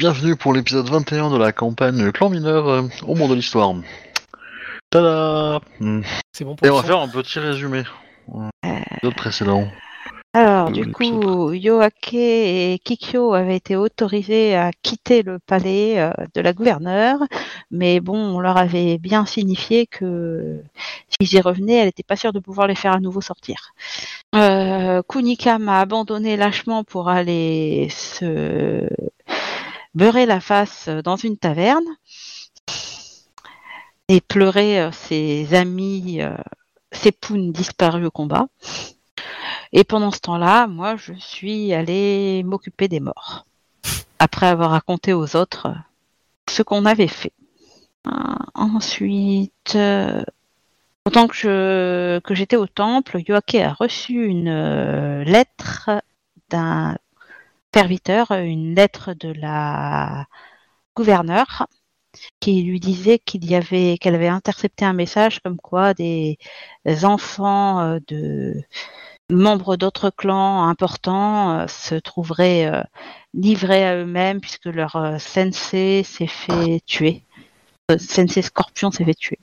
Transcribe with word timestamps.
Bienvenue 0.00 0.34
pour 0.34 0.54
l'épisode 0.54 0.88
21 0.88 1.28
de 1.28 1.36
la 1.36 1.52
campagne 1.52 2.10
Clan 2.10 2.30
Mineur 2.30 2.66
euh, 2.66 2.82
au 3.06 3.14
monde 3.14 3.32
de 3.32 3.34
l'histoire. 3.34 3.74
Tada 4.88 5.60
Hmm. 5.78 6.00
C'est 6.32 6.42
bon 6.46 6.56
pour 6.56 6.66
Et 6.66 6.70
on 6.70 6.76
va 6.76 6.82
faire 6.82 7.00
un 7.00 7.08
petit 7.08 7.38
résumé. 7.38 7.82
euh, 8.34 8.48
de 8.64 8.70
l'épisode 8.92 9.14
précédent. 9.14 9.68
Alors, 10.32 10.70
du 10.70 10.90
coup, 10.90 11.52
Yoake 11.52 12.14
et 12.14 12.80
Kikyo 12.82 13.34
avaient 13.34 13.56
été 13.56 13.76
autorisés 13.76 14.56
à 14.56 14.70
quitter 14.82 15.22
le 15.22 15.38
palais 15.38 16.00
euh, 16.00 16.12
de 16.34 16.40
la 16.40 16.54
gouverneure, 16.54 17.18
mais 17.70 18.00
bon, 18.00 18.16
on 18.16 18.40
leur 18.40 18.56
avait 18.56 18.96
bien 18.96 19.26
signifié 19.26 19.86
que 19.86 20.62
s'ils 21.08 21.36
y 21.36 21.40
revenaient, 21.42 21.74
elle 21.74 21.86
n'était 21.86 22.04
pas 22.04 22.16
sûre 22.16 22.32
de 22.32 22.38
pouvoir 22.38 22.68
les 22.68 22.74
faire 22.74 22.92
à 22.92 23.00
nouveau 23.00 23.20
sortir. 23.20 23.74
Euh, 24.34 25.02
Kunika 25.06 25.58
m'a 25.58 25.80
abandonné 25.80 26.38
lâchement 26.38 26.84
pour 26.84 27.08
aller 27.10 27.88
se 27.90 28.88
beurrer 29.94 30.26
la 30.26 30.40
face 30.40 30.88
dans 30.88 31.16
une 31.16 31.36
taverne 31.36 31.84
et 34.08 34.20
pleurer 34.20 34.80
euh, 34.80 34.92
ses 34.92 35.54
amis, 35.54 36.20
euh, 36.20 36.36
ses 36.92 37.12
pounes 37.12 37.52
disparus 37.52 38.06
au 38.06 38.10
combat. 38.10 38.48
Et 39.72 39.84
pendant 39.84 40.10
ce 40.10 40.20
temps-là, 40.20 40.66
moi, 40.66 40.96
je 40.96 41.12
suis 41.14 41.72
allée 41.72 42.42
m'occuper 42.42 42.88
des 42.88 43.00
morts. 43.00 43.46
Après 44.18 44.46
avoir 44.46 44.70
raconté 44.70 45.12
aux 45.12 45.36
autres 45.36 45.66
euh, 45.66 45.74
ce 46.50 46.62
qu'on 46.62 46.84
avait 46.86 47.08
fait. 47.08 47.32
Euh, 48.06 48.10
ensuite, 48.54 49.74
euh, 49.76 50.22
autant 51.04 51.28
que 51.28 52.20
j'étais 52.30 52.56
au 52.56 52.66
temple, 52.66 53.20
Yoake 53.26 53.54
a 53.56 53.72
reçu 53.72 54.24
une 54.24 54.48
euh, 54.48 55.24
lettre 55.24 55.90
d'un 56.50 56.96
serviteur, 57.74 58.32
une 58.32 58.74
lettre 58.74 59.14
de 59.14 59.32
la 59.32 60.26
gouverneure 60.96 61.66
qui 62.40 62.62
lui 62.62 62.80
disait 62.80 63.18
qu'il 63.18 63.44
y 63.48 63.54
avait 63.54 63.96
qu'elle 63.98 64.14
avait 64.16 64.28
intercepté 64.28 64.84
un 64.84 64.92
message 64.92 65.40
comme 65.40 65.58
quoi 65.58 65.94
des 65.94 66.38
enfants 67.04 67.80
euh, 67.80 67.98
de 68.08 68.54
membres 69.30 69.76
d'autres 69.76 70.10
clans 70.10 70.68
importants 70.68 71.60
euh, 71.60 71.66
se 71.68 71.94
trouveraient 71.94 72.66
euh, 72.66 72.82
livrés 73.34 73.86
à 73.86 73.96
eux-mêmes 73.96 74.40
puisque 74.40 74.66
leur 74.66 75.16
sensei 75.20 76.02
s'est 76.02 76.26
fait 76.26 76.80
tuer. 76.86 77.22
Sensei 77.98 78.42
Scorpion 78.42 78.90
s'est 78.90 79.04
fait 79.04 79.14
tuer. 79.14 79.38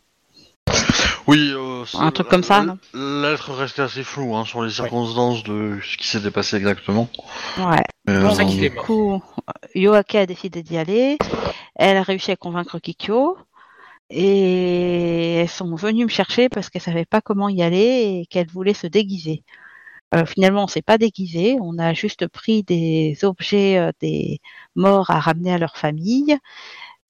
Oui, 1.27 1.51
euh, 1.53 1.83
Un 1.95 2.11
truc 2.11 2.29
comme 2.29 2.43
ça, 2.43 2.77
lettre 2.93 3.53
restait 3.53 3.81
assez 3.81 4.03
floue 4.03 4.35
hein, 4.35 4.45
sur 4.45 4.63
les 4.63 4.71
circonstances 4.71 5.43
de 5.43 5.77
ce 5.83 5.97
qui 5.97 6.07
s'était 6.07 6.31
passé 6.31 6.55
exactement. 6.55 7.09
Ouais. 7.57 7.83
Euh, 8.09 8.21
pour 8.21 8.35
ça 8.35 8.45
Du 8.45 8.71
coup, 8.71 9.21
Yoake 9.75 10.15
a 10.15 10.25
décidé 10.25 10.63
d'y 10.63 10.77
aller. 10.77 11.17
Elle 11.75 11.97
a 11.97 12.03
réussi 12.03 12.31
à 12.31 12.37
convaincre 12.37 12.79
Kikyo. 12.79 13.37
Et 14.09 15.35
elles 15.35 15.49
sont 15.49 15.75
venues 15.75 16.05
me 16.05 16.09
chercher 16.09 16.47
parce 16.47 16.69
qu'elles 16.69 16.81
savaient 16.81 17.05
pas 17.05 17.19
comment 17.19 17.49
y 17.49 17.61
aller 17.61 18.21
et 18.21 18.25
qu'elles 18.29 18.47
voulaient 18.47 18.73
se 18.73 18.87
déguiser. 18.87 19.43
Euh, 20.15 20.25
finalement, 20.25 20.63
on 20.63 20.67
s'est 20.67 20.81
pas 20.81 20.97
déguisé. 20.97 21.57
On 21.61 21.77
a 21.77 21.93
juste 21.93 22.27
pris 22.27 22.63
des 22.63 23.17
objets 23.23 23.77
euh, 23.77 23.91
des 23.99 24.39
morts 24.75 25.09
à 25.09 25.19
ramener 25.19 25.53
à 25.53 25.57
leur 25.57 25.75
famille. 25.75 26.37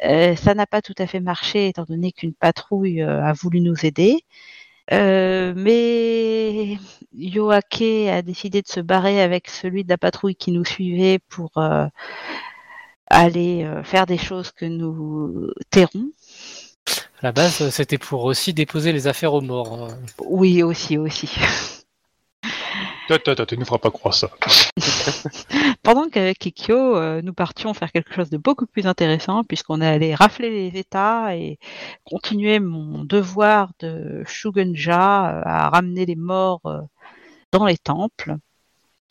Euh, 0.04 0.36
ça 0.36 0.54
n'a 0.54 0.68
pas 0.68 0.82
tout 0.82 0.94
à 0.98 1.08
fait 1.08 1.20
marché 1.20 1.68
étant 1.68 1.86
donné 1.86 2.12
qu'une 2.12 2.34
patrouille 2.34 3.02
euh, 3.02 3.24
a 3.24 3.34
voulu 3.34 3.62
nous 3.62 3.86
aider. 3.86 4.22
Euh, 4.94 5.54
mais 5.56 6.78
Yoake 7.14 7.82
a 8.10 8.22
décidé 8.22 8.62
de 8.62 8.68
se 8.68 8.80
barrer 8.80 9.22
avec 9.22 9.50
celui 9.50 9.84
de 9.84 9.90
la 9.90 9.98
patrouille 9.98 10.36
qui 10.36 10.52
nous 10.52 10.64
suivait 10.64 11.20
pour 11.30 11.52
aller 13.10 13.70
faire 13.84 14.06
des 14.06 14.18
choses 14.18 14.52
que 14.52 14.66
nous 14.66 15.50
tairons. 15.72 16.12
À 17.20 17.24
la 17.24 17.32
base, 17.34 17.70
c'était 17.70 17.98
pour 17.98 18.24
aussi 18.26 18.54
déposer 18.54 18.94
les 18.94 19.08
affaires 19.08 19.34
aux 19.34 19.42
morts. 19.42 19.90
hein. 19.90 19.98
Oui, 20.26 20.64
aussi, 20.64 20.98
aussi. 20.98 21.30
Tu 23.08 23.58
ne 23.58 23.64
feras 23.64 23.78
pas 23.78 23.92
croire 23.92 24.14
ça. 24.14 24.30
Pendant 25.84 26.10
qu'avec 26.10 26.40
Kikyo, 26.40 26.98
euh, 26.98 27.22
nous 27.22 27.34
partions 27.34 27.74
faire 27.74 27.94
quelque 27.94 28.14
chose 28.14 28.30
de 28.30 28.38
beaucoup 28.38 28.66
plus 28.66 28.86
intéressant, 28.86 29.46
puisqu'on 29.46 29.80
allait 29.80 30.14
rafler 30.14 30.50
les 30.50 30.78
États 30.78 31.34
et 31.34 31.58
continuer 32.04 32.60
mon 32.60 33.06
devoir 33.06 33.72
de 33.80 34.24
Shugenja 34.26 35.38
euh, 35.38 35.42
à 35.46 35.70
ramener 35.70 36.06
les 36.06 36.18
morts 36.18 36.66
euh, 36.66 36.82
dans 37.54 37.66
les 37.66 37.78
temples. 37.78 38.36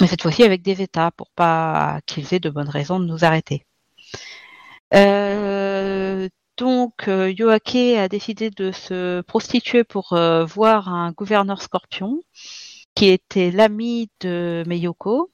Mais 0.00 0.06
cette 0.06 0.20
fois-ci 0.20 0.42
avec 0.42 0.60
des 0.60 0.82
États, 0.82 1.10
pour 1.10 1.30
pas 1.30 2.00
qu'ils 2.04 2.34
aient 2.34 2.40
de 2.40 2.50
bonnes 2.50 2.68
raisons 2.68 3.00
de 3.00 3.06
nous 3.06 3.24
arrêter. 3.24 3.64
Donc, 6.58 7.06
Yoake 7.06 7.98
a 7.98 8.08
décidé 8.08 8.50
de 8.50 8.72
se 8.72 9.20
prostituer 9.22 9.84
pour 9.84 10.08
voir 10.46 10.88
un 10.88 11.12
gouverneur 11.12 11.60
scorpion 11.60 12.22
qui 12.96 13.06
était 13.08 13.52
l'ami 13.52 14.10
de 14.20 14.64
Meyoko. 14.66 15.30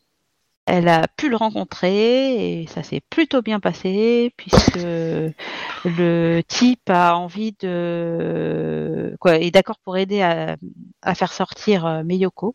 Elle 0.67 0.89
a 0.89 1.09
pu 1.09 1.29
le 1.29 1.37
rencontrer 1.37 2.61
et 2.61 2.67
ça 2.67 2.83
s'est 2.83 3.01
plutôt 3.01 3.43
bien 3.43 3.59
passé 3.59 4.33
puisque 4.37 4.77
le 4.77 6.41
type 6.47 6.91
a 6.91 7.17
envie 7.17 7.53
de 7.61 9.17
quoi 9.19 9.39
est 9.39 9.51
d'accord 9.51 9.79
pour 9.79 9.97
aider 9.97 10.23
à, 10.23 10.57
à 11.03 11.15
faire 11.15 11.33
sortir 11.33 11.87
euh, 11.87 12.03
Meyoko. 12.05 12.55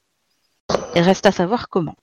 Il 0.96 1.02
reste 1.02 1.26
à 1.26 1.32
savoir 1.32 1.70
comment. 1.70 1.96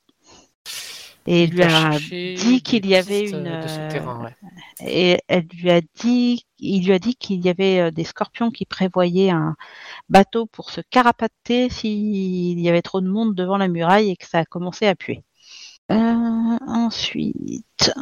Et 1.27 1.45
il 1.45 1.51
lui 1.53 1.63
a 1.63 1.99
dit 1.99 2.63
qu'il 2.63 2.87
y 2.87 2.95
avait 2.95 3.29
une 3.31 3.47
euh, 3.47 3.63
de 3.63 3.69
souterrain, 3.69 4.25
ouais. 4.25 4.35
et 4.87 5.21
elle 5.29 5.47
lui 5.55 5.71
a 5.71 5.81
dit, 5.81 6.45
il 6.59 6.85
lui 6.85 6.93
a 6.93 6.99
dit 6.99 7.15
qu'il 7.15 7.43
y 7.45 7.49
avait 7.49 7.81
euh, 7.81 7.91
des 7.91 8.05
scorpions 8.05 8.51
qui 8.51 8.67
prévoyaient 8.67 9.31
un 9.31 9.57
bateau 10.11 10.45
pour 10.45 10.71
se 10.71 10.83
carapater 10.83 11.71
s'il 11.71 12.61
y 12.61 12.69
avait 12.69 12.83
trop 12.83 13.01
de 13.01 13.09
monde 13.09 13.35
devant 13.35 13.57
la 13.57 13.69
muraille 13.69 14.11
et 14.11 14.17
que 14.17 14.27
ça 14.27 14.41
a 14.41 14.45
commencé 14.45 14.87
à 14.87 14.95
puer. 14.95 15.23
Euh, 15.91 16.59
ensuite, 16.67 17.93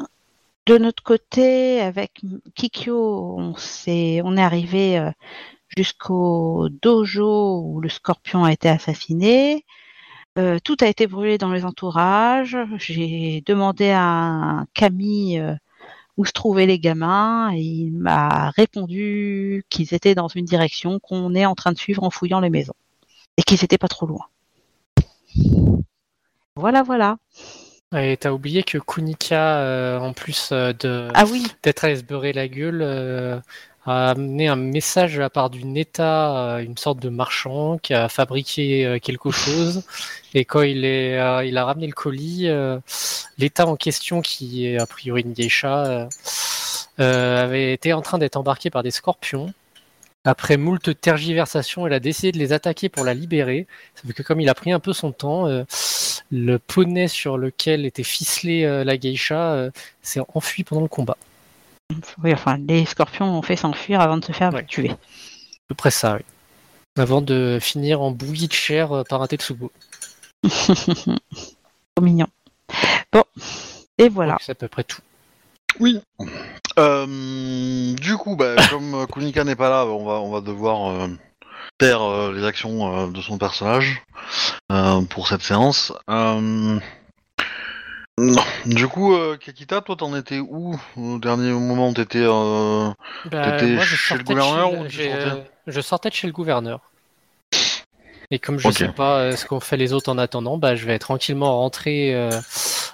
de 0.67 0.79
notre 0.79 1.05
côté, 1.05 1.81
avec 1.81 2.23
Kikyo, 2.57 3.37
on 3.39 3.55
s'est, 3.57 4.21
on 4.25 4.37
est 4.37 4.43
arrivé 4.43 5.13
jusqu'au 5.77 6.69
dojo 6.71 7.63
où 7.65 7.81
le 7.81 7.89
scorpion 7.89 8.45
a 8.45 8.53
été 8.53 8.69
assassiné. 8.69 9.65
Euh, 10.39 10.59
tout 10.65 10.77
a 10.81 10.87
été 10.87 11.07
brûlé 11.07 11.37
dans 11.37 11.53
les 11.53 11.65
entourages. 11.65 12.57
J'ai 12.79 13.43
demandé 13.45 13.91
à 13.91 14.03
un 14.03 14.67
Camille 14.73 15.39
euh, 15.39 15.55
où 16.17 16.25
se 16.25 16.33
trouvaient 16.33 16.67
les 16.67 16.79
gamins 16.79 17.53
et 17.55 17.61
il 17.61 17.93
m'a 17.93 18.51
répondu 18.51 19.65
qu'ils 19.69 19.93
étaient 19.95 20.15
dans 20.15 20.29
une 20.29 20.47
direction 20.47 20.99
qu'on 20.99 21.35
est 21.35 21.45
en 21.47 21.55
train 21.55 21.73
de 21.73 21.79
suivre 21.79 22.03
en 22.03 22.11
fouillant 22.11 22.41
les 22.41 22.51
maisons 22.51 22.75
et 23.37 23.43
qu'ils 23.43 23.63
étaient 23.63 23.79
pas 23.79 23.89
trop 23.89 24.07
loin. 24.07 24.27
Voilà, 26.57 26.83
voilà. 26.83 27.19
Et 27.95 28.17
t'as 28.17 28.33
oublié 28.33 28.63
que 28.63 28.79
Kunika, 28.79 29.59
euh, 29.59 29.99
en 29.99 30.15
plus 30.15 30.51
de 30.51 31.09
Ah 31.15 31.25
oui, 31.31 31.47
d'être 31.63 31.85
allé 31.85 31.97
se 31.97 32.05
beurrer 32.05 32.33
la 32.33 32.49
gueule, 32.49 32.81
euh, 32.83 33.39
a 33.85 34.11
amené 34.11 34.49
un 34.49 34.57
message 34.57 35.15
de 35.15 35.21
la 35.21 35.31
part 35.31 35.51
du 35.51 35.65
Neta, 35.65 36.57
euh, 36.57 36.59
une 36.59 36.77
sorte 36.77 37.01
de 37.01 37.09
marchand 37.09 37.79
qui 37.79 37.95
a 37.95 38.09
fabriqué 38.09 38.87
euh, 38.87 38.99
quelque 38.99 39.31
chose. 39.31 39.83
Et 40.35 40.45
quand 40.45 40.63
il, 40.63 40.85
est, 40.85 41.19
euh, 41.19 41.45
il 41.45 41.59
a 41.59 41.65
ramené 41.65 41.87
le 41.87 41.93
colis, 41.93 42.49
l'État 43.39 43.67
en 43.67 43.77
question, 43.77 44.21
qui 44.23 44.67
est 44.67 44.79
a 44.81 44.87
priori 44.87 45.23
une 45.23 45.33
geisha, 45.33 46.09
avait 46.99 47.73
été 47.73 47.93
en 47.93 48.03
train 48.03 48.19
d'être 48.19 48.37
embarqué 48.37 48.71
par 48.71 48.83
des 48.83 48.91
scorpions. 48.91 49.53
Après 50.25 50.57
moult 50.57 51.01
tergiversations, 51.01 51.87
elle 51.87 51.95
a 51.95 52.01
décidé 52.01 52.33
de 52.33 52.39
les 52.39 52.53
attaquer 52.53 52.89
pour 52.89 53.05
la 53.05 53.15
libérer. 53.15 53.67
Sauf 53.97 54.13
que 54.15 54.23
comme 54.23 54.41
il 54.41 54.49
a 54.49 54.55
pris 54.55 54.71
un 54.73 54.79
peu 54.79 54.93
son 54.93 55.11
temps, 55.11 55.47
le 56.31 56.59
poney 56.59 57.09
sur 57.09 57.37
lequel 57.39 57.85
était 57.87 58.05
ficelée 58.05 58.85
la 58.85 58.97
geisha 58.97 59.71
s'est 60.03 60.21
enfui 60.35 60.65
pendant 60.65 60.83
le 60.83 60.89
combat. 60.89 61.17
Oui, 62.23 62.33
enfin, 62.33 62.59
les 62.69 62.85
scorpions 62.85 63.27
ont 63.27 63.43
fait 63.43 63.57
s'enfuir 63.57 64.01
avant 64.01 64.17
de 64.17 64.25
se 64.25 64.33
faire 64.33 64.53
Ouais. 64.53 64.65
tuer. 64.65 64.91
À 64.91 64.97
peu 65.69 65.75
près 65.75 65.91
ça, 65.91 66.17
oui. 66.17 66.23
Avant 66.99 67.23
de 67.23 67.59
finir 67.61 68.03
en 68.03 68.11
bouillie 68.11 68.49
de 68.49 68.53
chair 68.53 68.93
euh, 68.93 69.03
par 69.05 69.23
un 69.23 69.27
Tetsubo. 69.27 69.73
Trop 70.49 72.03
mignon. 72.03 72.27
Bon, 73.13 73.25
et 73.99 74.09
voilà. 74.09 74.37
C'est 74.41 74.53
à 74.53 74.55
peu 74.55 74.69
près 74.69 74.85
tout. 74.85 75.01
Oui. 75.81 76.01
Euh, 76.79 77.95
du 77.95 78.17
coup, 78.17 78.37
bah, 78.37 78.57
comme 78.71 79.07
Kunika 79.07 79.45
n'est 79.45 79.57
pas 79.57 79.71
là, 79.71 79.87
on 79.87 80.05
va, 80.05 80.15
on 80.21 80.31
va 80.31 80.41
devoir 80.41 80.91
euh, 80.91 81.09
taire 81.79 82.03
euh, 82.03 82.33
les 82.33 82.45
actions 82.45 82.95
euh, 82.95 83.07
de 83.11 83.21
son 83.21 83.39
personnage 83.39 84.03
euh, 84.71 85.01
pour 85.03 85.29
cette 85.29 85.43
séance. 85.43 85.93
Non. 88.23 88.41
Du 88.67 88.87
coup, 88.87 89.15
euh, 89.15 89.37
Kakita, 89.37 89.81
toi, 89.81 89.97
t'en 89.97 90.15
étais 90.17 90.39
où 90.39 90.79
au 90.97 91.19
dernier 91.19 91.51
moment 91.51 91.93
T'étais 91.93 92.23
euh, 92.23 92.89
Bah, 93.25 93.51
T'étais 93.51 93.75
moi, 93.75 93.85
je 93.85 93.97
chez 93.97 94.15
le 94.15 94.21
sortais 94.21 94.23
de 94.23 94.39
gouverneur 94.41 94.71
chez- 94.71 94.79
ou 94.79 94.85
tu 94.85 94.97
j'ai, 94.97 95.09
sortais 95.11 95.27
euh, 95.27 95.43
Je 95.67 95.81
sortais 95.81 96.09
de 96.09 96.15
chez 96.15 96.27
le 96.29 96.33
gouverneur. 96.33 96.81
Et 98.31 98.39
comme 98.39 98.59
je 98.61 98.69
Ok. 98.69 98.75
sais 98.75 98.89
pas 98.89 99.19
euh, 99.19 99.37
ce 99.37 99.45
qu'ont 99.45 99.59
fait 99.59 99.77
les 99.77 99.93
autres 99.93 100.11
en 100.11 100.19
attendant, 100.19 100.57
bah, 100.57 100.77
je 100.77 100.87
vais 100.87 101.01
tranquillement 101.01 101.59
rentrer, 101.59 102.15
euh, 102.15 102.41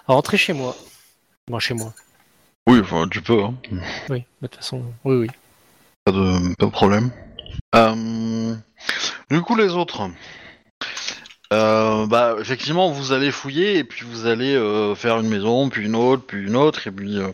rentrer 0.06 0.38
chez 0.38 0.54
moi. 0.54 0.74
Bon, 1.48 1.58
chez 1.58 1.74
moi. 1.74 1.92
Oui, 2.66 2.80
enfin, 2.80 3.06
tu 3.08 3.20
peux, 3.20 3.42
hein. 3.44 3.54
Oui, 4.08 4.24
de 4.40 4.46
toute 4.46 4.56
façon, 4.56 4.82
oui, 5.04 5.16
oui. 5.16 5.26
pas, 6.04 6.12
de, 6.12 6.54
pas 6.54 6.66
de 6.66 6.70
problème. 6.70 7.10
Euh, 7.74 8.54
du 9.30 9.42
coup, 9.42 9.56
les 9.56 9.74
autres. 9.74 10.08
Euh, 11.52 12.06
bah, 12.06 12.36
effectivement, 12.40 12.90
vous 12.90 13.12
allez 13.12 13.30
fouiller 13.30 13.78
et 13.78 13.84
puis 13.84 14.04
vous 14.04 14.26
allez 14.26 14.54
euh, 14.54 14.94
faire 14.94 15.18
une 15.18 15.28
maison, 15.28 15.70
puis 15.70 15.86
une 15.86 15.96
autre, 15.96 16.24
puis 16.26 16.44
une 16.46 16.56
autre, 16.56 16.86
et 16.86 16.90
puis 16.90 17.16
euh, 17.18 17.28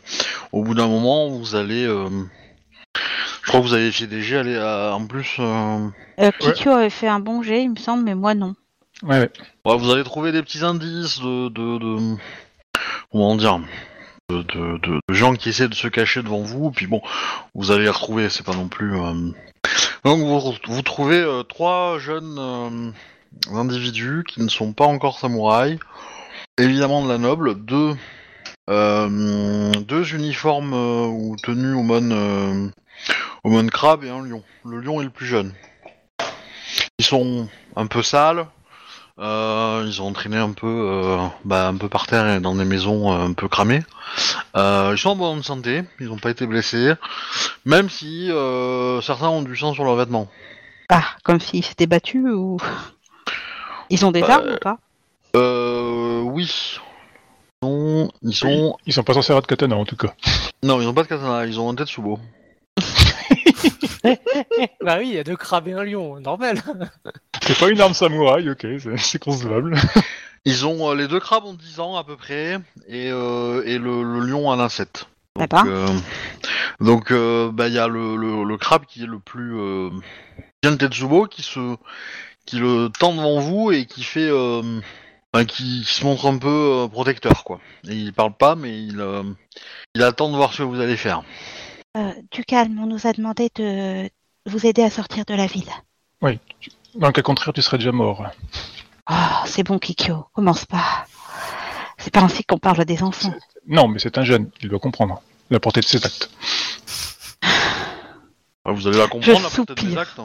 au 0.53 0.63
bout 0.63 0.75
d'un 0.75 0.87
moment, 0.87 1.29
vous 1.29 1.57
allez. 1.57 1.85
euh, 1.85 2.09
je 3.43 3.49
crois 3.49 3.61
que 3.61 3.67
vous 3.67 3.75
avez 3.75 3.91
fait 3.91 4.07
des 4.07 4.23
jets 4.23 4.57
à- 4.57 4.95
en 4.95 5.05
plus. 5.07 5.37
euh, 5.41 5.89
Euh, 6.21 6.31
Kikyo 6.39 6.71
avait 6.73 6.91
fait 6.91 7.09
un 7.09 7.19
bon 7.19 7.43
jet, 7.43 7.63
il 7.65 7.71
me 7.71 7.77
semble, 7.77 8.05
mais 8.05 8.15
moi 8.15 8.35
non. 8.35 8.55
Ouais, 9.03 9.19
ouais. 9.19 9.31
Ouais, 9.65 9.77
vous 9.77 9.91
allez 9.91 10.05
trouver 10.05 10.31
des 10.31 10.43
petits 10.43 10.63
indices 10.65 11.19
de, 11.19 11.49
de, 11.49 11.79
de- 11.79 12.17
comment 13.11 13.35
dire, 13.35 13.59
de, 14.31 14.43
de- 14.43 14.79
de- 14.79 15.01
de 15.09 15.15
gens 15.15 15.35
qui 15.35 15.49
essaient 15.49 15.69
de 15.69 15.75
se 15.75 15.89
cacher 15.89 16.23
devant 16.23 16.41
vous. 16.43 16.71
Puis 16.71 16.87
bon, 16.87 17.03
vous 17.57 17.73
allez 17.73 17.83
les 17.83 17.91
retrouver. 17.91 18.29
C'est 18.31 18.47
pas 18.47 18.55
non 18.55 18.69
plus. 18.69 18.97
euh, 18.97 19.13
Donc 20.05 20.21
vous, 20.21 20.53
vous 20.69 20.83
trouvez 20.83 21.19
euh, 21.21 21.43
trois 21.43 21.99
jeunes 21.99 22.37
euh, 22.39 22.91
individus 23.53 24.25
qui 24.27 24.43
ne 24.43 24.49
sont 24.49 24.73
pas 24.73 24.87
encore 24.87 25.19
samouraïs, 25.19 25.79
évidemment 26.59 27.05
de 27.05 27.09
la 27.09 27.19
noble, 27.19 27.65
deux 27.65 27.95
euh, 28.71 29.73
deux 29.73 30.15
uniformes 30.15 30.73
euh, 30.73 31.07
ou 31.07 31.37
tenues 31.37 31.75
au 31.75 31.83
mon 31.83 32.11
euh, 32.11 32.71
au 33.45 33.67
crabe 33.67 34.05
et 34.05 34.09
un 34.09 34.23
lion. 34.23 34.43
Le 34.65 34.81
lion 34.81 35.01
est 35.03 35.05
le 35.05 35.11
plus 35.11 35.27
jeune. 35.27 35.53
Ils 36.99 37.05
sont 37.05 37.49
un 37.77 37.87
peu 37.87 38.03
sales. 38.03 38.47
Ils 39.19 40.01
ont 40.01 40.07
entraîné 40.07 40.39
un 40.39 40.53
peu, 40.53 41.17
bah, 41.45 41.69
un 41.69 41.77
peu 41.77 41.89
par 41.89 42.07
terre 42.07 42.29
et 42.29 42.41
dans 42.41 42.57
des 42.57 42.65
maisons 42.65 43.13
un 43.13 43.33
peu 43.33 43.47
cramées. 43.49 43.83
Ils 44.57 44.97
sont 44.97 45.11
en 45.11 45.17
bonne 45.17 45.43
santé, 45.43 45.85
ils 46.01 46.09
n'ont 46.09 46.19
pas 46.19 46.31
été 46.31 46.47
blessés, 46.47 46.95
même 47.65 47.89
si 47.89 48.29
certains 49.03 49.29
ont 49.29 49.43
du 49.43 49.57
sang 49.57 49.73
sur 49.73 49.85
leurs 49.85 49.95
vêtements. 49.95 50.29
Ah, 50.89 51.05
comme 51.23 51.39
s'ils 51.39 51.65
s'étaient 51.65 51.87
battus 51.87 52.25
ou? 52.27 52.59
Ils 53.91 54.05
ont 54.07 54.11
des 54.13 54.21
Bah, 54.23 54.35
armes 54.35 54.55
ou 54.55 54.59
pas 54.59 54.79
Euh, 55.37 56.21
oui. 56.23 56.79
Non, 57.63 58.11
ils 58.23 58.35
sont. 58.35 58.77
Ils 58.87 58.93
sont 58.93 59.03
pas 59.03 59.15
censés 59.15 59.33
avoir 59.33 59.43
de 59.43 59.47
katana 59.47 59.77
en 59.77 59.85
tout 59.85 59.97
cas. 59.97 60.15
Non, 60.63 60.81
ils 60.81 60.89
ont 60.89 60.95
pas 60.95 61.03
de 61.03 61.09
katana, 61.09 61.45
ils 61.45 61.61
ont 61.61 61.69
un 61.71 61.75
tetsubo. 61.75 62.19
bah 64.83 64.97
oui, 64.99 65.09
il 65.09 65.15
y 65.15 65.19
a 65.19 65.25
deux 65.25 65.37
crabes 65.37 65.69
et 65.69 65.73
un 65.75 65.85
lion, 65.85 66.19
normal. 66.21 66.59
C'est 67.43 67.59
pas 67.59 67.69
une 67.69 67.81
arme 67.83 67.93
samouraï, 67.93 68.49
ok, 68.49 68.67
c'est- 68.97 69.19
concevable. 69.19 69.77
Ils 70.47 70.65
ont 70.67 70.91
euh, 70.91 70.95
les 70.95 71.07
deux 71.09 71.21
crabes 71.21 71.45
ont 71.45 71.53
10 71.53 71.81
ans 71.81 71.97
à 71.97 72.05
peu 72.05 72.17
près 72.17 72.59
et, 72.89 73.11
euh, 73.11 73.63
et 73.67 73.77
le, 73.79 74.03
le 74.03 74.21
lion 74.21 74.49
en 74.49 74.59
a 74.59 74.69
7. 74.71 75.07
Donc, 75.37 75.49
D'accord. 75.51 75.67
euh, 75.67 75.87
donc 76.81 77.11
euh, 77.11 77.51
bah, 77.53 77.69
il 77.69 77.75
y 77.75 77.79
a 77.79 77.89
le, 77.89 78.17
le, 78.17 78.45
le 78.45 78.57
crabe 78.57 78.87
qui 78.87 79.03
est 79.03 79.07
le 79.07 79.19
plus 79.19 79.59
euh, 79.59 79.91
bien 80.63 80.71
le 80.71 80.79
Tetsubo 80.79 81.27
qui 81.27 81.43
se 81.43 81.77
qui 82.47 82.57
le 82.59 82.89
tend 82.99 83.15
devant 83.15 83.41
vous 83.41 83.73
et 83.73 83.87
qui 83.87 84.03
fait 84.03 84.29
euh, 84.29 84.81
enfin, 85.33 85.45
qui, 85.45 85.83
qui 85.87 85.95
se 85.95 86.05
montre 86.05 86.27
un 86.27 86.39
peu 86.39 86.49
euh, 86.85 86.89
protecteur 86.89 87.45
quoi. 87.45 87.61
Et 87.89 87.95
il 87.95 88.13
parle 88.13 88.35
pas 88.37 88.55
mais 88.55 88.83
il 88.83 89.01
euh, 89.01 89.23
il 89.95 90.03
attend 90.03 90.31
de 90.31 90.37
voir 90.37 90.53
ce 90.53 90.59
que 90.59 90.63
vous 90.65 90.81
allez 90.81 90.97
faire. 90.97 91.23
Euh, 91.97 92.13
Du 92.33 92.45
calme, 92.45 92.79
on 92.83 92.87
nous 92.87 93.07
a 93.07 93.13
demandé 93.13 93.51
de 93.55 94.09
vous 94.47 94.67
aider 94.67 94.83
à 94.83 94.91
sortir 94.91 95.25
de 95.25 95.35
la 95.35 95.47
ville. 95.47 95.71
Dans 96.21 97.07
le 97.09 97.13
cas 97.13 97.23
contraire, 97.23 97.53
tu 97.53 97.61
serais 97.63 97.79
déjà 97.79 97.93
mort. 97.93 98.25
Oh, 99.11 99.15
c'est 99.47 99.63
bon, 99.65 99.79
Kikyo, 99.79 100.27
commence 100.33 100.65
pas. 100.65 101.07
C'est 101.99 102.13
pas 102.13 102.21
ainsi 102.21 102.45
qu'on 102.45 102.59
parle 102.59 102.85
des 102.85 103.03
enfants. 103.03 103.35
Non, 103.67 103.89
mais 103.89 103.99
c'est 103.99 104.17
un 104.19 104.25
jeune, 104.25 104.51
il 104.61 104.69
doit 104.69 104.79
comprendre 104.79 105.21
la 105.51 105.59
portée 105.61 105.81
de 105.81 105.85
ses 105.87 106.05
actes. 106.05 106.31
Ah, 108.65 108.73
Vous 108.73 108.87
allez 108.87 108.97
la 108.99 109.09
comprendre 109.09 109.39
Je 109.39 109.43
la 109.43 109.51
portée 109.51 109.75
soupire. 109.83 109.99
actes. 109.99 110.21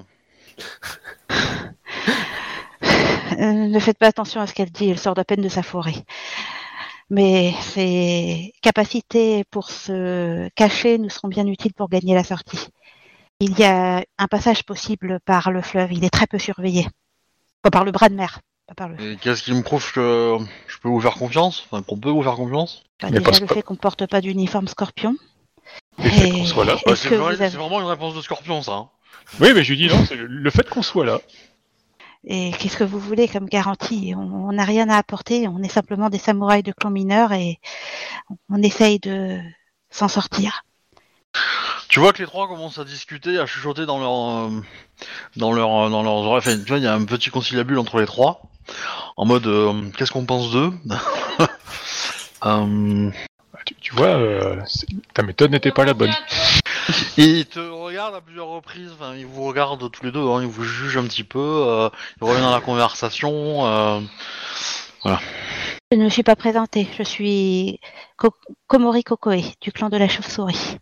Euh, 3.39 3.67
ne 3.67 3.79
faites 3.79 3.97
pas 3.97 4.07
attention 4.07 4.41
à 4.41 4.47
ce 4.47 4.53
qu'elle 4.53 4.71
dit, 4.71 4.89
elle 4.89 4.99
sort 4.99 5.17
à 5.17 5.23
peine 5.23 5.41
de 5.41 5.49
sa 5.49 5.63
forêt. 5.63 5.95
Mais 7.09 7.53
ses 7.61 8.53
capacités 8.61 9.43
pour 9.49 9.69
se 9.71 10.47
cacher 10.49 10.97
nous 10.99 11.09
seront 11.09 11.27
bien 11.27 11.47
utiles 11.47 11.73
pour 11.73 11.89
gagner 11.89 12.13
la 12.13 12.23
sortie. 12.23 12.67
Il 13.39 13.57
y 13.57 13.63
a 13.63 14.03
un 14.17 14.27
passage 14.27 14.63
possible 14.63 15.19
par 15.25 15.51
le 15.51 15.61
fleuve, 15.61 15.93
il 15.93 16.03
est 16.03 16.09
très 16.09 16.27
peu 16.27 16.37
surveillé. 16.37 16.85
Pas 17.61 17.71
par 17.71 17.85
le 17.85 17.91
bras 17.91 18.09
de 18.09 18.15
mer, 18.15 18.39
pas 18.67 18.75
par 18.75 18.89
le 18.89 19.01
Et 19.13 19.15
qu'est-ce 19.17 19.41
qui 19.43 19.53
me 19.53 19.63
prouve 19.63 19.91
que 19.93 20.37
je 20.67 20.77
peux 20.77 20.89
vous 20.89 20.99
faire 21.01 21.15
confiance? 21.15 21.65
Enfin 21.65 21.81
qu'on 21.81 21.97
peut 21.97 22.09
vous 22.09 22.21
faire 22.23 22.35
confiance? 22.35 22.83
Bah, 23.01 23.07
Mais 23.11 23.19
déjà 23.19 23.39
le 23.39 23.47
fait 23.47 23.61
qu'on 23.63 23.75
porte 23.75 24.05
pas 24.05 24.21
d'uniforme 24.21 24.67
scorpion. 24.67 25.15
Le 25.97 26.09
fait 26.09 26.29
qu'on 26.31 26.45
soit 26.45 26.65
là. 26.65 26.75
Bah, 26.85 26.95
C'est 26.95 27.09
que 27.09 27.15
vrai- 27.15 27.35
vous 27.35 27.41
avez- 27.41 27.49
c'est 27.51 27.57
vraiment 27.57 27.79
une 27.79 27.87
réponse 27.87 28.13
de 28.15 28.21
scorpion 28.21 28.61
ça. 28.61 28.73
hein. 28.73 28.89
Oui, 29.39 29.49
mais 29.53 29.63
je 29.63 29.71
lui 29.73 29.77
dis 29.77 29.87
non, 29.87 30.05
c'est 30.05 30.15
le- 30.15 30.25
le 30.27 30.49
fait 30.49 30.67
qu'on 30.69 30.81
soit 30.81 31.05
là. 31.05 31.21
Et 32.25 32.51
qu'est-ce 32.59 32.77
que 32.77 32.83
vous 32.83 32.99
voulez 32.99 33.27
comme 33.27 33.47
garantie? 33.47 34.13
On 34.15 34.51
n'a 34.51 34.65
rien 34.65 34.89
à 34.89 34.97
apporter, 34.97 35.47
on 35.47 35.63
est 35.63 35.69
simplement 35.69 36.09
des 36.09 36.17
samouraïs 36.17 36.63
de 36.63 36.73
clan 36.73 36.89
mineur 36.89 37.31
et 37.31 37.59
on 38.49 38.61
essaye 38.61 38.99
de 38.99 39.39
s'en 39.89 40.07
sortir. 40.07 40.63
Tu 41.87 41.99
vois 41.99 42.13
que 42.13 42.19
les 42.19 42.27
trois 42.27 42.47
commencent 42.47 42.77
à 42.77 42.85
discuter, 42.85 43.39
à 43.39 43.47
chuchoter 43.47 43.85
dans 43.85 43.99
leur, 43.99 44.47
euh, 44.47 44.61
dans 45.37 45.51
leur, 45.51 45.75
euh, 45.75 45.89
dans 45.89 46.03
leurs 46.03 46.13
oreilles. 46.13 46.63
Tu 46.63 46.67
vois, 46.67 46.77
il 46.77 46.83
y 46.83 46.87
a 46.87 46.93
un 46.93 47.05
petit 47.05 47.31
conciliabule 47.31 47.79
entre 47.79 47.99
les 47.99 48.05
trois, 48.05 48.43
en 49.17 49.25
mode 49.25 49.47
euh, 49.47 49.89
qu'est-ce 49.97 50.11
qu'on 50.11 50.25
pense 50.25 50.51
d'eux? 50.51 50.71
Tu, 53.69 53.75
tu 53.75 53.93
vois, 53.95 54.07
euh, 54.17 54.59
ta 55.13 55.21
méthode 55.21 55.51
n'était 55.51 55.71
pas 55.71 55.85
la 55.85 55.93
bonne. 55.93 56.11
Ils 57.17 57.45
te 57.45 57.59
regardent 57.59 58.15
à 58.15 58.21
plusieurs 58.21 58.47
reprises. 58.47 58.89
Enfin, 58.93 59.13
ils 59.15 59.27
vous 59.27 59.43
regardent 59.43 59.91
tous 59.91 60.03
les 60.03 60.11
deux. 60.11 60.25
hein, 60.27 60.41
ils 60.41 60.47
vous 60.47 60.63
jugent 60.63 60.97
un 60.97 61.03
petit 61.03 61.23
peu. 61.23 61.37
euh, 61.39 61.87
ils 62.19 62.23
reviennent 62.23 62.41
dans 62.45 62.51
la 62.55 62.61
conversation. 62.61 63.65
euh, 63.67 63.99
Je 65.05 65.97
ne 65.97 66.03
me 66.03 66.09
suis 66.09 66.23
pas 66.23 66.35
présentée, 66.35 66.87
je 66.97 67.03
suis 67.03 67.79
Ko- 68.17 68.33
Komori 68.67 69.03
Kokoe, 69.03 69.53
du 69.61 69.71
clan 69.71 69.89
de 69.89 69.97
la 69.97 70.07
chauve-souris. 70.07 70.77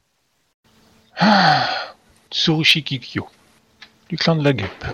Tsurushi 2.32 2.84
Kikyo, 2.84 3.28
du 4.10 4.16
clan 4.18 4.36
de 4.38 4.44
la 4.46 4.54
guêpe. 4.54 4.86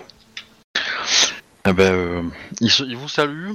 Eh 1.66 1.72
ben, 1.72 1.92
euh, 1.92 2.22
se- 2.68 2.82
ils 2.82 2.96
vous 2.96 3.08
saluent. 3.08 3.54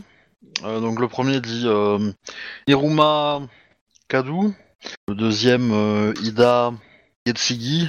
Euh, 0.64 0.80
donc 0.80 1.00
le 1.00 1.08
premier 1.10 1.42
dit 1.42 1.64
euh, 1.66 2.12
Hiruma 2.68 3.42
Kadu, 4.10 4.56
le 5.08 5.14
deuxième 5.14 5.72
euh, 5.72 6.14
Ida 6.24 6.74
Yetsugi 7.28 7.88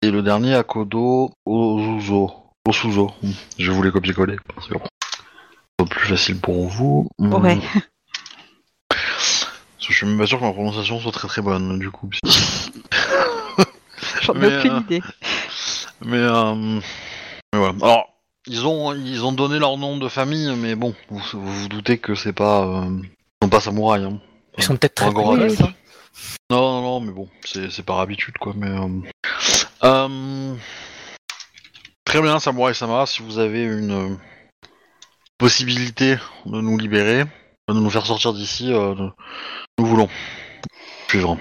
et 0.00 0.12
le 0.12 0.22
dernier 0.22 0.54
Akodo 0.54 1.32
Ozuzo. 1.44 2.30
Osuzo. 2.68 3.10
Hmm, 3.20 3.32
Je 3.58 3.72
voulais 3.72 3.90
copier-coller. 3.90 4.36
parce 4.54 4.68
que 4.68 4.74
c'est 5.80 5.88
plus 5.88 6.06
facile 6.06 6.38
pour 6.40 6.68
vous. 6.68 7.08
Hmm. 7.18 7.34
Ouais. 7.34 7.58
Je 9.80 9.92
suis 9.92 10.06
même 10.06 10.18
pas 10.18 10.26
sûr 10.26 10.38
que 10.38 10.44
ma 10.44 10.52
prononciation 10.52 11.00
soit 11.00 11.10
très 11.10 11.26
très 11.26 11.42
bonne 11.42 11.80
du 11.80 11.90
coup. 11.90 12.08
J'en 14.22 14.40
ai 14.40 14.56
aucune 14.56 14.70
euh, 14.70 14.80
idée. 14.82 15.02
Mais, 16.02 16.18
euh, 16.18 16.54
mais 17.52 17.58
voilà. 17.58 17.74
Alors, 17.82 18.08
ils 18.46 18.64
ont, 18.68 18.94
ils 18.94 19.24
ont 19.24 19.32
donné 19.32 19.58
leur 19.58 19.76
nom 19.78 19.96
de 19.96 20.06
famille, 20.06 20.54
mais 20.56 20.76
bon, 20.76 20.94
vous 21.08 21.18
vous, 21.32 21.52
vous 21.52 21.68
doutez 21.68 21.98
que 21.98 22.14
c'est 22.14 22.32
pas, 22.32 22.62
euh, 22.62 23.00
ils 23.02 23.10
sont 23.42 23.50
pas 23.50 23.58
samouraïs. 23.58 24.04
Hein. 24.04 24.20
Ils 24.58 24.64
sont 24.64 24.76
peut-être 24.76 24.94
très 24.94 25.06
un 25.06 25.48
ça. 25.50 25.72
Non, 26.50 26.60
non, 26.60 26.82
non, 26.82 27.00
mais 27.00 27.12
bon, 27.12 27.28
c'est 27.44 27.84
par 27.84 28.00
habitude, 28.00 28.36
quoi. 28.38 28.52
Mais 28.56 28.68
euh, 28.68 28.88
euh, 29.84 30.54
très 32.04 32.20
bien, 32.20 32.38
Samurai 32.40 32.74
Sama, 32.74 33.06
si 33.06 33.22
vous 33.22 33.38
avez 33.38 33.62
une 33.62 33.92
euh, 33.92 34.16
possibilité 35.38 36.16
de 36.46 36.60
nous 36.60 36.76
libérer, 36.76 37.24
de 37.68 37.74
nous 37.74 37.90
faire 37.90 38.06
sortir 38.06 38.32
d'ici, 38.32 38.72
euh, 38.72 38.94
nous 39.78 39.86
voulons 39.86 40.08
suivre. 41.08 41.38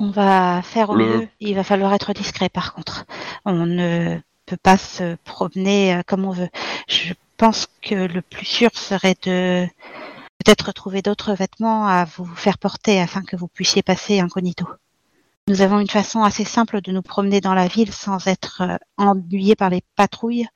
On 0.00 0.10
va 0.10 0.60
faire 0.62 0.90
au 0.90 0.94
Le- 0.94 1.06
mieux. 1.06 1.28
Il 1.40 1.54
va 1.54 1.64
falloir 1.64 1.94
être 1.94 2.12
discret 2.12 2.48
par 2.48 2.74
contre. 2.74 3.06
On 3.44 3.66
ne 3.66 4.18
peut 4.46 4.58
pas 4.62 4.76
se 4.76 5.16
promener 5.24 6.00
comme 6.06 6.24
on 6.24 6.32
veut. 6.32 6.48
Je 6.88 7.14
pense 7.36 7.66
que 7.80 7.94
le 7.94 8.20
plus 8.22 8.44
sûr 8.44 8.70
serait 8.74 9.16
de 9.22 9.66
peut-être 10.44 10.72
trouver 10.72 11.02
d'autres 11.02 11.34
vêtements 11.34 11.86
à 11.86 12.04
vous 12.04 12.26
faire 12.26 12.58
porter 12.58 13.00
afin 13.00 13.22
que 13.22 13.36
vous 13.36 13.48
puissiez 13.48 13.82
passer 13.82 14.20
incognito. 14.20 14.66
Nous 15.48 15.62
avons 15.62 15.78
une 15.78 15.88
façon 15.90 16.22
assez 16.22 16.44
simple 16.44 16.80
de 16.80 16.92
nous 16.92 17.02
promener 17.02 17.40
dans 17.40 17.54
la 17.54 17.66
ville 17.66 17.92
sans 17.92 18.26
être 18.26 18.62
euh, 18.62 18.76
ennuyés 18.96 19.56
par 19.56 19.70
les 19.70 19.82
patrouilles. 19.96 20.46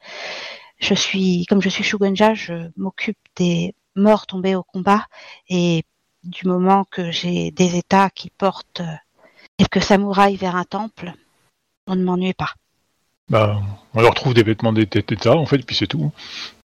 Je 0.78 0.94
suis, 0.94 1.44
comme 1.46 1.60
je 1.60 1.68
suis 1.68 1.84
Shugenja, 1.84 2.34
je 2.34 2.70
m'occupe 2.76 3.18
des 3.36 3.74
morts 3.96 4.26
tombés 4.26 4.54
au 4.54 4.62
combat 4.62 5.06
et 5.48 5.84
du 6.24 6.46
moment 6.46 6.84
que 6.84 7.10
j'ai 7.10 7.50
des 7.50 7.76
états 7.76 8.10
qui 8.10 8.30
portent 8.30 8.80
euh, 8.80 8.94
quelques 9.58 9.82
samouraïs 9.82 10.38
vers 10.38 10.56
un 10.56 10.64
temple, 10.64 11.12
on 11.86 11.96
ne 11.96 12.04
m'ennuie 12.04 12.34
pas. 12.34 12.54
Bah, 13.28 13.60
on 13.92 14.00
leur 14.00 14.14
trouve 14.14 14.34
des 14.34 14.42
vêtements 14.42 14.72
d'é- 14.72 14.86
d'état, 14.86 15.36
en 15.36 15.44
fait, 15.46 15.58
puis 15.58 15.76
c'est 15.76 15.86
tout. 15.86 16.12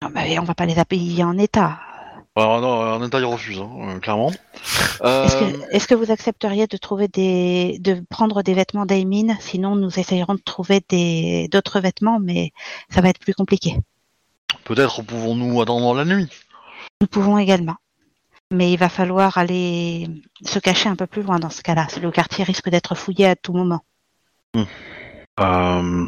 Non, 0.02 0.08
mais 0.14 0.38
on 0.38 0.44
va 0.44 0.54
pas 0.54 0.66
les 0.66 0.78
habiller 0.78 1.24
en 1.24 1.36
état. 1.36 1.78
Alors, 2.36 2.60
non, 2.60 2.68
en 2.68 3.02
état, 3.02 3.18
il 3.18 3.24
refuse, 3.24 3.58
hein, 3.58 3.70
euh, 3.88 3.98
clairement. 3.98 4.32
Euh, 5.02 5.28
Est-ce 5.72 5.86
que, 5.86 5.94
vous 5.94 6.10
accepteriez 6.10 6.66
de 6.66 6.76
trouver 6.78 7.06
des, 7.06 7.78
de 7.80 8.02
prendre 8.08 8.42
des 8.42 8.54
vêtements 8.54 8.86
d'Aimin 8.86 9.36
Sinon, 9.40 9.76
nous 9.76 9.98
essayerons 9.98 10.34
de 10.34 10.40
trouver 10.40 10.82
des 10.88 11.48
d'autres 11.52 11.80
vêtements, 11.80 12.18
mais 12.18 12.52
ça 12.88 13.02
va 13.02 13.10
être 13.10 13.18
plus 13.18 13.34
compliqué. 13.34 13.76
Peut-être 14.64 15.02
pouvons-nous 15.02 15.60
attendre 15.60 15.94
la 15.94 16.06
nuit. 16.06 16.28
Nous 17.02 17.06
pouvons 17.06 17.36
également. 17.36 17.76
Mais 18.50 18.72
il 18.72 18.78
va 18.78 18.88
falloir 18.88 19.36
aller 19.36 20.08
se 20.42 20.58
cacher 20.58 20.88
un 20.88 20.96
peu 20.96 21.06
plus 21.06 21.22
loin 21.22 21.38
dans 21.38 21.50
ce 21.50 21.62
cas-là. 21.62 21.88
Le 22.00 22.10
quartier 22.10 22.42
risque 22.42 22.70
d'être 22.70 22.94
fouillé 22.94 23.26
à 23.26 23.36
tout 23.36 23.52
moment. 23.52 23.82
Euh, 25.40 26.06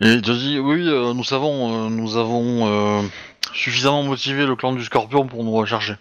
et 0.00 0.22
te 0.22 0.30
dit, 0.30 0.60
oui, 0.60 0.86
euh, 0.86 1.12
nous 1.12 1.24
savons, 1.24 1.86
euh, 1.86 1.88
nous 1.88 2.16
avons 2.16 3.08
suffisamment 3.56 4.02
motivé 4.02 4.46
le 4.46 4.54
clan 4.56 4.72
du 4.72 4.84
Scorpion 4.84 5.26
pour 5.26 5.42
nous 5.44 5.52
rechercher. 5.52 5.94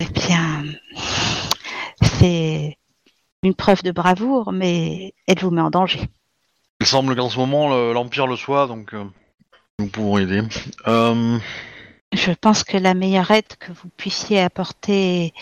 Eh 0.00 0.06
bien, 0.06 0.64
c'est 2.02 2.76
une 3.42 3.54
preuve 3.54 3.82
de 3.82 3.92
bravoure, 3.92 4.52
mais 4.52 5.14
elle 5.26 5.38
vous 5.38 5.50
met 5.50 5.62
en 5.62 5.70
danger? 5.70 6.00
Il 6.80 6.86
semble 6.86 7.14
qu'en 7.16 7.28
ce 7.28 7.38
moment, 7.38 7.68
le- 7.68 7.92
l'Empire 7.92 8.26
le 8.26 8.36
soit, 8.36 8.66
donc 8.66 8.94
euh, 8.94 9.04
nous 9.78 9.88
pouvons 9.88 10.18
aider. 10.18 10.42
Euh, 10.88 11.38
Je 12.12 12.32
pense 12.32 12.64
que 12.64 12.76
la 12.76 12.94
meilleure 12.94 13.30
aide 13.30 13.56
que 13.58 13.72
vous 13.72 13.88
puissiez 13.96 14.40
apporter 14.40 15.32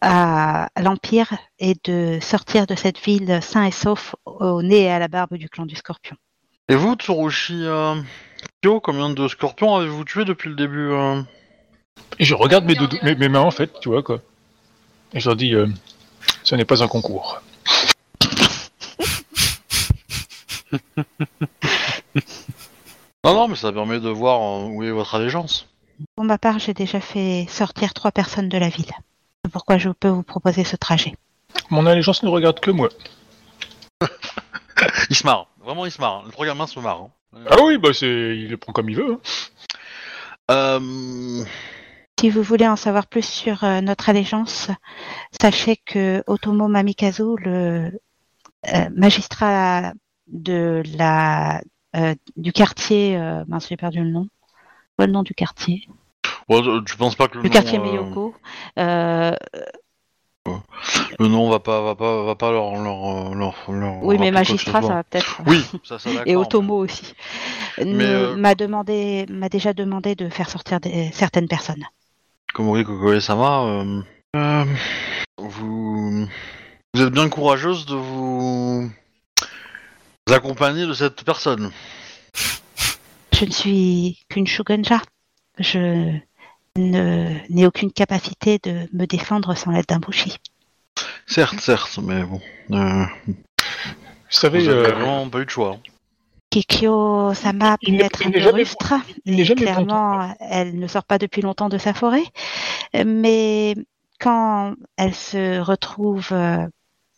à, 0.00 0.68
à 0.74 0.82
l'Empire 0.82 1.32
est 1.58 1.84
de 1.86 2.18
sortir 2.20 2.66
de 2.66 2.74
cette 2.74 2.98
ville 2.98 3.40
sain 3.42 3.64
et 3.64 3.70
sauf 3.70 4.14
au 4.24 4.62
nez 4.62 4.82
et 4.82 4.90
à 4.90 4.98
la 4.98 5.08
barbe 5.08 5.34
du 5.34 5.48
clan 5.48 5.66
du 5.66 5.76
Scorpion. 5.76 6.16
Et 6.68 6.76
vous, 6.76 6.94
Tsurushi 6.94 7.62
euh, 7.64 7.94
Kyo, 8.62 8.80
combien 8.80 9.10
de 9.10 9.28
scorpions 9.28 9.76
avez-vous 9.76 10.04
tué 10.04 10.24
depuis 10.24 10.48
le 10.50 10.54
début 10.56 10.90
euh 10.90 11.22
Et 12.18 12.24
je 12.24 12.34
regarde 12.34 12.64
mes, 12.64 12.74
doudous- 12.74 12.98
mes, 13.02 13.14
mes 13.14 13.28
mains, 13.28 13.40
en 13.40 13.50
fait, 13.50 13.70
tu 13.80 13.88
vois, 13.88 14.02
quoi. 14.02 14.20
Et 15.12 15.20
je 15.20 15.28
leur 15.28 15.36
dis, 15.36 15.54
euh, 15.54 15.66
ce 16.42 16.54
n'est 16.54 16.64
pas 16.64 16.82
un 16.82 16.88
concours. 16.88 17.40
Non, 23.24 23.34
non, 23.34 23.48
mais 23.48 23.56
ça 23.56 23.72
permet 23.72 24.00
de 24.00 24.08
voir 24.10 24.40
où 24.68 24.82
est 24.82 24.90
votre 24.90 25.14
allégeance. 25.14 25.66
Pour 26.16 26.24
ma 26.24 26.38
part, 26.38 26.58
j'ai 26.58 26.74
déjà 26.74 27.00
fait 27.00 27.46
sortir 27.48 27.94
trois 27.94 28.10
personnes 28.12 28.48
de 28.48 28.58
la 28.58 28.68
ville. 28.68 28.90
C'est 29.44 29.50
pourquoi 29.52 29.78
je 29.78 29.88
peux 29.90 30.08
vous 30.08 30.22
proposer 30.22 30.64
ce 30.64 30.76
trajet. 30.76 31.14
Mon 31.70 31.86
allégeance 31.86 32.22
ne 32.22 32.28
regarde 32.28 32.60
que 32.60 32.70
moi. 32.70 32.88
Il 35.10 35.16
se 35.16 35.24
marre, 35.24 35.46
vraiment 35.64 35.86
il 35.86 35.92
se 35.92 36.00
marre. 36.00 36.24
Le 36.26 36.30
trois 36.32 36.44
gamins 36.46 36.66
se 36.66 36.78
marrent. 36.80 37.02
hein. 37.04 37.10
Ah 37.50 37.56
oui, 37.64 37.78
bah 37.78 37.90
c'est, 37.92 38.06
il 38.36 38.48
le 38.48 38.56
prend 38.56 38.72
comme 38.72 38.88
il 38.90 38.96
veut. 38.96 39.12
hein. 39.12 39.20
Euh, 40.50 41.44
Si 42.20 42.30
vous 42.30 42.42
voulez 42.42 42.66
en 42.68 42.76
savoir 42.76 43.06
plus 43.06 43.24
sur 43.24 43.64
euh, 43.64 43.80
notre 43.80 44.08
allégeance, 44.08 44.70
sachez 45.40 45.76
que 45.76 46.22
Otomo 46.26 46.68
Mamikazu, 46.68 47.36
le 47.38 47.90
euh, 48.72 48.88
magistrat 48.94 49.92
de 50.28 50.82
la 50.96 51.60
euh, 51.96 52.14
du 52.36 52.52
quartier, 52.52 53.16
euh, 53.16 53.44
mince 53.48 53.68
j'ai 53.68 53.76
perdu 53.76 53.98
le 54.02 54.10
nom. 54.10 54.28
Quoi 54.96 55.06
le 55.06 55.12
nom 55.12 55.22
du 55.22 55.34
quartier? 55.34 55.88
Tu 56.86 56.96
penses 56.96 57.14
pas 57.16 57.28
que 57.28 57.36
le 57.38 57.42
Du 57.42 57.48
nom, 57.48 57.52
quartier 57.52 57.78
euh, 57.78 57.82
Miyoko. 57.82 58.34
Euh, 58.78 59.34
le 61.18 61.28
nom 61.28 61.48
va 61.48 61.60
pas, 61.60 61.80
va 61.82 61.94
pas, 61.94 62.22
va 62.24 62.34
pas 62.34 62.50
leur, 62.52 62.74
leur, 62.76 63.34
leur, 63.34 63.54
leur 63.70 64.02
oui, 64.04 64.16
mais 64.18 64.30
magistrat, 64.30 64.82
ça 64.82 64.88
va 64.88 65.02
peut-être. 65.04 65.40
Oui, 65.46 65.64
ça, 65.84 65.98
ça 65.98 66.10
d'accord. 66.10 66.24
Et 66.26 66.36
Otomo 66.36 66.76
aussi. 66.84 67.14
Euh, 67.78 68.36
M'a 68.36 68.54
demandé, 68.54 69.26
m'a 69.30 69.48
déjà 69.48 69.72
demandé 69.72 70.14
de 70.14 70.28
faire 70.28 70.50
sortir 70.50 70.80
des- 70.80 71.10
certaines 71.12 71.48
personnes. 71.48 71.84
Komori 72.52 72.84
Kokoe-sama, 72.84 73.64
euh, 73.64 74.02
euh, 74.36 74.64
vous, 75.38 76.26
vous 76.94 77.00
êtes 77.02 77.10
bien 77.12 77.28
courageuse 77.28 77.86
de 77.86 77.96
vous, 77.96 78.90
vous 80.26 80.32
accompagner 80.32 80.86
de 80.86 80.92
cette 80.94 81.24
personne. 81.24 81.70
Je 83.32 83.44
ne 83.46 83.50
suis 83.50 84.18
qu'une 84.28 84.46
shogunja. 84.46 85.00
Je 85.58 86.12
n'ai 86.76 87.66
aucune 87.66 87.92
capacité 87.92 88.58
de 88.62 88.88
me 88.92 89.06
défendre 89.06 89.54
sans 89.56 89.70
l'aide 89.70 89.86
d'un 89.86 89.98
bushi. 89.98 90.36
Certes, 91.26 91.60
certes, 91.60 91.98
mais 92.02 92.22
bon, 92.24 92.40
euh, 92.72 93.04
Vous 93.26 93.34
savez, 94.28 94.60
vous 94.60 94.68
avez 94.68 94.78
euh, 94.88 94.92
vraiment 94.92 95.28
pas 95.28 95.40
eu 95.40 95.44
de 95.44 95.50
choix. 95.50 95.72
hein. 95.76 95.80
Kikyo 96.50 97.34
Sama 97.34 97.76
Il 97.82 97.96
peut 97.98 98.04
être 98.04 98.20
il 98.22 98.28
un 98.28 98.30
peu 98.30 98.50
rustre. 98.50 98.94
clairement, 99.56 100.36
elle 100.40 100.78
ne 100.78 100.86
sort 100.86 101.04
pas 101.04 101.18
depuis 101.18 101.42
longtemps 101.42 101.68
de 101.68 101.78
sa 101.78 101.94
forêt. 101.94 102.22
Mais 103.04 103.74
quand 104.20 104.74
elle 104.96 105.14
se 105.14 105.58
retrouve 105.58 106.28
euh, 106.32 106.66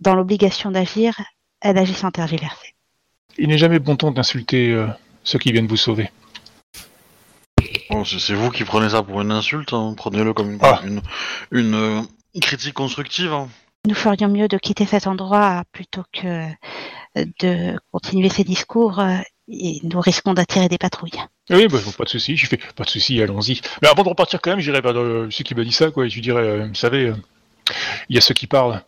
dans 0.01 0.15
l'obligation 0.15 0.71
d'agir, 0.71 1.21
elle 1.61 1.77
agit 1.77 1.93
sans 1.95 2.11
tergiverser. 2.11 2.75
il 3.39 3.49
n'est 3.49 3.59
jamais 3.59 3.79
bon 3.79 3.97
ton 3.97 4.11
d'insulter 4.11 4.71
euh, 4.73 4.87
ceux 5.23 5.39
qui 5.39 5.53
viennent 5.53 5.67
vous 5.67 5.77
sauver. 5.77 6.11
Bon, 7.91 8.05
c'est 8.05 8.35
vous 8.35 8.51
qui 8.51 8.65
prenez 8.65 8.91
ça 8.91 9.03
pour 9.03 9.21
une 9.21 9.33
insulte, 9.33 9.73
hein, 9.73 9.95
prenez-le 9.97 10.33
comme 10.33 10.53
une, 10.53 10.59
Ah. 10.63 10.81
une, 10.85 11.01
une, 11.53 11.75
euh, 11.75 12.03
critique 12.41 12.75
constructive. 12.75 13.33
hein. 13.33 13.49
Nous 13.87 13.95
ferions 13.95 14.29
mieux 14.29 14.49
de 14.49 14.59
quitter 14.59 14.85
cet 14.87 15.07
endroit 15.07 15.63
plutôt 15.73 16.03
que 16.13 16.49
de 17.15 17.79
continuer 17.93 18.29
ces 18.29 18.45
discours 18.45 18.99
euh, 18.99 19.17
et 19.49 19.79
nous 19.85 20.01
risquons 20.01 20.35
d'attirer 20.35 20.69
des 20.69 20.77
patrouilles. 20.79 21.21
Oui, 21.51 21.69
bah, 21.69 21.79
pas 21.97 22.05
de 22.05 22.09
souci. 22.09 22.37
Je 22.37 22.47
fais 22.49 22.57
pas 22.57 22.83
de 22.85 22.91
souci, 22.91 23.23
allons-y. 23.23 23.61
Mais 23.81 23.89
avant 23.89 24.03
de 24.03 24.09
repartir 24.09 24.41
quand 24.43 24.51
même, 24.51 24.61
j'irai 24.61 24.81
vers 24.81 24.97
euh, 24.99 25.29
celui 25.31 25.45
qui 25.45 25.55
m'a 25.55 25.63
dit 25.65 25.73
ça, 25.73 25.91
quoi. 25.93 26.07
Et 26.07 26.09
je 26.11 26.15
lui 26.17 26.23
dirais, 26.23 26.43
euh, 26.43 26.67
vous 26.67 26.75
savez, 26.75 27.07
euh, 27.07 27.15
il 28.09 28.17
y 28.17 28.19
a 28.19 28.21
ceux 28.21 28.35
qui 28.35 28.47
parlent 28.49 28.83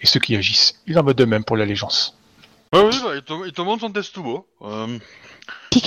et 0.00 0.06
ceux 0.06 0.20
qui 0.20 0.34
agissent. 0.36 0.80
Il 0.86 0.98
en 0.98 1.02
va 1.04 1.14
de 1.14 1.24
même 1.24 1.44
pour 1.44 1.56
l'allégeance. 1.56 2.18
Ouais, 2.72 2.82
oui, 2.84 2.98
bah, 3.04 3.12
il, 3.14 3.22
te, 3.22 3.46
il 3.46 3.52
te 3.52 3.62
montre 3.62 3.82
son 3.82 3.90
testubo. 3.92 4.46
Euh, 4.62 4.98
Kikyo-sama, 4.98 4.98
Des 5.72 5.80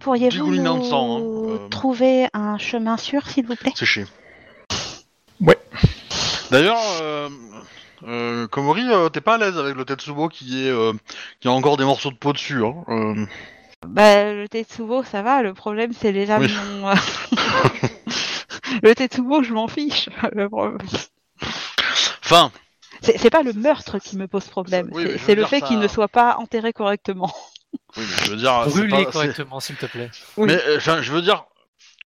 pourriez-vous 0.00 0.30
dégoulinants 0.36 0.76
nous 0.78 0.84
sang, 0.88 1.18
hein, 1.18 1.22
euh. 1.22 1.68
trouver 1.68 2.28
un 2.34 2.56
chemin 2.58 2.96
sûr, 2.96 3.26
s'il 3.28 3.46
vous 3.46 3.56
plaît? 3.56 3.72
C'est 3.74 3.84
chier. 3.86 4.06
Ouais. 5.40 5.58
D'ailleurs, 6.50 6.78
euh, 7.02 7.28
euh, 8.06 8.46
Komori, 8.46 8.84
euh, 8.88 9.08
t'es 9.08 9.20
pas 9.20 9.34
à 9.34 9.38
l'aise 9.38 9.58
avec 9.58 9.74
le 9.74 9.84
Tetsubo 9.84 10.28
qui 10.28 10.66
est 10.66 10.70
euh, 10.70 10.92
qui 11.40 11.48
a 11.48 11.52
encore 11.52 11.76
des 11.76 11.84
morceaux 11.84 12.10
de 12.10 12.16
peau 12.16 12.32
dessus. 12.32 12.64
Hein. 12.64 12.74
Euh, 12.88 13.26
Bah, 13.86 14.32
le 14.32 14.48
Tetsubo, 14.48 15.02
ça 15.02 15.22
va. 15.22 15.42
Le 15.42 15.52
problème, 15.52 15.92
c'est 15.98 16.12
les 16.12 16.26
lames 16.26 16.42
Oui. 16.42 16.52
non- 16.80 16.94
le 18.82 18.94
Tetsubo, 18.94 19.42
je 19.42 19.52
m'en 19.52 19.68
fiche. 19.68 20.08
Le 20.32 20.48
problème- 20.48 20.78
Enfin, 22.24 22.50
C'est 23.02 23.28
pas 23.30 23.42
le 23.42 23.52
meurtre 23.52 23.98
qui 23.98 24.16
me 24.16 24.26
pose 24.26 24.44
problème. 24.46 24.88
Oui, 24.92 25.06
c'est- 25.26 25.34
le 25.34 25.44
fait 25.44 25.60
ça- 25.60 25.66
qu'il 25.66 25.78
ne 25.78 25.88
soit 25.88 26.08
pas 26.08 26.36
enterré 26.38 26.72
correctement. 26.72 27.32
Oui, 27.96 28.04
mais 28.08 28.24
je 28.26 28.30
veux 28.30 28.36
dire, 28.36 28.64
Brûlez 28.66 29.04
pas- 29.04 29.10
correctement, 29.10 29.60
s'il 29.60 29.76
te 29.76 29.86
plaît. 29.86 30.10
Oui. 30.36 30.46
Mais 30.48 30.60
euh, 30.66 30.76
enfin, 30.78 31.00
je 31.02 31.12
veux 31.12 31.22
dire, 31.22 31.44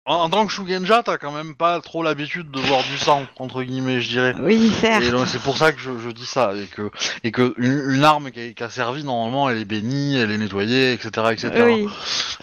en, 0.07 0.15
en 0.15 0.31
tant 0.31 0.47
que 0.47 0.53
Shugenja, 0.53 1.03
t'as 1.03 1.19
quand 1.19 1.33
même 1.33 1.55
pas 1.55 1.81
trop 1.81 2.03
l'habitude 2.03 2.51
de 2.51 2.61
voir 2.61 2.83
du 2.85 2.97
sang 2.97 3.27
entre 3.39 3.63
guillemets, 3.63 4.01
je 4.01 4.09
dirais. 4.09 4.35
Oui, 4.41 4.73
certes. 4.81 5.03
Et 5.05 5.11
donc 5.11 5.27
c'est 5.27 5.43
pour 5.43 5.57
ça 5.59 5.73
que 5.73 5.81
je, 5.81 5.91
je 5.99 6.11
dis 6.11 6.27
ça 6.27 6.53
et 6.57 6.67
que 6.67 6.91
et 7.25 7.33
que 7.33 7.55
une, 7.59 7.83
une 7.91 8.05
arme 8.05 8.31
qui 8.31 8.41
a, 8.41 8.53
qui 8.53 8.63
a 8.63 8.71
servi 8.71 9.05
normalement, 9.05 9.51
elle 9.51 9.59
est 9.59 9.65
bénie, 9.65 10.17
elle 10.17 10.31
est 10.31 10.39
nettoyée, 10.39 10.93
etc., 10.93 11.11
etc. 11.33 11.51
Oui. 11.67 11.89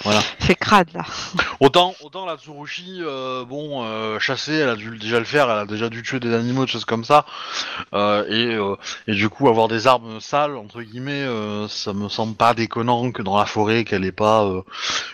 Voilà. 0.03 0.19
C'est 0.39 0.55
crade 0.55 0.89
là. 0.93 1.05
Autant, 1.59 1.95
autant 2.03 2.25
la 2.25 2.35
Tsurushi, 2.37 2.99
euh, 3.01 3.45
bon, 3.45 3.83
euh, 3.85 4.19
chasser, 4.19 4.53
elle 4.53 4.69
a 4.69 4.75
dû 4.75 4.97
déjà 4.97 5.19
le 5.19 5.25
faire, 5.25 5.49
elle 5.49 5.59
a 5.59 5.65
déjà 5.65 5.87
dû 5.89 6.03
tuer 6.03 6.19
des 6.19 6.33
animaux, 6.33 6.65
des 6.65 6.71
choses 6.71 6.85
comme 6.85 7.05
ça, 7.05 7.25
euh, 7.93 8.25
et, 8.27 8.55
euh, 8.55 8.75
et 9.07 9.13
du 9.13 9.29
coup 9.29 9.47
avoir 9.47 9.67
des 9.67 9.87
armes 9.87 10.19
sales 10.19 10.57
entre 10.57 10.81
guillemets, 10.81 11.23
euh, 11.23 11.67
ça 11.69 11.93
me 11.93 12.09
semble 12.09 12.35
pas 12.35 12.53
déconnant 12.53 13.11
que 13.11 13.21
dans 13.21 13.37
la 13.37 13.45
forêt 13.45 13.85
qu'elle 13.85 14.03
ait 14.03 14.11
pas 14.11 14.43
euh, 14.43 14.61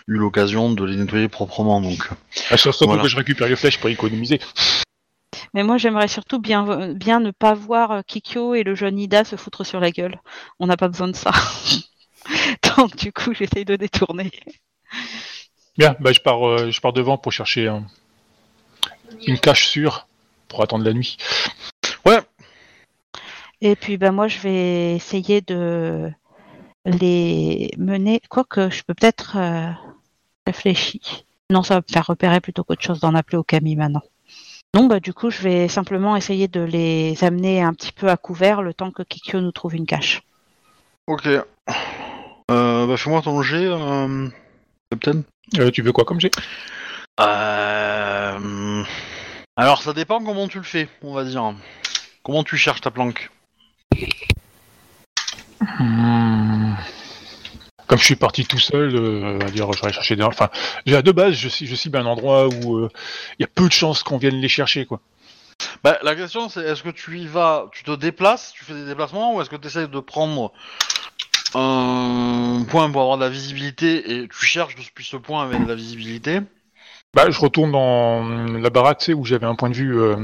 eu 0.08 0.16
l'occasion 0.16 0.72
de 0.72 0.84
les 0.84 0.96
nettoyer 0.96 1.28
proprement. 1.28 1.80
Donc, 1.80 2.08
Ah, 2.50 2.56
surtout 2.56 2.86
Voilà. 2.86 3.02
que 3.02 3.08
je 3.08 3.16
récupère 3.16 3.48
les 3.48 3.56
flèches 3.56 3.78
pour 3.78 3.90
économiser. 3.90 4.40
Mais 5.54 5.62
moi, 5.62 5.78
j'aimerais 5.78 6.08
surtout 6.08 6.38
bien, 6.40 6.92
bien 6.94 7.20
ne 7.20 7.30
pas 7.30 7.54
voir 7.54 7.90
euh, 7.90 8.00
Kikyo 8.06 8.54
et 8.54 8.62
le 8.62 8.74
jeune 8.74 8.98
Ida 8.98 9.24
se 9.24 9.36
foutre 9.36 9.64
sur 9.64 9.80
la 9.80 9.90
gueule. 9.90 10.20
On 10.58 10.66
n'a 10.66 10.76
pas 10.76 10.88
besoin 10.88 11.08
de 11.08 11.16
ça. 11.16 11.30
Donc, 12.76 12.96
du 12.96 13.12
coup, 13.12 13.34
j'essaye 13.34 13.64
de 13.64 13.76
détourner. 13.76 14.30
Bien, 15.78 15.96
bah, 16.00 16.12
je 16.12 16.20
pars, 16.20 16.46
euh, 16.46 16.70
je 16.70 16.80
pars 16.80 16.92
devant 16.92 17.18
pour 17.18 17.32
chercher 17.32 17.68
un- 17.68 17.86
une 19.26 19.38
cache 19.38 19.66
sûre 19.68 20.06
pour 20.48 20.62
attendre 20.62 20.84
la 20.84 20.92
nuit. 20.92 21.16
Et 23.62 23.76
puis, 23.76 23.98
ben, 23.98 24.10
moi, 24.12 24.26
je 24.26 24.38
vais 24.38 24.94
essayer 24.96 25.42
de 25.42 26.10
les 26.86 27.70
mener. 27.76 28.20
Quoique, 28.30 28.70
je 28.70 28.82
peux 28.82 28.94
peut-être 28.94 29.36
euh, 29.36 29.70
réfléchir. 30.46 31.00
Non, 31.50 31.62
ça 31.62 31.74
va 31.74 31.80
me 31.80 31.92
faire 31.92 32.06
repérer 32.06 32.40
plutôt 32.40 32.64
qu'autre 32.64 32.82
chose 32.82 33.00
d'en 33.00 33.14
appeler 33.14 33.36
au 33.36 33.42
Camille 33.42 33.76
maintenant. 33.76 34.02
Non, 34.74 34.86
bah, 34.86 35.00
du 35.00 35.12
coup, 35.12 35.30
je 35.30 35.42
vais 35.42 35.66
simplement 35.68 36.14
essayer 36.16 36.46
de 36.46 36.60
les 36.60 37.22
amener 37.24 37.60
un 37.60 37.74
petit 37.74 37.90
peu 37.92 38.08
à 38.08 38.16
couvert 38.16 38.62
le 38.62 38.72
temps 38.72 38.92
que 38.92 39.02
Kikyo 39.02 39.40
nous 39.40 39.50
trouve 39.50 39.74
une 39.74 39.86
cache. 39.86 40.22
ok. 41.06 41.26
Euh, 42.50 42.86
bah 42.86 42.96
fais-moi 42.96 43.22
ton 43.22 43.42
jet, 43.42 43.66
euh, 43.66 44.28
Captain. 44.90 45.22
Euh, 45.58 45.70
tu 45.70 45.82
veux 45.82 45.92
quoi 45.92 46.04
comme 46.04 46.18
j'ai 46.20 46.32
Euh, 47.20 48.84
Alors 49.56 49.82
ça 49.82 49.92
dépend 49.92 50.22
comment 50.24 50.48
tu 50.48 50.58
le 50.58 50.64
fais, 50.64 50.88
on 51.02 51.14
va 51.14 51.22
dire. 51.24 51.54
Comment 52.24 52.42
tu 52.42 52.56
cherches 52.56 52.80
ta 52.80 52.90
planque? 52.90 53.30
Hmm. 55.60 56.74
Comme 57.90 57.98
je 57.98 58.04
suis 58.04 58.14
parti 58.14 58.46
tout 58.46 58.60
seul, 58.60 58.94
euh, 58.94 59.36
va 59.42 59.50
dire, 59.50 59.72
j'aurais 59.72 59.92
cherché 59.92 60.14
des... 60.14 60.22
Enfin, 60.22 60.48
déjà, 60.86 61.02
de 61.02 61.10
base, 61.10 61.34
je, 61.34 61.48
je 61.48 61.74
cible 61.74 61.98
un 61.98 62.06
endroit 62.06 62.46
où 62.46 62.76
euh, 62.76 62.88
il 63.36 63.42
y 63.42 63.44
a 63.44 63.48
peu 63.52 63.66
de 63.66 63.72
chances 63.72 64.04
qu'on 64.04 64.16
vienne 64.16 64.36
les 64.36 64.46
chercher, 64.46 64.86
quoi. 64.86 65.00
Bah, 65.82 65.98
la 66.04 66.14
question 66.14 66.48
c'est 66.48 66.60
est-ce 66.60 66.84
que 66.84 66.90
tu 66.90 67.18
y 67.18 67.26
vas, 67.26 67.66
tu 67.72 67.82
te 67.82 67.90
déplaces, 67.90 68.52
tu 68.52 68.64
fais 68.64 68.74
des 68.74 68.86
déplacements 68.86 69.34
ou 69.34 69.40
est-ce 69.40 69.50
que 69.50 69.56
tu 69.56 69.66
essaies 69.66 69.88
de 69.88 69.98
prendre 69.98 70.52
un 71.56 72.64
point 72.68 72.88
pour 72.92 73.00
avoir 73.00 73.18
de 73.18 73.24
la 73.24 73.28
visibilité 73.28 74.12
et 74.12 74.28
tu 74.28 74.46
cherches 74.46 74.76
depuis 74.76 75.04
ce 75.04 75.16
point 75.16 75.42
avec 75.42 75.60
de 75.60 75.68
la 75.68 75.74
visibilité? 75.74 76.42
Bah, 77.12 77.28
je 77.28 77.40
retourne 77.40 77.72
dans 77.72 78.22
la 78.56 78.70
baraque, 78.70 78.98
tu 78.98 79.06
sais, 79.06 79.14
où 79.14 79.24
j'avais 79.24 79.46
un 79.46 79.56
point 79.56 79.68
de 79.68 79.74
vue 79.74 80.00
euh, 80.00 80.14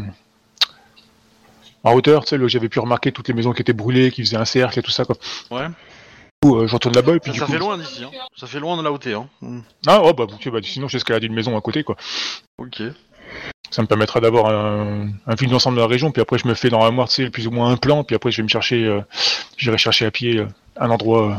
en 1.82 1.94
hauteur, 1.94 2.22
tu 2.22 2.28
sais, 2.28 2.38
là 2.38 2.44
où 2.44 2.48
j'avais 2.48 2.68
pu 2.68 2.78
remarquer 2.78 3.10
toutes 3.10 3.26
les 3.26 3.34
maisons 3.34 3.52
qui 3.52 3.62
étaient 3.62 3.72
brûlées, 3.72 4.12
qui 4.12 4.22
faisaient 4.22 4.36
un 4.36 4.44
cercle 4.44 4.78
et 4.78 4.82
tout 4.82 4.92
ça, 4.92 5.04
quoi. 5.04 5.16
Ouais. 5.50 5.66
Coup, 6.42 6.56
euh, 6.56 6.66
je 6.66 6.74
retourne 6.74 6.94
là-bas 6.94 7.14
et 7.14 7.20
puis 7.20 7.30
Ça, 7.30 7.34
du 7.34 7.38
ça 7.40 7.46
coup... 7.46 7.52
fait 7.52 7.58
loin 7.58 7.78
d'ici, 7.78 8.04
hein. 8.04 8.10
ça 8.36 8.46
fait 8.46 8.60
loin 8.60 8.80
de 8.82 8.88
où 8.88 8.98
t'es. 8.98 9.14
Hein. 9.14 9.28
Hmm. 9.40 9.60
Ah, 9.86 10.02
ouais, 10.02 10.12
bah, 10.12 10.24
ok, 10.24 10.48
bah, 10.50 10.58
sinon 10.62 10.88
j'escalade 10.88 11.24
une 11.24 11.32
maison 11.34 11.56
à 11.56 11.60
côté, 11.60 11.82
quoi. 11.82 11.96
Ok. 12.58 12.82
Ça 13.70 13.82
me 13.82 13.86
permettra 13.88 14.20
d'avoir 14.20 14.46
un, 14.46 15.08
un 15.26 15.34
vue 15.34 15.46
d'ensemble 15.48 15.76
de 15.76 15.82
la 15.82 15.88
région, 15.88 16.12
puis 16.12 16.22
après 16.22 16.38
je 16.38 16.46
me 16.46 16.54
fais 16.54 16.68
dans 16.70 16.84
la 16.84 16.90
moire, 16.90 17.08
tu 17.08 17.24
sais, 17.24 17.30
plus 17.30 17.46
ou 17.46 17.50
moins 17.50 17.70
un 17.70 17.76
plan, 17.76 18.04
puis 18.04 18.14
après 18.14 18.30
je 18.30 18.36
vais 18.36 18.42
me 18.44 18.48
chercher, 18.48 18.84
euh, 18.84 19.00
j'irai 19.56 19.78
chercher 19.78 20.06
à 20.06 20.10
pied 20.10 20.38
euh, 20.38 20.46
un 20.76 20.90
endroit 20.90 21.30
euh, 21.30 21.34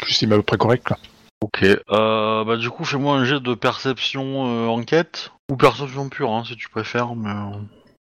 que 0.00 0.08
j'estime 0.08 0.32
à 0.32 0.36
peu 0.36 0.42
près 0.42 0.58
correct, 0.58 0.90
là. 0.90 0.98
Ok. 1.40 1.62
Euh, 1.62 2.44
bah 2.44 2.56
du 2.56 2.70
coup 2.70 2.84
fais-moi 2.86 3.16
un 3.16 3.24
jet 3.26 3.38
de 3.40 3.54
perception 3.54 4.46
euh, 4.46 4.66
enquête 4.68 5.30
ou 5.50 5.56
perception 5.56 6.08
pure 6.08 6.30
hein, 6.30 6.42
si 6.46 6.56
tu 6.56 6.70
préfères. 6.70 7.14
Mais 7.14 7.30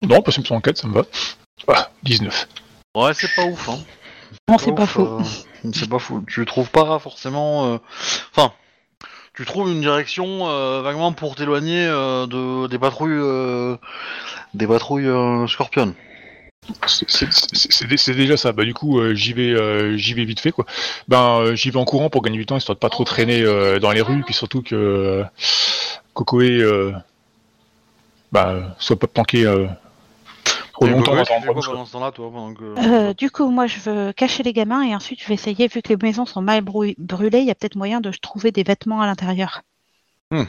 Non, 0.02 0.24
son 0.28 0.56
enquête, 0.56 0.78
ça 0.78 0.88
me 0.88 0.94
va. 0.94 1.04
Ah, 1.68 1.92
19. 2.04 2.48
ouais 2.96 3.14
c'est 3.14 3.34
pas 3.36 3.46
ouf. 3.46 3.70
Hein. 3.70 3.78
Non, 4.50 4.58
c'est 4.58 4.74
pas 4.76 4.86
faux. 4.86 5.20
euh, 5.20 5.72
c'est 5.74 5.90
pas 5.90 6.00
fou. 6.00 6.24
Tu 6.28 6.46
trouves 6.46 6.70
pas 6.70 7.00
forcément. 7.00 7.74
euh, 7.74 7.78
Enfin, 8.36 8.54
tu 9.36 9.46
trouves 9.46 9.70
une 9.70 9.82
direction 9.82 10.48
euh, 10.50 10.82
vaguement 10.82 11.12
pour 11.14 11.36
t'éloigner 11.36 11.86
euh, 11.86 12.26
de 12.28 12.68
des 12.68 12.80
patrouilles, 12.80 13.12
euh, 13.14 13.78
des 14.54 14.68
patrouilles 14.68 15.08
euh, 15.08 15.46
Scorpion. 15.48 15.94
C'est- 16.86 18.14
déjà 18.14 18.36
ça. 18.36 18.52
Bah 18.52 18.66
du 18.66 18.74
coup, 18.74 19.00
euh, 19.00 19.14
j'y 19.14 19.32
vais, 19.34 19.52
euh, 19.52 19.96
j'y 19.98 20.14
vais 20.14 20.26
vite 20.26 20.40
fait 20.42 20.52
quoi. 20.52 20.66
Ben, 21.08 21.40
euh, 21.40 21.56
j'y 21.56 21.70
vais 21.72 21.78
en 21.80 21.86
courant 21.86 22.10
pour 22.10 22.22
gagner 22.22 22.38
du 22.38 22.46
temps, 22.46 22.58
histoire 22.58 22.76
de 22.76 22.80
pas 22.80 22.90
trop 22.90 23.04
traîner 23.06 23.42
euh, 23.42 23.80
dans 23.80 23.92
les 23.92 24.02
rues, 24.02 24.24
puis 24.24 24.34
surtout 24.34 24.62
que 24.62 24.76
euh, 24.76 25.24
Cocoé, 26.14 26.50
euh, 26.62 26.92
bah, 28.32 28.76
soit 28.80 28.98
pas 29.00 29.08
planqué 29.08 29.46
euh, 29.46 29.68
trop 30.78 30.88
longtemps 30.88 31.16
dans 31.16 31.96
un 31.96 32.00
endroit 32.00 32.12
toi, 32.12 32.32
que... 32.58 33.10
Euh, 33.10 33.14
du 33.14 33.32
coup, 33.32 33.50
moi, 33.50 33.68
je 33.68 33.80
veux 33.80 34.14
cacher 34.14 34.44
les 34.44 34.54
gamins 34.54 34.84
et 34.84 34.96
ensuite, 34.96 35.22
je 35.22 35.28
vais 35.28 35.34
essayer, 35.34 35.68
vu 35.68 35.82
que 35.82 35.90
les 35.90 35.98
maisons 35.98 36.26
sont 36.26 36.42
mal 36.42 36.62
brûlées, 36.62 37.40
il 37.40 37.46
y 37.46 37.52
a 37.52 37.56
peut-être 37.56 37.76
moyen 37.76 38.02
de 38.02 38.12
trouver 38.12 38.52
des 38.52 38.64
vêtements 38.64 39.02
à 39.02 39.06
l'intérieur. 39.06 39.62
Hmm. 40.32 40.44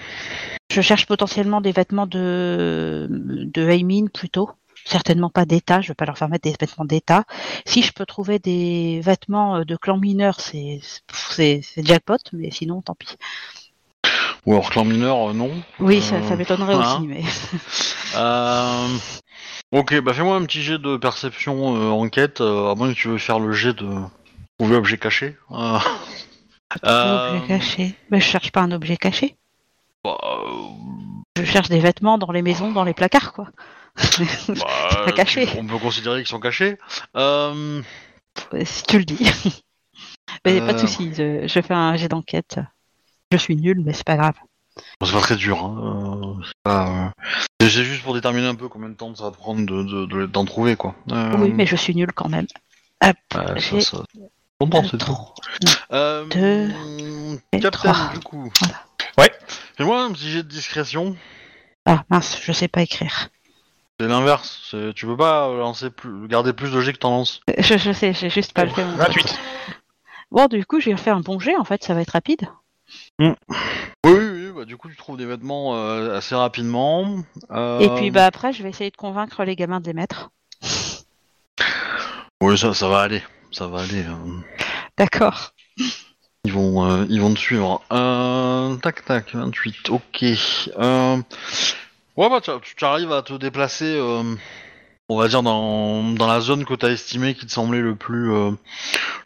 Je 0.70 0.80
cherche 0.80 1.06
potentiellement 1.06 1.60
des 1.60 1.72
vêtements 1.72 2.06
de, 2.06 3.06
de 3.10 3.68
Aymin 3.68 4.06
plutôt. 4.12 4.50
Certainement 4.84 5.30
pas 5.30 5.44
d'État, 5.44 5.80
je 5.80 5.88
vais 5.88 5.94
pas 5.94 6.06
leur 6.06 6.16
faire 6.16 6.28
mettre 6.28 6.48
des 6.48 6.56
vêtements 6.58 6.84
d'État. 6.84 7.24
Si 7.66 7.82
je 7.82 7.92
peux 7.92 8.06
trouver 8.06 8.38
des 8.38 9.00
vêtements 9.02 9.56
euh, 9.56 9.64
de 9.64 9.76
clan 9.76 9.98
mineur, 9.98 10.40
c'est 10.40 10.80
jackpot, 11.76 12.16
mais 12.32 12.50
sinon, 12.50 12.80
tant 12.82 12.94
pis. 12.94 13.16
Ou 14.48 14.52
alors 14.52 14.70
clan 14.70 14.87
mineur, 14.87 15.28
euh, 15.28 15.32
non. 15.34 15.50
Oui, 15.78 16.00
ça, 16.00 16.14
Euh, 16.14 16.22
ça 16.26 16.34
m'étonnerait 16.34 16.74
aussi, 16.74 17.06
mais 17.06 17.22
Euh... 18.16 18.88
Ok, 19.72 20.00
bah 20.00 20.14
fais-moi 20.14 20.37
un 20.37 20.44
petit 20.46 20.62
jet 20.62 20.78
de 20.78 20.96
perception 20.96 21.76
euh, 21.76 21.90
enquête, 21.90 22.40
euh, 22.40 22.70
à 22.70 22.74
moins 22.74 22.88
que 22.88 22.98
tu 22.98 23.08
veux 23.08 23.18
faire 23.18 23.40
le 23.40 23.52
jet 23.52 23.74
de 23.74 23.87
trouver 24.58 24.76
objet 24.76 24.96
caché. 24.96 25.37
Euh... 25.50 25.78
objet 26.82 27.46
caché. 27.46 27.94
Mais 28.11 28.20
je 28.20 28.24
cherche 28.24 28.50
pas 28.50 28.62
un 28.62 28.72
objet 28.72 28.96
caché. 28.96 29.37
bah, 30.02 30.16
Je 31.37 31.44
cherche 31.44 31.68
des 31.68 31.80
vêtements 31.80 32.16
dans 32.16 32.32
les 32.32 32.40
maisons, 32.40 32.72
dans 32.72 32.84
les 32.84 32.94
placards, 32.94 33.34
quoi. 33.34 33.48
bah, 34.48 35.04
pas 35.04 35.12
caché. 35.12 35.46
on 35.58 35.66
peut 35.66 35.76
considérer 35.76 36.20
qu'ils 36.20 36.28
sont 36.28 36.40
cachés. 36.40 36.78
Si 38.64 38.82
tu 38.84 38.98
le 38.98 39.04
dis. 39.04 39.30
mais 40.46 40.62
pas 40.62 40.72
de 40.72 40.78
souci, 40.78 41.12
je, 41.14 41.46
je 41.46 41.61
fais 41.61 41.74
un 41.74 41.96
jet 41.96 42.08
d'enquête. 42.08 42.61
Je 43.32 43.36
suis 43.36 43.56
nul, 43.56 43.82
mais 43.84 43.92
c'est 43.92 44.06
pas 44.06 44.16
grave. 44.16 44.34
bon, 45.00 45.06
c'est 45.06 45.12
pas 45.12 45.20
très 45.20 45.36
dur. 45.36 45.62
Hein. 45.62 45.76
euh, 46.40 46.42
c'est 46.46 46.52
pas, 46.62 46.88
euh, 46.88 47.08
C'est 47.60 47.84
juste 47.84 48.02
pour 48.02 48.14
déterminer 48.14 48.46
un 48.46 48.54
peu 48.54 48.68
combien 48.68 48.88
de 48.88 48.94
temps 48.94 49.14
ça 49.14 49.24
va 49.24 49.30
te 49.30 49.36
prendre 49.36 49.66
de- 49.66 49.82
de- 49.82 50.06
de- 50.06 50.26
d'en 50.26 50.44
trouver, 50.46 50.76
quoi. 50.76 50.94
Euh, 51.12 51.36
Oui, 51.38 51.52
mais 51.52 51.66
je 51.66 51.76
suis 51.76 51.94
nul 51.94 52.10
quand 52.14 52.28
même. 52.28 52.46
Hop, 53.04 53.16
ouais, 53.34 53.44
j'ai 53.60 53.80
ça, 53.82 53.98
c'est. 54.14 54.20
Euh, 55.92 56.24
Deux 56.26 57.38
et 57.52 57.60
Captain, 57.60 57.92
trois. 57.92 58.08
du 58.14 58.20
coup. 58.20 58.50
Voilà. 58.60 58.74
Ouais. 59.18 59.32
Fais-moi 59.76 60.02
un 60.02 60.12
petit 60.12 60.30
jet 60.30 60.42
de 60.42 60.48
discrétion. 60.48 61.14
Ah 61.86 62.04
mince, 62.10 62.38
je 62.42 62.52
sais 62.52 62.68
pas 62.68 62.82
écrire. 62.82 63.28
C'est 64.00 64.06
l'inverse. 64.08 64.66
c'est- 64.70 64.92
Tu 64.94 65.06
peux 65.06 65.16
pas 65.16 65.48
lancer 65.48 65.90
plus, 65.90 66.26
garder 66.28 66.52
plus 66.52 66.70
de 66.72 66.80
jets 66.80 66.92
que 66.92 66.98
t'en 66.98 67.10
lances. 67.10 67.40
Je, 67.58 67.76
je 67.76 67.92
sais, 67.92 68.12
j'ai 68.14 68.30
juste 68.30 68.52
pas 68.52 68.64
le 68.64 68.70
fait. 68.70 68.84
28. 68.84 69.38
Bon, 70.30 70.46
du 70.46 70.64
coup, 70.66 70.80
j'ai 70.80 70.96
fait 70.96 71.10
un 71.10 71.20
bon 71.20 71.38
jet, 71.38 71.56
en 71.56 71.64
fait, 71.64 71.82
ça 71.84 71.94
va 71.94 72.00
être 72.02 72.10
rapide. 72.10 72.48
Oui, 73.18 73.35
oui, 74.07 74.14
oui, 74.14 74.53
bah, 74.55 74.64
du 74.64 74.77
coup, 74.77 74.88
tu 74.88 74.96
trouves 74.96 75.16
des 75.16 75.27
vêtements 75.27 75.77
euh, 75.77 76.16
assez 76.16 76.35
rapidement. 76.35 77.18
Euh, 77.51 77.81
Et 77.81 77.88
puis, 77.96 78.11
bah 78.11 78.27
après, 78.27 78.53
je 78.53 78.62
vais 78.62 78.70
essayer 78.70 78.90
de 78.90 78.96
convaincre 78.96 79.44
les 79.44 79.57
gamins 79.57 79.81
de 79.81 79.87
les 79.87 79.92
mettre. 79.94 80.31
Oui, 82.40 82.57
ça, 82.57 82.72
ça 82.74 82.88
va 82.88 83.01
aller. 83.01 83.22
Ça 83.51 83.66
va 83.66 83.81
aller. 83.83 84.05
euh, 84.05 84.40
D'accord. 84.96 85.53
Ils 86.44 86.53
vont, 86.53 86.85
euh, 86.88 87.05
ils 87.09 87.20
vont 87.20 87.35
te 87.35 87.38
suivre. 87.38 87.83
Euh, 87.92 88.77
tac, 88.77 89.05
tac, 89.05 89.35
28, 89.35 89.90
ok. 89.90 90.24
Euh, 90.79 91.16
ouais, 92.16 92.31
bah, 92.31 92.40
tu, 92.40 92.51
tu 92.77 92.85
arrives 92.85 93.12
à 93.12 93.22
te 93.22 93.35
déplacer, 93.35 93.96
euh, 93.98 94.22
on 95.08 95.16
va 95.18 95.28
dire, 95.28 95.42
dans, 95.42 96.02
dans 96.12 96.26
la 96.26 96.40
zone 96.40 96.64
que 96.64 96.74
tu 96.74 96.84
as 96.86 96.90
estimé 96.90 97.34
qui 97.34 97.46
te 97.46 97.52
semblait 97.52 97.80
le 97.80 97.94
plus, 97.94 98.32
euh, 98.32 98.50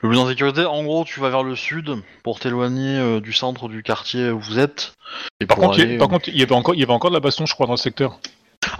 le 0.00 0.08
plus 0.08 0.18
en 0.18 0.28
sécurité. 0.28 0.64
En 0.64 0.84
gros, 0.84 1.04
tu 1.04 1.20
vas 1.20 1.28
vers 1.30 1.42
le 1.42 1.56
sud 1.56 1.96
pour 2.22 2.38
t'éloigner 2.40 2.98
euh, 2.98 3.20
du 3.20 3.32
centre 3.32 3.68
du 3.68 3.82
quartier 3.82 4.30
où 4.30 4.38
vous 4.40 4.58
êtes. 4.58 4.92
Et 5.40 5.46
Par 5.46 5.56
contre, 5.58 5.78
il 5.78 5.80
y, 5.80 5.84
aller, 5.84 5.96
a- 5.96 5.98
par 5.98 6.08
contre, 6.08 6.28
il 6.28 6.36
y 6.38 6.42
avait 6.42 6.54
encore, 6.54 6.74
il 6.74 6.80
y 6.80 6.82
avait 6.84 6.92
encore 6.92 7.10
de 7.10 7.16
la 7.16 7.20
baston, 7.20 7.46
je 7.46 7.54
crois, 7.54 7.66
dans 7.66 7.72
le 7.72 7.78
secteur. 7.78 8.18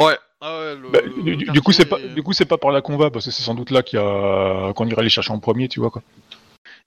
euh, 0.01 0.05
Ouais. 0.05 0.19
Ah 0.45 0.59
ouais, 0.59 0.75
le- 0.77 0.89
Bah, 0.91 0.99
le 1.05 1.11
du, 1.11 1.23
du- 1.23 1.45
quartier 1.45 1.53
du 1.53 1.61
coup, 1.63 1.73
c'est 1.73 1.85
pas, 1.85 1.99
du 2.01 2.23
coup, 2.23 2.33
c'est 2.33 2.45
pas 2.45 2.59
par 2.59 2.71
là 2.73 2.81
qu'on 2.83 2.97
va, 2.97 3.11
parce 3.11 3.25
que 3.27 3.31
c'est 3.31 3.43
sans 3.45 3.55
doute 3.55 3.71
là 3.71 3.83
qu'il 3.83 3.99
y 3.99 4.03
a, 4.03 4.73
qu'on 4.75 4.87
irait 4.89 5.03
les 5.05 5.09
chercher 5.09 5.31
en 5.33 5.39
premier, 5.39 5.69
tu 5.69 5.79
vois 5.81 5.91
quoi. 5.91 6.03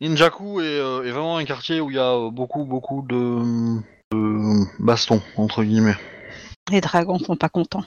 Injaku 0.01 0.60
est, 0.60 0.63
euh, 0.65 1.04
est 1.06 1.12
vraiment 1.12 1.38
un 1.38 1.45
quartier 1.45 1.80
où 1.80 1.89
il 1.89 1.95
y 1.95 1.99
a 1.99 2.12
euh, 2.12 2.30
beaucoup, 2.32 2.65
beaucoup 2.65 3.06
de, 3.08 3.78
de 4.12 4.65
bastons, 4.84 5.21
entre 5.38 5.63
guillemets. 5.63 5.95
Les 6.69 6.82
dragons 6.82 7.17
sont 7.19 7.38
pas 7.38 7.47
contents. 7.47 7.86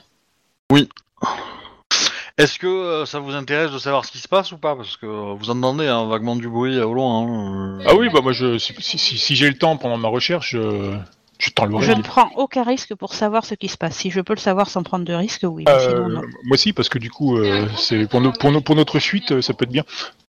Est-ce 2.39 2.57
que 2.57 2.67
euh, 2.67 3.05
ça 3.05 3.19
vous 3.19 3.35
intéresse 3.35 3.69
de 3.71 3.77
savoir 3.79 4.05
ce 4.05 4.11
qui 4.11 4.17
se 4.17 4.27
passe 4.29 4.51
ou 4.53 4.57
pas? 4.57 4.75
Parce 4.75 4.95
que 4.97 5.05
euh, 5.05 5.33
vous 5.37 5.49
entendez 5.49 5.87
hein, 5.87 6.07
vaguement 6.07 6.35
du 6.37 6.47
bruit 6.47 6.77
euh, 6.77 6.85
au 6.87 6.93
loin. 6.93 7.19
hein, 7.21 7.79
euh. 7.81 7.83
Ah 7.85 7.95
oui, 7.95 8.09
bah 8.13 8.21
moi, 8.23 8.31
je, 8.31 8.57
si, 8.57 8.73
si, 8.79 8.97
si- 8.97 9.17
si 9.17 9.35
j'ai 9.35 9.49
le 9.49 9.57
temps 9.57 9.75
pendant 9.75 9.97
ma 9.97 10.07
recherche, 10.07 10.51
je, 10.51 10.95
je 11.37 11.49
tends 11.51 11.65
Je 11.81 11.91
ne 11.91 12.01
prends 12.01 12.31
aucun 12.37 12.63
risque 12.63 12.95
pour 12.95 13.13
savoir 13.13 13.45
ce 13.45 13.55
qui 13.55 13.67
se 13.67 13.77
passe. 13.77 13.97
Si 13.97 14.09
je 14.09 14.21
peux 14.21 14.33
le 14.33 14.39
savoir 14.39 14.69
sans 14.69 14.83
prendre 14.83 15.03
de 15.03 15.13
risque, 15.13 15.43
oui. 15.43 15.65
Mais 15.67 15.73
Euh, 15.73 15.79
sinon, 15.89 16.07
non. 16.09 16.21
moi 16.21 16.53
aussi, 16.53 16.71
parce 16.71 16.87
que 16.87 16.97
du 16.97 17.11
coup, 17.11 17.37
euh, 17.37 17.67
c'est 17.77 18.07
pour, 18.09 18.21
nos- 18.21 18.31
pour, 18.31 18.51
nos- 18.53 18.61
pour 18.61 18.75
notre 18.77 18.99
fuite, 18.99 19.33
euh, 19.33 19.41
ça 19.41 19.53
peut 19.53 19.65
être 19.65 19.71
bien. 19.71 19.83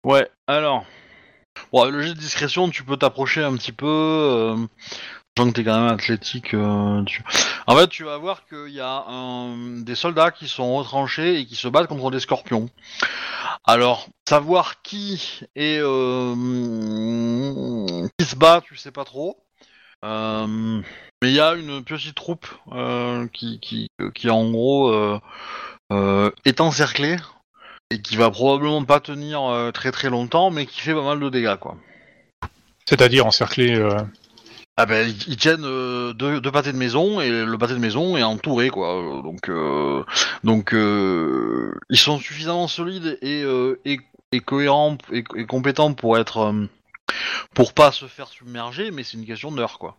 Ouais, 0.06 0.28
alors. 0.48 0.86
Bon, 1.74 1.86
le 1.89 2.02
jet 2.04 2.13
de 2.13 2.20
discrétion, 2.20 2.70
tu 2.70 2.84
peux 2.84 2.98
t'approcher 2.98 3.43
un 3.43 3.56
petit 3.58 3.72
peu. 3.72 3.86
Euh, 3.88 4.56
sachant 5.38 5.50
que 5.52 5.56
t'es 5.56 5.63
quand 5.63 5.80
même 5.80 5.93
athlétique. 5.93 6.54
euh, 6.56 7.04
tu- 7.04 7.23
En 7.67 7.76
fait, 7.76 7.88
tu 7.88 8.04
vas 8.04 8.17
voir 8.17 8.47
qu'il 8.47 8.69
y 8.73 8.82
a 8.82 9.06
des 9.84 9.93
soldats 9.95 10.32
qui 10.32 10.47
sont 10.47 10.76
retranchés 10.78 11.39
et 11.39 11.45
qui 11.45 11.56
se 11.56 11.67
battent 11.67 11.88
contre 11.88 12.10
des 12.10 12.19
scorpions. 12.19 12.69
Alors, 13.63 14.08
savoir 14.28 14.82
qui 14.82 15.41
est 15.56 15.80
euh, 15.80 16.34
qui 18.17 18.26
se 18.26 18.36
bat, 18.36 18.62
tu 18.65 18.76
sais 18.78 18.91
pas 18.91 19.06
trop. 19.06 19.38
Euh, 20.06 20.82
mais 21.21 21.30
il 21.30 21.36
y 21.36 21.39
a 21.39 21.54
une 21.54 21.84
petite 21.84 22.15
troupe 22.15 22.47
qui, 23.34 23.60
qui, 23.60 23.89
qui 24.15 24.30
en 24.32 24.50
gros 24.50 25.19
est 26.45 26.62
encerclée 26.62 27.17
et 27.91 28.02
qui 28.02 28.15
va 28.15 28.32
probablement 28.32 28.84
pas 28.86 29.00
tenir 29.02 29.71
très 29.73 29.91
très 29.91 30.10
longtemps, 30.10 30.50
mais 30.50 30.65
qui 30.65 30.82
fait 30.82 30.93
pas 30.95 31.04
mal 31.04 31.19
de 31.19 31.30
dégâts 31.30 31.58
quoi. 31.58 31.78
C'est-à-dire 32.86 33.26
encercler. 33.28 33.78
Ah 34.80 34.86
ben 34.86 35.12
ils, 35.28 35.38
tiennent 35.38 35.66
euh, 35.66 36.13
deux, 36.13 36.40
deux 36.40 36.52
pâtés 36.52 36.72
de 36.72 36.78
maison 36.78 37.20
et 37.20 37.32
le 37.32 37.58
pâté 37.58 37.74
de 37.74 37.80
maison 37.80 38.16
est 38.16 38.22
entouré 38.22 38.70
quoi. 38.70 39.22
Donc 39.24 39.50
euh, 39.50 40.04
donc 40.44 40.74
euh, 40.74 41.74
ils 41.90 41.98
sont 41.98 42.20
suffisamment 42.20 42.68
solides 42.68 43.18
et 43.24 43.42
euh, 43.42 43.82
et, 43.86 44.00
et 44.32 44.40
cohérents 44.40 44.98
et, 45.12 45.24
et 45.36 45.46
compétents 45.48 45.94
pour 45.96 46.20
être 46.20 46.38
euh, 46.38 46.68
pour 47.56 47.74
pas 47.74 47.92
se 47.92 48.06
faire 48.06 48.28
submerger, 48.28 48.92
mais 48.92 49.04
c'est 49.04 49.18
une 49.18 49.26
question 49.26 49.52
d'heure 49.52 49.80
quoi. 49.80 49.98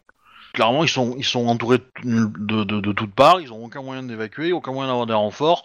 Clairement, 0.52 0.84
ils 0.84 0.88
sont, 0.88 1.14
ils 1.18 1.24
sont 1.24 1.46
entourés 1.46 1.78
de, 2.04 2.26
de, 2.38 2.64
de, 2.64 2.80
de 2.80 2.92
toutes 2.92 3.14
parts, 3.14 3.40
ils 3.40 3.52
ont 3.52 3.64
aucun 3.64 3.82
moyen 3.82 4.02
d'évacuer, 4.02 4.52
aucun 4.52 4.72
moyen 4.72 4.88
d'avoir 4.88 5.06
des 5.06 5.14
renforts, 5.14 5.62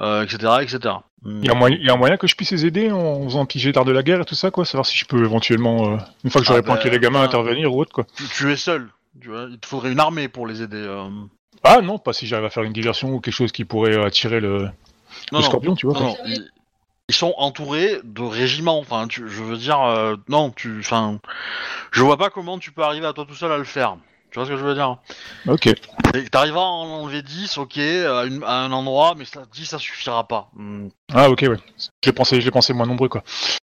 euh, 0.00 0.22
etc., 0.24 0.54
etc. 0.62 0.94
Hmm. 1.22 1.40
Il 1.42 1.46
y, 1.46 1.50
a 1.50 1.54
moyen, 1.54 1.76
il 1.80 1.86
y 1.86 1.90
a 1.90 1.94
un 1.94 1.96
moyen 1.96 2.16
que 2.16 2.26
je 2.26 2.36
puisse 2.36 2.50
les 2.52 2.66
aider 2.66 2.90
en 2.90 3.24
faisant 3.24 3.42
un 3.46 3.70
d'art 3.72 3.84
de 3.84 3.92
la 3.92 4.02
guerre 4.02 4.20
et 4.20 4.24
tout 4.24 4.34
ça, 4.34 4.50
quoi. 4.50 4.64
Savoir 4.64 4.86
si 4.86 4.96
je 4.96 5.04
peux 5.06 5.24
éventuellement, 5.24 5.94
euh, 5.94 5.96
une 6.24 6.30
fois 6.30 6.40
que 6.40 6.46
j'aurai 6.46 6.60
Ah, 6.60 6.62
planqué 6.62 6.84
bah, 6.88 6.94
les 6.94 7.00
gamins, 7.00 7.20
ben, 7.20 7.24
intervenir 7.24 7.74
ou 7.74 7.80
autre, 7.80 7.92
quoi. 7.92 8.04
Tu, 8.16 8.24
tu 8.28 8.52
es 8.52 8.56
seul, 8.56 8.88
tu 9.20 9.28
vois, 9.28 9.46
il 9.50 9.58
te 9.58 9.66
faudrait 9.66 9.92
une 9.92 10.00
armée 10.00 10.28
pour 10.28 10.46
les 10.46 10.62
aider. 10.62 10.76
euh. 10.76 11.08
Ah 11.64 11.80
non, 11.80 11.98
pas 11.98 12.12
si 12.12 12.26
j'arrive 12.26 12.44
à 12.46 12.50
faire 12.50 12.62
une 12.62 12.72
diversion 12.72 13.12
ou 13.14 13.20
quelque 13.20 13.34
chose 13.34 13.50
qui 13.52 13.64
pourrait 13.64 13.96
euh, 13.96 14.04
attirer 14.06 14.40
le, 14.40 14.58
Non, 14.58 14.68
le 15.32 15.38
non, 15.38 15.42
scorpion, 15.42 15.74
tu 15.74 15.86
vois. 15.86 15.98
non, 15.98 16.14
quoi. 16.14 16.24
ils, 16.26 16.48
ils 17.08 17.14
sont 17.14 17.34
entourés 17.38 17.98
de 18.04 18.22
régiments, 18.22 18.78
enfin, 18.78 19.06
tu, 19.08 19.28
je 19.28 19.42
veux 19.42 19.56
dire, 19.56 19.80
euh, 19.82 20.16
non, 20.28 20.50
tu, 20.50 20.76
enfin, 20.80 21.18
je 21.92 22.02
vois 22.02 22.16
pas 22.18 22.30
comment 22.30 22.58
tu 22.58 22.72
peux 22.72 22.82
arriver 22.82 23.06
à 23.06 23.12
toi 23.12 23.24
tout 23.26 23.34
seul 23.34 23.50
à 23.52 23.58
le 23.58 23.64
faire. 23.64 23.96
Tu 24.36 24.40
vois 24.40 24.44
ce 24.48 24.52
que 24.52 24.58
je 24.58 24.64
veux 24.66 24.74
dire 24.74 24.98
Ok. 25.48 25.66
Et 26.14 26.28
T'arriveras 26.28 26.60
à 26.60 26.66
en 26.66 26.84
enlever 27.00 27.22
10, 27.22 27.56
ok, 27.56 27.78
à, 27.78 28.26
une- 28.26 28.44
à 28.44 28.64
un 28.64 28.70
endroit, 28.72 29.14
mais 29.16 29.24
ça, 29.24 29.44
10 29.50 29.64
ça 29.64 29.78
suffira 29.78 30.28
pas. 30.28 30.50
Hmm. 30.54 30.88
Ah 31.14 31.30
ok, 31.30 31.40
ouais. 31.48 31.56
Je 31.78 31.88
l'ai 32.04 32.12
pensé, 32.12 32.38
je 32.42 32.50
moins 32.74 32.84
nombreux, 32.84 33.08
quoi. 33.08 33.22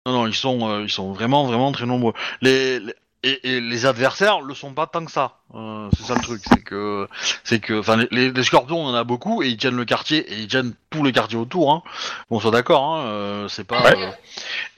Non, 0.07 0.13
non, 0.13 0.27
ils 0.29 0.35
sont, 0.35 0.71
euh, 0.71 0.83
ils 0.85 0.89
sont 0.89 1.13
vraiment, 1.13 1.45
vraiment 1.45 1.73
très 1.73 1.87
nombreux. 1.87 2.13
Les, 2.41 2.79
les- 2.79 2.95
et, 3.23 3.57
et 3.57 3.61
les 3.61 3.87
adversaires 3.87 4.41
le 4.41 4.55
sont 4.55 4.73
pas 4.73 4.87
tant 4.87 5.05
que 5.05 5.11
ça. 5.13 5.39
Euh, 5.55 5.89
c'est 5.97 6.05
ça 6.05 6.15
le 6.15 6.23
truc, 6.23 6.43
c'est 6.49 6.63
que, 6.63 7.09
c'est 7.45 7.61
que, 7.61 7.79
enfin, 7.81 7.97
les- 8.11 8.31
les, 8.31 8.43
scorpions, 8.45 8.79
on 8.81 8.87
en 8.89 8.95
a 8.95 9.05
beaucoup 9.05 9.43
et 9.43 9.49
ils 9.49 9.57
tiennent 9.57 9.77
le 9.77 9.85
quartier 9.85 10.19
et 10.33 10.37
ils 10.41 10.49
tiennent 10.49 10.75
tout 10.91 11.03
le 11.03 11.11
quartier 11.13 11.37
autour. 11.37 11.73
Hein. 11.73 11.83
Bon, 12.31 12.41
soit 12.41 12.51
d'accord, 12.51 12.85
hein, 12.85 13.01
euh, 13.07 13.49
c'est 13.49 13.65
pas. 13.65 13.83
Ouais. 13.83 13.97
euh, 14.03 14.11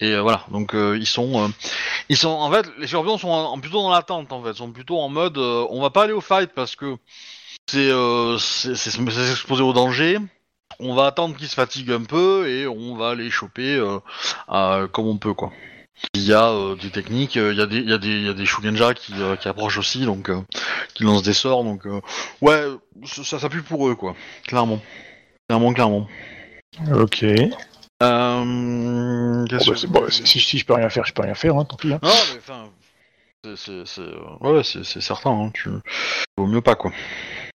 et 0.00 0.12
euh, 0.14 0.22
voilà, 0.22 0.44
donc 0.50 0.74
euh, 0.74 0.96
ils 0.98 1.06
sont, 1.06 1.44
euh, 1.44 1.48
ils 2.08 2.16
sont, 2.16 2.30
en 2.30 2.50
fait, 2.50 2.66
les 2.78 2.86
scorpions 2.86 3.18
sont 3.18 3.28
en- 3.28 3.52
en- 3.52 3.60
plutôt 3.60 3.82
dans 3.82 3.90
l'attente 3.90 4.32
en 4.32 4.42
fait, 4.42 4.54
sont 4.54 4.72
plutôt 4.72 4.98
en 4.98 5.08
mode, 5.08 5.38
euh, 5.38 5.66
on 5.70 5.80
va 5.80 5.90
pas 5.90 6.04
aller 6.04 6.12
au 6.12 6.20
fight 6.20 6.50
parce 6.54 6.74
que 6.74 6.96
c'est, 7.68 7.90
euh, 7.90 8.38
c'est, 8.38 8.74
c'est, 8.74 8.90
c'est 8.90 9.10
s'exposer 9.26 9.62
au 9.62 9.72
danger. 9.72 10.18
On 10.80 10.94
va 10.94 11.06
attendre 11.06 11.36
qu'ils 11.36 11.48
se 11.48 11.54
fatiguent 11.54 11.92
un 11.92 12.04
peu 12.04 12.48
et 12.48 12.66
on 12.66 12.96
va 12.96 13.14
les 13.14 13.30
choper 13.30 13.76
euh, 13.76 14.88
comme 14.88 15.06
on 15.06 15.18
peut 15.18 15.34
quoi. 15.34 15.52
Il 16.14 16.22
y 16.22 16.32
a 16.32 16.50
euh, 16.50 16.74
des 16.76 16.90
techniques, 16.90 17.36
euh, 17.36 17.52
il 17.52 17.58
y 17.58 17.62
a 17.62 17.66
des, 17.66 17.78
il 17.78 17.88
y 17.88 17.92
a 17.92 17.98
des, 17.98 18.08
il 18.08 18.26
y 18.26 18.28
a 18.28 18.34
des 18.34 18.44
Shugenja 18.44 18.92
qui, 18.94 19.14
euh, 19.16 19.36
qui 19.36 19.48
approchent 19.48 19.78
aussi, 19.78 20.04
donc 20.04 20.28
euh, 20.28 20.40
qui 20.94 21.04
lancent 21.04 21.22
des 21.22 21.32
sorts, 21.32 21.64
donc 21.64 21.86
euh, 21.86 22.00
ouais, 22.40 22.64
ça, 23.04 23.48
pue 23.48 23.62
pour 23.62 23.88
eux 23.88 23.94
quoi, 23.94 24.14
clairement, 24.46 24.80
clairement, 25.48 25.72
clairement. 25.72 26.08
Ok. 26.92 27.22
Euh, 28.02 29.44
bah, 29.46 29.58
bon, 29.88 30.10
si, 30.10 30.40
si 30.40 30.58
je 30.58 30.66
peux 30.66 30.74
rien 30.74 30.88
faire, 30.90 31.04
je 31.06 31.12
peux 31.12 31.22
rien 31.22 31.34
faire, 31.34 31.56
hein, 31.56 31.64
tant 31.64 31.76
pis. 31.76 31.92
Hein. 31.92 32.00
Non, 32.02 32.10
mais 32.32 32.38
enfin, 32.38 32.68
c'est, 33.54 34.02
ouais, 34.40 34.62
c'est, 34.64 35.00
certain, 35.00 35.30
hein, 35.30 35.50
tu, 35.54 35.70
vaut 36.36 36.46
mieux 36.46 36.60
pas 36.62 36.74
quoi. 36.74 36.90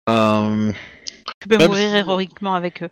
Euh, 0.08 0.72
Tu 1.40 1.48
peux 1.48 1.58
Même 1.58 1.68
mourir 1.68 1.90
si- 1.90 1.96
héroïquement 1.96 2.54
avec 2.54 2.82
eux. 2.84 2.90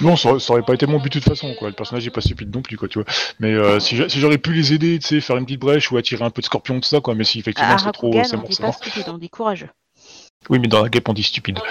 Non, 0.00 0.16
ça 0.16 0.30
aurait, 0.30 0.38
ça 0.38 0.52
aurait 0.52 0.62
pas 0.62 0.74
été 0.74 0.86
mon 0.86 1.00
but 1.00 1.12
de 1.12 1.18
toute 1.18 1.24
façon, 1.28 1.54
quoi. 1.58 1.68
Le 1.68 1.74
personnage 1.74 2.06
est 2.06 2.10
pas 2.10 2.20
stupide 2.20 2.54
non 2.54 2.62
plus, 2.62 2.76
quoi, 2.76 2.86
tu 2.86 3.00
vois. 3.00 3.12
Mais 3.40 3.52
euh, 3.52 3.80
si 3.80 3.96
j'a- 3.96 4.08
si 4.08 4.20
j'aurais 4.20 4.38
pu 4.38 4.52
les 4.52 4.72
aider, 4.72 4.98
tu 5.00 5.08
sais, 5.08 5.20
faire 5.20 5.36
une 5.36 5.44
petite 5.44 5.60
brèche 5.60 5.90
ou 5.90 5.96
attirer 5.96 6.24
un 6.24 6.30
peu 6.30 6.40
de 6.40 6.46
scorpion, 6.46 6.78
tout 6.78 6.88
ça, 6.88 7.00
quoi. 7.00 7.16
Mais 7.16 7.24
si 7.24 7.40
effectivement 7.40 7.74
À 7.74 7.78
c'est 7.78 7.90
trop, 7.90 8.12
c'est 8.12 8.36
on 8.36 8.38
mort, 8.42 8.48
pas 8.60 8.72
stupide, 8.72 9.08
on 9.08 9.18
dit 9.18 9.30
courageux. 9.30 9.70
Oui, 10.50 10.60
mais 10.60 10.68
dans 10.68 10.82
la 10.82 10.88
guêpe 10.88 11.08
on 11.08 11.14
dit 11.14 11.22
stupide. 11.24 11.58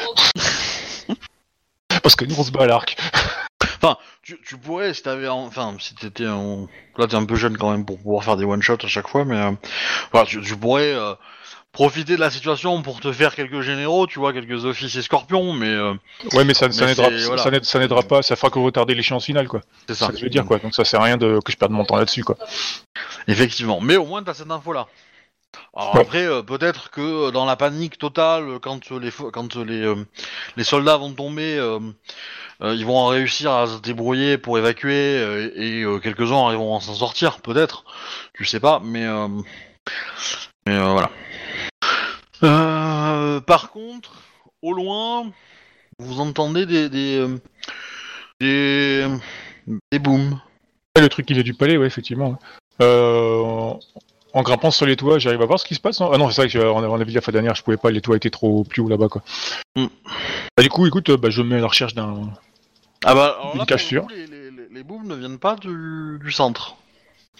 Parce 2.04 2.16
que 2.16 2.26
nous 2.26 2.38
on 2.38 2.44
se 2.44 2.52
bat 2.52 2.64
à 2.64 2.68
l'arc. 2.68 2.98
tu, 4.24 4.38
tu 4.46 4.58
pourrais, 4.58 4.94
si 4.94 5.04
t'avais, 5.04 5.28
en- 5.30 5.46
enfin, 5.46 5.76
si 5.80 5.96
t'étais, 5.96 6.28
en... 6.28 6.68
là 6.98 7.08
t'es 7.08 7.16
un 7.16 7.24
peu 7.26 7.36
jeune 7.36 7.58
quand 7.58 7.72
même 7.72 7.86
pour 7.86 7.98
pouvoir 7.98 8.24
faire 8.26 8.36
des 8.36 8.44
one 8.46 8.62
shots 8.62 8.84
à 8.84 8.88
chaque 8.88 9.08
fois, 9.08 9.24
mais 9.24 9.38
euh, 9.38 9.52
voilà, 10.12 10.26
tu, 10.28 10.42
tu 10.42 10.58
pourrais 10.58 10.92
euh, 10.94 11.14
profiter 11.74 12.16
de 12.16 12.22
la 12.22 12.30
situation 12.30 12.82
pour 12.84 13.02
te 13.02 13.12
faire 13.12 13.36
quelques 13.36 13.62
généraux, 13.62 14.08
tu 14.08 14.20
vois, 14.20 14.32
quelques 14.32 14.64
officiers 14.64 15.02
scorpions, 15.02 15.52
mais 15.54 15.68
euh, 15.68 15.94
Ouais, 16.34 16.46
mais 16.46 16.54
ça, 16.54 16.72
ça 16.72 16.86
n'aidera 16.86 17.10
voilà. 17.10 18.04
pas, 18.04 18.22
ça 18.22 18.36
fera 18.38 18.50
que 18.50 18.60
retarder 18.60 18.96
l'échéance 18.96 19.26
finale, 19.26 19.48
quoi. 19.50 19.62
c'est 19.88 19.94
C'est 19.96 20.00
ça. 20.00 20.06
ça 20.06 20.12
que 20.14 20.20
je 20.20 20.24
veux 20.24 20.30
dire, 20.30 20.46
quoi. 20.46 20.60
Donc 20.60 20.74
ça 20.74 20.86
sert 20.86 21.02
à 21.02 21.06
rien 21.06 21.18
de, 21.18 21.40
que 21.44 21.52
je 21.52 21.58
perde 21.58 21.72
mon 21.74 21.84
temps 21.84 21.98
là-dessus, 21.98 22.24
quoi. 22.24 22.38
Effectivement, 23.28 23.82
mais 23.82 23.98
au 23.98 24.06
moins 24.06 24.24
t'as 24.24 24.34
cette 24.36 24.52
info-là. 24.52 24.88
Alors 25.76 25.96
Ouais. 25.96 26.02
après, 26.02 26.26
euh, 26.26 26.42
peut-être 26.44 26.90
que 26.92 27.28
euh, 27.28 27.32
dans 27.32 27.46
la 27.46 27.56
panique 27.56 27.98
totale, 27.98 28.60
quand 28.62 28.90
les 28.92 29.12
quand 29.12 29.56
les 29.56 29.82
euh, 29.82 29.96
les 30.58 30.64
soldats 30.64 30.98
vont 30.98 31.14
tomber, 31.14 31.58
ils 32.62 32.86
vont 32.86 33.08
réussir 33.08 33.52
à 33.52 33.68
se 33.68 33.78
débrouiller 33.80 34.38
pour 34.38 34.58
évacuer 34.58 35.52
et 35.56 35.84
quelques-uns 36.02 36.46
arriveront 36.46 36.78
à 36.78 36.82
s'en 36.82 36.94
sortir, 36.94 37.40
peut-être. 37.42 37.84
Tu 38.34 38.46
sais 38.46 38.60
pas, 38.60 38.80
mais 38.84 39.06
mais 40.66 40.76
euh, 40.76 40.92
voilà. 40.92 41.10
Euh, 42.44 43.40
par 43.42 43.72
contre, 43.72 44.12
au 44.62 44.74
loin, 44.74 45.32
vous 46.00 46.20
entendez 46.20 46.66
des 46.66 46.90
des 46.90 47.18
euh, 47.18 47.38
des, 48.40 49.08
des 49.92 50.00
booms. 50.00 50.40
Le 50.98 51.08
truc 51.10 51.26
qui 51.26 51.34
vient 51.34 51.44
du 51.44 51.54
palais, 51.54 51.78
ouais, 51.78 51.88
effectivement. 51.88 52.38
Euh, 52.82 53.74
en 54.34 54.42
grimpant 54.42 54.72
sur 54.72 54.86
les 54.86 54.96
toits, 54.96 55.20
j'arrive 55.20 55.42
à 55.42 55.46
voir 55.46 55.60
ce 55.60 55.66
qui 55.66 55.76
se 55.76 55.80
passe. 55.80 56.00
non 56.00 56.12
ah 56.12 56.18
non, 56.18 56.30
c'est 56.30 56.42
vrai 56.42 56.50
que 56.50 56.58
euh, 56.58 56.72
on 56.72 56.94
avait 56.94 57.06
dit 57.06 57.14
la 57.14 57.22
fois 57.22 57.32
dernière, 57.32 57.56
je 57.56 57.64
pouvais 57.64 57.78
pas, 57.78 57.92
les 57.92 58.02
toits 58.02 58.16
étaient 58.16 58.30
trop 58.30 58.64
plus 58.64 58.82
haut 58.82 58.90
là-bas, 58.90 59.08
quoi. 59.08 59.24
Mm. 59.76 59.86
Bah, 60.58 60.64
du 60.64 60.70
coup, 60.70 60.86
écoute, 60.86 61.12
bah, 61.12 61.30
je 61.30 61.42
me 61.42 61.50
mets 61.50 61.58
à 61.58 61.62
la 61.62 61.68
recherche 61.68 61.94
d'un. 61.94 62.30
Ah 63.06 63.16
bah, 63.16 63.38
alors 63.40 63.54
Une 63.54 63.60
là, 63.60 63.66
cache 63.66 63.90
coup, 63.90 64.08
les, 64.10 64.28
les, 64.28 64.52
les, 64.52 64.68
les 64.72 64.84
booms 64.84 65.08
ne 65.08 65.16
viennent 65.16 65.40
pas 65.40 65.56
du, 65.56 66.20
du 66.24 66.32
centre. 66.32 66.76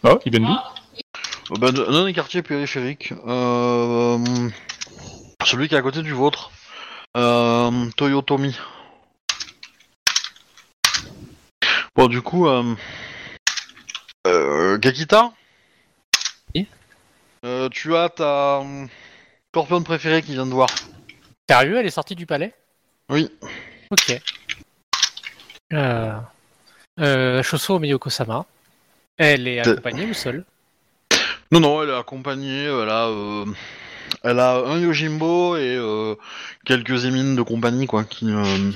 Ah, 0.04 0.18
ils 0.26 0.32
viennent 0.32 0.46
d'où? 0.46 1.03
Euh, 1.52 1.56
bah, 1.60 1.72
de- 1.72 1.84
d'un 1.84 2.06
des 2.06 2.14
quartiers 2.14 2.42
périphériques. 2.42 3.14
Euh, 3.26 4.18
celui 5.46 5.68
qui 5.68 5.76
est 5.76 5.78
à 5.78 5.82
côté 5.82 6.02
du 6.02 6.14
vôtre. 6.14 6.52
Euh, 7.18 7.90
Toyotomi. 7.98 8.58
Bon, 11.96 12.08
du 12.08 12.22
coup, 12.22 12.48
euh, 12.48 12.76
euh, 14.26 14.80
Oui 16.56 16.68
Euh, 17.46 17.70
Tu 17.70 17.96
as 17.96 18.10
ta 18.10 18.62
euh, 18.62 18.86
scorpion 19.52 19.84
préférée 19.84 20.22
qui 20.24 20.34
vient 20.34 20.46
de 20.48 20.52
voir. 20.54 20.70
Sérieux, 21.50 21.78
elle 21.78 21.86
est 21.86 21.92
sortie 21.92 22.16
du 22.16 22.26
palais? 22.26 22.54
Oui. 23.10 23.30
Ok. 23.92 24.20
Euh... 25.74 26.18
Euh, 27.00 27.44
Shoso 27.44 27.80
Miyoko-sama. 27.80 28.46
Elle 29.18 29.48
est 29.48 29.60
accompagnée 29.60 30.06
ou 30.06 30.14
seule? 30.14 30.46
Non, 31.54 31.60
non, 31.60 31.84
elle 31.84 31.90
est 31.90 31.96
accompagnée, 31.96 32.64
elle 32.64 32.90
a, 32.90 33.06
euh, 33.10 33.46
elle 34.24 34.40
a 34.40 34.56
un 34.56 34.80
Yojimbo 34.80 35.56
et 35.56 35.76
euh, 35.76 36.16
quelques 36.66 37.06
émines 37.06 37.36
de 37.36 37.44
compagnie, 37.44 37.86
quoi, 37.86 38.04
qui... 38.06 38.26
euh, 38.28 38.72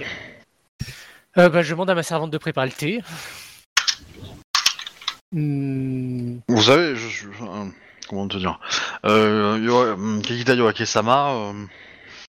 euh, 1.40 1.50
bah, 1.50 1.64
Je 1.64 1.72
demande 1.72 1.90
à 1.90 1.96
ma 1.96 2.04
servante 2.04 2.30
de 2.30 2.38
préparer 2.38 2.68
le 2.68 2.74
thé. 2.74 3.02
Hmm, 5.32 6.38
Vous 6.48 6.62
savez, 6.62 6.96
je 6.96 7.08
suis... 7.08 7.26
euh, 7.42 7.66
comment 8.08 8.28
te 8.28 8.38
dire 8.38 8.60
euh, 9.06 9.58
euh, 9.58 10.22
Kikita 10.22 10.54
Yoake-sama, 10.54 11.32
euh, 11.32 11.54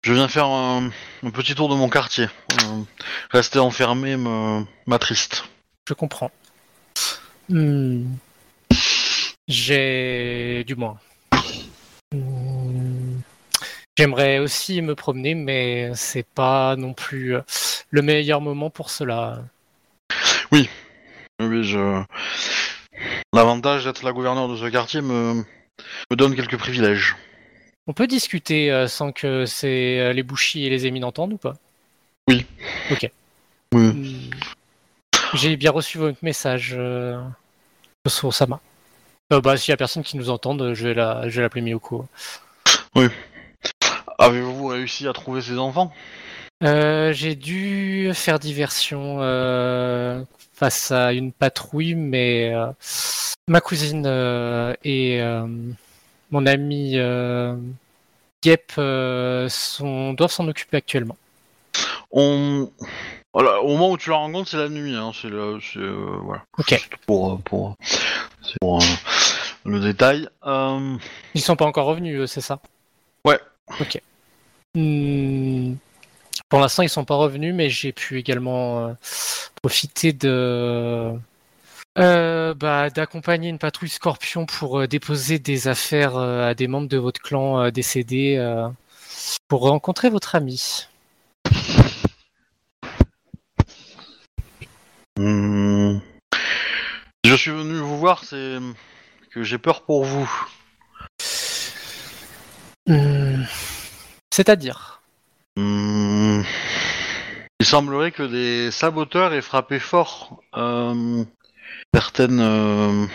je 0.03 0.13
viens 0.13 0.27
faire 0.27 0.47
un, 0.47 0.91
un 1.23 1.31
petit 1.31 1.55
tour 1.55 1.69
de 1.69 1.77
mon 1.77 1.89
quartier. 1.89 2.27
Euh, 2.65 2.83
rester 3.31 3.61
enfermé 3.61 4.17
me 4.17 4.65
m'attriste. 4.87 5.45
je 5.89 5.95
comprends. 5.95 6.33
Hmm, 7.49 8.07
J'ai... 9.53 10.65
du 10.65 10.75
moins. 10.77 10.99
J'aimerais 13.99 14.39
aussi 14.39 14.81
me 14.81 14.95
promener, 14.95 15.35
mais 15.35 15.93
c'est 15.95 16.27
pas 16.27 16.75
non 16.77 16.95
plus 16.95 17.37
euh, 17.37 17.43
le 17.91 18.01
meilleur 18.01 18.41
moment 18.41 18.71
pour 18.71 18.89
cela. 18.89 19.45
Oui, 20.51 20.71
je... 21.39 22.03
L'avantage 23.35 23.85
d'être 23.85 24.03
la 24.05 24.13
gouverneure 24.13 24.49
de 24.49 24.57
ce 24.57 24.65
quartier 24.71 25.03
me, 25.03 25.45
me 26.11 26.17
donne 26.17 26.35
quelques 26.35 26.57
privilèges. 26.57 27.15
On 27.87 27.93
peut 27.93 28.07
discuter 28.07 28.73
euh, 28.73 28.89
sans 28.89 29.13
que 29.13 29.45
c'est 29.45 30.01
euh, 30.01 30.13
les 30.15 30.23
bouchis 30.23 30.65
et 30.65 30.71
les 30.71 30.87
émines 30.87 31.05
entendent 31.05 31.35
ou 31.35 31.39
pas? 31.39 31.55
Oui. 32.29 32.47
Ok. 32.91 33.11
Oui. 33.75 34.31
J'ai 35.35 35.57
bien 35.57 35.71
reçu 35.71 35.99
votre 35.99 36.19
message, 36.23 36.75
euh, 36.79 37.21
sur 38.09 38.33
Sama. 38.33 38.61
Euh, 39.33 39.41
bah, 39.41 39.57
s'il 39.57 39.73
y 39.73 39.75
a 39.75 39.79
personne 39.79 40.03
qui 40.03 40.19
nous 40.19 40.29
entende, 40.29 40.75
je 40.75 40.89
vais 40.89 40.95
la, 40.95 41.27
je 41.29 41.37
vais 41.37 41.43
l'appeler 41.43 41.63
Miyoko. 41.63 42.07
Avez-vous 44.19 44.67
réussi 44.67 45.09
à 45.09 45.15
trouver 45.15 45.41
ces 45.41 45.59
enfants? 45.59 45.91
Euh, 46.63 47.13
j'ai 47.15 47.35
dû 47.35 48.11
faire 48.13 48.39
diversion 48.39 49.19
euh, 49.21 50.23
face 50.53 50.91
à 50.91 51.15
une 51.15 51.33
patrouille, 51.33 51.95
mais 51.95 52.55
euh, 52.55 52.67
ma 53.49 53.63
cousine 53.63 54.05
euh, 54.07 54.75
et 54.85 55.23
euh, 55.23 55.47
mon 56.31 56.47
ami 56.47 56.99
euh, 56.99 57.57
euh, 58.79 59.49
sont, 59.49 60.13
doivent 60.13 60.31
s'en 60.31 60.47
occuper 60.47 60.77
actuellement. 60.77 61.17
On... 62.11 62.71
Voilà, 63.35 63.63
au 63.63 63.69
moment 63.69 63.91
où 63.91 63.97
tu 63.97 64.11
la 64.11 64.17
rencontres, 64.17 64.51
c'est 64.51 64.59
la 64.59 64.69
nuit. 64.69 64.95
Hein, 64.95 65.13
c'est 65.15 65.29
le, 65.31 65.59
c'est, 65.61 65.79
euh, 65.79 66.19
voilà. 66.23 66.43
Ok. 66.59 66.69
Juste 66.69 66.97
Pour, 67.07 67.33
euh, 67.33 67.37
pour, 67.37 67.77
c'est 68.43 68.59
pour 68.61 68.83
euh, 68.83 68.87
le 69.65 69.81
détail. 69.81 70.29
Euh, 70.45 70.97
Ils 71.35 71.41
sont 71.41 71.57
pas 71.57 71.65
encore 71.65 71.87
revenus, 71.87 72.31
c'est 72.31 72.43
ça? 72.43 72.61
Hmm, 74.75 75.75
Pour 76.49 76.61
l'instant, 76.61 76.83
ils 76.83 76.89
sont 76.89 77.05
pas 77.05 77.15
revenus, 77.15 77.55
mais 77.55 77.71
j'ai 77.71 77.93
pu 77.93 78.19
également 78.19 78.95
profiter 79.63 80.13
de 80.13 81.13
euh, 81.99 82.55
bah, 82.55 82.91
d'accompagner 82.91 83.49
une 83.51 83.59
patrouille 83.59 83.91
Scorpion 83.91 84.47
pour 84.47 84.81
euh, 84.81 84.87
déposer 84.87 85.39
des 85.39 85.69
affaires 85.69 86.17
euh, 86.17 86.49
à 86.49 86.55
des 86.55 86.69
membres 86.69 86.89
de 86.89 86.97
votre 86.99 87.21
clan 87.21 87.71
décédés 87.71 88.37
pour 89.49 89.63
rencontrer 89.63 90.11
votre 90.11 90.35
ami. 90.35 90.87
Hmm. 95.19 95.99
Je 97.25 97.35
suis 97.35 97.51
venu 97.51 97.79
vous 97.79 97.99
voir, 97.99 98.25
c'est 98.25 98.59
que 99.31 99.43
j'ai 99.43 99.59
peur 99.59 99.83
pour 99.85 100.05
vous. 100.05 100.31
Hmm, 102.87 103.45
C'est-à-dire 104.33 105.03
Hmm. 105.57 106.43
Il 107.61 107.67
semblerait 107.67 108.11
que 108.11 108.23
des 108.23 108.71
saboteurs 108.71 109.35
aient 109.35 109.43
frappé 109.43 109.79
fort 109.79 110.43
euh, 110.57 111.25
certaines, 111.95 112.41
euh, 112.41 113.07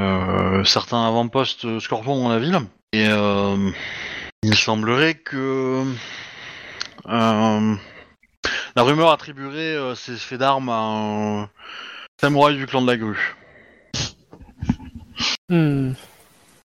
euh, 0.00 0.64
certains 0.64 1.06
avant-postes 1.06 1.78
Scorpion 1.78 2.24
dans 2.24 2.28
la 2.28 2.40
ville. 2.40 2.58
Et 2.92 3.06
euh, 3.08 3.70
il 4.42 4.56
semblerait 4.56 5.14
que 5.14 5.84
euh, 7.06 7.76
la 8.76 8.82
rumeur 8.82 9.10
attribuerait 9.10 9.76
euh, 9.76 9.94
ces 9.94 10.16
faits 10.16 10.38
d'armes 10.38 10.68
à 10.68 10.78
un 10.78 11.48
samouraï 12.20 12.56
du 12.56 12.66
clan 12.66 12.82
de 12.82 12.86
la 12.86 12.96
grue. 12.96 13.36
Hmm. 15.48 15.92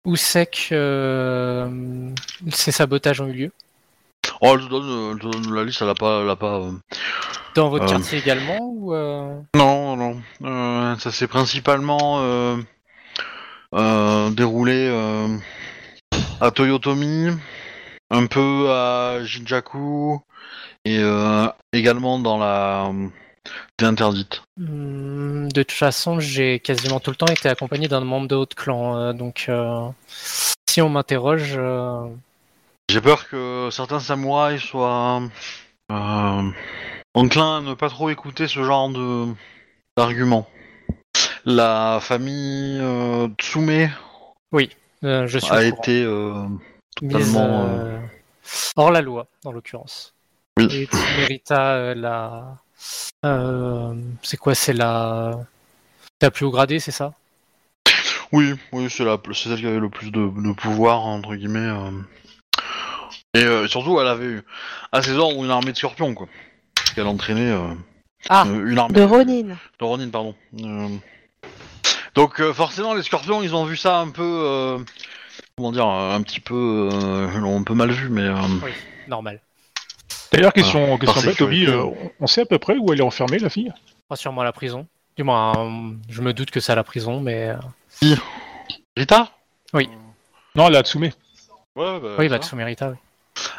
Où 0.05 0.15
c'est 0.15 0.47
que 0.47 0.73
euh, 0.73 1.69
ces 2.51 2.71
sabotages 2.71 3.21
ont 3.21 3.27
eu 3.27 3.33
lieu? 3.33 3.51
Oh, 4.41 4.57
je 4.57 4.65
te 4.65 4.69
donne, 4.69 4.89
euh, 4.89 5.15
te 5.15 5.27
donne 5.27 5.53
la 5.53 5.63
liste, 5.63 5.81
elle 5.81 5.89
a 5.89 5.93
pas... 5.93 6.21
Elle 6.23 6.29
a 6.29 6.35
pas 6.35 6.55
euh, 6.55 6.71
Dans 7.53 7.69
votre 7.69 7.85
quartier 7.85 8.17
également 8.17 8.57
ou 8.59 8.93
Non, 9.55 9.95
non. 9.95 10.97
Ça 10.97 11.11
s'est 11.11 11.27
principalement 11.27 12.57
déroulé 13.71 14.89
à 16.39 16.49
Toyotomi, 16.49 17.37
un 18.11 18.27
peu 18.27 18.69
à 18.69 19.23
Jinjaku 19.23 20.19
et 20.85 20.99
euh, 20.99 21.47
également 21.73 22.19
dans 22.19 22.37
la 22.37 22.91
ville 23.79 23.87
interdite. 23.87 24.43
Hmm, 24.57 25.47
De 25.47 25.63
toute 25.63 25.71
façon, 25.71 26.19
j'ai 26.19 26.59
quasiment 26.59 26.99
tout 26.99 27.09
le 27.09 27.15
temps 27.15 27.27
été 27.27 27.49
accompagné 27.49 27.87
d'un 27.87 28.01
membre 28.01 28.27
de 28.27 28.35
votre 28.35 28.55
clan, 28.55 28.97
euh, 28.97 29.13
donc 29.13 29.45
euh, 29.49 29.87
si 30.07 30.81
on 30.81 30.89
m'interroge, 30.89 31.59
J'ai 32.89 33.01
peur 33.01 33.27
que 33.29 33.69
certains 33.71 33.99
samouraïs 33.99 34.61
soient 34.61 35.21
enclins 37.13 37.57
à 37.57 37.61
ne 37.61 37.73
pas 37.73 37.89
trop 37.89 38.09
écouter 38.09 38.47
ce 38.47 38.63
genre 38.63 38.89
de 38.89 39.27
d'arguments. 39.97 40.47
La 41.45 41.99
famille 42.01 42.81
Tsume 43.39 43.89
euh, 45.03 45.25
je 45.25 45.39
suis 45.39 45.51
a 45.51 45.63
été 45.63 46.05
totalement, 47.01 47.67
euh, 47.69 47.99
hors 48.75 48.91
la 48.91 49.01
loi, 49.01 49.27
dans 49.43 49.51
l'occurrence. 49.51 50.13
Oui. 50.57 50.87
Et 51.29 51.41
euh, 51.51 51.95
la... 51.95 52.57
euh, 53.25 53.93
c'est 54.21 54.37
quoi 54.37 54.53
C'est 54.55 54.73
la... 54.73 55.39
la 56.21 56.31
plus 56.31 56.45
haut 56.45 56.51
gradée, 56.51 56.79
c'est 56.79 56.91
ça? 56.91 57.13
Oui, 58.31 58.53
oui, 58.71 58.89
c'est 58.89 59.03
la, 59.03 59.17
c'est 59.33 59.49
celle 59.49 59.59
qui 59.59 59.67
avait 59.67 59.79
le 59.79 59.89
plus 59.89 60.11
de, 60.11 60.19
de 60.19 60.53
pouvoir 60.53 61.01
entre 61.01 61.35
guillemets. 61.35 61.59
euh. 61.59 61.91
Et 63.33 63.43
euh, 63.43 63.67
surtout, 63.67 63.99
elle 63.99 64.07
avait 64.07 64.25
eu 64.25 64.43
à 64.91 65.01
ses 65.01 65.13
ordres 65.17 65.43
une 65.43 65.51
armée 65.51 65.71
de 65.71 65.77
scorpions, 65.77 66.13
quoi. 66.13 66.27
Parce 66.75 66.91
qu'elle 66.91 67.07
entraînait 67.07 67.51
euh, 67.51 67.73
Ah, 68.29 68.45
euh, 68.47 68.67
une 68.67 68.77
armée 68.77 68.93
De 68.93 69.03
Ronin. 69.03 69.55
de 69.79 69.85
Ronin, 69.85 70.09
pardon. 70.09 70.35
Euh, 70.61 70.89
Donc 72.15 72.41
euh, 72.41 72.53
forcément, 72.53 72.93
les 72.93 73.03
scorpions, 73.03 73.41
ils 73.41 73.55
ont 73.55 73.63
vu 73.65 73.77
ça 73.77 73.99
un 73.99 74.09
peu, 74.09 74.21
euh, 74.23 74.77
comment 75.61 75.71
dire, 75.71 75.85
un 75.85 76.21
petit 76.23 76.39
peu, 76.39 76.89
euh, 76.91 77.27
un 77.27 77.63
peu 77.63 77.73
mal 77.73 77.91
vu, 77.91 78.09
mais 78.09 78.23
euh, 78.23 78.35
Oui, 78.63 78.71
normal. 79.07 79.39
D'ailleurs, 80.31 80.53
question, 80.53 80.97
question 80.97 81.21
bête, 81.21 81.37
Toby, 81.37 81.67
euh, 81.67 81.85
on 82.19 82.25
sait 82.27 82.41
à 82.41 82.45
peu 82.45 82.57
près 82.57 82.77
où 82.77 82.91
elle 82.91 82.99
est 82.99 83.03
enfermée, 83.03 83.37
la 83.37 83.49
fille? 83.49 83.71
Pas 84.09 84.15
sûrement 84.15 84.41
à 84.41 84.45
la 84.45 84.51
prison. 84.53 84.87
Du 85.17 85.23
moins, 85.23 85.53
euh, 85.57 85.91
je 86.09 86.21
me 86.21 86.33
doute 86.33 86.51
que 86.51 86.59
c'est 86.59 86.71
à 86.71 86.75
la 86.75 86.83
prison, 86.83 87.19
mais... 87.19 87.49
euh, 88.01 88.15
Rita? 88.97 89.29
Non, 90.55 90.67
elle 90.67 90.75
est 90.75 90.77
à 90.77 90.83
Tsume. 90.83 91.03
Ouais, 91.03 91.11
bah, 91.75 91.99
oui, 92.17 92.27
bah, 92.27 92.37
Tsumerita, 92.39 92.89
oui. 92.89 92.97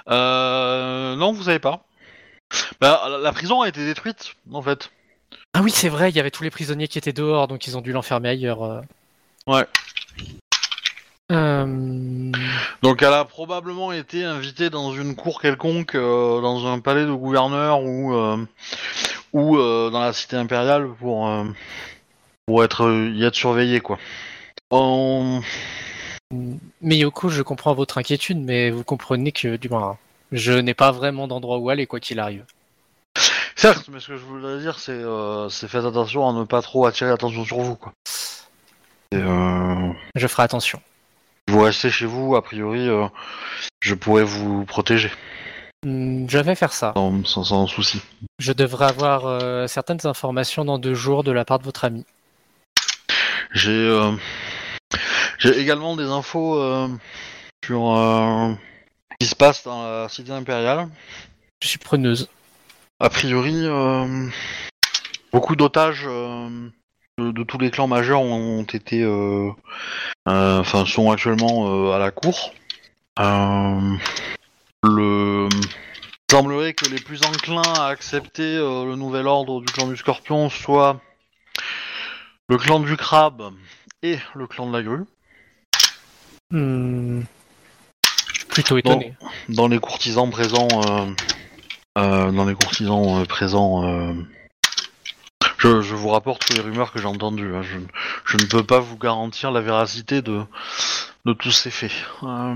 Euh, 0.08 1.14
non, 1.16 1.32
vous 1.32 1.44
savez 1.44 1.58
pas. 1.58 1.84
Bah, 2.80 3.06
la, 3.08 3.18
la 3.18 3.32
prison 3.32 3.62
a 3.62 3.68
été 3.68 3.84
détruite, 3.84 4.34
en 4.52 4.60
fait. 4.60 4.90
Ah 5.54 5.60
oui, 5.62 5.70
c'est 5.70 5.88
vrai, 5.88 6.10
il 6.10 6.16
y 6.16 6.20
avait 6.20 6.30
tous 6.30 6.42
les 6.42 6.50
prisonniers 6.50 6.88
qui 6.88 6.98
étaient 6.98 7.12
dehors, 7.12 7.48
donc 7.48 7.66
ils 7.66 7.76
ont 7.76 7.80
dû 7.80 7.92
l'enfermer 7.92 8.30
ailleurs. 8.30 8.62
euh. 8.64 8.80
Ouais. 9.46 9.64
Euh, 11.32 12.32
Donc 12.82 13.02
elle 13.02 13.12
a 13.12 13.24
probablement 13.24 13.90
été 13.92 14.24
invitée 14.24 14.70
dans 14.70 14.92
une 14.92 15.16
cour 15.16 15.40
quelconque, 15.40 15.94
euh, 15.94 16.40
dans 16.40 16.66
un 16.66 16.78
palais 16.80 17.04
de 17.06 17.12
gouverneur 17.12 17.82
ou 17.82 18.14
euh, 18.14 18.36
ou 19.32 19.56
euh, 19.56 19.90
dans 19.90 20.00
la 20.00 20.12
cité 20.12 20.36
impériale 20.36 20.88
pour 21.00 21.28
euh, 21.28 21.44
pour 22.46 22.62
être 22.64 22.90
y 23.14 23.24
être 23.24 23.34
surveillée 23.34 23.80
quoi. 23.80 23.98
En- 24.70 25.40
Mais 26.80 26.96
Yoko, 26.98 27.28
je 27.28 27.42
comprends 27.42 27.74
votre 27.74 27.98
inquiétude, 27.98 28.38
mais 28.38 28.70
vous 28.70 28.84
comprenez 28.84 29.32
que, 29.32 29.56
du 29.56 29.68
moins, 29.68 29.98
je 30.32 30.52
n'ai 30.52 30.74
pas 30.74 30.90
vraiment 30.92 31.28
d'endroit 31.28 31.58
où 31.58 31.68
aller, 31.70 31.86
quoi 31.86 32.00
qu'il 32.00 32.18
arrive. 32.20 32.44
Certes, 33.56 33.88
mais 33.92 34.00
ce 34.00 34.08
que 34.08 34.16
je 34.16 34.24
voudrais 34.24 34.58
dire 34.60 34.78
c'est 34.78 34.92
euh, 34.92 35.48
c'est 35.50 35.68
faites 35.68 35.84
attention 35.84 36.28
à 36.28 36.32
ne 36.32 36.44
pas 36.44 36.62
trop 36.62 36.84
attirer 36.86 37.10
l'attention 37.10 37.44
sur 37.44 37.58
vous 37.60 37.76
quoi. 37.76 37.92
Et, 39.12 39.16
euh, 39.16 39.92
Je 40.16 40.26
ferai 40.26 40.42
attention. 40.42 40.80
Vous 41.48 41.60
restez 41.60 41.90
chez 41.90 42.06
vous, 42.06 42.36
a 42.36 42.42
priori, 42.42 42.88
euh, 42.88 43.06
je 43.80 43.94
pourrais 43.94 44.24
vous 44.24 44.64
protéger 44.64 45.10
Hmm, 45.84 46.28
Je 46.28 46.38
vais 46.38 46.54
faire 46.54 46.72
ça. 46.72 46.92
sans, 46.94 47.24
sans, 47.24 47.42
sans 47.44 47.66
souci. 47.66 48.00
Je 48.38 48.52
devrais 48.52 48.86
avoir 48.86 49.26
euh, 49.26 49.66
certaines 49.66 50.06
informations 50.06 50.64
dans 50.64 50.78
deux 50.78 50.94
jours 50.94 51.24
de 51.24 51.32
la 51.32 51.44
part 51.44 51.58
de 51.58 51.64
votre 51.64 51.84
ami. 51.84 52.06
J'ai 53.52 53.72
euh, 53.72 54.12
j'ai 55.38 55.58
également 55.58 55.96
des 55.96 56.04
infos 56.04 56.56
euh, 56.56 56.88
sur 57.64 57.96
euh, 57.96 58.52
ce 59.10 59.16
qui 59.18 59.26
se 59.26 59.34
passe 59.34 59.64
dans 59.64 59.82
la 59.82 60.08
cité 60.08 60.30
impériale. 60.30 60.88
Je 61.60 61.68
suis 61.68 61.78
preneuse. 61.78 62.28
A 63.00 63.10
priori, 63.10 63.52
euh, 63.66 64.28
beaucoup 65.32 65.56
d'otages 65.56 66.04
euh, 66.06 66.48
de, 67.18 67.30
de 67.30 67.42
tous 67.42 67.58
les 67.58 67.70
clans 67.70 67.86
majeurs 67.86 68.22
ont 68.22 68.62
été, 68.64 69.02
euh, 69.02 69.50
euh, 70.28 70.60
enfin, 70.60 70.86
sont 70.86 71.10
actuellement 71.10 71.68
euh, 71.68 71.92
à 71.92 71.98
la 71.98 72.10
cour. 72.10 72.52
Le 74.84 75.48
il 76.32 76.36
semblerait 76.36 76.72
que 76.72 76.88
les 76.88 76.98
plus 77.00 77.22
enclins 77.26 77.60
à 77.76 77.88
accepter 77.88 78.56
le 78.56 78.94
nouvel 78.96 79.26
ordre 79.26 79.60
du 79.60 79.66
clan 79.66 79.86
du 79.86 79.98
Scorpion 79.98 80.48
soient 80.48 80.98
le 82.48 82.56
clan 82.56 82.80
du 82.80 82.96
Crabe 82.96 83.52
et 84.02 84.18
le 84.34 84.46
clan 84.46 84.66
de 84.66 84.72
la 84.72 84.82
Grue. 84.82 85.04
Hmm, 86.50 87.20
Je 88.32 88.38
suis 88.38 88.46
plutôt 88.46 88.78
étonné. 88.78 89.14
dans 89.50 89.68
les 89.68 89.78
courtisans 89.78 90.30
présents, 90.30 90.68
euh, 90.72 91.12
euh, 91.98 92.32
dans 92.32 92.46
les 92.46 92.54
courtisans 92.54 93.20
euh, 93.20 93.24
présents, 93.26 93.84
je, 95.62 95.94
vous 95.94 96.08
rapporte 96.08 96.52
les 96.54 96.60
rumeurs 96.60 96.92
que 96.92 96.98
j'ai 96.98 97.06
entendues. 97.06 97.54
hein. 97.54 97.62
Je, 98.24 98.36
ne 98.36 98.44
peux 98.44 98.64
pas 98.64 98.80
vous 98.80 98.96
garantir 98.96 99.52
la 99.52 99.60
véracité 99.60 100.22
de, 100.22 100.44
tous 101.38 101.50
ces 101.50 101.70
faits. 101.70 101.92
Euh, 102.22 102.54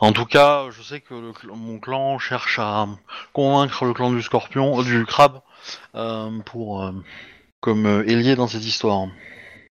en 0.00 0.12
tout 0.12 0.26
cas, 0.26 0.66
je 0.70 0.82
sais 0.82 1.00
que 1.00 1.14
mon 1.48 1.78
clan 1.78 2.18
cherche 2.18 2.58
à 2.58 2.88
convaincre 3.32 3.84
le 3.84 3.94
clan 3.94 4.10
du 4.10 4.22
Scorpion, 4.22 4.80
euh, 4.80 4.82
du 4.82 5.06
Crabe, 5.06 5.40
euh, 5.94 6.30
pour 6.44 6.92
comme 7.60 7.86
ailier 8.06 8.34
dans 8.36 8.48
cette 8.48 8.64
histoire. 8.64 9.06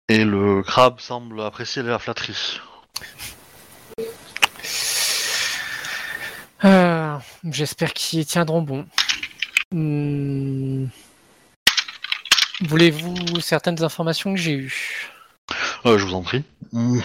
Et 0.10 0.24
le 0.24 0.64
Crabe 0.64 1.00
semble 1.00 1.42
apprécier 1.42 1.84
la 1.84 2.00
flatterie. 2.00 2.60
J'espère 7.44 7.94
qu'ils 7.94 8.26
tiendront 8.26 8.62
bon. 8.62 8.86
Hmm, 9.72 10.86
Voulez-vous 12.68 13.40
certaines 13.42 13.84
informations 13.84 14.34
que 14.34 14.40
j'ai 14.40 14.54
eues? 14.54 15.12
Euh, 15.86 15.98
je 15.98 16.06
vous 16.06 16.14
en 16.14 16.22
prie. 16.22 16.44
Mm. 16.72 17.00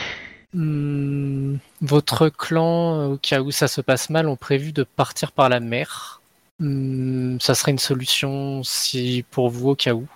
Hmm, 0.55 1.57
Votre 1.83 2.29
clan, 2.29 2.95
euh, 3.01 3.07
au 3.15 3.17
cas 3.19 3.41
où 3.41 3.51
ça 3.51 3.69
se 3.69 3.81
passe 3.81 4.09
mal, 4.11 4.29
ont 4.29 4.37
prévu 4.37 4.73
de 4.73 4.83
partir 4.85 5.33
par 5.33 5.49
la 5.49 5.61
mer. 5.61 6.21
Hmm, 6.61 7.39
Ça 7.41 7.55
serait 7.55 7.73
une 7.73 7.79
solution 7.79 8.63
si 8.63 9.25
pour 9.31 9.51
vous 9.51 9.71
au 9.71 9.75
cas 9.75 9.95
où. 9.95 10.07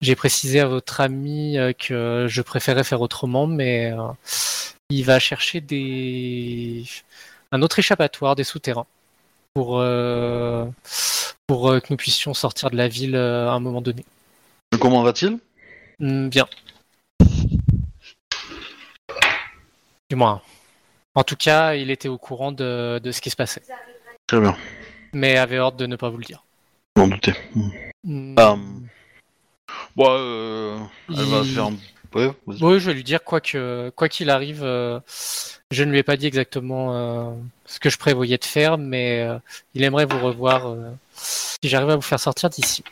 J'ai 0.00 0.16
précisé 0.16 0.60
à 0.60 0.66
votre 0.66 1.00
ami 1.00 1.58
euh, 1.58 1.72
que 1.72 2.26
je 2.28 2.42
préférais 2.42 2.84
faire 2.84 3.00
autrement, 3.00 3.46
mais 3.46 3.92
euh, 3.92 4.08
il 4.90 5.04
va 5.04 5.18
chercher 5.18 5.60
des 5.60 6.84
un 7.52 7.62
autre 7.62 7.78
échappatoire 7.78 8.36
des 8.36 8.44
souterrains 8.44 8.86
pour, 9.54 9.78
euh, 9.80 10.66
pour 11.46 11.70
euh, 11.70 11.80
que 11.80 11.88
nous 11.90 11.96
puissions 11.96 12.34
sortir 12.34 12.70
de 12.70 12.76
la 12.76 12.88
ville 12.88 13.16
euh, 13.16 13.48
à 13.50 13.52
un 13.52 13.60
moment 13.60 13.80
donné. 13.82 14.04
Comment 14.80 15.02
va-t-il 15.02 15.38
Hmm, 16.00 16.28
bien. 16.28 16.46
Du 20.10 20.16
moins. 20.16 20.40
En 21.14 21.24
tout 21.24 21.36
cas, 21.36 21.74
il 21.74 21.90
était 21.90 22.08
au 22.08 22.18
courant 22.18 22.52
de, 22.52 23.00
de 23.02 23.12
ce 23.12 23.20
qui 23.20 23.30
se 23.30 23.36
passait, 23.36 23.62
Très 24.26 24.40
bien, 24.40 24.56
mais 25.12 25.36
avait 25.36 25.58
ordre 25.58 25.76
de 25.78 25.86
ne 25.86 25.96
pas 25.96 26.08
vous 26.10 26.18
le 26.18 26.24
dire. 26.24 26.44
m'en 26.96 27.08
doutais. 27.08 27.34
Ah, 28.36 28.56
Bon, 29.96 30.06
euh, 30.08 30.78
elle 31.08 31.14
va 31.26 31.40
Il- 31.42 31.54
faire 31.54 31.64
un... 31.64 31.74
Ouais, 32.14 32.30
vas-y. 32.46 32.62
Oui, 32.62 32.80
je 32.80 32.86
vais 32.86 32.94
lui 32.94 33.04
dire 33.04 33.22
quoi 33.22 33.40
que 33.40 33.90
quoi 33.94 34.08
qu'il 34.08 34.30
arrive, 34.30 34.62
euh, 34.62 34.98
je 35.70 35.84
ne 35.84 35.90
lui 35.90 35.98
ai 35.98 36.02
pas 36.02 36.16
dit 36.16 36.26
exactement 36.26 36.94
euh, 36.94 37.34
ce 37.66 37.78
que 37.80 37.90
je 37.90 37.98
prévoyais 37.98 38.38
de 38.38 38.44
faire, 38.44 38.78
mais 38.78 39.20
euh, 39.22 39.38
il 39.74 39.82
aimerait 39.82 40.06
vous 40.06 40.18
revoir 40.20 40.68
euh, 40.68 40.90
si 41.12 41.56
j'arrive 41.64 41.90
à 41.90 41.96
vous 41.96 42.02
faire 42.02 42.20
sortir 42.20 42.48
d'ici. 42.48 42.82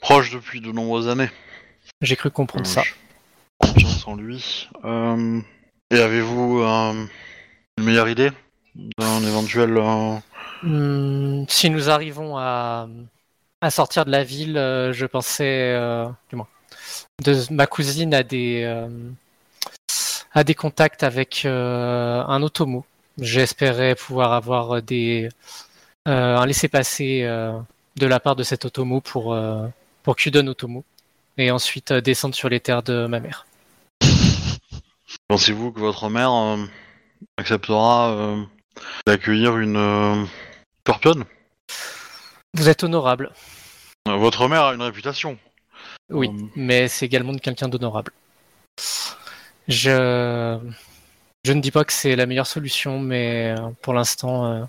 Proches 0.00 0.32
depuis 0.32 0.60
de 0.60 0.70
nombreuses 0.72 1.08
années. 1.08 1.30
J'ai 2.02 2.16
cru 2.16 2.30
comprendre 2.30 2.66
Euh, 2.66 2.70
ça. 2.70 2.82
j'ai 2.82 2.92
Confiance 3.72 4.06
en 4.06 4.14
lui. 4.16 4.68
Euh, 4.84 5.40
et 5.90 5.98
avez-vous 5.98 6.60
euh, 6.60 7.06
une 7.78 7.84
meilleure 7.84 8.08
idée 8.08 8.30
d'un 8.98 9.22
éventuel... 9.22 9.76
euh, 9.76 10.16
Hmm, 10.62 11.44
si 11.48 11.68
nous 11.68 11.90
arrivons 11.90 12.38
à, 12.38 12.88
à 13.60 13.70
sortir 13.70 14.06
de 14.06 14.10
la 14.10 14.24
ville, 14.24 14.56
euh, 14.56 14.92
je 14.92 15.04
pensais, 15.04 15.74
euh, 15.74 16.06
du 16.30 16.36
moins, 16.36 16.48
de, 17.22 17.36
ma 17.52 17.66
cousine 17.66 18.14
a 18.14 18.22
des, 18.22 18.62
euh, 18.64 18.88
a 20.32 20.44
des 20.44 20.54
contacts 20.54 21.02
avec 21.02 21.42
euh, 21.44 22.22
un 22.26 22.42
automo. 22.42 22.86
J'espérais 23.20 23.94
pouvoir 23.94 24.32
avoir 24.32 24.80
des, 24.82 25.28
euh, 26.08 26.36
un 26.38 26.46
laissez-passer 26.46 27.22
euh, 27.24 27.52
de 27.96 28.06
la 28.06 28.18
part 28.18 28.34
de 28.34 28.42
cet 28.42 28.64
automo 28.64 29.02
pour, 29.02 29.34
euh, 29.34 29.66
pour 30.06 30.14
Kudon 30.14 30.46
Automo 30.46 30.84
et 31.36 31.50
ensuite 31.50 31.90
euh, 31.90 32.00
descendre 32.00 32.36
sur 32.36 32.48
les 32.48 32.60
terres 32.60 32.84
de 32.84 33.06
ma 33.08 33.18
mère. 33.18 33.44
Pensez-vous 35.28 35.72
que 35.72 35.80
votre 35.80 36.08
mère 36.08 36.32
euh, 36.32 36.64
acceptera 37.36 38.12
euh, 38.12 38.44
d'accueillir 39.04 39.56
une 39.56 39.76
euh, 39.76 40.24
scorpionne 40.84 41.24
Vous 42.54 42.68
êtes 42.68 42.84
honorable, 42.84 43.32
Votre 44.06 44.46
mère 44.46 44.66
a 44.66 44.74
une 44.74 44.82
réputation. 44.82 45.38
oui, 46.08 46.30
mais 46.54 46.86
c'est 46.86 47.04
également 47.04 47.32
de 47.32 47.40
quelqu'un 47.40 47.66
d'honorable. 47.66 48.12
Je... 49.66 50.56
je 51.44 51.52
ne 51.52 51.60
dis 51.60 51.72
pas 51.72 51.84
que 51.84 51.92
c'est 51.92 52.14
la 52.14 52.26
meilleure 52.26 52.46
solution, 52.46 53.00
mais 53.00 53.56
pour 53.82 53.92
l'instant, 53.92 54.68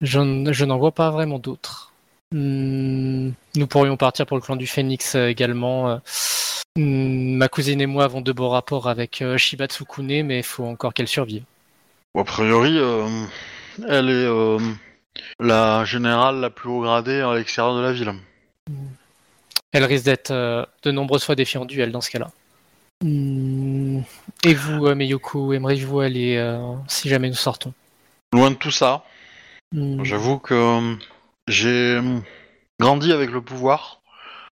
je 0.00 0.64
n'en 0.64 0.78
vois 0.78 0.92
pas 0.92 1.10
vraiment 1.10 1.38
d'autres. 1.38 1.93
Hmm, 2.34 3.30
Nous 3.54 3.66
pourrions 3.68 3.96
partir 3.96 4.26
pour 4.26 4.36
le 4.36 4.42
clan 4.42 4.56
du 4.56 4.66
Phénix 4.66 5.14
euh, 5.14 5.28
également. 5.28 5.88
euh. 5.88 5.96
Hmm, 6.76 7.36
Ma 7.36 7.46
cousine 7.48 7.80
et 7.80 7.86
moi 7.86 8.02
avons 8.04 8.20
de 8.20 8.32
beaux 8.32 8.48
rapports 8.48 8.88
avec 8.88 9.22
euh, 9.22 9.38
Shiba 9.38 9.66
Tsukune, 9.66 10.24
mais 10.24 10.38
il 10.38 10.42
faut 10.42 10.64
encore 10.64 10.92
qu'elle 10.94 11.06
survive. 11.06 11.44
A 12.18 12.24
priori, 12.24 12.76
euh, 12.76 13.06
elle 13.88 14.08
est 14.10 14.26
euh, 14.26 14.58
la 15.38 15.84
générale 15.84 16.40
la 16.40 16.50
plus 16.50 16.68
haut 16.68 16.80
gradée 16.80 17.20
à 17.20 17.34
l'extérieur 17.34 17.76
de 17.76 17.82
la 17.82 17.92
ville. 17.92 18.12
Elle 19.72 19.84
risque 19.84 20.04
d'être 20.06 20.32
euh, 20.32 20.64
de 20.82 20.90
nombreuses 20.90 21.24
fois 21.24 21.36
défiée 21.36 21.60
en 21.60 21.64
duel 21.66 21.92
dans 21.92 22.00
ce 22.00 22.10
cas-là. 22.10 22.32
Hmm, 23.04 24.00
Et 24.44 24.54
vous, 24.54 24.92
Miyoko, 24.92 25.52
aimeriez-vous 25.52 26.00
aller 26.00 26.58
si 26.88 27.08
jamais 27.08 27.28
nous 27.28 27.34
sortons? 27.34 27.72
Loin 28.32 28.50
de 28.50 28.56
tout 28.56 28.72
ça, 28.72 29.04
Hmm. 29.72 30.04
j'avoue 30.04 30.38
que 30.38 30.96
j'ai 31.48 31.96
euh, 31.96 32.18
grandi 32.80 33.12
avec 33.12 33.30
le 33.30 33.40
pouvoir. 33.42 34.02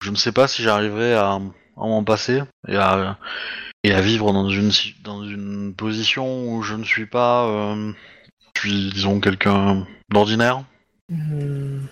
Je 0.03 0.11
ne 0.11 0.17
sais 0.17 0.33
pas 0.33 0.47
si 0.49 0.63
j'arriverai 0.63 1.15
à, 1.15 1.33
à 1.33 1.41
m'en 1.77 2.05
passer 2.05 2.43
et 2.69 2.77
à, 2.77 3.19
et 3.83 3.93
à 3.93 4.01
vivre 4.01 4.33
dans 4.33 4.51
une, 4.51 4.71
si- 4.71 4.95
dans 5.03 5.25
une 5.25 5.75
position 5.75 6.49
où 6.49 6.63
je 6.63 6.75
ne 6.75 6.85
suis 6.85 7.07
pas, 7.07 7.47
euh, 7.47 7.93
je 8.57 8.61
suis, 8.61 8.91
disons, 8.91 9.21
quelqu'un 9.21 9.87
d'ordinaire. 10.11 10.65
Hmm. 11.09 11.87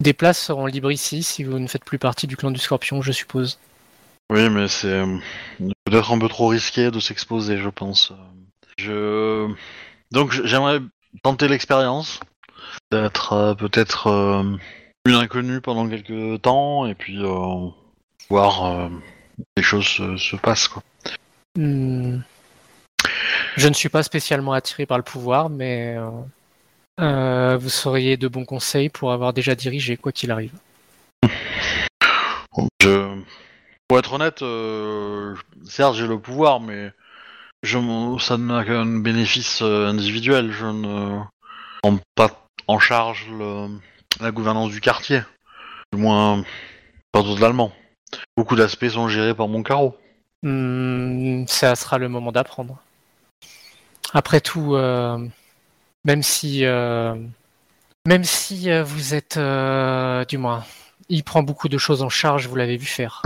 Des 0.00 0.12
places 0.12 0.40
seront 0.40 0.66
libres 0.66 0.90
ici 0.90 1.22
si 1.22 1.44
vous 1.44 1.58
ne 1.58 1.68
faites 1.68 1.84
plus 1.84 1.98
partie 1.98 2.26
du 2.26 2.36
clan 2.36 2.50
du 2.50 2.58
Scorpion, 2.58 3.02
je 3.02 3.12
suppose. 3.12 3.58
Oui, 4.30 4.48
mais 4.50 4.66
c'est 4.66 5.04
peut-être 5.84 6.10
un 6.12 6.18
peu 6.18 6.28
trop 6.28 6.48
risqué 6.48 6.90
de 6.90 6.98
s'exposer, 6.98 7.58
je 7.58 7.68
pense. 7.68 8.12
Je 8.78 9.48
donc 10.10 10.32
j'aimerais 10.44 10.80
tenter 11.22 11.46
l'expérience 11.46 12.18
d'être 12.90 13.32
euh, 13.32 13.54
peut-être 13.54 14.08
euh, 14.08 14.56
une 15.06 15.14
inconnue 15.14 15.60
pendant 15.60 15.88
quelques 15.88 16.42
temps 16.42 16.86
et 16.86 16.94
puis 16.94 17.18
euh, 17.22 17.68
voir 18.28 18.90
les 19.56 19.62
choses 19.62 19.86
se, 19.86 20.16
se 20.16 20.36
passent 20.36 20.68
quoi. 20.68 20.82
Hmm. 21.56 22.20
Je 23.56 23.68
ne 23.68 23.74
suis 23.74 23.88
pas 23.88 24.02
spécialement 24.02 24.52
attiré 24.52 24.86
par 24.86 24.96
le 24.96 25.04
pouvoir, 25.04 25.50
mais 25.50 25.98
euh, 27.00 27.56
vous 27.56 27.68
seriez 27.68 28.16
de 28.16 28.28
bons 28.28 28.44
conseils 28.44 28.88
pour 28.88 29.12
avoir 29.12 29.32
déjà 29.32 29.54
dirigé, 29.54 29.96
quoi 29.96 30.12
qu'il 30.12 30.30
arrive. 30.30 30.52
Je 32.80 33.16
pour 33.88 33.98
être 33.98 34.12
honnête, 34.14 34.40
euh, 34.42 35.34
certes 35.64 35.96
j'ai 35.96 36.06
le 36.06 36.18
pouvoir, 36.18 36.60
mais 36.60 36.92
je 37.62 37.78
ça 38.20 38.38
n'a 38.38 38.64
qu'un 38.64 39.00
bénéfice 39.00 39.60
individuel. 39.62 40.50
Je 40.50 40.66
ne 40.66 41.20
prends 41.82 41.98
pas 42.14 42.41
en 42.68 42.78
charge 42.78 43.26
le- 43.30 43.68
la 44.20 44.30
gouvernance 44.30 44.70
du 44.70 44.80
quartier. 44.80 45.22
Du 45.92 46.00
moins, 46.00 46.44
pas 47.12 47.22
totalement. 47.22 47.72
Beaucoup 48.36 48.56
d'aspects 48.56 48.88
sont 48.88 49.08
gérés 49.08 49.34
par 49.34 49.48
mon 49.48 49.62
carreau. 49.62 49.96
Hmm, 50.42 51.46
ça 51.46 51.74
sera 51.74 51.98
le 51.98 52.08
moment 52.08 52.32
d'apprendre. 52.32 52.78
Après 54.12 54.40
tout, 54.40 54.74
euh, 54.74 55.18
même 56.04 56.22
si, 56.22 56.64
euh, 56.64 57.14
même 58.06 58.24
si 58.24 58.70
euh, 58.70 58.82
vous 58.82 59.14
êtes, 59.14 59.36
euh, 59.36 60.24
du 60.24 60.38
moins, 60.38 60.64
il 61.08 61.24
prend 61.24 61.42
beaucoup 61.42 61.68
de 61.68 61.78
choses 61.78 62.02
en 62.02 62.08
charge, 62.08 62.46
vous 62.48 62.56
l'avez 62.56 62.76
vu 62.76 62.86
faire. 62.86 63.22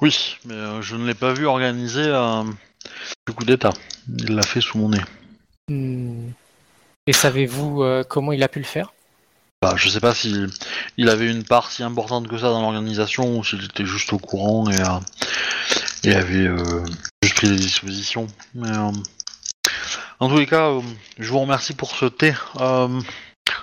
Oui, 0.00 0.38
mais 0.46 0.80
je 0.80 0.96
ne 0.96 1.06
l'ai 1.06 1.14
pas 1.14 1.32
vu 1.32 1.46
organiser 1.46 2.04
le 2.06 3.32
coup 3.34 3.44
d'État. 3.44 3.72
Il 4.08 4.34
l'a 4.34 4.42
fait 4.42 4.62
sous 4.62 4.78
mon 4.78 4.88
nez. 4.88 5.00
Hmm. 5.68 6.30
Et 7.06 7.12
savez-vous 7.12 7.82
euh, 7.82 8.04
comment 8.08 8.32
il 8.32 8.42
a 8.42 8.48
pu 8.48 8.58
le 8.58 8.64
faire? 8.64 8.92
Bah, 9.62 9.74
je 9.76 9.88
sais 9.88 10.00
pas 10.00 10.14
si 10.14 10.46
il 10.96 11.08
avait 11.08 11.30
une 11.30 11.44
part 11.44 11.70
si 11.70 11.82
importante 11.82 12.28
que 12.28 12.38
ça 12.38 12.48
dans 12.48 12.62
l'organisation 12.62 13.38
ou 13.38 13.44
s'il 13.44 13.64
était 13.64 13.84
juste 13.84 14.12
au 14.12 14.18
courant 14.18 14.70
et, 14.70 14.80
euh, 14.80 15.00
et 16.04 16.14
avait 16.14 16.46
euh, 16.46 16.84
juste 17.22 17.36
pris 17.36 17.48
des 17.48 17.56
dispositions. 17.56 18.26
Mais 18.54 18.70
en 20.18 20.28
tous 20.28 20.38
les 20.38 20.46
cas, 20.46 20.72
je 21.18 21.30
vous 21.30 21.40
remercie 21.40 21.74
pour 21.74 21.94
ce 21.94 22.06
thé. 22.06 22.32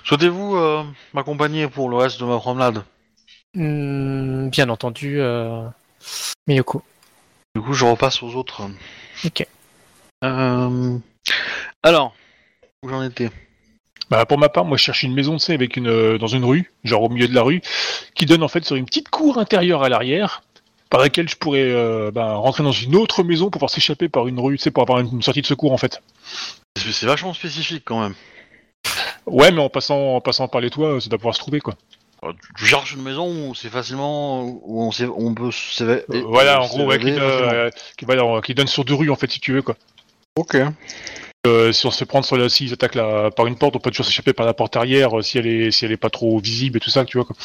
Souhaitez-vous 0.04 0.58
m'accompagner 1.14 1.68
pour 1.68 1.90
le 1.90 1.98
reste 1.98 2.20
de 2.20 2.26
ma 2.26 2.38
promenade? 2.38 2.84
Hmm, 3.56 4.50
Bien 4.50 4.70
entendu, 4.70 5.20
Miyoko. 6.48 6.84
Du 7.56 7.62
coup, 7.62 7.74
je 7.74 7.86
repasse 7.86 8.22
aux 8.22 8.36
autres. 8.36 8.70
Ok. 9.26 9.48
Alors, 11.84 12.14
où 12.88 12.90
j'en 12.90 13.04
étais 13.04 13.30
Bah, 14.10 14.26
pour 14.26 14.38
ma 14.38 14.50
part, 14.50 14.66
moi, 14.66 14.78
je 14.78 14.84
cherche 14.84 15.04
une 15.04 15.14
maison, 15.14 15.34
tu 15.34 15.40
sais, 15.46 15.54
avec 15.54 15.76
une, 15.78 15.88
euh, 15.88 16.18
dans 16.18 16.28
une 16.28 16.46
rue, 16.46 16.72
genre 16.84 17.04
au 17.04 17.10
milieu 17.10 17.28
de 17.28 17.36
la 17.36 17.42
rue, 17.42 17.62
qui 18.16 18.26
donne 18.26 18.44
en 18.44 18.48
fait 18.48 18.64
sur 18.66 18.76
une 18.76 18.86
petite 18.86 19.10
cour 19.10 19.38
intérieure 19.38 19.84
à 19.84 19.90
l'arrière, 19.90 20.42
par 20.90 21.02
laquelle 21.02 21.28
je 21.28 21.36
pourrais 21.36 21.64
euh, 21.70 22.12
bah, 22.12 22.36
rentrer 22.36 22.64
dans 22.64 22.72
une 22.72 22.96
autre 22.96 23.24
maison 23.24 23.46
pour 23.46 23.52
pouvoir 23.60 23.70
s'échapper 23.70 24.08
par 24.08 24.28
une 24.28 24.40
rue, 24.40 24.58
tu 24.58 24.64
sais, 24.64 24.72
pour 24.72 24.84
avoir 24.84 25.00
une, 25.00 25.10
une 25.12 25.22
sortie 25.22 25.42
de 25.42 25.46
secours 25.48 25.74
en 25.74 25.78
fait. 25.78 26.02
C'est 26.78 27.06
vachement 27.08 27.34
spécifique 27.34 27.84
quand 27.86 28.00
même. 28.02 28.14
Ouais, 29.26 29.52
mais 29.52 29.60
en 29.60 29.70
passant, 29.70 30.16
en 30.16 30.22
passant 30.22 30.48
par 30.48 30.62
les 30.62 30.70
toits, 30.70 31.02
ça 31.02 31.10
doit 31.10 31.18
pouvoir 31.18 31.36
se 31.36 31.40
trouver 31.40 31.60
quoi. 31.60 31.74
Euh, 32.24 32.32
Tu 32.58 32.66
cherches 32.66 32.94
une 32.94 33.02
maison 33.04 33.50
où 33.50 33.56
c'est 33.56 33.70
facilement 33.70 34.44
où 34.44 34.84
on, 34.84 34.92
on 35.18 35.34
peut 35.34 35.50
Euh, 35.82 36.02
voilà, 36.26 36.62
en 36.62 36.68
gros, 36.68 36.86
ouais, 36.86 36.98
qui, 36.98 37.12
facilement. 37.14 37.28
euh, 37.28 37.70
qui, 37.98 38.06
voilà, 38.06 38.42
qui 38.42 38.54
donne 38.54 38.68
sur 38.68 38.86
deux 38.86 38.94
rues 38.96 39.10
en 39.10 39.16
fait, 39.16 39.30
si 39.30 39.40
tu 39.42 39.52
veux 39.54 39.62
quoi. 39.62 39.76
Ok. 40.38 40.56
Euh, 41.48 41.72
si 41.72 41.86
on 41.86 41.92
se 41.92 41.98
fait 41.98 42.06
prendre 42.06 42.26
sur 42.26 42.38
la, 42.38 42.50
s'ils 42.50 42.74
attaquent 42.74 42.96
la, 42.96 43.32
par 43.32 43.48
une 43.48 43.58
porte, 43.58 43.76
on 43.76 43.80
peut 43.80 43.90
toujours 43.90 44.06
s'échapper 44.06 44.34
par 44.34 44.46
la 44.46 44.54
porte 44.54 44.76
arrière, 44.76 45.18
euh, 45.18 45.22
si 45.22 45.38
elle 45.38 45.48
est, 45.48 45.72
si 45.72 45.86
elle 45.86 45.92
est 45.92 45.98
pas 45.98 46.10
trop 46.10 46.40
visible 46.40 46.78
et 46.78 46.80
tout 46.80 46.90
ça, 46.90 47.06
tu 47.06 47.18
vois 47.18 47.26
quoi. 47.26 47.36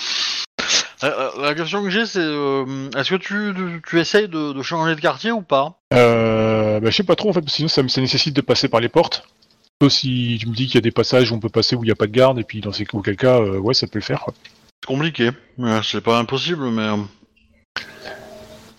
Euh, 1.04 1.30
la 1.40 1.54
question 1.54 1.82
que 1.82 1.90
j'ai, 1.90 2.06
c'est 2.06 2.20
est-ce 2.20 3.10
que 3.10 3.16
tu, 3.16 3.52
tu, 3.56 3.82
tu 3.86 4.00
essayes 4.00 4.28
de, 4.28 4.52
de 4.52 4.62
changer 4.62 4.94
de 4.94 5.00
quartier 5.00 5.32
ou 5.32 5.42
pas? 5.42 5.80
Euh, 5.94 6.78
bah, 6.78 6.90
je 6.90 6.96
sais 6.96 7.02
pas 7.02 7.16
trop 7.16 7.30
en 7.30 7.32
fait, 7.32 7.40
parce 7.40 7.52
que 7.52 7.56
sinon 7.56 7.68
ça, 7.68 8.00
nécessite 8.00 8.36
de 8.36 8.40
passer 8.40 8.68
par 8.68 8.80
les 8.80 8.88
portes. 8.88 9.26
Sauf 9.80 9.92
si 9.92 10.38
tu 10.40 10.48
me 10.48 10.54
dis 10.54 10.66
qu'il 10.66 10.76
y 10.76 10.78
a 10.78 10.82
des 10.82 10.92
passages 10.92 11.32
où 11.32 11.34
on 11.34 11.40
peut 11.40 11.48
passer 11.48 11.74
où 11.74 11.82
il 11.82 11.86
n'y 11.86 11.92
a 11.92 11.96
pas 11.96 12.06
de 12.06 12.12
garde, 12.12 12.38
et 12.38 12.44
puis 12.44 12.60
dans 12.60 12.72
ces 12.72 12.86
auquel 12.92 13.16
cas, 13.16 13.40
ouais, 13.40 13.74
ça 13.74 13.86
peut 13.88 13.98
le 13.98 14.04
faire. 14.04 14.26
C'est 14.80 14.86
compliqué. 14.86 15.30
C'est 15.82 16.02
pas 16.02 16.18
impossible, 16.18 16.70
mais 16.70 16.88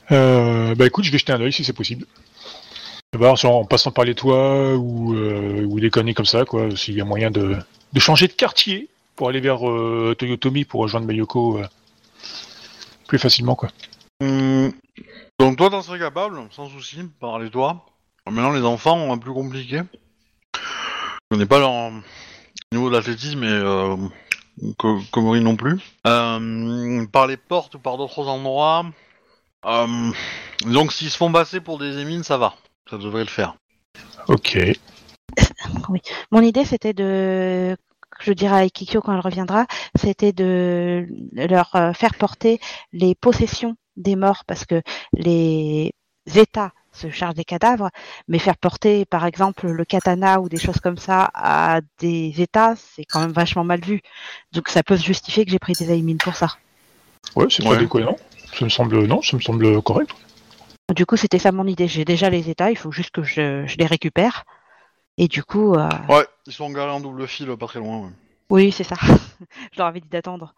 bah 0.10 0.86
écoute, 0.86 1.04
je 1.04 1.12
vais 1.12 1.18
jeter 1.18 1.34
un 1.34 1.42
œil 1.42 1.52
si 1.52 1.64
c'est 1.64 1.74
possible. 1.74 2.06
Voir 3.18 3.36
genre, 3.36 3.58
en 3.58 3.66
passant 3.66 3.92
par 3.92 4.06
les 4.06 4.16
toits 4.16 4.76
ou, 4.76 5.16
euh, 5.16 5.66
ou 5.66 5.80
des 5.80 5.90
conneries 5.90 6.14
comme 6.14 6.26
ça, 6.26 6.46
quoi. 6.46 6.76
S'il 6.76 6.96
y 6.96 7.02
a 7.02 7.06
moyen 7.06 7.32
de, 7.32 7.58
changer 7.98 8.28
de 8.28 8.34
quartier 8.34 8.90
pour 9.16 9.30
aller 9.30 9.40
vers 9.40 9.68
euh, 9.70 10.16
Toyotomi 10.18 10.66
pour 10.66 10.82
rejoindre 10.82 11.06
Mayoko 11.06 11.60
euh, 11.60 11.68
plus 13.08 13.20
facilement, 13.20 13.56
quoi. 13.56 13.70
Hum, 14.22 14.72
Donc 15.40 15.58
toi, 15.58 15.70
t'en 15.70 15.82
serais 15.82 16.00
capable, 16.00 16.40
sans 16.52 16.70
souci, 16.70 17.00
par 17.20 17.40
les 17.40 17.50
toits. 17.50 17.86
Maintenant, 18.26 18.52
les 18.52 18.64
enfants 18.64 18.98
ont 18.98 19.12
un 19.12 19.18
plus 19.18 19.34
compliqué. 19.34 19.82
Je 20.56 21.38
connais 21.38 21.46
pas 21.46 21.60
leur 21.60 21.92
niveau 22.74 22.90
d'athlétisme 22.90 23.44
et 23.44 23.48
euh, 23.48 23.96
non 25.40 25.56
plus. 25.56 25.80
Euh, 26.08 27.06
par 27.08 27.28
les 27.28 27.38
portes 27.38 27.76
ou 27.76 27.80
par 27.80 27.98
d'autres 27.98 28.28
endroits. 28.28 28.86
Euh, 29.66 30.12
donc 30.66 30.92
s'ils 30.92 31.10
se 31.10 31.18
font 31.18 31.32
passer 31.32 31.62
pour 31.62 31.78
des 31.78 32.00
émines, 32.00 32.24
ça 32.24 32.38
va. 32.38 32.56
Ça 32.90 32.98
devrait 32.98 33.24
le 33.24 33.30
faire. 33.30 33.56
Ok. 34.28 34.58
Mon 36.32 36.42
idée, 36.42 36.66
c'était 36.66 36.94
de, 36.94 37.76
je 38.20 38.34
dirais 38.34 38.56
à 38.56 38.64
Ikikyo 38.66 39.02
quand 39.02 39.14
elle 39.14 39.20
reviendra, 39.20 39.66
c'était 39.96 40.34
de 40.34 41.08
leur 41.34 41.76
euh, 41.76 41.94
faire 41.94 42.16
porter 42.16 42.60
les 42.92 43.16
possessions 43.16 43.76
des 43.96 44.16
morts 44.16 44.44
parce 44.46 44.66
que 44.66 44.82
les 45.14 45.92
États 46.36 46.72
se 46.92 47.10
chargent 47.10 47.36
des 47.36 47.44
cadavres, 47.44 47.90
mais 48.28 48.38
faire 48.38 48.58
porter, 48.58 49.06
par 49.06 49.26
exemple, 49.26 49.68
le 49.68 49.84
katana 49.86 50.40
ou 50.40 50.48
des 50.50 50.60
choses 50.60 50.80
comme 50.80 50.98
ça 50.98 51.32
à 51.34 51.82
des 52.00 52.34
États, 52.40 52.76
c'est 52.76 53.04
quand 53.04 53.20
même 53.20 53.32
vachement 53.32 53.64
mal 53.64 53.82
vu. 53.82 54.02
Donc 54.52 54.70
ça 54.70 54.84
peut 54.84 54.96
se 54.96 55.04
justifier 55.04 55.44
que 55.44 55.52
j'ai 55.52 55.60
pris 55.60 55.74
des 55.74 55.92
aimines 55.92 56.20
pour 56.20 56.36
ça. 56.36 56.50
Ouais, 57.36 57.48
c'est 57.50 57.64
pas 57.64 57.72
Ouais. 57.72 57.78
déconnant. 57.78 58.16
Ça 58.58 58.66
me 58.66 58.70
semble, 58.70 59.08
non, 59.08 59.22
ça 59.24 59.36
me 59.36 59.42
semble 59.42 59.82
correct. 59.82 60.12
Du 60.94 61.06
coup, 61.06 61.18
c'était 61.18 61.40
ça 61.40 61.52
mon 61.52 61.66
idée. 61.68 61.88
J'ai 61.88 62.06
déjà 62.06 62.30
les 62.30 62.50
États, 62.50 62.72
il 62.72 62.78
faut 62.78 62.92
juste 62.92 63.12
que 63.12 63.24
je, 63.24 63.66
je 63.68 63.78
les 63.78 63.86
récupère. 63.86 64.44
Et 65.18 65.28
du 65.28 65.44
coup, 65.44 65.74
euh, 65.76 65.90
Ouais, 66.10 66.26
ils 66.48 66.54
sont 66.54 66.70
garés 66.72 66.92
en 66.92 67.00
double 67.00 67.28
fil, 67.28 67.48
pas 67.58 67.68
très 67.68 67.80
loin. 67.80 68.00
ouais. 68.00 68.10
oui, 68.50 68.72
c'est 68.72 68.84
ça. 68.84 68.96
je 69.72 69.78
leur 69.78 69.88
avais 69.88 70.00
dit 70.02 70.10
d'attendre. 70.10 70.54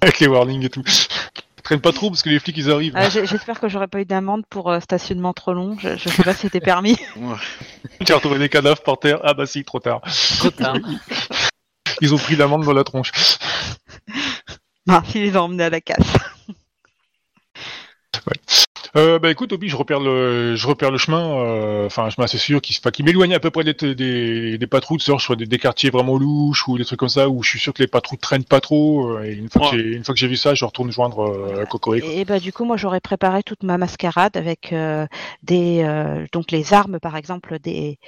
Avec 0.00 0.20
les 0.20 0.26
warnings 0.26 0.64
et 0.64 0.70
tout. 0.70 0.82
Traîne 1.62 1.80
pas 1.82 1.92
trop 1.92 2.08
parce 2.08 2.22
que 2.22 2.30
les 2.30 2.38
flics 2.38 2.56
ils 2.56 2.70
arrivent. 2.70 2.96
Euh, 2.96 3.10
j'ai- 3.10 3.26
J'espère 3.26 3.60
que 3.60 3.68
j'aurais 3.68 3.88
pas 3.88 4.00
eu 4.00 4.06
d'amende 4.06 4.44
pour 4.48 4.70
euh, 4.70 4.80
stationnement 4.80 5.34
trop 5.34 5.52
long. 5.52 5.76
Je, 5.78 5.96
je 5.98 6.08
sais 6.08 6.22
pas 6.22 6.32
si 6.32 6.40
c'était 6.42 6.60
permis. 6.60 6.96
Ouais. 7.16 7.36
Tu 8.06 8.12
as 8.12 8.14
retrouvé 8.16 8.38
des 8.38 8.48
cadavres 8.48 8.82
par 8.82 8.98
terre? 8.98 9.20
Ah 9.22 9.34
bah 9.34 9.44
si, 9.44 9.64
trop 9.64 9.78
tard. 9.80 10.00
Trop 10.38 10.50
tard. 10.50 10.76
Ils 12.00 12.14
ont 12.14 12.18
pris 12.18 12.36
l'amende 12.36 12.64
dans 12.64 12.72
la 12.72 12.84
tronche. 12.84 13.12
Non, 14.86 15.02
ils 15.14 15.20
les 15.22 15.36
ont 15.36 15.40
emmenés 15.42 15.64
à 15.64 15.70
la 15.70 15.80
casse. 15.82 16.06
Euh, 18.96 19.18
bah 19.18 19.30
écoute, 19.30 19.52
Obi, 19.52 19.68
je 19.68 19.76
repère 19.76 20.00
le, 20.00 20.54
je 20.56 20.66
repère 20.66 20.90
le 20.90 20.98
chemin. 20.98 21.38
euh, 21.40 21.86
Enfin, 21.86 22.04
un 22.04 22.10
chemin 22.10 22.24
assez 22.24 22.38
sûr 22.38 22.60
qui, 22.60 22.76
enfin, 22.80 22.90
qui 22.90 23.02
m'éloigne 23.02 23.34
à 23.34 23.40
peu 23.40 23.50
près 23.50 23.64
des, 23.64 23.74
des, 23.94 24.58
des 24.58 24.66
patrouilles, 24.66 25.00
sur 25.00 25.20
soit 25.20 25.36
des, 25.36 25.46
des 25.46 25.58
quartiers 25.58 25.90
vraiment 25.90 26.16
louches 26.16 26.66
ou 26.68 26.78
des 26.78 26.84
trucs 26.84 26.98
comme 26.98 27.08
ça 27.08 27.28
où 27.28 27.42
je 27.42 27.50
suis 27.50 27.58
sûr 27.58 27.72
que 27.72 27.82
les 27.82 27.88
patrouilles 27.88 28.18
traînent 28.18 28.44
pas 28.44 28.60
trop. 28.60 29.08
euh, 29.18 29.24
Et 29.24 29.32
une 29.34 29.48
fois 29.48 29.62
que 29.62 29.76
Ouais. 29.76 29.82
j'ai, 29.82 29.96
une 29.96 30.04
fois 30.04 30.14
que 30.14 30.20
j'ai 30.20 30.28
vu 30.28 30.36
ça, 30.36 30.54
je 30.54 30.64
retourne 30.64 30.90
joindre 30.90 31.20
euh. 31.24 31.64
Et 32.02 32.24
bah 32.24 32.38
du 32.38 32.52
coup, 32.52 32.64
moi 32.64 32.76
j'aurais 32.76 33.00
préparé 33.00 33.42
toute 33.42 33.62
ma 33.62 33.78
mascarade 33.78 34.36
avec 34.36 34.72
euh, 34.72 35.06
des 35.42 35.82
euh, 35.84 36.26
donc 36.32 36.50
les 36.50 36.72
armes 36.72 36.98
par 37.00 37.16
exemple 37.16 37.58
des 37.58 37.98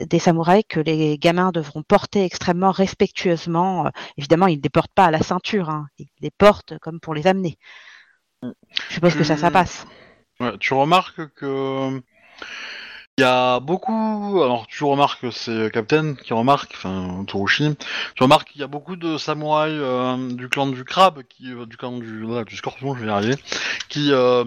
des 0.00 0.18
samouraïs 0.18 0.64
que 0.68 0.80
les 0.80 1.18
gamins 1.18 1.52
devront 1.52 1.82
porter 1.82 2.24
extrêmement 2.24 2.70
respectueusement. 2.70 3.86
Euh, 3.86 3.90
évidemment, 4.18 4.46
ils 4.46 4.58
ne 4.58 4.62
les 4.62 4.68
portent 4.70 4.92
pas 4.94 5.06
à 5.06 5.10
la 5.10 5.22
ceinture, 5.22 5.70
hein. 5.70 5.86
ils 5.98 6.08
les 6.20 6.30
portent 6.30 6.78
comme 6.80 7.00
pour 7.00 7.14
les 7.14 7.26
amener. 7.26 7.58
Je 8.88 8.94
suppose 8.94 9.14
que 9.14 9.24
ça, 9.24 9.36
ça 9.36 9.50
Hmm. 9.50 9.52
passe. 9.52 9.86
Ouais, 10.40 10.56
tu 10.58 10.74
remarques 10.74 11.32
que 11.34 12.00
il 13.18 13.22
y 13.22 13.24
a 13.24 13.60
beaucoup. 13.60 14.42
Alors 14.42 14.66
tu 14.66 14.84
remarques 14.84 15.22
que 15.22 15.30
c'est 15.30 15.70
Captain 15.72 16.14
qui 16.14 16.34
remarque, 16.34 16.72
enfin 16.74 17.24
Tsurushi. 17.26 17.74
Tu 18.14 18.22
remarques 18.22 18.48
qu'il 18.48 18.60
y 18.60 18.64
a 18.64 18.66
beaucoup 18.66 18.96
de 18.96 19.16
samouraïs 19.16 19.72
euh, 19.74 20.32
du 20.34 20.48
clan 20.50 20.66
du 20.66 20.84
crabe, 20.84 21.22
qui 21.22 21.50
euh, 21.52 21.64
du 21.64 21.78
clan 21.78 21.96
du, 21.98 22.24
voilà, 22.24 22.44
du 22.44 22.56
scorpion, 22.56 22.94
je 22.94 23.00
vais 23.00 23.06
y 23.06 23.10
arriver, 23.10 23.36
qui 23.88 24.12
euh, 24.12 24.44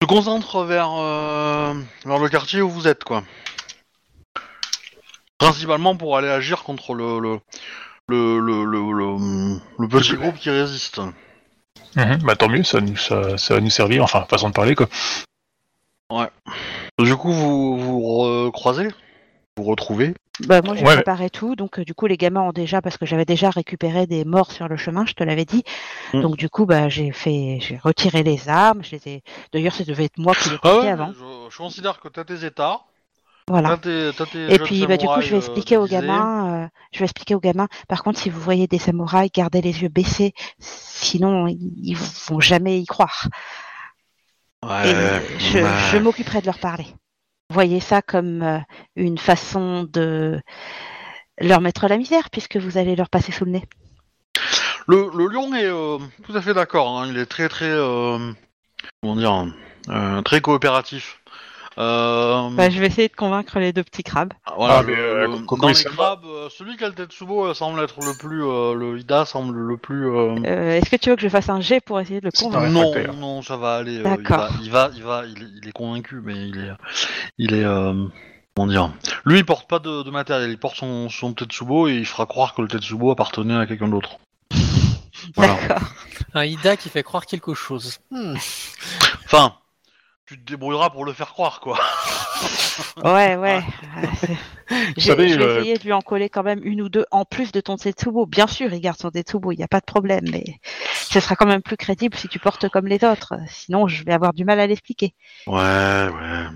se 0.00 0.06
concentrent 0.06 0.64
vers 0.64 0.90
euh, 0.96 1.74
vers 2.06 2.18
le 2.18 2.28
quartier 2.30 2.62
où 2.62 2.70
vous 2.70 2.88
êtes, 2.88 3.04
quoi. 3.04 3.22
Principalement 5.36 5.96
pour 5.96 6.16
aller 6.16 6.28
agir 6.28 6.62
contre 6.62 6.94
le 6.94 7.18
le 7.20 7.40
le 8.08 8.38
le, 8.40 8.64
le, 8.64 8.92
le- 8.92 9.60
le 9.78 9.88
petit 9.88 10.14
groupe 10.14 10.36
qui 10.36 10.48
résiste. 10.50 11.00
Mhm, 11.96 12.18
bah 12.24 12.36
tant 12.36 12.48
mieux, 12.48 12.62
ça, 12.62 12.80
nous, 12.80 12.96
ça, 12.96 13.36
ça 13.36 13.54
va 13.54 13.60
nous 13.60 13.70
servir. 13.70 14.02
Enfin, 14.04 14.24
façon 14.28 14.48
de 14.48 14.54
parler 14.54 14.74
quoi. 14.74 14.88
Du 16.98 17.16
coup, 17.16 17.32
vous 17.32 17.78
vous 17.78 18.00
recroisez, 18.00 18.88
vous 19.56 19.64
retrouvez? 19.64 20.14
Bah, 20.40 20.60
moi, 20.62 20.74
j'ai 20.74 20.84
Ouais. 20.84 20.94
préparé 20.94 21.30
tout. 21.30 21.56
Donc, 21.56 21.78
euh, 21.78 21.84
du 21.84 21.94
coup, 21.94 22.06
les 22.06 22.16
gamins 22.16 22.40
ont 22.42 22.52
déjà, 22.52 22.80
parce 22.80 22.96
que 22.96 23.06
j'avais 23.06 23.24
déjà 23.24 23.50
récupéré 23.50 24.06
des 24.06 24.24
morts 24.24 24.50
sur 24.50 24.66
le 24.66 24.76
chemin, 24.76 25.04
je 25.06 25.12
te 25.12 25.22
l'avais 25.22 25.44
dit. 25.44 25.62
Mm. 26.14 26.22
Donc, 26.22 26.36
du 26.36 26.48
coup, 26.48 26.64
bah, 26.66 26.88
j'ai 26.88 27.12
fait, 27.12 27.58
j'ai 27.60 27.76
retiré 27.76 28.22
les 28.22 28.48
armes. 28.48 28.82
Je 28.82 28.92
les 28.96 29.08
ai... 29.08 29.22
D'ailleurs, 29.52 29.74
ça 29.74 29.84
devait 29.84 30.04
être 30.06 30.18
moi 30.18 30.34
qui 30.34 30.48
les 30.50 30.58
Ah 30.62 30.78
ouais, 30.78 30.88
avant. 30.88 31.12
je, 31.12 31.50
je 31.50 31.56
considère 31.58 32.00
que 32.00 32.08
t'as 32.08 32.24
tes 32.24 32.44
états, 32.44 32.80
Voilà. 33.46 33.70
t'as 33.70 33.76
tes, 33.78 34.10
t'as 34.16 34.26
tes 34.26 34.54
Et 34.54 34.58
puis, 34.58 34.86
bah, 34.86 34.96
du 34.96 35.06
coup, 35.06 35.20
je 35.20 35.28
vais 35.30 35.36
samouraïs, 35.40 35.46
expliquer 35.48 35.76
euh, 35.76 35.82
aux 35.82 35.86
gamins. 35.86 36.64
euh, 36.64 36.68
je 36.92 36.98
vais 37.00 37.04
expliquer 37.04 37.34
aux 37.34 37.40
gamins. 37.40 37.68
Par 37.88 38.02
contre, 38.02 38.18
si 38.18 38.30
vous 38.30 38.40
voyez 38.40 38.66
des 38.66 38.78
samouraïs, 38.78 39.30
gardez 39.32 39.60
les 39.60 39.82
yeux 39.82 39.88
baissés. 39.88 40.32
Sinon, 41.12 41.46
ils, 41.46 41.94
vont 42.28 42.40
jamais 42.40 42.80
y 42.80 42.86
croire. 42.86 43.28
Et 44.64 44.94
je, 45.38 45.58
ouais. 45.58 45.70
je 45.90 45.98
m'occuperai 45.98 46.40
de 46.40 46.46
leur 46.46 46.58
parler. 46.58 46.86
Voyez 47.50 47.80
ça 47.80 48.00
comme 48.00 48.42
euh, 48.42 48.58
une 48.96 49.18
façon 49.18 49.82
de 49.82 50.40
leur 51.38 51.60
mettre 51.60 51.86
la 51.86 51.98
misère, 51.98 52.30
puisque 52.30 52.56
vous 52.56 52.78
allez 52.78 52.96
leur 52.96 53.10
passer 53.10 53.30
sous 53.30 53.44
le 53.44 53.50
nez. 53.50 53.64
Le, 54.86 55.10
le 55.14 55.26
lion 55.26 55.54
est 55.54 55.66
euh, 55.66 55.98
tout 56.24 56.34
à 56.34 56.40
fait 56.40 56.54
d'accord. 56.54 56.98
hein, 56.98 57.06
Il 57.10 57.18
est 57.18 57.26
très 57.26 57.50
très 57.50 57.68
euh, 57.68 58.32
comment 59.02 59.16
dire, 59.16 59.52
euh, 59.90 60.22
très 60.22 60.40
coopératif. 60.40 61.21
Euh, 61.78 62.50
Bah, 62.52 62.68
je 62.70 62.78
vais 62.80 62.86
essayer 62.86 63.08
de 63.08 63.14
convaincre 63.16 63.58
les 63.58 63.72
deux 63.72 63.82
petits 63.82 64.02
crabes. 64.02 64.32
voilà, 64.56 64.78
Ah, 64.78 64.82
mais, 64.82 64.94
euh, 64.96 65.26
le- 65.26 65.38
Coco 65.46 65.62
dans 65.62 65.68
les 65.68 65.74
crabes, 65.84 66.24
euh, 66.26 66.48
celui 66.50 66.76
qui 66.76 66.84
a 66.84 66.88
le 66.88 66.94
Tetsubo 66.94 67.46
euh, 67.46 67.54
semble 67.54 67.80
être 67.80 68.00
le 68.04 68.14
plus, 68.14 68.44
euh, 68.44 68.74
le 68.74 68.98
Ida 68.98 69.24
semble 69.24 69.56
le 69.58 69.76
plus. 69.76 70.06
euh, 70.08 70.34
Euh, 70.44 70.78
Est-ce 70.78 70.90
que 70.90 70.96
tu 70.96 71.10
veux 71.10 71.16
que 71.16 71.22
je 71.22 71.28
fasse 71.28 71.48
un 71.48 71.60
jet 71.60 71.80
pour 71.80 71.98
essayer 72.00 72.20
de 72.20 72.26
le 72.26 72.30
convaincre 72.32 72.68
non, 72.70 72.90
réfractaire. 72.90 73.14
non, 73.14 73.42
ça 73.42 73.56
va 73.56 73.76
aller. 73.76 73.96
euh, 73.98 74.16
il, 74.18 74.22
D'accord. 74.22 74.36
va, 74.38 74.50
il 74.62 74.70
va, 74.70 74.90
il 74.94 75.02
va, 75.02 75.22
il 75.26 75.42
est, 75.42 75.46
il 75.62 75.68
est 75.68 75.72
convaincu, 75.72 76.20
mais 76.22 76.34
il 76.48 76.58
est, 76.58 76.70
il 77.38 77.54
est, 77.54 77.64
euh, 77.64 77.94
comment 78.54 78.66
dire. 78.68 78.92
Lui, 79.24 79.38
il 79.38 79.44
porte 79.46 79.68
pas 79.68 79.78
de, 79.78 80.02
de 80.02 80.10
matériel, 80.10 80.50
il 80.50 80.58
porte 80.58 80.76
son, 80.76 81.08
son 81.08 81.32
Tetsubo 81.32 81.88
et 81.88 81.94
il 81.94 82.06
fera 82.06 82.26
croire 82.26 82.54
que 82.54 82.62
le 82.62 82.68
Tetsubo 82.68 83.10
appartenait 83.10 83.56
à 83.56 83.66
quelqu'un 83.66 83.88
d'autre. 83.88 84.18
Voilà. 85.36 85.54
D'accord. 85.68 85.88
Un 86.34 86.44
Ida 86.44 86.76
qui 86.76 86.88
fait 86.88 87.02
croire 87.02 87.24
quelque 87.26 87.54
chose. 87.54 87.98
Hmm. 88.10 88.34
Enfin, 89.24 89.54
tu 90.32 90.38
te 90.40 90.52
débrouilleras 90.52 90.90
pour 90.90 91.04
le 91.04 91.12
faire 91.12 91.28
croire, 91.32 91.60
quoi. 91.60 91.78
Ouais, 93.04 93.36
ouais. 93.36 93.60
J'ai- 94.96 95.08
savez, 95.10 95.28
je 95.28 95.38
vais 95.38 95.44
euh, 95.44 95.58
essayer 95.58 95.76
de 95.76 95.82
lui 95.84 95.92
en 95.92 96.00
coller 96.00 96.28
quand 96.30 96.42
même 96.42 96.60
une 96.64 96.80
ou 96.82 96.88
deux 96.88 97.04
en 97.10 97.24
plus 97.26 97.52
de 97.52 97.60
ton 97.60 97.76
Tetsubo. 97.76 98.24
Bien 98.26 98.46
sûr, 98.46 98.72
il 98.72 98.80
garde 98.80 98.98
son 98.98 99.10
Tetsubo, 99.10 99.52
il 99.52 99.58
n'y 99.58 99.62
a 99.64 99.68
pas 99.68 99.80
de 99.80 99.84
problème, 99.84 100.24
mais 100.32 100.44
ce 100.94 101.20
sera 101.20 101.36
quand 101.36 101.46
même 101.46 101.60
plus 101.62 101.76
crédible 101.76 102.16
si 102.16 102.28
tu 102.28 102.38
portes 102.38 102.68
comme 102.70 102.86
les 102.86 103.04
autres. 103.04 103.34
Sinon, 103.48 103.86
je 103.88 104.04
vais 104.04 104.12
avoir 104.12 104.32
du 104.32 104.44
mal 104.44 104.58
à 104.58 104.66
l'expliquer. 104.66 105.14
Ouais, 105.46 105.54
ouais. 105.54 106.46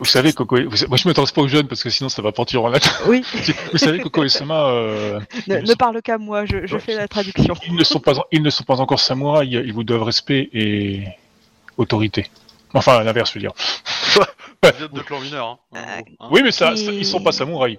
Vous 0.00 0.06
savez, 0.06 0.32
Coco, 0.32 0.56
vous- 0.56 0.86
moi 0.88 0.96
je 0.96 1.06
m'intéresse 1.08 1.32
pas 1.32 1.42
aux 1.42 1.48
jeunes 1.48 1.66
parce 1.68 1.82
que 1.82 1.90
sinon 1.90 2.08
ça 2.08 2.22
va 2.22 2.32
partir 2.32 2.64
en 2.64 2.68
latin. 2.68 2.90
Oui, 3.06 3.24
Vous 3.72 3.78
savez, 3.78 3.98
Coco 4.00 4.24
et 4.24 4.28
Sama, 4.28 4.68
euh, 4.68 5.20
ne, 5.48 5.56
Ils 5.56 5.60
ne 5.62 5.66
sont- 5.66 5.74
parle 5.76 6.00
qu'à 6.02 6.18
moi, 6.18 6.44
je, 6.46 6.66
je 6.66 6.78
fais 6.78 6.94
la 6.94 7.08
traduction. 7.08 7.54
ils 7.66 7.74
ne 7.74 7.84
sont 7.84 8.00
pas, 8.00 8.14
ils 8.32 8.42
ne 8.42 8.50
sont 8.50 8.64
pas 8.64 8.80
encore 8.80 9.00
samouraïs. 9.00 9.60
Ils 9.64 9.72
vous 9.72 9.84
doivent 9.84 10.02
respect 10.04 10.48
et 10.52 11.04
autorité. 11.78 12.26
Enfin, 12.74 13.02
l'inverse, 13.02 13.30
je 13.30 13.34
veux 13.34 13.40
dire. 13.40 13.52
Vous 14.62 14.68
êtes 14.84 14.92
de 14.92 15.00
clan 15.00 15.20
mineur, 15.20 15.46
hein. 15.48 15.58
en 15.72 15.76
Euh, 15.76 16.00
gros, 16.02 16.14
hein. 16.20 16.28
Oui, 16.32 16.40
mais 16.42 16.50
ça, 16.50 16.72
Qui- 16.74 16.84
ça- 16.84 16.92
ils 16.92 17.06
sont 17.06 17.22
pas 17.22 17.32
samouraïs. 17.32 17.78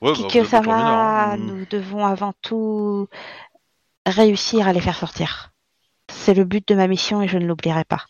Ouais, 0.00 0.12
bah, 0.12 0.18
vous 0.18 0.24
êtes 0.24 0.26
de 0.26 0.30
clan 0.30 0.40
mineur, 0.42 0.48
Kikyo-sama, 0.48 1.32
hein. 1.32 1.36
nous 1.36 1.66
devons 1.70 2.06
avant 2.06 2.32
tout 2.42 3.08
réussir 4.06 4.68
à 4.68 4.72
les 4.72 4.80
faire 4.80 4.96
sortir. 4.96 5.50
C'est 6.08 6.34
le 6.34 6.44
but 6.44 6.66
de 6.68 6.74
ma 6.74 6.86
mission 6.86 7.20
et 7.22 7.28
je 7.28 7.36
ne 7.38 7.44
l'oublierai 7.46 7.84
pas. 7.84 8.06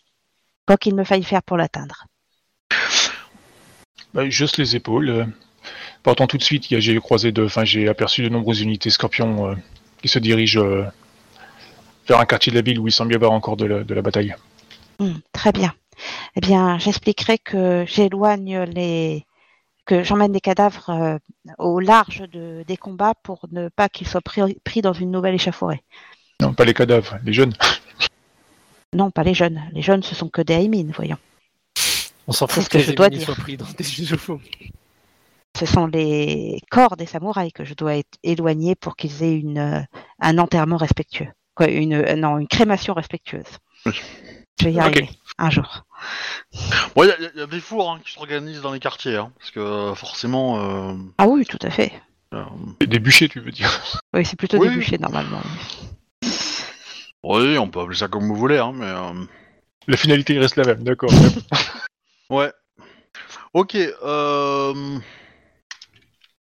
Quoi 0.67 0.77
qu'il 0.77 0.95
me 0.95 1.05
faille 1.05 1.23
faire 1.25 1.43
pour 1.43 1.57
l'atteindre. 1.57 2.07
Bah, 4.14 4.29
juste 4.29 4.59
les 4.59 4.77
épaules. 4.77 5.09
euh. 5.11 5.25
Pourtant, 6.03 6.27
tout 6.27 6.39
de 6.39 6.43
suite, 6.43 6.71
il 6.71 6.75
y 6.75 6.77
a- 6.77 6.81
j'ai 6.81 6.99
croisé 7.01 7.33
de, 7.33 7.45
enfin, 7.45 7.64
j'ai 7.64 7.89
aperçu 7.89 8.23
de 8.23 8.29
nombreuses 8.29 8.61
unités 8.61 8.91
scorpions 8.91 9.49
euh, 9.51 9.55
qui 10.03 10.09
se 10.09 10.19
dirigent 10.19 10.62
euh, 10.62 10.85
vers 12.09 12.21
un 12.21 12.27
quartier 12.27 12.51
de 12.53 12.57
la 12.57 12.62
ville 12.62 12.79
où 12.79 12.87
il 12.87 12.93
semble 12.93 13.12
y 13.12 13.17
avoir 13.17 13.33
encore 13.33 13.57
de 13.57 13.64
la, 13.67 13.83
de 13.85 13.95
la 13.95 14.03
bataille. 14.03 14.35
Hmm, 14.99 15.18
très 15.32 15.53
bien. 15.53 15.74
Eh 16.34 16.40
bien, 16.40 16.78
j'expliquerai 16.78 17.38
que 17.38 17.84
j'éloigne 17.86 18.61
les 18.62 19.26
que 19.86 20.03
j'emmène 20.03 20.32
les 20.32 20.40
cadavres 20.40 20.90
euh, 20.90 21.18
au 21.59 21.78
large 21.78 22.24
de, 22.32 22.64
des 22.66 22.76
combats 22.76 23.14
pour 23.22 23.47
ne 23.53 23.68
pas 23.68 23.88
qu'ils 23.88 24.09
soient 24.09 24.20
pris, 24.20 24.55
pris 24.64 24.82
dans 24.82 24.92
une 24.92 25.12
nouvelle 25.12 25.36
échafaudée. 25.36 25.80
Non, 26.40 26.53
pas 26.53 26.64
les 26.64 26.74
cadavres, 26.74 27.18
les 27.24 27.32
jeunes. 27.32 27.55
Non, 28.92 29.11
pas 29.11 29.22
les 29.22 29.32
jeunes. 29.32 29.62
Les 29.72 29.82
jeunes, 29.82 30.03
ce 30.03 30.14
sont 30.14 30.28
que 30.28 30.42
des 30.42 30.55
Aimin, 30.55 30.90
voyons. 30.94 31.18
On 32.26 32.32
s'en 32.32 32.49
fout 32.49 32.64
ce 32.64 32.68
que 32.68 32.78
que 32.78 32.84
je 32.84 32.92
dois 32.92 33.09
dire. 33.09 33.22
soient 33.22 33.36
pris 33.36 33.57
dans 33.57 33.66
des. 33.66 33.84
Ce 33.84 35.64
sont 35.64 35.86
les 35.86 36.61
corps 36.70 36.97
des 36.97 37.07
samouraïs 37.07 37.53
que 37.53 37.64
je 37.64 37.74
dois 37.74 37.97
être 37.97 38.18
éloigner 38.22 38.74
pour 38.74 38.97
qu'ils 38.97 39.22
aient 39.22 39.38
une, 39.38 39.59
euh, 39.59 39.80
un 40.20 40.36
enterrement 40.38 40.76
respectueux. 40.76 41.28
Quoi, 41.55 41.68
une, 41.68 41.94
euh, 41.94 42.16
non, 42.16 42.38
une 42.38 42.49
crémation 42.49 42.92
respectueuse. 42.92 43.44
Oui. 43.86 43.94
Je 44.61 44.65
vais 44.67 44.73
y 44.73 44.81
arriver 44.81 45.11
un 45.39 45.51
jour. 45.51 45.85
Bon, 46.95 47.05
il 47.05 47.09
y, 47.09 47.13
a- 47.13 47.31
y 47.37 47.41
a 47.43 47.47
des 47.47 47.61
fours 47.61 47.91
hein, 47.91 48.01
qui 48.05 48.13
s'organisent 48.13 48.63
dans 48.63 48.73
les 48.73 48.81
quartiers, 48.81 49.17
hein, 49.17 49.33
parce 49.39 49.51
que 49.51 49.61
euh, 49.61 49.95
forcément. 49.95 50.91
euh, 50.91 50.95
Ah 51.19 51.27
oui, 51.29 51.45
tout 51.45 51.59
à 51.63 51.71
fait. 51.71 51.93
euh, 52.33 52.43
Des 52.81 52.99
bûchers, 52.99 53.29
tu 53.29 53.41
veux 53.41 53.51
dire. 53.51 53.71
Oui, 54.15 54.25
c'est 54.25 54.37
plutôt 54.37 54.59
Oui. 54.59 54.69
des 54.69 54.75
bûchers 54.77 54.99
normalement. 54.99 55.43
oui, 57.23 57.59
on 57.59 57.69
peut 57.69 57.81
appeler 57.81 57.97
ça 57.97 58.09
comme 58.09 58.27
vous 58.29 58.37
voulez, 58.37 58.59
hein, 58.59 58.73
mais. 58.75 58.87
euh, 58.87 59.25
La 59.89 59.97
finalité 59.97 60.39
reste 60.39 60.57
la 60.57 60.65
même, 60.65 60.83
d'accord. 60.85 61.11
Ouais. 62.31 62.51
Ok. 63.55 63.77
Euh... 63.77 64.99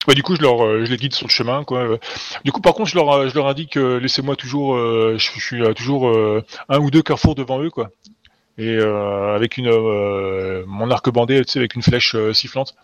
Ouais, 0.08 0.16
du 0.16 0.24
coup, 0.24 0.36
je 0.36 0.42
leur, 0.42 0.66
euh, 0.66 0.84
je 0.84 0.92
les 0.92 0.98
guide 0.98 1.14
sur 1.14 1.28
le 1.28 1.32
chemin, 1.32 1.64
quoi. 1.64 1.80
Euh, 1.80 1.98
Du 2.44 2.52
coup, 2.52 2.60
par 2.62 2.74
contre, 2.74 2.90
je 2.90 2.96
leur, 2.96 3.12
euh, 3.12 3.28
je 3.30 3.36
leur 3.36 3.48
indique, 3.48 3.78
euh, 3.78 4.00
laissez-moi 4.00 4.36
toujours, 4.36 4.76
euh, 4.76 5.16
je, 5.18 5.32
je 5.36 5.40
suis 5.40 5.74
toujours 5.76 6.08
euh, 6.10 6.44
un 6.70 6.80
ou 6.80 6.90
deux 6.90 7.04
carrefours 7.04 7.36
devant 7.36 7.62
eux, 7.62 7.70
quoi. 7.70 7.90
Et 8.58 8.76
euh, 8.78 9.36
avec 9.36 9.58
une, 9.58 9.68
euh, 9.68 10.64
mon 10.68 10.90
arc 10.92 11.10
bandé, 11.12 11.44
tu 11.46 11.52
sais, 11.54 11.60
avec 11.60 11.76
une 11.76 11.84
flèche 11.84 12.16
euh, 12.16 12.34
sifflante. 12.34 12.76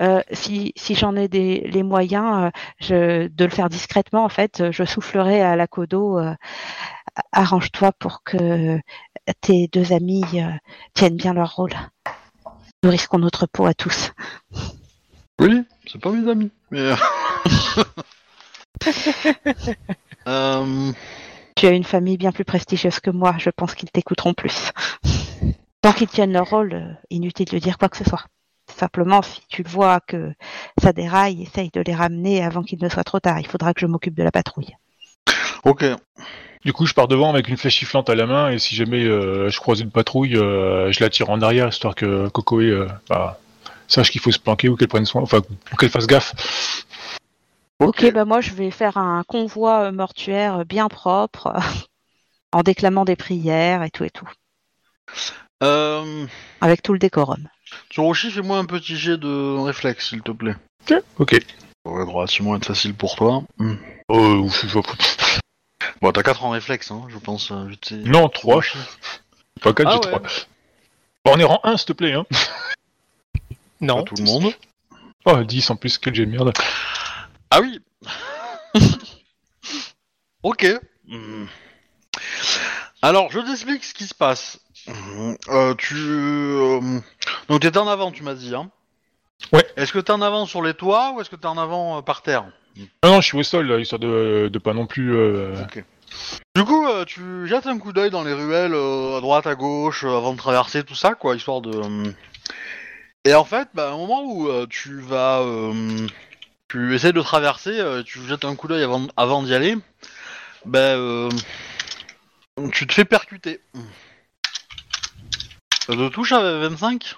Euh, 0.00 0.20
si 0.32 0.72
si 0.76 0.96
j'en 0.96 1.14
ai 1.14 1.28
des, 1.28 1.60
les 1.68 1.84
moyens 1.84 2.46
euh, 2.46 2.50
je, 2.80 3.28
de 3.28 3.44
le 3.44 3.50
faire 3.50 3.68
discrètement, 3.68 4.24
en 4.24 4.28
fait, 4.28 4.70
je 4.70 4.84
soufflerai 4.84 5.40
à 5.40 5.56
la 5.56 5.66
codo. 5.66 6.18
euh, 6.18 6.34
Arrange-toi 7.32 7.92
pour 7.92 8.22
que 8.24 8.78
tes 9.40 9.68
deux 9.72 9.92
amis 9.92 10.24
euh, 10.34 10.50
tiennent 10.94 11.16
bien 11.16 11.32
leur 11.32 11.54
rôle. 11.54 11.72
Nous 12.82 12.90
risquons 12.90 13.18
notre 13.18 13.46
peau 13.46 13.66
à 13.66 13.74
tous. 13.74 14.12
Oui, 15.40 15.62
c'est 15.86 16.00
pas 16.00 16.10
mes 16.10 16.30
amis. 16.30 16.50
Mais. 16.70 16.80
euh, 16.80 16.96
euh, 20.26 20.92
Tu 21.56 21.66
as 21.66 21.70
une 21.70 21.84
famille 21.84 22.16
bien 22.16 22.32
plus 22.32 22.44
prestigieuse 22.44 23.00
que 23.00 23.10
moi, 23.10 23.34
je 23.38 23.50
pense 23.50 23.74
qu'ils 23.74 23.90
t'écouteront 23.90 24.34
plus. 24.34 24.72
Tant 25.80 25.92
qu'ils 25.92 26.08
tiennent 26.08 26.32
leur 26.32 26.48
rôle, 26.50 26.74
euh, 26.74 26.92
inutile 27.10 27.48
de 27.48 27.58
dire 27.58 27.78
quoi 27.78 27.88
que 27.88 27.96
ce 27.96 28.04
soit. 28.04 28.24
Simplement, 28.74 29.22
si 29.22 29.42
tu 29.48 29.62
vois 29.62 30.00
que 30.00 30.32
ça 30.82 30.92
déraille, 30.92 31.42
essaye 31.42 31.70
de 31.72 31.80
les 31.80 31.94
ramener 31.94 32.42
avant 32.42 32.62
qu'il 32.62 32.82
ne 32.82 32.88
soit 32.88 33.04
trop 33.04 33.20
tard. 33.20 33.38
Il 33.38 33.46
faudra 33.46 33.74
que 33.74 33.80
je 33.80 33.86
m'occupe 33.86 34.14
de 34.14 34.22
la 34.22 34.32
patrouille. 34.32 34.74
Ok. 35.64 35.84
Du 36.64 36.72
coup, 36.72 36.86
je 36.86 36.94
pars 36.94 37.08
devant 37.08 37.28
avec 37.28 37.48
une 37.48 37.58
flèche 37.58 37.78
sifflante 37.78 38.08
à 38.08 38.14
la 38.14 38.26
main, 38.26 38.50
et 38.50 38.58
si 38.58 38.74
jamais 38.74 39.04
euh, 39.04 39.50
je 39.50 39.60
croise 39.60 39.80
une 39.80 39.90
patrouille, 39.90 40.36
euh, 40.36 40.90
je 40.90 41.00
la 41.00 41.10
tire 41.10 41.28
en 41.28 41.42
arrière, 41.42 41.68
histoire 41.68 41.94
que 41.94 42.28
Cocoé 42.28 42.70
euh, 42.70 42.88
bah, 43.08 43.38
sache 43.88 44.10
qu'il 44.10 44.20
faut 44.20 44.32
se 44.32 44.38
planquer 44.38 44.68
ou 44.68 44.76
qu'elle 44.76 44.88
prenne 44.88 45.06
soin, 45.06 45.22
enfin, 45.22 45.40
ou 45.72 45.76
qu'elle 45.76 45.90
fasse 45.90 46.06
gaffe. 46.06 46.32
Ok, 47.80 48.10
bah 48.12 48.24
moi 48.24 48.40
je 48.40 48.50
vais 48.54 48.70
faire 48.70 48.96
un 48.96 49.24
convoi 49.26 49.84
euh, 49.86 49.92
mortuaire 49.92 50.64
bien 50.64 50.88
propre, 50.88 51.52
en 52.52 52.62
déclamant 52.62 53.04
des 53.04 53.16
prières 53.16 53.82
et 53.82 53.90
tout 53.90 54.04
et 54.04 54.10
tout, 54.10 54.28
Euh... 55.62 56.26
avec 56.60 56.82
tout 56.82 56.92
le 56.92 56.98
décorum. 56.98 57.48
Tsurushi, 57.90 58.30
fais-moi 58.30 58.58
un 58.58 58.64
petit 58.64 58.96
jet 58.96 59.16
de 59.18 59.58
réflexe, 59.58 60.10
s'il 60.10 60.22
te 60.22 60.30
plaît. 60.30 60.54
Ok. 61.18 61.34
Ça 61.86 61.92
va 61.92 62.04
relativement 62.04 62.56
être 62.56 62.64
facile 62.66 62.94
pour 62.94 63.16
toi. 63.16 63.42
Euh, 63.60 64.48
je- 64.48 64.78
Bon, 66.00 66.12
t'as 66.12 66.22
4 66.22 66.44
en 66.44 66.50
réflexe, 66.50 66.90
hein, 66.90 67.02
je 67.08 67.18
pense. 67.18 67.50
euh. 67.50 67.68
Non, 68.04 68.28
3. 68.28 68.62
Tsurushi. 68.62 68.78
Pas 69.60 69.72
4, 69.74 69.86
Ah 69.88 69.92
j'ai 69.92 70.08
ouais. 70.10 70.18
3. 70.18 70.20
Bon, 71.24 71.32
on 71.34 71.38
est 71.38 71.44
rang 71.44 71.60
1, 71.64 71.76
s'il 71.76 71.86
te 71.86 71.92
plaît. 71.92 72.12
Hein. 72.12 72.24
Pas 73.80 73.86
Non. 73.86 74.02
tout 74.04 74.14
le 74.18 74.24
monde. 74.24 74.52
Oh, 75.26 75.42
10 75.42 75.70
en 75.70 75.76
plus, 75.76 75.98
quel 75.98 76.14
jet 76.14 76.26
de 76.26 76.30
merde. 76.30 76.52
Ah 77.50 77.60
oui 77.60 77.80
Ok. 80.42 80.66
Hmm. 81.08 81.46
Alors, 83.02 83.30
je 83.30 83.40
t'explique 83.40 83.84
ce 83.84 83.94
qui 83.94 84.06
se 84.06 84.14
passe. 84.14 84.60
Hmm. 84.86 85.34
Euh, 85.48 85.74
tu... 85.76 85.94
euh, 85.96 86.80
Donc, 87.48 87.60
t'es 87.60 87.76
en 87.78 87.88
avant, 87.88 88.10
tu 88.10 88.22
m'as 88.22 88.34
dit, 88.34 88.54
hein 88.54 88.70
Ouais. 89.52 89.64
Est-ce 89.76 89.92
que 89.92 89.98
t'es 89.98 90.12
en 90.12 90.22
avant 90.22 90.46
sur 90.46 90.62
les 90.62 90.74
toits 90.74 91.12
ou 91.14 91.20
est-ce 91.20 91.28
que 91.30 91.36
t'es 91.36 91.46
en 91.46 91.58
avant 91.58 91.98
euh, 91.98 92.02
par 92.02 92.22
terre? 92.22 92.44
Non, 93.02 93.12
non, 93.12 93.20
je 93.20 93.26
suis 93.26 93.38
au 93.38 93.42
sol, 93.42 93.66
là, 93.66 93.78
histoire 93.78 93.98
de, 94.00 94.48
de 94.52 94.58
pas 94.58 94.72
non 94.74 94.86
plus... 94.86 95.14
euh, 95.14 95.54
Du 96.56 96.64
coup, 96.64 96.86
euh, 96.86 97.04
tu 97.04 97.46
jettes 97.46 97.66
un 97.66 97.78
coup 97.78 97.92
d'œil 97.92 98.10
dans 98.10 98.24
les 98.24 98.32
ruelles, 98.32 98.74
euh, 98.74 99.18
à 99.18 99.20
droite, 99.20 99.46
à 99.46 99.54
gauche, 99.54 100.04
euh, 100.04 100.16
avant 100.16 100.32
de 100.32 100.38
traverser 100.38 100.82
tout 100.84 100.94
ça, 100.94 101.14
quoi, 101.14 101.36
histoire 101.36 101.60
de... 101.60 101.70
euh, 101.76 102.12
Et 103.24 103.34
en 103.34 103.44
fait, 103.44 103.68
bah, 103.74 103.92
au 103.94 103.98
moment 103.98 104.22
où 104.24 104.48
euh, 104.48 104.66
tu 104.68 105.00
vas... 105.00 105.40
euh, 105.40 106.06
Tu 106.68 106.94
essaies 106.94 107.12
de 107.12 107.22
traverser, 107.22 107.78
euh, 107.80 108.02
tu 108.02 108.20
jettes 108.26 108.44
un 108.44 108.54
coup 108.54 108.68
d'œil 108.68 108.82
avant, 108.82 109.06
avant 109.16 109.42
d'y 109.42 109.54
aller, 109.54 109.76
bah... 110.66 110.78
euh, 110.78 111.30
Tu 112.72 112.86
te 112.86 112.92
fais 112.92 113.04
percuter. 113.04 113.60
Ça 115.86 115.94
te 115.94 116.08
touche 116.08 116.32
à 116.32 116.40
25 116.58 117.16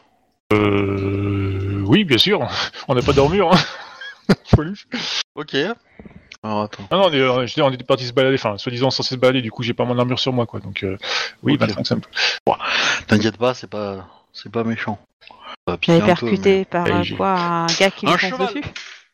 Euh... 0.53 1.83
Oui, 1.87 2.05
bien 2.05 2.19
sûr. 2.19 2.47
On 2.89 2.95
n'a 2.95 3.03
pas 3.03 3.13
d'armure. 3.13 3.53
Hein. 3.53 4.35
Poilu. 4.53 4.77
Ok. 5.35 5.55
Alors, 6.43 6.63
attends. 6.63 6.87
Ah 6.91 6.97
non, 6.97 7.07
on 7.07 7.13
est, 7.13 7.23
on 7.29 7.43
est- 7.43 7.61
on 7.63 7.71
était 7.73 7.85
parti 7.85 8.07
se 8.07 8.13
balader, 8.13 8.37
enfin, 8.37 8.59
soi-disant 8.59 8.91
censé 8.91 9.15
se 9.15 9.21
balader, 9.21 9.43
du 9.43 9.51
coup, 9.51 9.63
j'ai 9.65 9.75
pas 9.75 9.85
mon 9.85 9.99
armure 9.99 10.19
sur 10.21 10.33
moi, 10.33 10.47
quoi. 10.47 10.61
Donc, 10.61 10.83
euh, 10.85 10.97
oui, 11.43 11.55
Ok. 11.55 11.61
25, 11.61 11.87
ça 11.87 11.97
me 11.97 12.01
T'inquiète 13.09 13.37
pas, 13.39 13.55
c'est 13.55 13.69
pas... 13.71 14.09
C'est 14.33 14.53
pas 14.53 14.63
méchant. 14.65 14.99
Un 15.69 15.77
peu, 15.79 16.01
percuté 16.01 16.65
par 16.65 16.87
euh, 16.87 17.03
quoi 17.17 17.33
un 17.37 17.67
gars 17.67 17.91
qui 17.91 18.07
Un 18.07 18.13
lui 18.13 18.19
fonce 18.19 18.31
cheval. 18.31 18.47
dessus? 18.55 18.63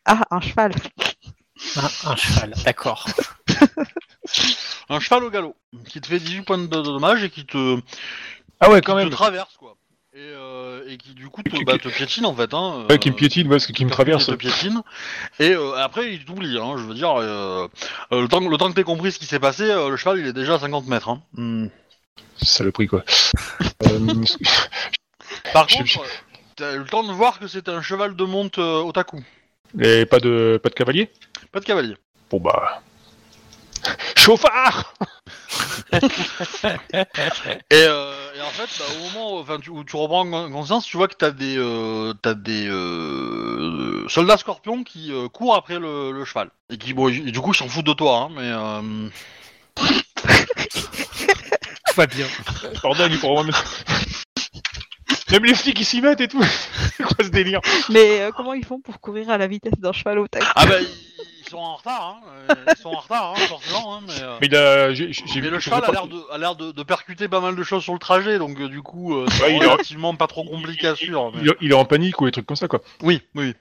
Ah, 0.05 0.20
un 0.30 0.40
cheval. 0.42 0.72
Un, 1.76 2.11
un 2.11 2.16
cheval, 2.16 2.55
d'accord. 2.64 3.07
Un 4.90 5.00
cheval 5.00 5.24
au 5.24 5.30
galop, 5.30 5.57
qui 5.88 6.00
te 6.03 6.07
fait 6.09 6.18
18 6.18 6.42
points 6.42 6.59
de 6.59 6.66
de 6.66 6.82
dommages 6.82 7.24
et 7.24 7.30
qui 7.30 7.46
te... 7.46 7.78
Ah 8.61 8.68
ouais, 8.70 8.80
qui 8.80 8.86
quand 8.86 8.92
te 8.94 8.98
même. 8.98 9.11
traverse 9.11 9.57
quoi. 9.57 9.76
Et, 10.14 10.18
euh, 10.18 10.82
et 10.88 10.98
qui 10.98 11.14
du 11.14 11.30
coup 11.30 11.42
te, 11.42 11.48
Qui- 11.48 11.64
bah, 11.64 11.78
qui- 11.78 11.88
te 11.88 11.88
piétine 11.88 12.26
en 12.26 12.34
fait. 12.34 12.53
Hein, 12.53 12.84
Ouais, 12.90 12.98
qui 12.98 13.09
me 13.09 13.14
euh, 13.14 13.16
piétine, 13.16 13.46
ouais, 13.46 13.55
parce 13.57 13.66
que 13.66 13.72
qui 13.72 13.86
me 13.86 13.90
traverse. 13.90 14.26
Te 14.26 14.32
piétine. 14.34 14.82
Et 15.40 15.53
euh, 15.53 15.74
après 15.76 16.12
il 16.12 16.22
t'oublie, 16.26 16.59
hein, 16.59 16.74
je 16.76 16.82
veux 16.84 16.94
dire. 16.94 17.18
euh, 17.18 17.66
euh, 18.12 18.20
le, 18.20 18.28
temps, 18.28 18.40
le 18.46 18.57
temps 18.59 18.68
que 18.68 18.74
t'aies 18.74 18.84
compris 18.84 19.11
ce 19.11 19.18
qui 19.18 19.24
s'est 19.24 19.40
passé, 19.40 19.62
euh, 19.62 19.88
le 19.88 19.96
cheval 19.96 20.18
il 20.18 20.26
est 20.26 20.34
déjà 20.34 20.55
à 20.57 20.59
50 20.59 20.86
mètres. 20.86 21.09
Hein. 21.09 21.22
Hmm. 21.32 21.68
Saloperie, 22.42 22.88
quoi. 22.88 23.05
euh, 23.86 23.98
Par 25.55 25.66
Je- 25.70 25.76
contre, 25.78 26.03
t'as 26.57 26.74
eu 26.74 26.78
le 26.78 26.84
temps 26.84 27.03
de 27.05 27.12
voir 27.12 27.38
que 27.38 27.46
c'est 27.46 27.68
un 27.68 27.82
cheval 27.82 28.16
de 28.16 28.24
monte 28.24 28.59
euh, 28.59 28.82
otaku, 28.82 29.22
et 29.80 30.07
pas 30.07 30.20
de, 30.20 30.61
pas 30.62 30.68
de 30.68 30.74
cavalier? 30.74 31.11
Pas 31.50 31.61
de 31.61 31.64
cavalier. 31.64 31.96
Bon, 32.30 32.40
bah. 32.40 32.82
Chauffard 34.16 34.94
Et, 35.92 35.98
euh, 37.72 38.14
et 38.36 38.40
en 38.40 38.50
fait, 38.50 38.68
bah, 38.78 38.84
au 38.96 39.03
moment 39.11 39.38
enfin, 39.40 39.59
tu- 39.59 39.70
où 39.70 39.82
tu 39.84 39.96
reprends 39.96 40.24
con- 40.30 40.50
conscience, 40.50 40.86
tu 40.86 40.96
vois 40.96 41.09
que 41.09 41.14
t'as 41.16 41.30
des, 41.32 41.57
euh, 41.59 42.14
t'as 42.22 42.34
des 42.34 42.66
euh, 42.68 44.07
soldats 44.09 44.36
scorpions 44.36 44.84
qui 44.84 45.12
euh, 45.12 45.28
courent 45.28 45.57
après 45.57 45.78
le, 45.78 46.12
le 46.12 46.24
cheval. 46.24 46.50
Et 46.70 46.78
qui, 46.78 46.94
bon, 46.94 47.09
ils- 47.09 47.32
du 47.32 47.40
coup, 47.40 47.53
ils 47.53 47.57
s'en 47.57 47.68
foutent 47.68 47.86
de 47.86 47.92
toi, 47.92 48.16
hein, 48.16 48.28
mais. 48.34 48.42
euh, 48.50 49.09
Tout 51.86 51.94
va 51.96 52.07
bien. 52.07 52.26
Bordel, 52.82 53.12
il 53.12 53.18
faut 53.18 53.28
vraiment 53.34 53.44
mettre- 53.44 53.84
Même 55.33 55.45
les 55.45 55.55
flics, 55.55 55.80
ils 55.80 55.85
s'y 55.85 56.01
mettent 56.01 56.20
et 56.20 56.28
tout. 56.28 56.43
C'est 56.97 57.03
quoi 57.03 57.16
ce 57.24 57.28
délire 57.30 57.61
Mais 57.89 58.20
euh, 58.20 58.30
comment 58.37 58.53
ils 58.55 58.64
font 58.64 58.80
pour 58.80 59.01
courir 59.01 59.30
à 59.30 59.39
la 59.39 59.47
vitesse 59.47 59.78
d'un 59.78 59.93
cheval 59.93 60.18
au 60.18 60.28
tac 60.28 60.43
Ah 60.57 60.66
bah, 60.66 60.74
ils, 60.80 61.49
sont 61.49 61.57
en 61.59 61.76
retard, 61.76 62.20
hein. 62.22 62.45
euh, 62.51 62.55
Ils 62.76 62.80
sont 62.80 62.91
en 62.91 62.99
retard, 63.01 63.35
hein, 63.37 63.41
forcément, 63.49 63.97
hein, 63.97 64.01
mais. 64.07 64.12
euh, 64.22 64.39
Mais 64.91 64.95
j'ai 64.95 65.12
j'ai 65.12 65.22
mais 65.37 65.41
vu 65.41 65.51
le 65.51 65.59
cheval 65.61 65.83
a 65.83 65.87
pas- 65.87 65.93
l'air 65.93 66.07
de, 66.07 66.20
a 66.33 66.39
l'air 66.39 66.55
de, 66.57 66.72
de 66.72 66.83
percuter 66.83 67.28
pas 67.28 67.41
mal 67.41 67.57
de 67.57 67.62
choses 67.62 67.83
sur 67.83 67.93
le 67.95 67.99
trajet, 67.99 68.39
donc 68.39 68.59
euh, 68.61 68.68
du 68.68 68.83
coup, 68.83 69.14
euh, 69.16 69.26
c'est 69.30 69.43
Ouais, 69.43 69.57
il 69.57 69.62
est- 69.62 69.66
relativement 69.66 70.14
pas 70.14 70.26
trop 70.26 70.45
compliqué 70.45 70.87
à 70.89 70.95
suivre. 70.97 71.33
mais- 71.35 71.43
il, 71.45 71.53
il 71.62 71.70
est 71.72 71.74
en 71.74 71.85
panique 71.85 72.20
ou 72.20 72.26
des 72.26 72.33
trucs 72.33 72.47
comme 72.47 72.57
ça, 72.57 72.68
quoi. 72.68 72.80
Oui, 73.03 73.22
oui. 73.35 73.55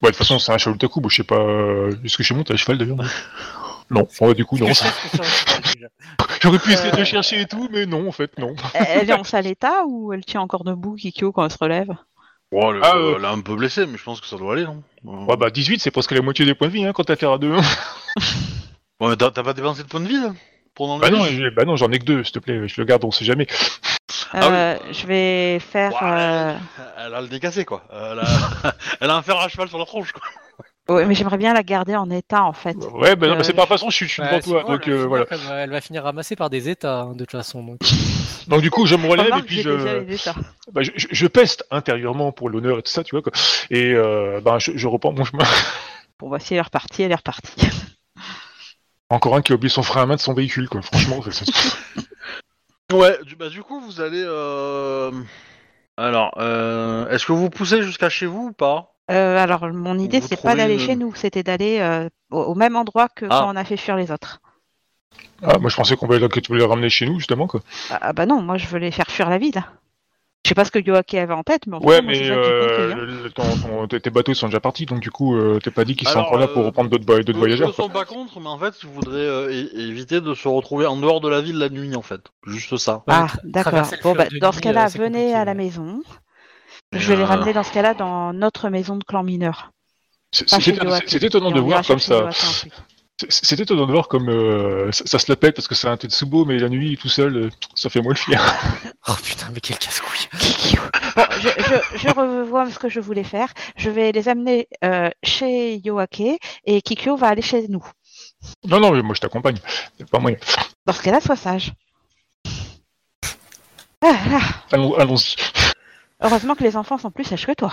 Ouais, 0.00 0.10
de 0.12 0.14
toute 0.14 0.16
façon, 0.18 0.38
c'est 0.38 0.52
un 0.52 0.58
cheval 0.58 0.78
taku, 0.78 1.00
bon, 1.00 1.08
je 1.08 1.16
sais 1.16 1.24
pas. 1.24 1.40
euh, 1.40 1.92
Est-ce 2.04 2.16
que 2.16 2.22
chez 2.22 2.32
moi, 2.34 2.44
t'as 2.44 2.54
un 2.54 2.56
cheval 2.56 2.78
d'ailleurs 2.78 2.96
Non, 2.96 3.04
bon, 3.90 4.06
du 4.34 4.44
coup, 4.44 4.58
non. 4.58 4.68
J'aurais 6.42 6.58
pu 6.58 6.72
essayer 6.72 6.90
de 6.90 6.96
Euh. 6.96 7.00
le 7.00 7.04
chercher 7.04 7.40
et 7.40 7.46
tout, 7.46 7.68
mais 7.72 7.86
non, 7.86 8.08
en 8.08 8.12
fait, 8.12 8.38
non. 8.38 8.54
Elle 8.74 9.10
est 9.10 9.12
en 9.14 9.24
sale 9.24 9.46
état 9.46 9.84
ou 9.86 10.12
elle 10.12 10.24
tient 10.24 10.40
encore 10.40 10.64
debout, 10.64 10.94
Kikyo, 10.94 11.32
quand 11.32 11.44
elle 11.44 11.50
se 11.50 11.58
relève? 11.58 11.90
Bon, 12.52 12.72
elle, 12.72 12.80
Ah, 12.82 12.96
euh, 12.96 13.12
euh. 13.12 13.14
elle 13.18 13.24
est 13.24 13.28
un 13.28 13.40
peu 13.40 13.56
blessée, 13.56 13.86
mais 13.86 13.98
je 13.98 14.02
pense 14.04 14.20
que 14.20 14.26
ça 14.26 14.36
doit 14.36 14.54
aller, 14.54 14.64
non? 14.64 14.82
Euh, 15.06 15.24
Ouais, 15.26 15.36
bah 15.36 15.50
18, 15.50 15.80
c'est 15.80 15.90
presque 15.90 16.12
la 16.12 16.22
moitié 16.22 16.44
des 16.46 16.54
points 16.54 16.68
de 16.68 16.72
vie 16.72 16.84
hein, 16.84 16.92
quand 16.94 17.04
t'as 17.04 17.12
affaire 17.14 17.32
à 17.32 17.38
deux. 17.38 17.52
hein. 17.52 17.60
Ouais, 19.00 19.10
mais 19.10 19.16
t'as 19.16 19.30
pas 19.30 19.52
dépensé 19.52 19.82
de 19.84 19.88
points 19.88 20.00
de 20.00 20.08
vie 20.08 20.20
là 20.20 20.32
Bah 20.76 21.10
non, 21.10 21.24
bah 21.54 21.64
non, 21.64 21.76
j'en 21.76 21.90
ai 21.92 21.98
que 22.00 22.04
deux, 22.04 22.24
s'il 22.24 22.32
te 22.32 22.38
plaît, 22.40 22.66
je 22.66 22.80
le 22.80 22.84
garde, 22.84 23.04
on 23.04 23.12
sait 23.12 23.24
jamais. 23.24 23.46
Ah 24.32 24.40
oui. 24.40 24.46
Euh, 24.50 24.78
Je 24.92 25.06
vais 25.06 25.58
faire. 25.60 25.92
Ouais, 25.92 25.98
euh, 26.02 26.52
elle, 26.78 27.04
elle 27.06 27.14
a 27.14 27.20
le 27.20 27.28
décassé 27.28 27.64
quoi. 27.64 27.84
Elle 27.92 28.18
a, 28.18 28.24
elle 29.00 29.10
a 29.10 29.16
un 29.16 29.22
fer 29.22 29.36
à 29.38 29.48
cheval 29.48 29.68
sur 29.68 29.78
la 29.78 29.84
tronche 29.84 30.10
quoi. 30.12 30.22
Ouais, 30.88 31.04
mais 31.04 31.14
j'aimerais 31.14 31.36
bien 31.36 31.52
la 31.52 31.62
garder 31.62 31.94
en 31.96 32.08
état 32.10 32.44
en 32.44 32.52
fait. 32.54 32.76
Ouais, 32.76 33.14
bah 33.14 33.28
non, 33.28 33.36
mais 33.36 33.44
c'est 33.44 33.52
Euh, 33.52 33.56
pas 33.56 33.62
de 33.62 33.66
toute 33.68 33.76
façon, 33.76 33.90
je 33.90 33.96
suis, 33.96 34.06
je 34.08 34.12
suis 34.14 34.22
Bah, 34.22 34.28
devant 34.38 34.40
toi. 34.40 34.64
Donc 34.64 34.80
elle, 34.86 34.92
va 34.92 34.94
euh, 34.94 34.96
finir 34.96 35.08
voilà. 35.08 35.24
comme- 35.26 35.52
elle 35.52 35.70
va 35.70 35.80
finir 35.82 36.02
ramassée 36.04 36.34
par 36.36 36.48
des 36.48 36.68
états, 36.70 37.00
hein, 37.00 37.12
de 37.12 37.18
toute 37.18 37.32
façon. 37.32 37.62
Donc. 37.62 37.78
Donc 38.48 38.62
du 38.62 38.70
coup, 38.70 38.86
je 38.86 38.94
me 38.96 39.06
relève 39.06 39.36
et 39.36 39.42
puis 39.42 39.60
je, 39.60 40.02
bah, 40.72 40.82
je, 40.82 40.90
je- 40.96 41.08
je 41.10 41.26
peste 41.26 41.66
intérieurement 41.70 42.32
pour 42.32 42.48
l'honneur 42.48 42.78
et 42.78 42.82
tout 42.82 42.90
ça, 42.90 43.04
tu 43.04 43.14
vois 43.14 43.20
quoi. 43.22 43.32
Et 43.70 43.92
euh, 43.92 44.40
bah, 44.42 44.58
je, 44.58 44.72
je 44.74 44.88
reprends 44.88 45.12
mon 45.12 45.24
chemin. 45.24 45.44
Bon, 46.20 46.28
bah 46.30 46.40
si 46.40 46.52
elle 46.54 46.58
est 46.58 46.62
repartie, 46.62 47.02
elle 47.02 47.12
est 47.12 47.16
repartie. 47.16 47.52
Encore 49.10 49.36
un 49.36 49.42
qui 49.42 49.52
a 49.52 49.54
oublié 49.54 49.70
son 49.70 49.84
frein 49.84 50.02
à 50.02 50.06
main 50.06 50.16
de 50.16 50.20
son 50.20 50.34
véhicule, 50.34 50.68
quoi. 50.68 50.82
Franchement, 50.82 51.20
c'est- 51.30 51.44
c'est- 51.44 51.76
Ouais, 52.92 53.18
du, 53.24 53.36
bah, 53.36 53.48
du 53.50 53.62
coup, 53.62 53.80
vous 53.80 54.00
allez. 54.00 54.22
euh, 54.26 55.12
Alors, 55.96 56.32
euh, 56.38 57.08
est-ce 57.10 57.24
que 57.26 57.32
vous 57.32 57.50
poussez 57.50 57.82
jusqu'à 57.82 58.08
chez 58.08 58.26
vous 58.26 58.46
ou 58.48 58.52
pas? 58.52 58.94
Euh, 59.10 59.38
alors, 59.38 59.66
mon 59.72 59.98
idée, 59.98 60.20
c'était 60.20 60.36
pas 60.36 60.54
d'aller 60.54 60.74
une- 60.74 60.80
chez 60.80 60.96
nous, 60.96 61.14
c'était 61.14 61.42
d'aller 61.42 61.78
euh, 61.80 62.08
au, 62.30 62.40
au 62.42 62.54
même 62.54 62.76
endroit 62.76 63.08
que 63.08 63.24
Ah. 63.30 63.40
quand 63.40 63.52
on 63.52 63.56
a 63.56 63.64
fait 63.64 63.76
fuir 63.76 63.96
les 63.96 64.10
autres. 64.10 64.40
ah, 65.42 65.58
moi 65.58 65.70
je 65.70 65.76
pensais 65.76 65.96
qu'on 65.96 66.06
voulait 66.06 66.28
que 66.28 66.40
tu 66.40 66.48
voulais 66.48 66.60
les 66.60 66.66
ramener 66.66 66.90
chez 66.90 67.06
nous 67.06 67.18
justement, 67.18 67.46
quoi. 67.46 67.60
Ah, 67.90 67.98
ah 68.02 68.12
bah 68.12 68.26
non, 68.26 68.42
moi 68.42 68.58
je 68.58 68.66
veux 68.66 68.78
les 68.78 68.90
faire 68.90 69.06
fuir 69.10 69.30
la 69.30 69.38
ville. 69.38 69.62
Je 70.44 70.50
sais 70.50 70.54
pas 70.54 70.64
ce 70.64 70.70
que 70.70 70.78
Yoaki 70.78 71.18
avait 71.18 71.34
en 71.34 71.42
tête, 71.42 71.66
mais 71.66 71.76
en 71.76 71.80
tout 71.80 71.86
Ouais, 71.86 71.96
c'est 71.96 72.02
mais 72.02 72.30
euh, 72.30 72.60
compris, 72.68 72.92
hein. 72.92 72.96
le- 73.04 73.22
le- 73.24 73.30
ton- 73.30 73.86
ton- 73.86 73.98
tes 73.98 74.10
bateaux 74.10 74.34
sont 74.34 74.46
déjà 74.46 74.60
partis, 74.60 74.86
donc 74.86 75.00
du 75.00 75.10
coup, 75.10 75.36
euh, 75.36 75.58
t'es 75.62 75.70
pas 75.70 75.84
dit 75.84 75.94
qu'ils 75.96 76.08
sont 76.08 76.20
encore 76.20 76.38
là 76.38 76.48
pour 76.48 76.64
reprendre 76.64 76.88
d'autres 76.90 77.32
voyageurs. 77.36 77.68
ne 77.68 77.72
sont 77.72 77.88
pas 77.90 78.04
contre, 78.04 78.40
mais 78.40 78.48
en 78.48 78.58
fait, 78.58 78.74
euh, 79.08 79.50
é- 79.50 79.80
éviter 79.88 80.20
de 80.20 80.34
se 80.34 80.48
retrouver 80.48 80.86
en 80.86 80.96
dehors 80.96 81.20
de 81.20 81.28
la 81.28 81.40
ville 81.40 81.58
la 81.58 81.68
nuit, 81.68 81.94
en 81.96 82.02
fait. 82.02 82.20
Juste 82.46 82.76
ça. 82.76 83.02
Ah, 83.08 83.26
d'accord. 83.44 83.82
Bon, 84.02 84.14
bah, 84.14 84.26
dans 84.40 84.52
ce 84.52 84.60
cas-là, 84.60 84.88
c'est 84.88 84.98
venez 84.98 85.34
à 85.34 85.44
la 85.44 85.52
ouais. 85.52 85.56
maison. 85.58 86.02
Je 86.92 87.06
vais 87.08 87.16
les 87.16 87.22
euh, 87.22 87.26
ramener 87.26 87.52
dans 87.52 87.62
ce 87.62 87.72
cas-là 87.72 87.94
dans 87.94 88.32
notre 88.32 88.68
maison 88.70 88.96
de 88.96 89.04
clan 89.04 89.22
mineur. 89.22 89.70
C'est 90.32 90.46
étonnant- 91.22 91.50
de 91.50 91.60
voir 91.60 91.84
comme 91.86 91.98
ça. 91.98 92.30
C'est- 93.28 93.58
étonnant 93.58 93.86
de 93.86 93.92
voir 93.92 94.06
comme 94.08 94.28
euh, 94.28 94.92
ça, 94.92 95.04
ça 95.06 95.18
se 95.18 95.30
la 95.30 95.34
pète 95.36 95.56
parce 95.56 95.66
que 95.66 95.74
c'est 95.74 95.88
un 95.88 95.96
Tetsubo, 95.96 96.44
mais 96.44 96.56
la 96.58 96.68
nuit 96.68 96.96
tout 96.96 97.08
seul, 97.08 97.36
euh, 97.36 97.50
ça 97.74 97.90
fait 97.90 98.00
moins 98.00 98.12
le 98.12 98.18
fier. 98.18 98.40
Oh 99.08 99.14
putain, 99.24 99.46
mais 99.52 99.60
quel 99.60 99.78
casse-couille. 99.78 100.28
Bon, 101.16 101.24
je, 101.40 101.48
je, 101.48 101.98
je 101.98 102.08
revois 102.14 102.70
ce 102.70 102.78
que 102.78 102.88
je 102.88 103.00
voulais 103.00 103.24
faire. 103.24 103.52
Je 103.76 103.90
vais 103.90 104.12
les 104.12 104.28
amener 104.28 104.68
euh, 104.84 105.10
chez 105.24 105.76
Yoake 105.84 106.38
et 106.64 106.80
Kikyo 106.82 107.16
va 107.16 107.28
aller 107.28 107.42
chez 107.42 107.66
nous. 107.68 107.84
Non, 108.64 108.78
non, 108.78 108.92
mais 108.92 109.02
moi 109.02 109.14
je 109.16 109.20
t'accompagne. 109.20 109.56
C'est 109.98 110.08
pas 110.08 110.20
moyen. 110.20 110.36
Dans 110.86 110.92
ce 110.92 111.02
cas-là, 111.02 111.20
sois 111.20 111.34
sage. 111.34 111.72
Ah, 114.00 114.14
Allons-y. 114.70 115.34
Heureusement 116.22 116.54
que 116.54 116.64
les 116.64 116.76
enfants 116.76 116.98
sont 116.98 117.10
plus 117.10 117.24
sages 117.24 117.46
que 117.46 117.52
toi. 117.52 117.72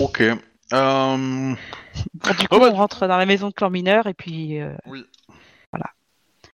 Ok. 0.00 0.20
Euh, 0.20 0.36
Bon, 0.72 2.30
du 2.38 2.48
coup, 2.48 2.56
Oh, 2.56 2.60
bah, 2.60 2.68
on 2.70 2.74
rentre 2.74 3.06
dans 3.06 3.16
la 3.18 3.26
maison 3.26 3.48
de 3.48 3.52
clan 3.54 3.70
mineur 3.70 4.06
et 4.06 4.14
puis 4.14 4.60
euh, 4.60 4.72
Oui. 4.86 5.04
voilà. 5.72 5.86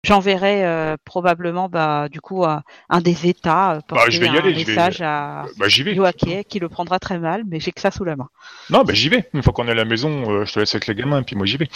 J'enverrai 0.03 0.65
euh, 0.65 0.95
probablement 1.05 1.69
bah, 1.69 2.07
du 2.09 2.21
coup 2.21 2.43
à 2.45 2.63
un 2.89 3.01
des 3.01 3.27
États 3.27 3.73
euh, 3.73 3.79
porter 3.87 4.05
Bah, 4.05 4.09
je 4.09 4.19
vais 4.19 4.25
y 4.27 4.29
un 4.29 4.35
aller, 4.35 4.53
je 4.55 4.65
vais- 4.65 4.71
message 4.75 5.01
à 5.01 5.45
Bah 5.57 5.67
j'y 5.67 5.83
vais. 5.83 5.93
Yoake 5.93 6.45
qui 6.47 6.59
le 6.59 6.69
prendra 6.69 6.97
très 6.99 7.19
mal, 7.19 7.43
mais 7.47 7.59
j'ai 7.59 7.71
que 7.71 7.81
ça 7.81 7.91
sous 7.91 8.03
la 8.03 8.15
main. 8.15 8.29
Non, 8.69 8.83
bah 8.83 8.93
j'y 8.93 9.09
vais. 9.09 9.29
Une 9.33 9.43
fois 9.43 9.53
qu'on 9.53 9.67
est 9.67 9.71
à 9.71 9.75
la 9.75 9.85
maison, 9.85 10.45
je 10.45 10.51
te 10.53 10.59
laisse 10.59 10.73
avec 10.75 10.87
les 10.87 10.95
gamins, 10.95 11.21
puis 11.23 11.35
moi 11.35 11.45
j'y 11.45 11.57
vais. 11.57 11.69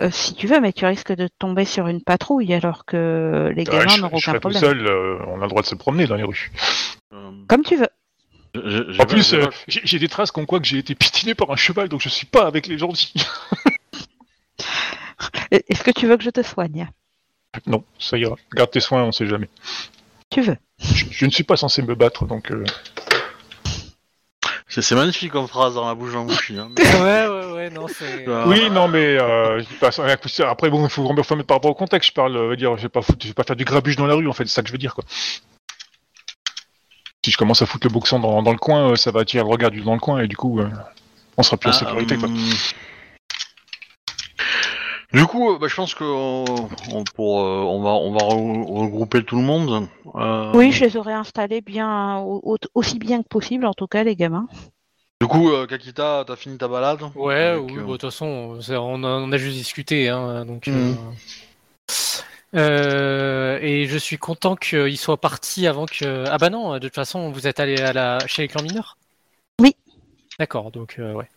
Euh, 0.00 0.10
si 0.12 0.34
tu 0.34 0.46
veux, 0.46 0.60
mais 0.60 0.72
tu 0.72 0.86
risques 0.86 1.12
de 1.12 1.28
tomber 1.40 1.64
sur 1.64 1.88
une 1.88 2.02
patrouille 2.02 2.54
alors 2.54 2.84
que 2.84 3.52
les 3.56 3.64
Ouais, 3.68 3.78
gamins 3.78 3.88
je, 3.88 4.00
n'auront 4.02 4.18
je 4.18 4.30
aucun 4.30 4.34
tout 4.34 4.40
problème. 4.40 4.60
seul, 4.62 4.86
euh, 4.86 5.18
on 5.26 5.38
a 5.38 5.42
le 5.42 5.48
droit 5.48 5.62
de 5.62 5.66
se 5.66 5.74
promener 5.74 6.06
dans 6.06 6.14
les 6.16 6.22
rues. 6.24 6.52
Comme 7.48 7.62
tu 7.64 7.74
veux. 7.76 7.88
En 8.56 9.06
plus, 9.06 9.30
j'ai 9.30 9.42
euh, 9.42 9.50
j'ai 9.66 9.98
des 9.98 10.08
traces 10.08 10.30
comme 10.30 10.46
quoi 10.46 10.60
que 10.60 10.66
j'ai 10.66 10.78
été 10.78 10.94
piétiné 10.94 11.34
par 11.34 11.50
un 11.50 11.56
cheval, 11.56 11.88
donc 11.88 12.00
je 12.00 12.08
suis 12.08 12.26
pas 12.26 12.46
avec 12.46 12.66
les 12.66 12.78
gentils. 12.78 13.12
Est-ce 15.50 15.82
que 15.82 15.90
tu 15.90 16.06
veux 16.06 16.16
que 16.16 16.24
je 16.24 16.30
te 16.30 16.42
soigne? 16.42 16.88
Non, 17.66 17.84
ça 17.98 18.18
ira. 18.18 18.36
Garde 18.54 18.70
tes 18.70 18.80
soins, 18.80 19.02
on 19.04 19.12
sait 19.12 19.26
jamais. 19.26 19.48
Tu 20.30 20.42
veux? 20.42 20.56
Je, 20.78 21.04
je 21.10 21.26
ne 21.26 21.30
suis 21.30 21.44
pas 21.44 21.56
censé 21.56 21.82
me 21.82 21.94
battre, 21.94 22.26
donc... 22.26 22.50
euh, 22.50 22.64
c'est 24.68 24.94
magnifique 24.94 25.32
comme 25.32 25.48
phrase 25.48 25.74
dans 25.74 25.86
la 25.86 25.94
bouche 25.94 26.12
d'un 26.12 26.24
bouchi. 26.24 26.58
Hein, 26.58 26.70
mais- 26.76 26.84
Ouais, 27.00 27.26
ouais, 27.26 27.52
ouais, 27.52 27.70
non, 27.70 27.86
c'est. 27.88 28.26
Oui, 28.46 28.70
non, 28.70 28.88
mais 28.88 29.16
euh, 29.18 29.62
après, 30.46 30.70
bon, 30.70 30.84
il 30.84 30.90
faut 30.90 31.06
remettre 31.06 31.46
par 31.46 31.56
rapport 31.56 31.70
au 31.70 31.74
contexte. 31.74 32.10
Je 32.10 32.14
parle, 32.14 32.56
dire, 32.56 32.76
je 32.76 32.82
vais 32.82 32.88
pas 32.88 33.02
foutre, 33.02 33.18
je 33.22 33.28
vais 33.28 33.34
pas 33.34 33.44
faire 33.44 33.56
du 33.56 33.64
grabuge 33.64 33.96
dans 33.96 34.06
la 34.06 34.14
rue, 34.14 34.28
en 34.28 34.32
fait, 34.32 34.44
c'est 34.46 34.54
ça 34.54 34.62
que 34.62 34.68
je 34.68 34.72
veux 34.72 34.78
dire, 34.78 34.94
quoi. 34.94 35.04
Si 37.24 37.32
je 37.32 37.36
commence 37.36 37.62
à 37.62 37.66
foutre 37.66 37.86
le 37.88 37.92
boxon 37.92 38.20
dans, 38.20 38.42
dans 38.42 38.52
le 38.52 38.58
coin, 38.58 38.92
euh, 38.92 38.96
ça 38.96 39.10
va 39.10 39.20
attirer 39.20 39.42
le 39.42 39.48
regard 39.50 39.70
du 39.70 39.80
dans 39.80 39.94
le 39.94 40.00
coin, 40.00 40.20
et 40.20 40.28
du 40.28 40.36
coup, 40.36 40.60
euh, 40.60 40.68
on 41.36 41.42
sera 41.42 41.56
plus 41.56 41.70
en 41.70 41.72
ah, 41.72 41.78
sécurité, 41.78 42.16
quoi. 42.16 42.28
hum, 42.28 42.36
Du 45.12 45.24
coup, 45.26 45.50
euh, 45.50 45.58
bah, 45.58 45.66
je 45.68 45.74
pense 45.74 45.94
que 45.94 46.04
euh, 46.04 46.68
on, 46.92 47.04
pour, 47.16 47.40
euh, 47.40 47.62
on 47.62 47.82
va, 47.82 47.90
on 47.90 48.12
va 48.12 48.20
re- 48.20 48.82
regrouper 48.82 49.24
tout 49.24 49.36
le 49.36 49.42
monde. 49.42 49.88
Euh, 50.14 50.52
Oui, 50.54 50.70
je 50.70 50.84
les 50.84 50.96
aurais 50.96 51.12
installés 51.12 51.60
bien, 51.60 52.18
au- 52.18 52.40
au- 52.44 52.56
aussi 52.74 52.98
bien 52.98 53.22
que 53.22 53.28
possible, 53.28 53.66
en 53.66 53.74
tout 53.74 53.88
cas, 53.88 54.04
les 54.04 54.14
gamins. 54.14 54.46
Du 55.20 55.26
coup, 55.26 55.50
euh, 55.50 55.66
Kakita, 55.66 56.22
t'as 56.24 56.36
fini 56.36 56.56
ta 56.56 56.68
balade 56.68 57.00
Ouais, 57.16 57.34
Avec, 57.34 57.62
oui, 57.64 57.78
euh, 57.78 57.80
bah, 57.80 57.86
de 57.86 57.92
toute 57.92 58.00
façon, 58.02 58.60
on 58.70 59.04
a, 59.04 59.08
on 59.08 59.32
a 59.32 59.36
juste 59.38 59.56
discuté, 59.56 60.08
hein, 60.08 60.44
donc. 60.44 60.68
Mhm. 60.68 60.96
Euh, 62.54 63.58
et 63.60 63.86
je 63.86 63.98
suis 63.98 64.18
content 64.18 64.56
qu'il 64.56 64.96
soit 64.98 65.20
parti 65.20 65.66
avant 65.66 65.86
que. 65.86 66.24
Ah 66.28 66.38
bah 66.38 66.50
non, 66.50 66.74
de 66.74 66.78
toute 66.78 66.94
façon, 66.94 67.30
vous 67.30 67.46
êtes 67.46 67.60
allé 67.60 67.80
à 67.80 67.92
la... 67.92 68.18
chez 68.26 68.42
les 68.42 68.48
clans 68.48 68.62
mineurs? 68.62 68.96
Oui. 69.60 69.76
D'accord, 70.38 70.70
donc 70.70 70.96
euh, 70.98 71.12
ouais. 71.12 71.28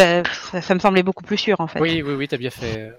Euh, 0.00 0.22
ça, 0.50 0.60
ça 0.60 0.74
me 0.74 0.80
semblait 0.80 1.02
beaucoup 1.02 1.24
plus 1.24 1.38
sûr, 1.38 1.60
en 1.60 1.66
fait. 1.66 1.80
Oui, 1.80 2.02
oui, 2.02 2.14
oui, 2.14 2.28
t'as 2.28 2.36
bien 2.36 2.50
fait. 2.50 2.92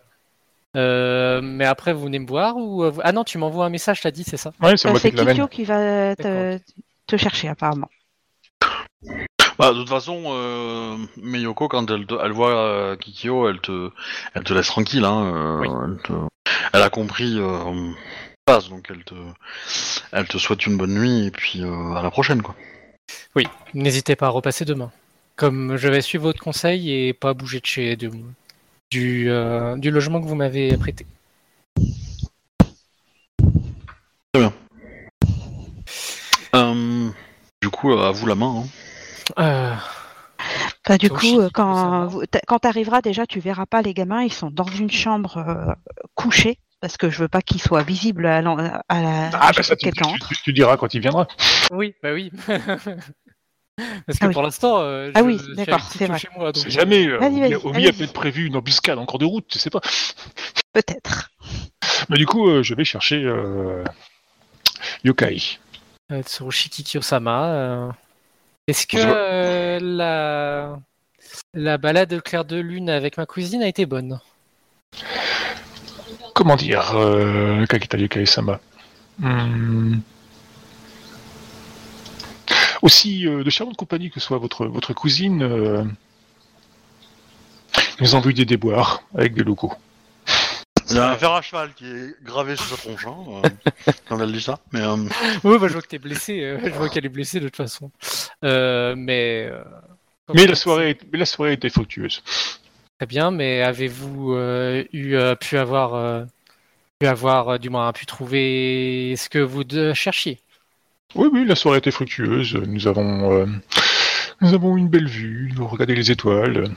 Euh, 0.76 1.42
mais 1.42 1.66
après, 1.66 1.94
vous 1.94 2.04
venez 2.04 2.20
me 2.20 2.28
voir 2.28 2.58
ou 2.58 2.84
ah 3.04 3.12
non, 3.12 3.24
tu 3.24 3.38
m'envoies 3.38 3.66
un 3.66 3.70
message, 3.70 4.02
t'as 4.02 4.12
dit, 4.12 4.24
c'est 4.24 4.38
ça? 4.38 4.52
Ouais, 4.62 4.76
c'est 4.78 4.88
Euh, 4.88 4.92
moi 4.92 5.00
qui 5.00 5.12
c'est. 5.12 5.16
Kikyo 5.16 5.48
qui 5.48 5.64
va 5.64 6.16
te, 6.16 6.60
te 7.08 7.18
chercher, 7.18 7.48
apparemment. 7.48 7.90
Bah, 9.58 9.72
de 9.72 9.80
toute 9.80 9.90
façon, 9.90 10.24
euh, 10.28 10.98
Miyoko, 11.18 11.68
quand 11.68 11.90
elle, 11.90 12.06
te- 12.06 12.16
elle 12.22 12.32
voit 12.34 12.56
euh, 12.58 12.96
Kikyo, 12.98 13.48
elle 13.50 13.60
te, 13.62 13.90
elle 14.34 14.44
te 14.44 14.54
laisse 14.54 14.68
tranquille. 14.68 15.06
Hein, 15.06 15.32
euh, 15.34 15.60
Oui. 15.62 15.68
elle, 15.86 15.98
te- 16.04 16.54
elle 16.74 16.82
a 16.82 16.90
compris 16.90 17.36
euh, 17.38 17.92
passe, 18.46 18.70
donc 18.70 18.88
elle 18.90 19.04
te, 19.06 19.14
elle 20.12 20.28
te 20.28 20.38
souhaite 20.38 20.66
une 20.66 20.78
bonne 20.78 20.94
nuit 20.94 21.28
et 21.28 21.32
puis 21.32 21.62
euh, 21.64 21.94
à 21.96 22.02
la 22.02 22.12
prochaine, 22.12 22.42
quoi. 22.42 22.56
Oui, 23.36 23.48
n'hésitez 23.74 24.16
pas 24.16 24.28
à 24.28 24.30
repasser 24.30 24.66
demain. 24.66 24.92
Comme 25.38 25.78
je 25.78 25.88
vais 25.88 26.02
suivre 26.02 26.24
votre 26.26 26.42
conseil 26.42 26.92
et 26.92 27.14
pas 27.14 27.34
bouger 27.34 27.60
de 27.60 27.66
chez 27.66 27.96
de- 27.96 28.12
du, 28.92 29.30
euh, 29.30 29.78
du 29.78 29.90
logement 29.92 30.22
que 30.22 30.28
vous 30.28 30.36
m'avez 30.36 30.76
prêté. 30.78 31.06
Euh, 36.56 37.10
du 37.62 37.70
coup, 37.70 37.92
euh, 37.92 38.08
à 38.08 38.12
vous 38.12 38.28
la 38.28 38.36
main. 38.36 38.64
Hein. 38.64 38.68
Euh, 39.40 39.74
Bah, 40.88 40.98
du 40.98 41.10
coup, 41.10 41.40
euh, 41.40 41.50
quand, 41.54 42.10
tu 42.62 42.68
arriveras, 42.68 43.02
déjà, 43.02 43.26
tu 43.26 43.40
verras 43.40 43.66
pas 43.66 43.82
les 43.82 43.94
gamins. 43.94 44.22
Ils 44.24 44.34
sont 44.34 44.52
dans 44.52 44.66
une 44.66 44.92
chambre 44.92 45.38
euh, 45.38 45.74
couchée, 46.14 46.60
parce 46.82 46.98
que 46.98 47.10
je 47.10 47.20
veux 47.20 47.28
pas 47.28 47.42
qu'ils 47.42 47.62
soient 47.62 47.84
visibles 47.84 48.26
à, 48.28 48.42
la, 48.42 48.82
Ah, 48.90 48.98
à 48.98 49.30
bah 49.32 49.52
chaque 49.54 49.66
ça, 49.66 49.76
tu, 49.76 49.86
que 49.90 49.92
quelqu'un 49.92 50.10
tu- 50.10 50.14
entre. 50.16 50.28
tu- 50.30 50.42
tu 50.44 50.54
diras 50.54 50.78
quand 50.78 50.94
il 50.94 51.02
viendra. 51.02 51.28
Oui, 51.72 51.96
bah 52.04 52.14
oui. 52.14 52.32
Parce 54.08 54.20
que 54.20 54.24
Ah 54.26 54.28
oui. 54.28 54.34
pour 54.34 54.42
l'instant, 54.44 54.80
euh, 54.80 55.12
Ah 55.16 55.20
je 55.20 55.26
oui, 55.26 55.38
suis 55.40 55.54
d'accord, 55.56 55.82
c'est 55.82 56.06
vrai. 56.06 56.18
chez 56.18 56.30
moi. 56.38 56.52
donc- 56.54 56.64
C'est 56.64 56.70
jamais. 56.70 57.08
euh, 57.08 57.20
au 57.20 57.74
allez-y. 57.74 57.92
peut-être 57.92 58.14
prévu 58.14 58.46
une 58.46 58.56
embuscade 58.56 58.98
en 58.98 59.06
cours 59.06 59.20
de 59.20 59.26
route, 59.26 59.48
tu 59.50 59.60
sais 59.60 59.70
pas. 59.70 59.82
Peut-être. 60.74 61.30
Mais 62.10 62.18
du 62.18 62.26
coup, 62.26 62.48
euh, 62.48 62.64
je 62.64 62.74
vais 62.74 62.86
chercher 62.86 63.22
euh, 63.24 63.84
Yokai. 65.04 65.60
Euh, 66.12 66.22
Tsurushi 66.22 66.70
Kikyo-sama. 66.70 67.96
Est-ce 68.68 68.88
que 68.88 68.98
euh, 68.98 69.80
la... 69.82 70.80
la 71.54 71.78
balade 71.78 72.14
au 72.14 72.22
clair 72.22 72.46
de 72.46 72.58
lune 72.58 72.90
avec 72.90 73.18
ma 73.18 73.26
cousine 73.26 73.62
a 73.62 73.68
été 73.68 73.86
bonne? 73.86 74.20
Comment 76.34 76.56
dire, 76.56 76.96
euh, 76.96 77.66
Kakita 77.66 77.98
Yokai-sama 77.98 78.60
Hmm. 79.20 80.00
Aussi 82.82 83.28
euh, 83.28 83.44
de 83.44 83.50
charmante 83.50 83.78
compagnie 83.78 84.12
que 84.12 84.20
soit 84.20 84.38
votre, 84.38 84.66
votre 84.66 84.94
cousine, 84.94 85.42
euh, 85.42 85.84
nous 88.02 88.16
envoie 88.16 88.34
des 88.34 88.46
déboires 88.46 89.04
avec 89.18 89.34
des 89.34 89.44
locaux. 89.44 89.74
Il 90.90 90.96
y 90.96 91.00
a 91.00 91.12
un 91.12 91.18
fer 91.18 91.32
à 91.32 91.42
cheval 91.42 91.74
qui 91.74 91.86
est 91.86 92.24
gravé 92.24 92.56
sur 92.56 92.66
sa 92.66 92.78
tronche, 92.78 93.06
hein, 93.08 93.16
euh, 93.30 93.92
quand 94.08 94.20
elle 94.20 94.32
dit 94.32 94.42
ça. 94.42 94.60
Mais 94.72 94.82
euh, 94.82 94.96
Oui, 95.44 95.58
bah, 95.60 95.68
je 95.68 95.74
vois 95.74 95.82
que 95.82 95.88
t'es 95.88 95.98
blessé. 96.00 96.42
euh, 96.44 96.60
je 96.64 96.70
vois 96.72 96.90
qu'elle 96.90 97.06
est 97.06 97.10
blessée 97.10 97.40
de 97.40 97.46
toute 97.48 97.56
façon. 97.56 97.92
Euh, 98.44 98.94
mais. 98.98 99.48
euh, 99.52 99.64
Mais 100.34 100.46
la 100.48 100.56
soirée, 100.56 100.98
mais 101.12 101.18
la 101.20 101.26
soirée 101.26 101.54
était 101.54 101.70
fructueuse. 101.70 102.22
Très 103.00 103.08
bien, 103.08 103.32
mais 103.32 103.62
avez-vous 103.62 104.34
euh, 104.34 104.84
eu 104.94 105.16
euh, 105.16 105.36
pu 105.36 105.58
avoir, 105.58 105.96
euh, 105.96 106.24
pu 107.00 107.08
avoir, 107.08 107.50
euh, 107.50 107.58
du 107.58 107.70
moins, 107.70 107.92
pu 107.92 108.06
trouver 108.06 109.16
ce 109.18 109.28
que 109.28 109.40
vous 109.40 109.64
de- 109.64 109.94
cherchiez? 109.94 110.40
Oui, 111.16 111.28
oui, 111.32 111.46
la 111.46 111.56
soirée 111.56 111.80
était 111.80 111.92
fructueuse. 111.92 112.56
Nous 112.56 112.88
avons, 112.88 113.32
euh, 113.32 113.46
nous 114.42 114.54
avons 114.54 114.78
une 114.78 114.88
belle 114.90 115.08
vue, 115.08 115.52
nous 115.56 115.68
regardé 115.68 115.96
les 115.96 116.12
étoiles. 116.12 116.70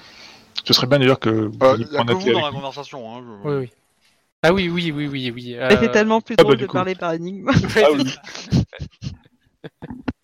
Ce 0.64 0.72
serait 0.72 0.86
bien 0.86 0.98
d'ailleurs 0.98 1.20
que 1.20 1.30
vous 1.30 1.58
Euh, 1.62 1.76
Il 1.78 1.92
y 1.92 1.96
a 1.96 2.04
que 2.04 2.12
vous 2.14 2.32
dans 2.32 2.40
la 2.44 2.50
conversation. 2.50 3.16
Hein, 3.16 3.22
je- 3.44 3.48
Oui, 3.48 3.56
oui. 3.60 3.70
Ah 4.42 4.52
oui, 4.52 4.68
oui, 4.68 4.92
oui, 4.92 5.06
oui, 5.08 5.30
oui. 5.34 5.56
Mais 5.58 5.76
C'est 5.76 5.88
euh, 5.88 5.92
tellement 5.92 6.20
plus 6.20 6.34
ah 6.38 6.42
bah, 6.42 6.44
drôle 6.44 6.56
du 6.58 6.62
de 6.62 6.66
coup. 6.68 6.74
parler 6.74 6.94
par 6.94 7.12
énigme. 7.12 7.50
Ah 7.76 7.88
oui. 7.92 8.14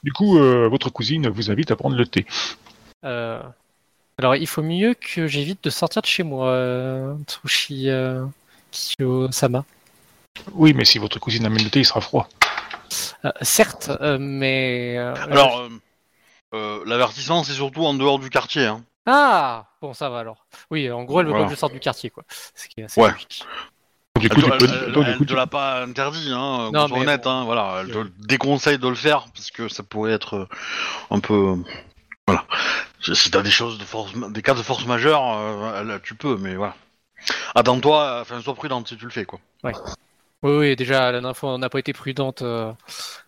Du 0.03 0.13
coup, 0.13 0.39
euh, 0.39 0.69
votre 0.69 0.91
cousine 0.91 1.29
vous 1.29 1.51
invite 1.51 1.71
à 1.71 1.77
prendre 1.77 1.97
le 1.97 2.07
thé. 2.07 2.25
euh, 3.05 3.43
Alors, 4.19 4.37
il 4.37 4.47
faut 4.47 4.63
mieux 4.63 4.95
que 4.95 5.27
j'évite 5.27 5.65
de 5.65 5.71
sortir 5.71 6.03
de 6.03 6.07
chez 6.07 6.23
moi, 6.23 6.49
euh, 6.49 7.15
Tsushi 7.27 7.89
euh, 7.89 8.25
Kiyo-sama. 8.71 9.65
Oui, 10.53 10.75
mais 10.75 10.85
si 10.85 10.99
votre 10.99 11.19
cousine 11.19 11.47
amène 11.47 11.65
le 11.65 11.71
thé, 11.71 11.81
il 11.81 11.85
sera 11.85 12.01
froid. 12.01 12.29
Euh, 13.25 13.33
certes, 13.43 13.91
euh, 14.01 14.19
mais... 14.21 14.97
euh, 14.99 15.15
Alors, 15.31 15.59
euh, 15.61 15.69
euh, 16.55 16.85
l'avertissement, 16.87 17.43
c'est 17.45 17.53
surtout 17.55 17.85
en 17.85 17.95
dehors 17.95 18.19
du 18.19 18.31
quartier. 18.31 18.67
Hein. 18.67 18.85
Ah 19.07 19.67
Bon, 19.83 19.93
ça 19.95 20.09
va 20.11 20.21
alors. 20.21 20.47
Oui, 20.71 20.91
en 20.91 21.05
gros, 21.05 21.21
elle 21.21 21.27
veut 21.27 21.33
Voilà. 21.33 21.45
pas 21.47 21.51
que 21.51 21.55
je 21.57 21.61
sorte 21.61 21.73
du 21.73 21.81
quartier, 21.81 22.11
quoi. 22.11 22.25
Ce 22.55 22.69
qui 22.69 22.81
est 22.81 22.85
assez 22.85 23.01
Ouais. 23.01 23.11
logique. 23.11 23.45
Du 24.21 24.27
Elle, 24.27 24.31
coup, 24.31 24.41
elle- 24.61 24.93
donc, 24.93 25.05
elle 25.07 25.13
du 25.13 25.19
coup, 25.19 25.25
te 25.25 25.35
l'a 25.35 25.47
pas 25.49 25.83
interdit, 25.83 26.31
hein, 26.31 26.71
Non, 26.73 26.87
mais 26.89 27.01
honnête. 27.01 27.25
bon. 27.25 27.31
Hein, 27.31 27.45
voilà, 27.45 27.79
elle 27.81 27.89
te 27.89 27.93
Je- 28.05 28.27
déconseille 28.27 28.79
de 28.79 28.89
le 28.89 28.95
faire 28.95 29.27
parce 29.35 29.51
que 29.51 29.69
ça 29.69 29.83
pourrait 29.83 30.13
être 30.13 30.35
euh, 30.37 30.49
un 31.11 31.19
peu. 31.19 31.57
Voilà. 32.27 32.45
Si 33.03 33.31
t'as 33.31 33.43
des 33.43 33.51
choses 33.51 33.77
de 33.77 33.85
force, 33.85 34.13
des 34.31 34.41
cas 34.43 34.55
de 34.55 34.63
force 34.63 34.87
majeure, 34.87 35.21
euh, 35.37 35.81
elle- 35.81 36.01
tu 36.03 36.15
peux, 36.15 36.37
mais 36.39 36.55
voilà. 36.55 36.75
Attends-toi, 37.55 38.19
enfin, 38.23 38.41
sois 38.41 38.55
prudente 38.55 38.89
si 38.89 38.97
tu 38.97 39.05
le 39.05 39.11
fais, 39.11 39.25
quoi. 39.25 39.41
Oui, 39.65 39.73
oui, 40.43 40.77
déjà, 40.77 41.01
la 41.11 41.13
dernière 41.21 41.37
fois, 41.37 41.51
on 41.55 41.59
n'a 41.59 41.69
pas 41.69 41.79
été 41.81 41.93
prudente. 41.93 42.43
euh, 42.43 42.73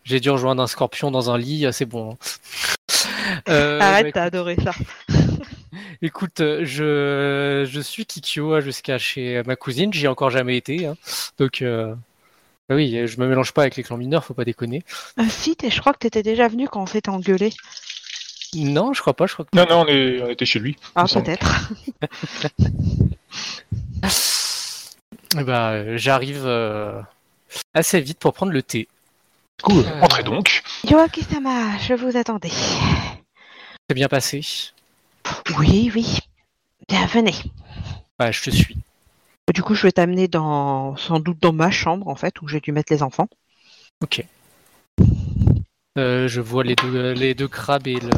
J'ai 0.05 0.21
dû 0.21 0.31
rejoindre 0.31 0.63
un 0.63 0.67
scorpion 0.67 1.11
dans 1.11 1.31
un 1.31 1.37
lit, 1.39 1.67
euh, 1.67 1.73
c'est 1.73 1.87
bon. 1.87 2.13
hein. 2.13 2.17
Euh, 3.49 3.81
Arrête, 3.81 4.07
bah, 4.07 4.13
t'as 4.15 4.23
adoré 4.25 4.57
ça. 4.63 4.71
Écoute, 6.03 6.41
euh, 6.41 6.65
je, 6.65 7.69
je 7.71 7.81
suis 7.81 8.07
Kikyo 8.07 8.55
euh, 8.55 8.61
jusqu'à 8.61 8.99
chez 8.99 9.43
ma 9.47 9.57
cousine, 9.57 9.93
j'y 9.93 10.05
ai 10.05 10.09
encore 10.09 10.31
jamais 10.31 10.57
été. 10.57 10.87
hein. 10.87 10.97
Donc, 11.39 11.63
euh, 11.63 11.95
bah 12.69 12.75
oui, 12.75 13.07
je 13.07 13.21
me 13.21 13.27
mélange 13.29 13.53
pas 13.53 13.63
avec 13.63 13.77
les 13.77 13.83
clans 13.83 13.97
mineurs, 13.97 14.25
faut 14.25 14.35
pas 14.35 14.45
déconner. 14.45 14.83
Ah, 15.17 15.29
si, 15.29 15.57
t'es- 15.57 15.71
je 15.71 15.81
crois 15.81 15.93
que 15.93 15.99
t'étais 15.99 16.23
déjà 16.23 16.49
venu 16.49 16.69
quand 16.69 16.83
on 16.83 16.87
s'était 16.87 17.11
engueulé. 17.11 17.53
Non, 18.55 18.93
je 18.93 19.01
crois 19.01 19.15
pas, 19.15 19.27
je 19.27 19.35
crois 19.35 19.45
que. 19.45 19.57
Non, 19.57 19.67
non, 19.69 19.83
on, 19.83 19.87
est... 19.89 20.23
on 20.23 20.29
était 20.31 20.47
chez 20.47 20.59
lui. 20.59 20.77
Ah, 20.95 21.05
peut-être. 21.13 21.71
Euh, 25.37 25.97
j'arrive 25.99 26.43
euh, 26.45 27.01
assez 27.75 28.01
vite 28.01 28.19
pour 28.19 28.33
prendre 28.33 28.53
le 28.53 28.63
thé. 28.63 28.89
Euh. 29.69 30.01
entrez 30.03 30.23
donc. 30.23 30.63
Yoaki-sama, 30.89 31.79
je 31.79 31.95
vous 31.95 32.17
attendais. 32.17 32.51
C'est 32.51 33.95
bien 33.95 34.09
passé. 34.09 34.43
Oui, 35.59 35.91
oui. 35.95 36.19
Bien, 36.89 37.07
venez. 37.07 37.35
Ouais, 38.21 38.33
je 38.33 38.43
te 38.43 38.51
suis. 38.51 38.77
Du 39.55 39.63
coup, 39.63 39.75
je 39.75 39.83
vais 39.83 39.93
t'amener 39.93 40.29
dans, 40.29 40.97
sans 40.97 41.21
doute 41.21 41.41
dans 41.41 41.53
ma 41.53 41.71
chambre, 41.71 42.09
en 42.09 42.17
fait, 42.17 42.41
où 42.43 42.49
j'ai 42.49 42.61
dû 42.61 42.73
mettre 42.73 42.93
les 42.93 43.03
enfants. 43.03 43.29
Ok. 44.03 44.25
Euh, 45.99 46.29
je 46.29 46.41
vois 46.41 46.63
les 46.65 46.75
deux, 46.75 47.13
les 47.13 47.35
deux 47.35 47.49
crabes 47.49 47.87
et, 47.87 47.99
le, 48.01 48.11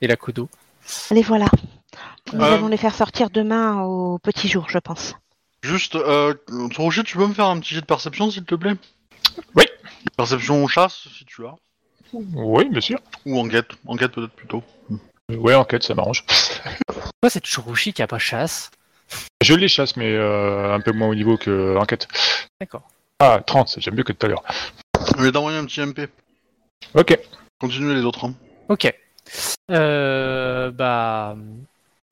et 0.00 0.06
la 0.06 0.16
Kodo. 0.16 0.48
Allez, 1.10 1.22
voilà. 1.22 1.46
Nous 2.32 2.40
Euh. 2.40 2.54
allons 2.54 2.68
les 2.68 2.76
faire 2.76 2.94
sortir 2.94 3.30
demain 3.30 3.82
au 3.82 4.18
petit 4.18 4.48
jour, 4.48 4.66
je 4.68 4.78
pense. 4.78 5.14
Juste, 5.62 5.96
euh, 5.96 6.34
Rocher, 6.76 7.02
tu 7.02 7.16
peux 7.16 7.26
me 7.26 7.34
faire 7.34 7.46
un 7.46 7.58
petit 7.58 7.74
jet 7.74 7.80
de 7.80 7.86
perception, 7.86 8.30
s'il 8.30 8.44
te 8.44 8.54
plaît? 8.54 8.76
Oui. 9.56 9.64
Perception 10.16 10.62
ou 10.62 10.68
chasse, 10.68 11.08
si 11.16 11.24
tu 11.24 11.44
as. 11.46 11.54
Oui, 12.12 12.68
bien 12.68 12.80
sûr. 12.80 13.00
Ou 13.26 13.38
enquête. 13.40 13.70
Enquête, 13.86 14.12
peut-être 14.12 14.32
plutôt. 14.34 14.62
Ouais, 15.30 15.54
enquête, 15.54 15.82
ça 15.82 15.94
m'arrange. 15.94 16.24
Pourquoi 16.86 17.28
c'est 17.30 17.44
Churushi 17.44 17.92
qui 17.92 18.02
a 18.02 18.06
pas 18.06 18.18
chasse 18.18 18.70
Je 19.42 19.54
les 19.54 19.68
chasse, 19.68 19.96
mais 19.96 20.12
euh, 20.12 20.72
un 20.74 20.80
peu 20.80 20.92
moins 20.92 21.08
au 21.08 21.14
niveau 21.14 21.36
que 21.36 21.76
enquête. 21.76 22.08
D'accord. 22.60 22.82
Ah, 23.20 23.40
30, 23.44 23.76
j'aime 23.78 23.94
mieux 23.94 24.04
que 24.04 24.12
tout 24.12 24.26
à 24.26 24.28
l'heure. 24.28 24.42
Je 25.16 25.22
vais 25.22 25.32
t'envoyer 25.32 25.58
un 25.58 25.64
petit 25.64 25.80
MP. 25.80 26.08
Ok. 26.94 27.18
Continuez 27.60 27.94
les 27.94 28.02
autres. 28.04 28.24
hein. 28.26 28.34
Ok. 28.68 28.92
Euh, 29.70 30.70
bah, 30.70 31.36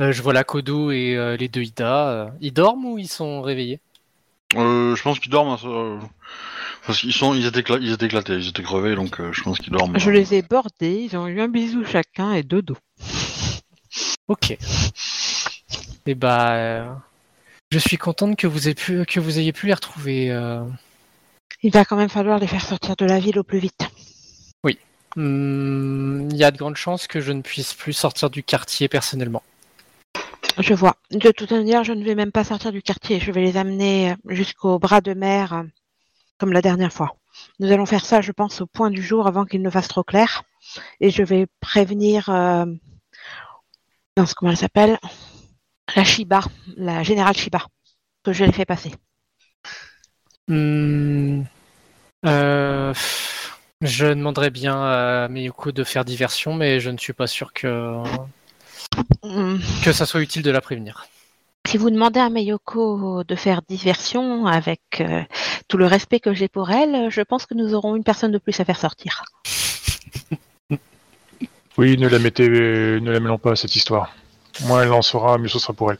euh, 0.00 0.12
je 0.12 0.22
vois 0.22 0.32
la 0.34 0.44
Kodo 0.44 0.90
et 0.90 1.14
euh, 1.16 1.36
les 1.36 1.48
deux 1.48 1.62
Ida. 1.62 2.08
euh, 2.08 2.28
Ils 2.40 2.52
dorment 2.52 2.84
ou 2.86 2.98
ils 2.98 3.08
sont 3.08 3.40
réveillés? 3.40 3.80
Euh, 4.54 4.94
je 4.94 5.02
pense 5.02 5.18
qu'ils 5.18 5.30
dorment. 5.30 5.50
hein, 5.50 5.58
euh, 5.64 5.98
Parce 6.86 7.00
qu'ils 7.00 7.12
sont, 7.12 7.34
ils 7.34 7.46
étaient, 7.46 7.64
ils 7.80 7.92
étaient 7.92 8.06
éclatés, 8.06 8.34
ils 8.34 8.48
étaient 8.48 8.62
crevés, 8.62 8.94
donc 8.94 9.20
euh, 9.20 9.32
je 9.32 9.42
pense 9.42 9.58
qu'ils 9.58 9.72
dorment. 9.72 9.98
Je 9.98 10.10
les 10.10 10.34
ai 10.34 10.42
bordés, 10.42 11.08
ils 11.10 11.16
ont 11.16 11.26
eu 11.26 11.40
un 11.40 11.48
bisou 11.48 11.84
chacun 11.84 12.32
et 12.32 12.42
deux 12.42 12.62
dos. 12.62 12.76
Ok. 14.28 14.56
Et 16.06 16.14
bah, 16.14 16.52
euh, 16.54 16.88
je 17.72 17.78
suis 17.78 17.96
contente 17.96 18.36
que 18.36 18.46
vous 18.46 18.66
ayez 18.68 18.74
pu, 18.74 19.04
que 19.06 19.18
vous 19.20 19.38
ayez 19.38 19.52
pu 19.52 19.66
les 19.66 19.74
retrouver. 19.74 20.30
euh. 20.30 20.62
Il 21.62 21.72
va 21.72 21.84
quand 21.84 21.96
même 21.96 22.08
falloir 22.08 22.38
les 22.38 22.46
faire 22.46 22.64
sortir 22.64 22.94
de 22.96 23.04
la 23.06 23.18
ville 23.18 23.38
au 23.38 23.44
plus 23.44 23.58
vite. 23.58 23.88
Hmm, 25.18 26.28
Il 26.30 26.36
y 26.36 26.44
a 26.44 26.50
de 26.50 26.58
grandes 26.58 26.76
chances 26.76 27.06
que 27.06 27.22
je 27.22 27.32
ne 27.32 27.40
puisse 27.40 27.72
plus 27.72 27.94
sortir 27.94 28.28
du 28.28 28.42
quartier 28.42 28.86
personnellement. 28.86 29.42
Je 30.58 30.74
vois. 30.74 30.96
De 31.10 31.30
toute 31.30 31.52
manière, 31.52 31.84
je 31.84 31.92
ne 31.92 32.04
vais 32.04 32.14
même 32.14 32.32
pas 32.32 32.44
sortir 32.44 32.72
du 32.72 32.82
quartier. 32.82 33.20
Je 33.20 33.30
vais 33.30 33.42
les 33.42 33.56
amener 33.56 34.14
jusqu'au 34.26 34.78
bras 34.78 35.00
de 35.00 35.12
mer, 35.12 35.52
euh, 35.52 35.62
comme 36.38 36.52
la 36.52 36.62
dernière 36.62 36.92
fois. 36.92 37.16
Nous 37.58 37.70
allons 37.70 37.84
faire 37.84 38.04
ça, 38.04 38.22
je 38.22 38.32
pense, 38.32 38.62
au 38.62 38.66
point 38.66 38.90
du 38.90 39.02
jour 39.02 39.26
avant 39.26 39.44
qu'il 39.44 39.60
ne 39.60 39.68
fasse 39.68 39.88
trop 39.88 40.02
clair. 40.02 40.42
Et 41.00 41.10
je 41.10 41.22
vais 41.22 41.46
prévenir. 41.60 42.30
Euh... 42.30 42.64
mince, 44.16 44.32
comment 44.34 44.50
elle 44.50 44.56
s'appelle? 44.56 44.98
La 45.94 46.04
Shiba, 46.04 46.40
la 46.76 47.02
générale 47.02 47.36
Shiba, 47.36 47.66
que 48.24 48.32
je 48.32 48.44
les 48.44 48.52
fais 48.52 48.64
passer. 48.64 48.92
Hmm, 50.48 51.42
euh, 52.24 52.94
je 53.82 54.06
demanderais 54.06 54.50
bien 54.50 54.76
à 54.76 55.28
Miyuko 55.28 55.72
de 55.72 55.84
faire 55.84 56.04
diversion, 56.04 56.54
mais 56.54 56.80
je 56.80 56.90
ne 56.90 56.98
suis 56.98 57.12
pas 57.12 57.26
sûr 57.26 57.52
que, 57.52 58.02
Hum, 58.06 58.28
que 59.84 59.92
ça 59.92 60.06
soit 60.06 60.20
utile 60.20 60.42
de 60.42 60.50
la 60.50 60.60
prévenir. 60.60 61.06
Si 61.66 61.78
vous 61.78 61.90
demandez 61.90 62.20
à 62.20 62.30
Meyoko 62.30 63.24
de 63.24 63.34
faire 63.34 63.60
diversion 63.68 64.46
avec 64.46 64.80
euh, 65.00 65.22
tout 65.68 65.78
le 65.78 65.86
respect 65.86 66.20
que 66.20 66.32
j'ai 66.32 66.48
pour 66.48 66.70
elle, 66.70 67.10
je 67.10 67.22
pense 67.22 67.44
que 67.44 67.54
nous 67.54 67.74
aurons 67.74 67.96
une 67.96 68.04
personne 68.04 68.30
de 68.30 68.38
plus 68.38 68.58
à 68.60 68.64
faire 68.64 68.78
sortir. 68.78 69.24
Oui, 71.78 71.98
ne 71.98 72.08
la 72.08 72.18
mettez, 72.18 72.48
ne 72.48 73.10
la 73.10 73.20
mêlons 73.20 73.36
pas 73.36 73.52
à 73.52 73.56
cette 73.56 73.76
histoire. 73.76 74.14
Moins 74.62 74.82
elle 74.82 74.92
en 74.92 75.02
saura, 75.02 75.36
mieux 75.36 75.48
ce 75.48 75.58
sera 75.58 75.74
pour 75.74 75.92
elle. 75.92 75.98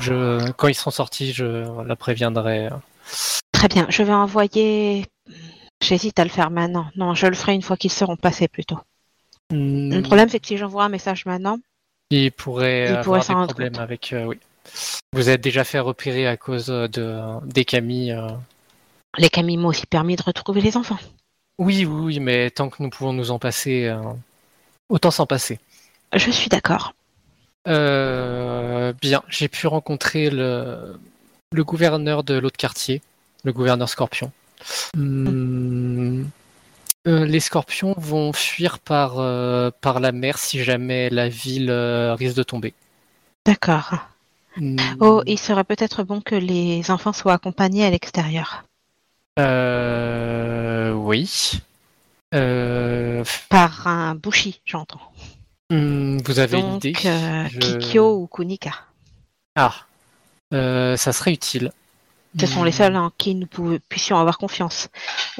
Je, 0.00 0.50
quand 0.52 0.66
ils 0.66 0.74
seront 0.74 0.90
sortis, 0.90 1.32
je 1.32 1.84
la 1.84 1.94
préviendrai. 1.94 2.70
Très 3.52 3.68
bien, 3.68 3.86
je 3.88 4.02
vais 4.02 4.12
envoyer. 4.12 5.06
J'hésite 5.80 6.18
à 6.18 6.24
le 6.24 6.30
faire 6.30 6.50
maintenant. 6.50 6.86
Non, 6.96 7.14
je 7.14 7.26
le 7.26 7.36
ferai 7.36 7.54
une 7.54 7.62
fois 7.62 7.76
qu'ils 7.76 7.92
seront 7.92 8.16
passés 8.16 8.48
plutôt. 8.48 8.78
Hmm, 9.50 9.92
Le 9.92 10.02
problème, 10.02 10.28
c'est 10.28 10.40
que 10.40 10.46
si 10.48 10.56
j'envoie 10.56 10.84
un 10.84 10.88
message 10.88 11.24
maintenant, 11.24 11.58
Il 12.10 12.32
pourrait 12.32 12.84
Il 12.84 12.86
avoir 12.88 13.04
pourrait 13.04 13.20
des 13.20 13.34
problèmes 13.46 13.72
compte. 13.72 13.80
avec. 13.80 14.12
euh, 14.12 14.24
oui. 14.24 14.38
Vous 15.12 15.28
êtes 15.28 15.40
déjà 15.40 15.64
fait 15.64 15.78
repérer 15.80 16.26
à 16.26 16.36
cause 16.36 16.66
de 16.66 16.88
des 17.44 17.66
euh. 18.12 18.28
les 19.18 19.28
Camille 19.30 19.56
m'ont 19.56 19.68
aussi 19.68 19.86
permis 19.86 20.16
de 20.16 20.22
retrouver 20.22 20.60
les 20.60 20.76
enfants. 20.76 20.98
Oui, 21.58 21.84
oui, 21.84 22.00
oui, 22.04 22.20
mais 22.20 22.50
tant 22.50 22.68
que 22.70 22.82
nous 22.82 22.90
pouvons 22.90 23.12
nous 23.12 23.30
en 23.30 23.38
passer, 23.38 23.86
euh, 23.86 24.00
autant 24.88 25.10
s'en 25.10 25.26
passer. 25.26 25.58
Je 26.14 26.30
suis 26.30 26.48
d'accord. 26.48 26.94
Euh, 27.68 28.92
bien, 29.00 29.22
j'ai 29.28 29.48
pu 29.48 29.66
rencontrer 29.66 30.30
le, 30.30 30.96
le 31.52 31.64
gouverneur 31.64 32.24
de 32.24 32.34
l'autre 32.34 32.56
quartier, 32.56 33.02
le 33.44 33.52
gouverneur 33.52 33.88
Scorpion. 33.88 34.32
Hmm, 34.96 36.24
euh, 37.06 37.24
les 37.24 37.40
Scorpions 37.40 37.94
vont 37.96 38.32
fuir 38.32 38.78
par, 38.78 39.18
euh, 39.18 39.70
par 39.80 40.00
la 40.00 40.12
mer 40.12 40.38
si 40.38 40.62
jamais 40.62 41.08
la 41.10 41.28
ville 41.28 41.70
euh, 41.70 42.14
risque 42.14 42.36
de 42.36 42.42
tomber. 42.42 42.74
D'accord. 43.46 43.94
Hmm, 44.56 44.76
Oh, 45.00 45.22
il 45.26 45.38
serait 45.38 45.64
peut-être 45.64 46.02
bon 46.02 46.20
que 46.20 46.34
les 46.34 46.90
enfants 46.90 47.12
soient 47.12 47.34
accompagnés 47.34 47.84
à 47.86 47.90
l'extérieur. 47.90 48.64
euh, 49.38 50.92
oui. 50.92 51.52
Euh, 52.34 53.24
Par 53.48 53.86
un 53.86 54.14
bushi, 54.14 54.60
j'entends. 54.64 55.00
hmm, 55.70 56.18
vous 56.24 56.38
avez 56.38 56.62
euh, 57.06 57.48
Je- 57.48 57.60
Kikyo 57.60 58.16
ou 58.22 58.26
Kunika. 58.26 58.72
Ah, 59.56 59.74
ça 60.52 61.12
serait 61.12 61.32
utile. 61.32 61.72
Ce 62.38 62.46
sont 62.46 62.62
les 62.64 62.70
Hmm. 62.70 62.72
seuls 62.72 62.96
en 62.96 63.10
qui 63.10 63.34
nous 63.34 63.46
puissions 63.88 64.16
avoir 64.18 64.38
confiance. 64.38 64.88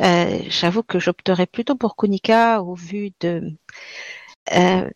Euh, 0.01 0.41
J'avoue 0.49 0.83
que 0.83 0.99
j'opterais 0.99 1.47
plutôt 1.47 1.77
pour 1.77 1.97
Kunika 1.97 2.63
au 2.63 2.75
vu 2.75 3.13
de 3.21 3.53
euh, 4.53 4.91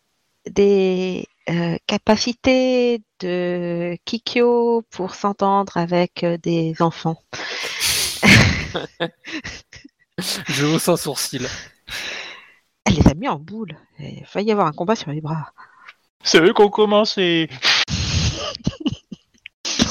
des 0.51 1.27
euh, 1.49 1.77
capacités 1.87 3.03
de 3.21 3.97
Kikyo 4.05 4.83
pour 4.91 5.15
s'entendre 5.15 5.77
avec 5.77 6.25
des 6.43 6.75
enfants. 6.81 7.23
Je 10.49 10.67
hausse 10.67 10.89
un 10.89 10.97
sourcil. 10.97 11.47
Elle 12.85 12.95
les 12.95 13.09
a 13.09 13.15
mis 13.15 13.29
en 13.29 13.39
boule. 13.39 13.77
Il 13.99 14.23
a 14.23 14.27
failli 14.27 14.49
y 14.49 14.53
avoir 14.53 14.67
un 14.67 14.73
combat 14.73 14.97
sur 14.97 15.11
les 15.11 15.21
bras. 15.21 15.53
C'est 16.23 16.41
eux 16.41 16.53
qui 16.53 16.63
ont 16.63 16.71
commencé. 16.71 17.49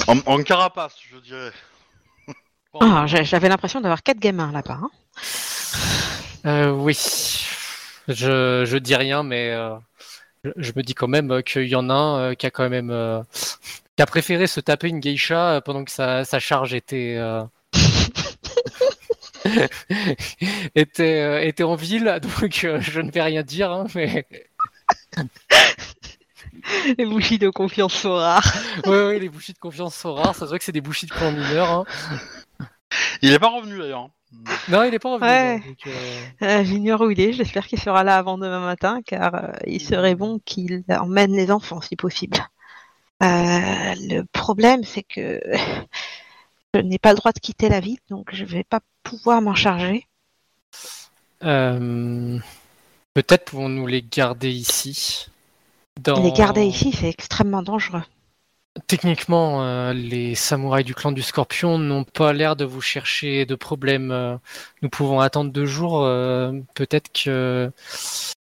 En, 0.07 0.17
en 0.25 0.43
carapace, 0.43 0.95
je 1.09 1.17
dirais. 1.17 1.51
Ah, 2.81 3.05
J'avais 3.07 3.49
l'impression 3.49 3.81
d'avoir 3.81 4.03
quatre 4.03 4.19
gamins 4.19 4.51
là-bas. 4.51 4.79
hein. 4.81 4.89
Euh, 6.45 6.71
oui. 6.71 6.97
Je, 8.09 8.65
je 8.65 8.77
dis 8.77 8.95
rien, 8.95 9.23
mais 9.23 9.51
euh, 9.51 9.75
je, 10.43 10.51
je 10.57 10.71
me 10.75 10.83
dis 10.83 10.93
quand 10.93 11.07
même 11.07 11.31
euh, 11.31 11.41
qu'il 11.41 11.67
y 11.67 11.75
en 11.75 11.89
a 11.89 11.93
un 11.93 12.19
euh, 12.19 12.33
qui 12.33 12.45
a 12.45 12.51
quand 12.51 12.69
même 12.69 12.89
qui 13.95 14.01
a 14.01 14.05
préféré 14.05 14.47
se 14.47 14.59
taper 14.59 14.89
une 14.89 14.99
geisha 14.99 15.61
pendant 15.63 15.85
que 15.85 15.91
sa, 15.91 16.25
sa 16.25 16.39
charge 16.39 16.73
était 16.73 17.17
était 20.75 21.47
était 21.47 21.63
en 21.63 21.75
ville, 21.75 22.19
donc 22.21 22.53
je 22.79 23.01
ne 23.01 23.11
vais 23.11 23.21
rien 23.21 23.43
dire, 23.43 23.71
hein, 23.71 23.85
mais 23.95 24.25
Les 26.97 27.05
bougies 27.05 27.39
de 27.39 27.49
confiance 27.49 27.93
sont 27.93 28.13
rares. 28.13 28.53
oui, 28.85 28.97
oui, 28.97 29.19
les 29.19 29.29
bougies 29.29 29.53
de 29.53 29.57
confiance 29.59 29.95
sont 29.95 30.13
rares. 30.13 30.35
Ça 30.35 30.41
se 30.45 30.49
voit 30.49 30.59
que 30.59 30.63
c'est 30.63 30.71
des 30.71 30.81
bougies 30.81 31.07
de 31.07 31.11
clan 31.11 31.31
mineur. 31.31 31.71
Hein. 31.71 31.85
Il 33.21 33.31
est 33.33 33.39
pas 33.39 33.49
revenu 33.49 33.77
d'ailleurs. 33.79 34.09
Non, 34.69 34.83
il 34.83 34.93
est 34.93 34.99
pas 34.99 35.13
revenu. 35.13 35.29
Ouais. 35.29 35.59
non, 35.59 35.65
donc, 35.67 35.87
euh, 35.87 36.21
Euh, 36.41 36.63
J'ignore 36.63 37.01
où 37.01 37.09
il 37.11 37.19
est. 37.21 37.33
J'espère 37.33 37.67
qu'il 37.67 37.79
sera 37.79 38.03
là 38.03 38.17
avant 38.17 38.37
demain 38.37 38.59
matin, 38.65 39.01
car 39.05 39.35
euh, 39.35 39.51
il 39.67 39.79
serait 39.81 40.15
bon 40.15 40.39
qu'il 40.43 40.83
emmène 40.89 41.33
les 41.35 41.51
enfants 41.51 41.81
si 41.81 41.95
possible. 41.95 42.37
Euh, 43.21 43.25
le 43.27 44.23
problème, 44.31 44.83
c'est 44.83 45.03
que 45.03 45.39
je 46.73 46.79
n'ai 46.81 46.97
pas 46.97 47.11
le 47.11 47.17
droit 47.17 47.31
de 47.31 47.39
quitter 47.39 47.69
la 47.69 47.79
ville, 47.79 47.99
donc 48.09 48.29
je 48.33 48.43
vais 48.43 48.63
pas 48.63 48.79
pouvoir 49.03 49.41
m'en 49.41 49.55
charger. 49.55 50.07
euh, 51.43 52.39
Peut-être 53.13 53.45
pouvons-nous 53.45 53.85
les 53.85 54.01
garder 54.01 54.49
ici. 54.51 55.27
Dans- 56.01 56.23
Les 56.23 56.31
garder 56.31 56.63
ici, 56.65 56.91
c'est 56.91 57.09
extrêmement 57.09 57.61
dangereux. 57.61 58.01
Techniquement, 58.87 59.63
euh, 59.63 59.93
les 59.93 60.33
samouraïs 60.33 60.83
du 60.83 60.95
clan 60.95 61.11
du 61.11 61.21
Scorpion 61.21 61.77
n'ont 61.77 62.03
pas 62.03 62.33
l'air 62.33 62.55
de 62.55 62.65
vous 62.65 62.81
chercher 62.81 63.45
de 63.45 63.53
problème. 63.53 64.09
euh, 64.11 64.35
nous 64.81 64.89
pouvons 64.89 65.19
attendre 65.19 65.51
deux 65.51 65.67
jours. 65.67 66.03
euh, 66.03 66.51
Peut-être 66.73 67.11
que 67.13 67.71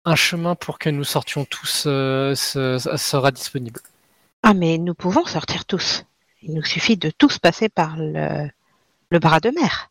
un 0.06 0.16
chemin 0.16 0.54
pour 0.54 0.78
que 0.78 0.88
nous 0.88 1.04
sortions 1.04 1.44
tous 1.44 1.82
se- 1.84 2.94
sera 2.96 3.30
disponible. 3.30 3.80
Ah, 4.42 4.54
mais 4.54 4.78
nous 4.78 4.94
pouvons 4.94 5.26
sortir 5.26 5.66
tous. 5.66 6.04
Il 6.40 6.54
nous 6.54 6.64
suffit 6.64 6.96
de 6.96 7.10
tous 7.10 7.38
passer 7.38 7.68
par 7.68 7.96
le, 7.98 8.48
bras 9.18 9.38
de 9.40 9.50
mer. 9.50 9.90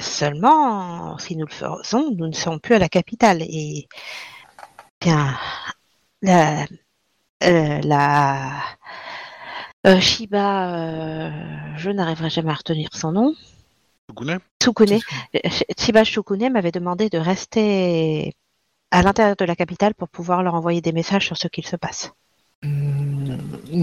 Seulement, 0.00 1.18
si 1.18 1.36
nous 1.36 1.46
le 1.46 1.52
faisons, 1.52 2.10
nous 2.16 2.26
ne 2.26 2.32
serons 2.32 2.58
plus 2.58 2.74
à 2.74 2.78
la 2.78 2.88
capitale. 2.88 3.42
Et 3.42 3.86
bien, 5.00 5.36
la 6.22 6.66
euh, 9.88 10.00
Shiba, 10.00 10.74
euh, 10.74 11.30
je 11.76 11.90
n'arriverai 11.90 12.30
jamais 12.30 12.50
à 12.50 12.54
retenir 12.54 12.90
son 12.92 13.12
nom. 13.12 13.34
Tsukune, 14.62 14.98
euh, 15.34 15.38
Shiba 15.78 16.04
Shukune 16.04 16.50
m'avait 16.50 16.72
demandé 16.72 17.08
de 17.08 17.18
rester 17.18 18.34
à 18.90 19.02
l'intérieur 19.02 19.36
de 19.36 19.44
la 19.44 19.54
capitale 19.54 19.94
pour 19.94 20.08
pouvoir 20.08 20.42
leur 20.42 20.54
envoyer 20.54 20.80
des 20.80 20.92
messages 20.92 21.26
sur 21.26 21.36
ce 21.36 21.48
qu'il 21.48 21.66
se 21.66 21.76
passe. 21.76 22.12
Hmm, 22.62 23.36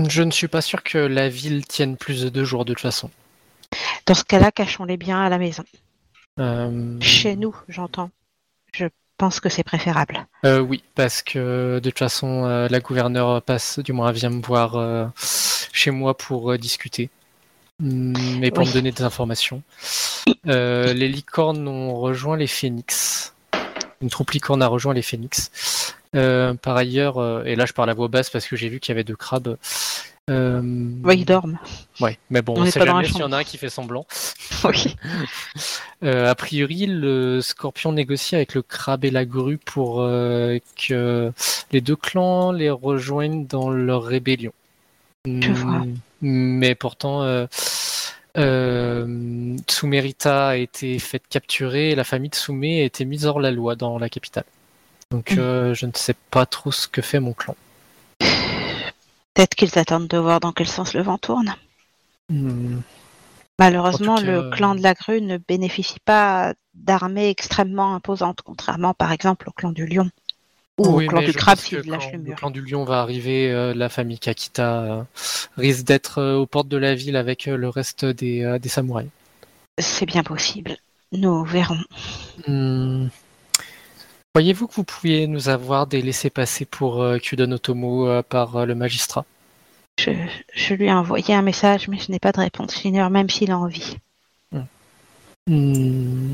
Je 0.10 0.24
ne 0.24 0.32
suis 0.32 0.48
pas 0.48 0.62
sûr 0.62 0.84
que 0.84 0.98
la 0.98 1.30
ville 1.30 1.66
tienne 1.66 1.96
plus 1.96 2.24
de 2.24 2.30
deux 2.30 2.44
jours 2.44 2.66
de 2.66 2.74
toute 2.74 2.82
façon. 2.82 3.10
Dans 4.06 4.14
ce 4.16 4.24
cas-là, 4.24 4.52
cachons-les 4.52 4.98
bien 4.98 5.22
à 5.22 5.30
la 5.30 5.38
maison. 5.38 5.64
Euh, 6.40 7.00
Chez 7.02 7.36
nous, 7.36 7.56
j'entends. 7.70 8.10
Je 8.74 8.88
pense 9.18 9.40
que 9.40 9.50
c'est 9.50 9.64
préférable. 9.64 10.28
Euh, 10.44 10.60
oui, 10.60 10.84
parce 10.96 11.22
que 11.22 11.80
de 11.82 11.90
toute 11.90 12.00
façon, 12.00 12.46
euh, 12.46 12.68
la 12.70 12.80
gouverneure 12.80 13.42
passe, 13.42 13.80
du 13.80 13.94
moins, 13.94 14.10
elle 14.10 14.16
vient 14.16 14.30
me 14.30 14.42
voir 14.42 14.76
euh, 14.76 15.06
chez 15.76 15.92
moi 15.92 16.18
pour 16.18 16.52
euh, 16.52 16.58
discuter, 16.58 17.10
Mm, 17.82 18.38
mais 18.40 18.52
pour 18.52 18.64
Oui. 18.64 18.70
me 18.70 18.74
donner 18.74 18.92
des 18.94 19.04
informations. 19.04 19.62
Euh, 20.48 20.94
les 20.94 21.10
licornes 21.10 21.68
ont 21.68 21.94
rejoint 22.00 22.38
les 22.38 22.48
phénix. 22.48 23.34
Une 24.02 24.10
troupe 24.10 24.32
licorne 24.32 24.62
a 24.62 24.68
rejoint 24.68 24.94
les 24.94 25.02
phénix. 25.02 25.94
Euh, 26.16 26.54
par 26.54 26.78
ailleurs, 26.78 27.18
euh, 27.18 27.44
et 27.44 27.58
là 27.58 27.66
je 27.66 27.74
parle 27.74 27.90
à 27.90 27.94
voix 27.94 28.08
basse 28.08 28.30
parce 28.30 28.48
que 28.48 28.56
j'ai 28.56 28.70
vu 28.70 28.80
qu'il 28.80 28.94
y 28.94 28.96
avait 28.96 29.04
deux 29.04 29.18
crabes. 29.18 29.58
Oui, 30.30 31.18
ils 31.18 31.26
dorment. 31.26 31.60
ouais, 32.00 32.18
mais 32.30 32.42
bon, 32.42 32.54
On 32.58 32.66
sait 32.66 32.84
jamais 32.84 33.06
s'il 33.08 33.18
y 33.18 33.24
en 33.24 33.34
a 33.34 33.40
un 33.40 33.44
qui 33.44 33.58
fait 33.58 33.70
semblant. 33.70 34.08
Oui. 34.64 34.96
A 36.02 36.34
priori, 36.36 36.86
le 36.88 37.42
scorpion 37.42 37.92
négocie 37.92 38.36
avec 38.36 38.54
le 38.54 38.62
crabe 38.62 39.04
et 39.04 39.12
la 39.12 39.26
grue 39.26 39.58
pour 39.58 39.98
que 39.98 41.32
les 41.72 41.82
deux 41.82 41.96
clans 41.98 42.54
les 42.54 42.70
rejoignent 42.70 43.46
dans 43.46 43.70
leur 43.70 44.04
rébellion. 44.04 44.54
Je 45.26 45.52
vois. 45.52 45.80
Mm, 45.80 45.96
Mais 46.22 46.76
pourtant, 46.76 47.24
euh, 47.24 47.46
euh, 48.38 49.58
Tsumerita 49.68 50.50
a 50.50 50.56
été 50.56 51.00
faite 51.00 51.24
capturer 51.30 51.92
et 51.92 51.96
la 51.96 52.04
famille 52.04 52.32
Tsume 52.32 52.64
a 52.64 52.84
été 52.84 53.06
mise 53.06 53.26
hors 53.26 53.40
la 53.40 53.52
loi 53.52 53.76
dans 53.76 53.98
la 53.98 54.10
capitale. 54.10 54.46
Donc 55.12 55.32
Mm. 55.32 55.40
euh, 55.40 55.74
je 55.74 55.86
ne 55.86 55.92
sais 55.94 56.16
pas 56.32 56.46
trop 56.46 56.72
ce 56.72 56.88
que 56.88 57.02
fait 57.02 57.20
mon 57.20 57.34
clan. 57.34 57.56
Peut-être 58.20 59.56
qu'ils 59.56 59.78
attendent 59.78 60.08
de 60.08 60.18
voir 60.18 60.40
dans 60.40 60.52
quel 60.52 60.68
sens 60.68 60.94
le 60.94 61.02
vent 61.02 61.18
tourne. 61.18 61.56
Mm. 62.30 62.80
Malheureusement, 63.60 64.16
cas, 64.16 64.22
le 64.24 64.50
clan 64.50 64.76
de 64.76 64.82
la 64.82 64.94
grue 64.94 65.22
ne 65.22 65.38
bénéficie 65.38 66.00
pas 66.04 66.54
d'armées 66.74 67.30
extrêmement 67.30 67.96
imposantes, 67.96 68.42
contrairement 68.44 68.94
par 68.94 69.12
exemple 69.12 69.48
au 69.48 69.52
clan 69.52 69.72
du 69.72 69.86
lion. 69.86 70.10
Ou 70.78 70.88
Oui, 70.90 71.06
au 71.06 71.08
clan 71.08 71.22
du 71.22 71.34
crabe 71.34 71.60
s'il 71.60 71.82
que 71.82 71.90
lâche 71.90 72.12
le 72.12 72.18
le 72.18 72.24
mur. 72.24 72.36
clan 72.36 72.50
du 72.52 72.62
lion 72.62 72.84
va 72.84 73.02
arriver, 73.02 73.52
euh, 73.52 73.74
la 73.74 73.90
famille 73.90 74.20
Kakita 74.20 74.82
euh, 74.84 75.04
risque 75.58 75.86
d'être 75.86 76.20
euh, 76.20 76.36
aux 76.38 76.46
portes 76.48 76.68
de 76.68 76.78
la 76.78 76.96
ville 76.96 77.16
avec 77.16 77.48
euh, 77.48 77.56
le 77.58 77.70
reste 77.70 78.06
des, 78.06 78.44
euh, 78.44 78.60
des 78.60 78.70
samouraïs. 78.70 79.10
C'est 79.80 80.06
bien 80.06 80.24
possible. 80.24 80.78
Nous 81.12 81.44
verrons. 81.46 81.80
Hmm. 82.48 83.08
Croyez-vous 84.34 84.68
que 84.68 84.74
vous 84.76 84.84
pouviez 84.84 85.28
nous 85.28 85.50
avoir 85.50 85.88
des 85.88 86.02
laissés-passer 86.02 86.66
pour 86.66 87.02
euh, 87.02 87.18
Kudon 87.20 87.52
Otomo 87.54 88.08
euh, 88.08 88.22
par 88.22 88.56
euh, 88.58 88.66
le 88.66 88.76
magistrat? 88.76 89.26
Je, 90.00 90.12
je 90.54 90.74
lui 90.74 90.86
ai 90.86 90.92
envoyé 90.94 91.34
un 91.34 91.42
message, 91.42 91.88
mais 91.88 91.98
je 92.00 92.12
n'ai 92.12 92.20
pas 92.20 92.32
de 92.32 92.40
réponse. 92.40 92.80
J'ignore 92.82 93.10
même 93.10 93.30
s'il 93.30 93.52
a 93.52 93.58
envie. 93.58 93.98
Hmm, 95.48 96.34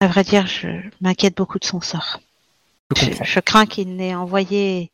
À 0.00 0.08
vrai 0.08 0.22
dire, 0.24 0.46
je 0.46 0.68
m'inquiète 1.00 1.36
beaucoup 1.36 1.58
de 1.58 1.64
son 1.64 1.80
sort. 1.80 2.20
Je 2.96 3.00
Je, 3.04 3.10
comprends. 3.10 3.24
je 3.24 3.40
crains 3.40 3.66
qu'il 3.66 3.96
n'ait 3.96 4.14
envoyé 4.14 4.90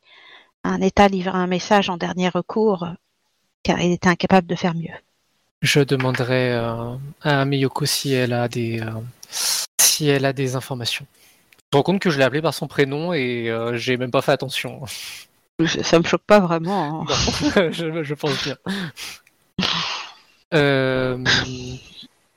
un 0.64 0.80
État 0.80 1.08
livrer 1.08 1.36
un 1.36 1.46
message 1.46 1.90
en 1.90 1.96
dernier 1.96 2.28
recours, 2.28 2.86
car 3.62 3.80
il 3.80 3.92
était 3.92 4.08
incapable 4.08 4.46
de 4.46 4.54
faire 4.54 4.74
mieux. 4.74 4.94
Je 5.62 5.80
demanderai 5.80 6.52
euh, 6.52 6.94
à 7.22 7.44
Miyoko 7.44 7.86
si 7.86 8.12
elle 8.12 8.32
a 8.32 8.48
des 8.48 8.80
euh, 8.80 8.90
si 9.30 10.08
elle 10.08 10.24
a 10.26 10.32
des 10.32 10.56
informations. 10.56 11.06
Je 11.72 11.76
me 11.76 11.78
rends 11.78 11.82
compte 11.84 12.00
que 12.00 12.10
je 12.10 12.18
l'ai 12.18 12.24
appelé 12.24 12.42
par 12.42 12.52
son 12.54 12.66
prénom 12.66 13.12
et 13.14 13.50
euh, 13.50 13.76
j'ai 13.76 13.96
même 13.96 14.10
pas 14.10 14.22
fait 14.22 14.32
attention. 14.32 14.82
Ça 15.82 15.98
me 15.98 16.04
choque 16.04 16.22
pas 16.26 16.40
vraiment. 16.40 17.02
hein. 17.02 17.04
Non, 17.56 17.70
je, 17.72 18.02
je 18.02 18.14
pense 18.14 18.44
bien. 18.44 18.56
Euh, 20.52 21.16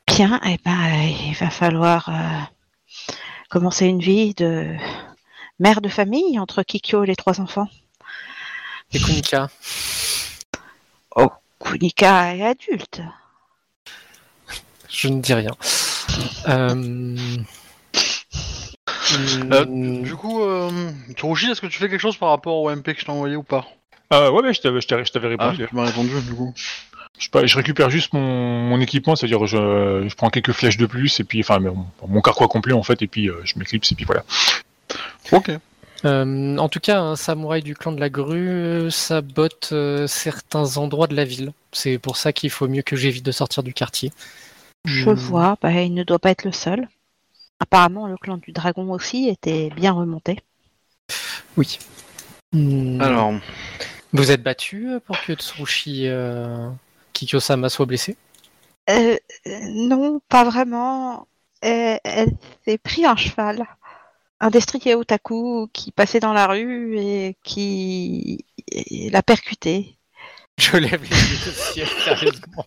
Bien, 0.07 0.39
eh 0.45 0.57
ben, 0.63 0.93
il 1.27 1.35
va 1.39 1.49
falloir 1.49 2.09
euh, 2.09 3.13
commencer 3.49 3.85
une 3.87 3.99
vie 3.99 4.33
de 4.33 4.75
mère 5.59 5.81
de 5.81 5.89
famille 5.89 6.39
entre 6.39 6.63
Kikyo 6.63 7.03
et 7.03 7.07
les 7.07 7.15
trois 7.15 7.39
enfants. 7.41 7.69
et 8.93 8.99
Kunika, 8.99 9.49
Kunika 11.59 12.35
est 12.35 12.43
adulte. 12.43 13.01
je 14.89 15.07
ne 15.09 15.21
dis 15.21 15.33
rien. 15.33 15.51
Euh, 16.47 17.15
Euh, 19.51 19.65
hmm, 19.65 20.03
Du 20.03 20.15
coup, 20.15 20.43
euh, 20.43 20.69
est-ce 21.09 21.61
que 21.61 21.67
tu 21.67 21.77
fais 21.79 21.89
quelque 21.89 21.99
chose 22.01 22.17
par 22.17 22.29
rapport 22.29 22.57
au 22.57 22.69
MP 22.69 22.93
que 22.93 22.99
je 22.99 23.05
t'ai 23.05 23.11
envoyé 23.11 23.35
ou 23.35 23.43
pas 23.43 23.65
Euh, 24.13 24.29
ouais, 24.31 24.41
mais 24.43 24.53
je 24.53 24.61
t'avais, 24.61 24.81
je 24.81 24.87
t'avais- 24.87 25.05
je 25.05 25.11
t'avais 25.11 25.35
Ah, 25.39 25.49
répondu. 25.49 25.67
tu 25.67 25.75
m'as 25.75 25.85
répondu 25.85 26.21
du 26.21 26.33
coup. 26.35 26.53
Je, 27.17 27.23
sais 27.25 27.29
pas, 27.29 27.45
je 27.45 27.55
récupère 27.55 27.89
juste 27.89 28.13
mon, 28.13 28.21
mon 28.21 28.79
équipement, 28.81 29.15
c'est-à-dire 29.15 29.45
je, 29.47 30.05
je 30.07 30.15
prends 30.15 30.29
quelques 30.29 30.51
flèches 30.51 30.77
de 30.77 30.85
plus, 30.85 31.19
et 31.19 31.23
puis, 31.23 31.39
enfin, 31.41 31.59
mon, 31.59 31.85
mon 32.07 32.21
carquois 32.21 32.47
complet 32.47 32.73
en 32.73 32.83
fait, 32.83 33.01
et 33.01 33.07
puis 33.07 33.29
euh, 33.29 33.39
je 33.43 33.57
m'éclipse, 33.57 33.91
et 33.91 33.95
puis 33.95 34.05
voilà. 34.05 34.23
Ok. 35.31 35.51
Euh, 36.05 36.57
en 36.57 36.69
tout 36.69 36.79
cas, 36.79 36.99
un 36.99 37.15
samouraï 37.15 37.63
du 37.63 37.73
clan 37.73 37.91
de 37.91 37.99
la 37.99 38.09
grue 38.09 38.91
sabote 38.91 39.69
euh, 39.71 40.05
certains 40.07 40.77
endroits 40.77 41.07
de 41.07 41.15
la 41.15 41.25
ville. 41.25 41.51
C'est 41.71 41.97
pour 41.97 42.17
ça 42.17 42.31
qu'il 42.33 42.49
faut 42.51 42.67
mieux 42.67 42.83
que 42.83 42.95
j'évite 42.95 43.25
de 43.25 43.31
sortir 43.31 43.63
du 43.63 43.73
quartier. 43.73 44.11
Je 44.85 45.09
Hmm. 45.09 45.13
vois, 45.13 45.57
bah, 45.61 45.71
il 45.71 45.93
ne 45.93 46.03
doit 46.03 46.19
pas 46.19 46.29
être 46.29 46.45
le 46.45 46.51
seul. 46.51 46.87
Apparemment, 47.59 48.07
le 48.07 48.15
clan 48.17 48.37
du 48.37 48.51
dragon 48.51 48.91
aussi 48.91 49.27
était 49.27 49.69
bien 49.71 49.91
remonté. 49.91 50.39
Oui. 51.57 51.79
Hmm. 52.53 53.01
Alors, 53.01 53.33
Vous 54.13 54.31
êtes 54.31 54.43
battu 54.43 54.89
euh, 54.91 54.99
pour 54.99 55.19
que 55.21 55.33
Tsurushi 55.33 56.07
euh, 56.07 56.69
Kikyo-sama 57.13 57.69
soit 57.69 57.85
blessé? 57.87 58.15
Non, 59.45 60.21
pas 60.29 60.43
vraiment. 60.45 61.27
Euh, 61.65 61.97
elle 62.03 62.31
s'est 62.65 62.77
pris 62.77 63.05
un 63.05 63.15
cheval. 63.15 63.65
Un 64.39 64.49
destrier 64.49 64.95
otaku 64.95 65.67
qui 65.73 65.91
passait 65.91 66.19
dans 66.19 66.33
la 66.33 66.47
rue 66.47 66.97
et 66.99 67.37
qui 67.43 68.45
l'a 69.11 69.23
percuté. 69.23 69.97
Je 70.57 70.77
lève 70.77 71.01
les 71.01 71.09
yeux 71.09 71.49
au 71.49 71.53
ciel, 71.53 71.87
sérieusement. 72.03 72.65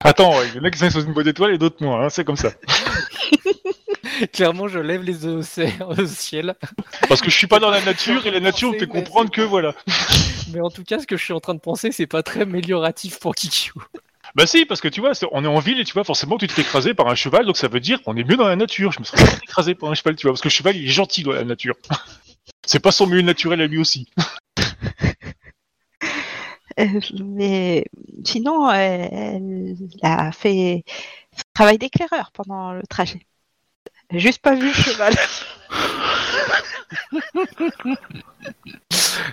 Attends, 0.00 0.42
il 0.42 0.56
y 0.56 0.58
en 0.58 0.64
a 0.64 0.70
qui 0.70 0.78
sont 0.78 0.90
sur 0.90 1.00
une 1.00 1.12
boîte 1.12 1.26
d'étoiles 1.26 1.54
et 1.54 1.58
d'autres 1.58 1.82
moins, 1.84 2.04
hein, 2.04 2.08
c'est 2.10 2.24
comme 2.24 2.36
ça. 2.36 2.52
Clairement, 4.32 4.68
je 4.68 4.78
lève 4.78 5.02
les 5.02 5.24
yeux 5.24 5.32
au 5.32 5.42
ciel, 5.42 5.72
au 5.86 6.06
ciel. 6.06 6.54
Parce 7.08 7.20
que 7.20 7.30
je 7.30 7.36
suis 7.36 7.46
pas 7.46 7.58
dans 7.58 7.70
la 7.70 7.80
nature 7.82 8.26
et 8.26 8.30
la 8.30 8.40
nature 8.40 8.72
me 8.72 8.78
fait 8.78 8.86
comprendre 8.86 9.30
que 9.30 9.42
voilà. 9.42 9.74
Mais 10.52 10.60
en 10.60 10.70
tout 10.70 10.84
cas, 10.84 10.98
ce 10.98 11.06
que 11.06 11.16
je 11.16 11.24
suis 11.24 11.32
en 11.32 11.40
train 11.40 11.54
de 11.54 11.60
penser, 11.60 11.92
c'est 11.92 12.06
pas 12.06 12.22
très 12.22 12.42
amélioratif 12.42 13.18
pour 13.18 13.34
Kikyo. 13.34 13.74
Bah 14.34 14.46
si, 14.46 14.64
parce 14.64 14.80
que 14.80 14.88
tu 14.88 15.00
vois, 15.00 15.12
on 15.32 15.44
est 15.44 15.48
en 15.48 15.58
ville 15.58 15.80
et 15.80 15.84
tu 15.84 15.92
vois, 15.92 16.04
forcément, 16.04 16.38
tu 16.38 16.46
te 16.46 16.52
fais 16.52 16.62
écraser 16.62 16.94
par 16.94 17.08
un 17.08 17.14
cheval, 17.14 17.44
donc 17.44 17.56
ça 17.56 17.68
veut 17.68 17.80
dire 17.80 18.02
qu'on 18.02 18.16
est 18.16 18.24
mieux 18.24 18.36
dans 18.36 18.48
la 18.48 18.56
nature. 18.56 18.92
Je 18.92 19.00
me 19.00 19.04
serais 19.04 19.24
pas 19.24 19.38
écraser 19.42 19.74
par 19.74 19.90
un 19.90 19.94
cheval, 19.94 20.16
tu 20.16 20.26
vois, 20.26 20.32
parce 20.32 20.40
que 20.40 20.48
le 20.48 20.52
cheval, 20.52 20.76
il 20.76 20.84
est 20.84 20.92
gentil 20.92 21.22
dans 21.22 21.32
la 21.32 21.44
nature. 21.44 21.74
C'est 22.66 22.80
pas 22.80 22.92
son 22.92 23.06
milieu 23.06 23.22
naturel 23.22 23.60
à 23.60 23.66
lui 23.66 23.78
aussi. 23.78 24.08
Euh, 26.80 27.00
mais 27.22 27.84
sinon, 28.24 28.70
euh, 28.70 28.74
elle 28.74 29.76
a 30.02 30.32
fait 30.32 30.84
son 31.36 31.42
travail 31.52 31.76
d'éclaireur 31.76 32.30
pendant 32.32 32.72
le 32.72 32.80
trajet. 32.88 33.26
Juste 34.10 34.40
pas 34.40 34.54
vu 34.54 34.68
le 34.68 34.72
cheval. 34.72 35.14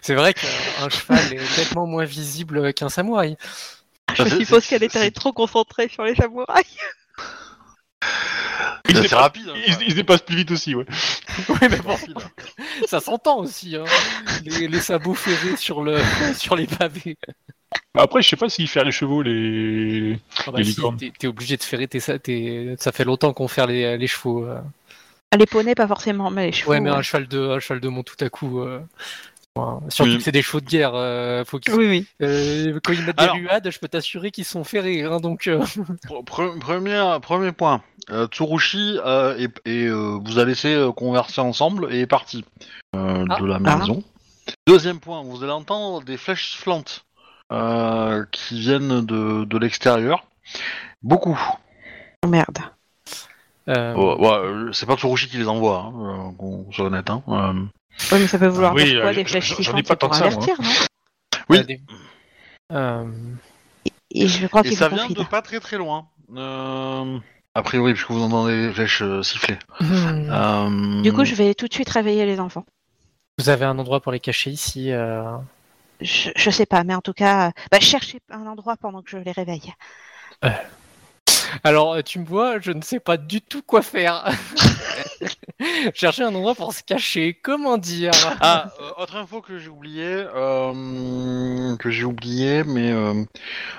C'est 0.01 0.15
vrai 0.15 0.33
qu'un 0.33 0.89
cheval 0.89 1.33
est 1.33 1.57
nettement 1.57 1.87
moins 1.87 2.05
visible 2.05 2.73
qu'un 2.73 2.89
samouraï. 2.89 3.37
Je 4.15 4.23
c'est- 4.23 4.37
suppose 4.37 4.67
qu'elle 4.67 4.83
était 4.83 5.11
trop 5.11 5.33
concentrée 5.33 5.87
sur 5.89 6.03
les 6.03 6.15
samouraïs. 6.15 6.65
Il 8.89 8.95
se 8.95 9.01
dépasse- 9.01 9.13
rapide. 9.19 9.49
hein, 9.49 9.53
il, 9.67 9.77
il 9.83 9.89
se 9.91 9.95
dépasse 9.95 10.21
plus 10.21 10.35
vite 10.37 10.51
aussi, 10.51 10.73
ouais. 10.75 10.85
Ouais, 11.49 11.69
mais 11.69 11.77
bon, 11.79 11.95
ça 12.87 12.99
s'entend 12.99 13.37
aussi. 13.39 13.75
Hein. 13.75 13.83
Les, 14.45 14.67
les 14.67 14.79
sabots 14.79 15.13
ferrés 15.13 15.57
sur, 15.57 15.83
le, 15.83 15.99
sur 16.35 16.55
les 16.55 16.65
pavés. 16.67 17.17
Bah, 17.93 18.01
Après, 18.03 18.21
je 18.21 18.29
sais 18.29 18.35
pas 18.35 18.49
s'il 18.49 18.67
fait 18.67 18.83
les 18.83 18.91
chevaux, 18.91 19.21
les. 19.21 20.17
Ah 20.47 20.51
bah 20.51 20.57
Les 20.59 20.63
si, 20.63 20.69
licornes. 20.71 20.97
t'es 20.97 21.11
t'es 21.17 21.27
obligé 21.27 21.55
de 21.57 21.63
ferrer 21.63 21.87
tes- 21.87 21.99
Ça 22.79 22.91
fait 22.91 23.03
longtemps 23.05 23.33
qu'on 23.33 23.47
fait 23.47 23.65
les, 23.67 23.97
les 23.97 24.07
chevaux. 24.07 24.45
euh. 24.45 24.59
Les 25.37 25.45
poneys, 25.45 25.75
pas 25.75 25.87
forcément, 25.87 26.31
mais 26.31 26.47
les 26.47 26.51
chevaux. 26.51 26.71
Ouais, 26.71 26.79
mais 26.79 26.89
un 26.89 27.01
cheval 27.03 27.27
de, 27.27 27.39
un 27.49 27.59
cheval 27.59 27.79
de 27.79 27.87
mont 27.89 28.03
tout 28.03 28.15
à 28.23 28.29
coup. 28.29 28.61
euh, 28.61 28.79
enfin, 29.59 29.89
surtout 29.89 30.11
Oui. 30.11 30.17
que 30.17 30.23
c'est 30.23 30.31
des 30.31 30.41
chevaux 30.41 30.59
de 30.61 30.65
guerre. 30.65 30.91
euh, 30.95 31.43
faut 31.45 31.59
qu'ils- 31.59 31.73
Oui, 31.75 31.87
oui. 31.87 32.07
euh, 32.21 32.79
quand 32.83 32.93
ils 32.93 33.03
mettent 33.05 33.19
Alors- 33.19 33.35
des 33.35 33.41
ruades, 33.41 33.69
je 33.71 33.79
peux 33.79 33.87
t'assurer 33.87 34.31
qu'ils 34.31 34.45
sont 34.45 34.63
ferrés. 34.63 35.03
Hein, 35.03 35.19
donc, 35.19 35.47
euh, 35.47 35.59
Pre- 36.07 36.23
pre- 36.25 36.59
premier, 36.59 37.17
premier 37.21 37.51
point. 37.51 37.81
Euh, 38.11 38.27
Tsurushi 38.27 38.97
euh, 39.05 39.37
et, 39.37 39.47
et, 39.69 39.85
euh, 39.85 40.17
vous 40.23 40.39
a 40.39 40.45
laissé 40.45 40.73
euh, 40.73 40.91
converser 40.91 41.41
ensemble 41.41 41.87
et 41.93 42.01
est 42.01 42.07
parti 42.07 42.43
euh, 42.95 43.25
Ah. 43.29 43.39
de 43.39 43.45
la 43.45 43.59
Ah. 43.65 43.77
maison. 43.77 44.03
Deuxième 44.67 44.99
point, 44.99 45.21
vous 45.23 45.43
allez 45.43 45.51
entendre 45.51 46.01
des 46.03 46.17
flèches 46.17 46.51
sifflantes 46.53 47.05
euh, 47.51 48.25
qui 48.31 48.59
viennent 48.59 49.05
de, 49.05 49.43
de 49.45 49.57
l'extérieur. 49.59 50.23
Beaucoup. 51.03 51.39
Oh, 52.25 52.27
merde. 52.27 52.57
Ouais, 53.67 53.93
ouais, 53.93 54.69
c'est 54.73 54.87
pas 54.87 54.95
Tsurushi 54.97 55.27
qui 55.29 55.37
les 55.37 55.47
envoie, 55.47 55.91
hein, 55.95 56.33
qu'on 56.39 56.65
soit 56.71 56.85
honnête. 56.85 57.09
Hein. 57.11 57.21
Oui, 58.11 58.19
mais 58.19 58.27
ça 58.27 58.39
peut 58.39 58.47
vouloir 58.47 58.73
oui, 58.73 58.85
dire 58.85 59.01
quoi, 59.01 59.09
euh, 59.11 59.13
des 59.13 59.25
flèches 59.25 59.49
j'en- 59.49 59.55
j'en 59.55 59.61
ai 59.61 59.83
sifflantes 59.83 59.87
pas 59.87 59.95
pour 59.95 60.15
ça, 60.15 60.25
avertir, 60.25 60.61
non? 60.61 60.69
Oui. 61.49 61.81
euh, 62.71 63.05
Et 64.11 64.27
je 64.27 64.47
crois 64.47 64.63
qu'il 64.63 64.75
ça 64.75 64.89
vient 64.89 65.07
de 65.07 65.23
pas 65.23 65.41
très 65.41 65.59
très 65.59 65.77
loin. 65.77 66.07
Euh, 66.35 67.19
a 67.55 67.63
priori, 67.63 67.93
puisque 67.93 68.11
vous 68.11 68.21
entendez 68.21 68.67
les 68.67 68.73
flèches 68.73 69.01
euh, 69.01 69.23
siffler. 69.23 69.57
hmm. 69.79 70.29
Euh, 70.29 71.01
Du 71.01 71.11
coup, 71.11 71.25
je 71.25 71.35
vais 71.35 71.53
tout 71.55 71.67
de 71.67 71.73
suite 71.73 71.89
réveiller 71.89 72.25
les 72.25 72.39
enfants. 72.39 72.65
Vous 73.39 73.49
avez 73.49 73.65
un 73.65 73.77
endroit 73.79 74.01
pour 74.01 74.11
les 74.11 74.19
cacher 74.19 74.51
ici 74.51 74.91
euh, 74.91 75.23
Je, 76.01 76.29
je 76.35 76.49
sais 76.49 76.65
pas, 76.65 76.83
mais 76.83 76.93
en 76.93 77.01
tout 77.01 77.13
cas, 77.13 77.51
bah, 77.71 77.79
cherchez 77.79 78.19
un 78.29 78.45
endroit 78.45 78.75
pendant 78.77 79.01
que 79.01 79.09
je 79.09 79.17
les 79.17 79.31
réveille. 79.31 79.73
Alors, 81.63 82.03
tu 82.03 82.19
me 82.19 82.25
vois, 82.25 82.59
je 82.59 82.71
ne 82.71 82.81
sais 82.81 82.99
pas 82.99 83.17
du 83.17 83.41
tout 83.41 83.61
quoi 83.63 83.81
faire. 83.81 84.25
Chercher 85.93 86.23
un 86.23 86.33
endroit 86.35 86.55
pour 86.55 86.73
se 86.73 86.83
cacher, 86.83 87.33
comment 87.41 87.77
dire? 87.77 88.11
Ah, 88.41 88.71
euh, 88.79 89.01
autre 89.01 89.15
info 89.15 89.41
que 89.41 89.57
j'ai 89.57 89.69
oublié, 89.69 90.05
euh, 90.05 91.75
que 91.77 91.89
j'ai 91.89 92.05
oublié, 92.05 92.63
mais 92.63 92.91
euh, 92.91 93.25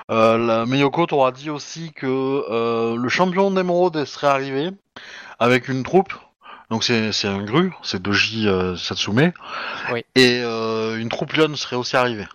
la 0.08 0.66
Miyoko 0.66 1.06
t'aura 1.06 1.32
dit 1.32 1.50
aussi 1.50 1.92
que 1.92 2.94
le 2.96 3.08
champion 3.08 3.50
d'émeraude 3.50 4.04
serait 4.04 4.28
arrivé 4.28 4.70
avec 5.38 5.68
une 5.68 5.82
troupe. 5.82 6.12
Donc 6.70 6.84
c'est 6.84 7.10
c'est 7.12 7.28
un 7.28 7.42
gru, 7.42 7.72
c'est 7.82 8.00
Doji 8.00 8.48
Satsume. 8.76 9.32
Oui. 9.92 10.04
Et 10.14 10.40
une 10.40 11.08
troupe 11.08 11.32
lionne 11.32 11.56
serait 11.56 11.76
aussi 11.76 11.96
arrivée. 11.96 12.26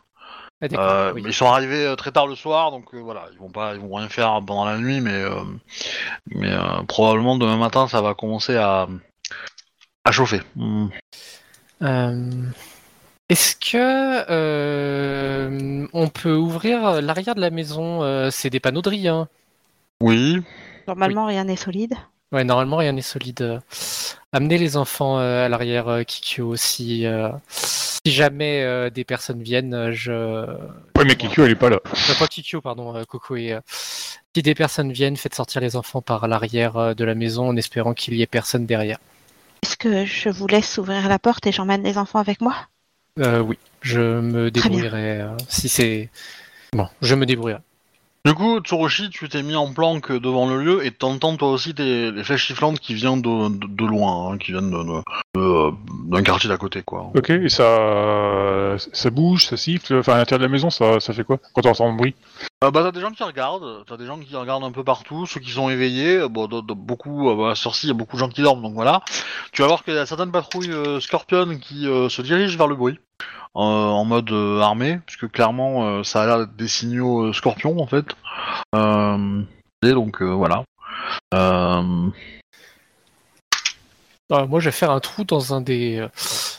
Ah, 0.62 0.68
Euh, 0.74 1.14
oui. 1.14 1.24
Ils 1.26 1.34
sont 1.34 1.48
arrivés 1.48 1.86
euh, 1.86 1.96
très 1.96 2.12
tard 2.12 2.28
le 2.28 2.36
soir, 2.36 2.72
donc 2.72 2.94
euh, 2.94 3.00
voilà, 3.00 3.28
ils 3.34 3.38
vont 3.38 3.50
pas, 3.50 3.74
ils 3.76 3.80
vont 3.82 3.94
rien 3.96 4.10
faire 4.10 4.42
pendant 4.46 4.66
la 4.66 4.78
nuit, 4.78 5.02
mais 5.02 5.14
euh, 5.14 5.44
mais 6.28 6.52
euh, 6.52 6.82
probablement 6.88 7.38
demain 7.38 7.58
matin 7.58 7.88
ça 7.88 8.02
va 8.02 8.14
commencer 8.14 8.56
à 8.56 8.88
à 10.06 10.12
chauffer. 10.12 10.42
Hmm. 10.56 10.88
Euh, 11.82 12.32
Est-ce 13.30 13.56
que 13.58 14.26
euh, 14.32 15.88
on 15.94 16.08
peut 16.08 16.36
ouvrir 16.36 17.02
l'arrière 17.02 17.36
de 17.36 17.42
la 17.42 17.50
maison? 17.50 18.02
Euh, 18.04 18.30
C'est 18.32 18.50
des 18.50 18.60
panneaux 18.60 18.82
de 18.82 18.90
riz, 18.90 19.08
hein 19.08 19.28
Oui. 20.02 20.42
Normalement, 20.88 21.26
rien 21.26 21.44
n'est 21.44 21.56
solide. 21.56 21.96
Ouais, 22.32 22.44
normalement 22.44 22.78
rien 22.78 22.92
n'est 22.94 23.02
solide. 23.02 23.62
Amenez 24.32 24.58
les 24.58 24.78
enfants 24.78 25.20
euh, 25.20 25.46
à 25.46 25.50
l'arrière, 25.50 25.88
euh, 25.88 26.04
Kikyo 26.04 26.48
aussi. 26.48 27.06
Si 28.06 28.12
jamais 28.14 28.62
euh, 28.64 28.90
des 28.90 29.04
personnes 29.04 29.42
viennent, 29.42 29.74
euh, 29.74 29.92
je. 29.92 30.12
Ouais, 30.98 31.06
mais 31.06 31.16
Kikyo, 31.16 31.46
elle 31.46 31.52
est 31.52 31.56
pas 31.56 31.70
là. 31.70 31.80
Euh, 31.86 32.14
pas 32.20 32.28
Kikyo, 32.28 32.62
pardon, 32.62 32.96
euh, 32.96 33.04
Coco 33.04 33.36
et. 33.36 33.54
euh, 33.54 33.62
Si 33.68 34.42
des 34.42 34.54
personnes 34.54 34.92
viennent, 34.92 35.16
faites 35.18 35.34
sortir 35.34 35.62
les 35.62 35.76
enfants 35.76 36.02
par 36.02 36.28
l'arrière 36.28 36.94
de 36.96 37.06
la 37.06 37.16
maison 37.16 37.48
en 37.48 37.56
espérant 37.56 37.94
qu'il 37.94 38.16
y 38.16 38.22
ait 38.22 38.28
personne 38.28 38.66
derrière. 38.66 38.98
Est-ce 39.64 39.78
que 39.78 40.06
je 40.06 40.30
vous 40.30 40.46
laisse 40.46 40.78
ouvrir 40.78 41.08
la 41.08 41.18
porte 41.20 41.48
et 41.48 41.52
j'emmène 41.52 41.84
les 41.84 41.98
enfants 41.98 42.20
avec 42.20 42.42
moi? 42.42 42.54
Euh, 43.20 43.40
oui, 43.40 43.58
je 43.82 44.20
me 44.20 44.52
débrouillerai 44.52 45.22
euh, 45.22 45.38
si 45.48 45.70
c'est. 45.70 46.10
Bon, 46.74 46.88
je 47.02 47.16
me 47.16 47.26
débrouillerai. 47.26 47.62
Du 48.26 48.34
coup, 48.34 48.60
Tsurushi, 48.60 49.12
tu 49.12 49.30
t'es 49.30 49.44
mis 49.44 49.56
en 49.56 49.72
planque 49.72 50.12
devant 50.12 50.48
le 50.50 50.60
lieu 50.60 50.84
et 50.84 50.90
t'entends 50.90 51.38
toi 51.38 51.50
aussi 51.52 51.76
des, 51.76 52.10
les 52.12 52.24
flèches 52.24 52.48
sifflantes 52.48 52.80
qui 52.80 52.96
viennent 52.96 53.22
de, 53.22 53.50
de, 53.50 53.68
de 53.68 53.86
loin, 53.86 54.32
hein, 54.32 54.38
qui 54.40 54.52
viennent 54.52 54.72
de- 54.72 54.78
de- 54.84 55.02
de, 55.36 55.40
euh, 55.42 55.72
d'un 56.08 56.24
quartier 56.24 56.50
d'à 56.50 56.58
côté, 56.58 56.82
quoi. 56.82 57.12
Ok, 57.16 57.30
et 57.30 57.50
ça, 57.50 58.78
ça 58.94 59.10
bouge, 59.12 59.46
ça 59.46 59.58
siffle. 59.58 60.00
Enfin, 60.00 60.14
à 60.14 60.18
l'intérieur 60.18 60.40
de 60.40 60.46
la 60.46 60.52
maison, 60.52 60.72
ça, 60.72 61.00
ça 61.00 61.14
fait 61.14 61.24
quoi 61.24 61.38
quand 61.54 61.68
on 61.68 61.70
entend 61.70 61.92
le 61.92 61.98
bruit? 61.98 62.16
Euh, 62.64 62.72
bah, 62.72 62.82
t'as 62.84 62.92
des 62.92 63.00
gens 63.02 63.12
qui 63.12 63.22
regardent, 63.22 63.84
t'as 63.88 63.96
des 63.98 64.08
gens 64.08 64.18
qui 64.18 64.36
regardent 64.36 64.64
un 64.64 64.72
peu 64.72 64.84
partout, 64.84 65.28
ceux 65.28 65.40
qui 65.40 65.52
sont 65.52 65.70
éveillés, 65.70 66.18
euh, 66.18 66.28
bon, 66.28 66.48
de- 66.48 66.62
de- 66.62 66.74
beaucoup, 66.74 67.30
euh, 67.30 67.36
bah, 67.36 67.54
sur 67.54 67.74
il 67.84 67.88
y 67.88 67.92
a 67.92 67.94
beaucoup 67.94 68.16
de 68.16 68.22
gens 68.22 68.30
qui 68.30 68.42
dorment, 68.42 68.64
donc 68.64 68.74
voilà. 68.74 69.04
Tu 69.52 69.62
vas 69.62 69.68
voir 69.68 69.84
qu'il 69.84 69.94
y 69.94 69.98
a 70.00 70.06
certaines 70.08 70.32
patrouilles 70.32 70.72
euh, 70.72 71.00
Scorpion 71.00 71.60
qui 71.62 71.88
euh, 71.88 72.10
se 72.10 72.24
dirigent 72.24 72.58
vers 72.58 72.68
le 72.68 72.76
bruit, 72.76 73.00
en 73.56 74.06
mode 74.06 74.32
euh, 74.32 74.60
armé, 74.60 75.00
puisque 75.06 75.32
clairement, 75.32 75.88
euh, 75.88 76.04
ça 76.04 76.24
a 76.24 76.26
l'air 76.26 76.48
des 76.48 76.68
signaux 76.68 77.28
euh, 77.28 77.34
Scorpion, 77.34 77.80
en 77.80 77.88
fait. 77.88 78.06
Euh, 78.76 79.42
et 79.84 79.92
donc, 79.92 80.22
euh, 80.22 80.26
voilà. 80.26 80.64
Euh, 81.34 82.10
Ah, 84.32 84.48
moi, 84.48 84.60
je 84.60 84.66
vais 84.66 84.72
faire 84.72 84.90
un 84.90 85.00
trou 85.00 85.24
dans 85.24 85.54
un 85.54 85.62
des, 85.62 86.06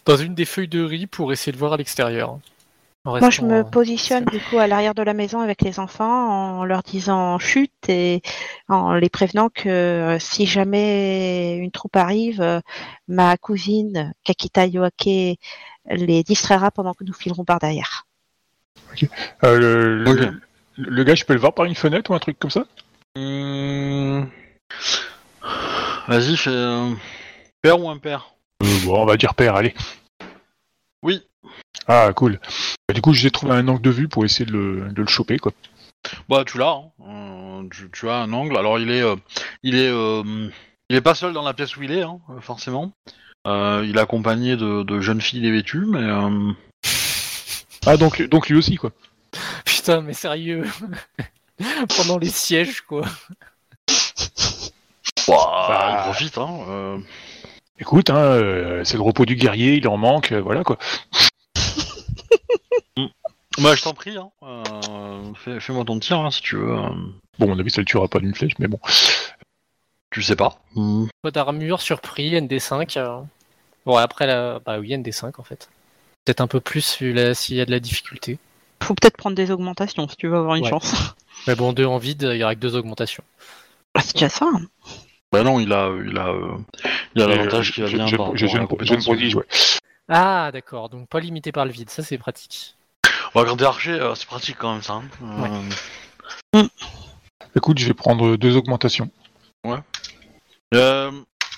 dans 0.05 0.17
une 0.17 0.35
des 0.35 0.45
feuilles 0.45 0.69
de 0.69 0.85
riz 0.85 1.09
pour 1.09 1.33
essayer 1.33 1.51
de 1.51 1.59
voir 1.59 1.73
à 1.73 1.77
l'extérieur. 1.77 2.39
Moi, 3.05 3.31
je 3.31 3.43
me 3.43 3.63
positionne 3.63 4.25
du 4.25 4.41
coup 4.41 4.59
à 4.59 4.67
l'arrière 4.67 4.95
de 4.95 5.03
la 5.03 5.15
maison 5.15 5.41
avec 5.41 5.63
les 5.63 5.79
enfants 5.79 6.59
en 6.59 6.65
leur 6.65 6.83
disant 6.83 7.39
chute 7.39 7.89
et 7.89 8.21
en 8.69 8.95
les 8.95 9.09
prévenant 9.09 9.49
que 9.49 10.17
si 10.19 10.45
jamais 10.45 11.57
une 11.57 11.71
troupe 11.71 11.95
arrive, 11.95 12.63
ma 13.07 13.37
cousine 13.37 14.13
Kakita 14.25 14.67
Yoake 14.67 15.39
les 15.91 16.23
distraira 16.23 16.71
pendant 16.71 16.95
que 16.95 17.05
nous 17.05 17.13
filerons 17.13 17.45
par 17.45 17.59
derrière. 17.59 18.07
Euh, 19.45 19.59
le, 19.59 20.05
le- 20.05 20.11
Ok. 20.29 20.33
le 20.77 21.05
gars, 21.05 21.15
je 21.15 21.25
peux 21.25 21.35
le 21.35 21.41
voir 21.41 21.55
par 21.55 21.65
une 21.67 21.75
fenêtre 21.75 22.11
ou 22.11 22.15
un 22.15 22.19
truc 22.19 22.39
comme 22.39 22.51
ça? 22.51 22.65
Hum, 23.17 24.29
Vas-y, 26.09 26.37
fais 26.37 26.51
euh, 26.51 26.91
père 27.63 27.81
ou 27.81 27.89
impair 27.91 28.35
Euh, 28.63 28.67
Bon, 28.85 29.03
on 29.03 29.07
va 29.07 29.17
dire 29.17 29.35
père, 29.35 29.57
allez. 29.57 29.75
Oui. 31.03 31.23
Ah, 31.89 32.13
cool. 32.15 32.41
Bah, 32.89 32.95
du 32.95 33.01
coup, 33.01 33.13
j'ai 33.13 33.31
trouvé 33.31 33.53
un 33.55 33.67
angle 33.69 33.83
de 33.83 33.91
vue 33.91 34.09
pour 34.09 34.25
essayer 34.25 34.45
de 34.47 34.53
le, 34.53 34.89
de 34.93 35.03
le 35.03 35.09
choper, 35.09 35.39
quoi. 35.39 35.53
Bah 36.29 36.45
tu 36.47 36.59
l'as, 36.59 36.71
hein. 36.71 36.91
Euh, 37.65 37.69
tu, 37.71 37.91
tu 37.91 38.09
as 38.09 38.15
un 38.17 38.33
angle. 38.33 38.57
Alors 38.57 38.79
il 38.79 38.91
est, 38.93 39.03
euh, 39.03 39.17
il 39.65 39.75
est, 39.75 39.91
euh, 39.91 40.49
il 40.89 40.95
est 40.97 41.01
pas 41.01 41.17
seul 41.17 41.33
dans 41.33 41.43
la 41.43 41.53
pièce 41.53 41.77
où 41.77 41.83
il 41.83 41.91
est, 41.91 42.03
hein, 42.03 42.21
forcément. 42.41 42.93
Euh, 43.47 43.85
il 43.89 43.97
est 43.97 44.01
accompagné 44.01 44.57
de, 44.57 44.83
de 44.83 45.01
jeunes 45.01 45.21
filles 45.21 45.41
dévêtues, 45.41 45.87
mais 45.87 46.01
euh, 46.03 46.53
Ah, 47.87 47.97
donc, 47.97 48.21
donc 48.23 48.49
lui 48.49 48.57
aussi, 48.59 48.77
quoi. 48.77 48.91
Putain, 49.65 50.01
mais 50.01 50.13
sérieux. 50.15 50.65
Pendant 51.97 52.19
les 52.19 52.29
sièges, 52.29 52.81
quoi. 52.83 53.03
ouah, 55.29 55.67
Bah. 55.69 55.95
il 55.99 56.03
profite. 56.05 56.39
Hein, 56.39 56.59
euh. 56.69 56.99
Écoute, 57.79 58.11
hein, 58.11 58.17
euh, 58.17 58.85
c'est 58.85 58.97
le 58.97 59.03
repos 59.03 59.25
du 59.27 59.37
guerrier, 59.37 59.75
il 59.75 59.87
en 59.89 59.97
manque, 59.97 60.33
euh, 60.33 60.41
voilà, 60.41 60.65
quoi. 60.65 60.79
Bah, 63.59 63.75
je 63.75 63.83
t'en 63.83 63.95
prie, 63.95 64.15
hein. 64.19 64.29
euh, 64.43 65.33
fais- 65.35 65.61
fais-moi 65.61 65.83
ton 65.87 65.99
tir 65.99 66.19
hein, 66.21 66.31
si 66.31 66.43
tu 66.43 66.57
veux. 66.57 66.77
Bon, 67.39 67.47
à 67.47 67.47
mon 67.47 67.59
avis, 67.59 67.71
ça 67.71 67.81
le 67.81 67.87
tuera 67.87 68.07
pas 68.07 68.19
d'une 68.19 68.35
flèche, 68.35 68.53
mais 68.59 68.69
bon. 68.69 68.79
tu 70.11 70.23
sais 70.23 70.37
pas. 70.37 70.59
Hmm. 70.75 71.07
Pas 71.23 71.31
d'armure, 71.31 71.81
surpris, 71.81 72.35
ND5. 72.35 73.25
Bon, 73.87 73.97
après, 73.97 74.27
la... 74.27 74.59
bah 74.59 74.79
oui, 74.79 74.91
ND5 74.91 75.33
en 75.39 75.43
fait. 75.45 75.69
Peut-être 76.25 76.41
un 76.41 76.47
peu 76.49 76.61
plus 76.61 76.83
s'il 76.83 77.57
y 77.57 77.61
a 77.61 77.65
de 77.65 77.71
la 77.71 77.81
difficulté. 77.81 78.39
Faut 78.83 78.95
peut-être 78.95 79.17
prendre 79.17 79.37
des 79.37 79.51
augmentations 79.51 80.07
si 80.09 80.17
tu 80.17 80.29
veux 80.29 80.37
avoir 80.37 80.57
une 80.57 80.65
Ouais. 80.65 80.71
chance. 80.71 80.95
Mais 81.47 81.55
bon, 81.55 81.73
deux 81.73 81.87
en 81.87 81.99
vide, 81.99 82.29
il 82.33 82.39
y 82.39 82.43
aura 82.43 82.55
que 82.55 82.61
deux 82.61 82.75
augmentations. 82.77 83.23
Bah, 83.95 84.01
c'est 84.05 84.15
déjà 84.15 84.29
ça. 84.29 84.47
hein. 84.53 84.63
Bah 85.33 85.43
non, 85.43 85.59
il 85.61 85.73
a, 85.73 85.91
il 86.05 86.17
a, 86.19 86.29
euh, 86.29 86.57
il 87.15 87.23
a 87.23 87.27
l'avantage 87.27 87.73
qui 87.73 87.81
va 87.81 87.87
Je- 87.87 87.97
bien 87.97 88.07
je- 88.07 88.17
par 88.17 88.33
prodige, 89.03 89.35
ouais. 89.35 89.45
Ah, 90.09 90.51
d'accord, 90.53 90.89
donc 90.89 91.09
pas 91.09 91.19
limité 91.21 91.51
par 91.53 91.65
le 91.65 91.73
vide, 91.73 91.91
ça 91.91 92.03
c'est 92.03 92.17
pratique. 92.19 92.75
Bah, 93.35 93.45
quand 93.47 93.57
t'es 93.57 93.65
archer, 93.65 93.91
euh, 93.93 94.15
c'est 94.15 94.27
pratique 94.27 94.57
quand 94.59 94.73
même 94.73 94.83
ça. 94.83 94.95
hein. 95.25 95.63
Euh, 96.55 96.63
Écoute, 97.55 97.79
je 97.79 97.87
vais 97.87 97.95
prendre 97.95 98.37
deux 98.37 98.57
augmentations. 98.57 99.11
euh, 100.75 101.11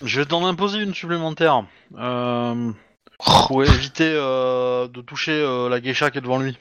je 0.02 0.20
vais 0.20 0.26
t'en 0.26 0.46
imposer 0.46 0.78
une 0.82 0.94
supplémentaire 0.94 1.64
euh, 1.96 2.72
pour 3.18 3.64
éviter 3.64 4.10
euh, 4.14 4.88
de 4.88 5.00
toucher 5.00 5.32
euh, 5.32 5.68
la 5.68 5.80
geisha 5.80 6.10
qui 6.10 6.18
est 6.18 6.22
devant 6.22 6.38
lui. 6.38 6.56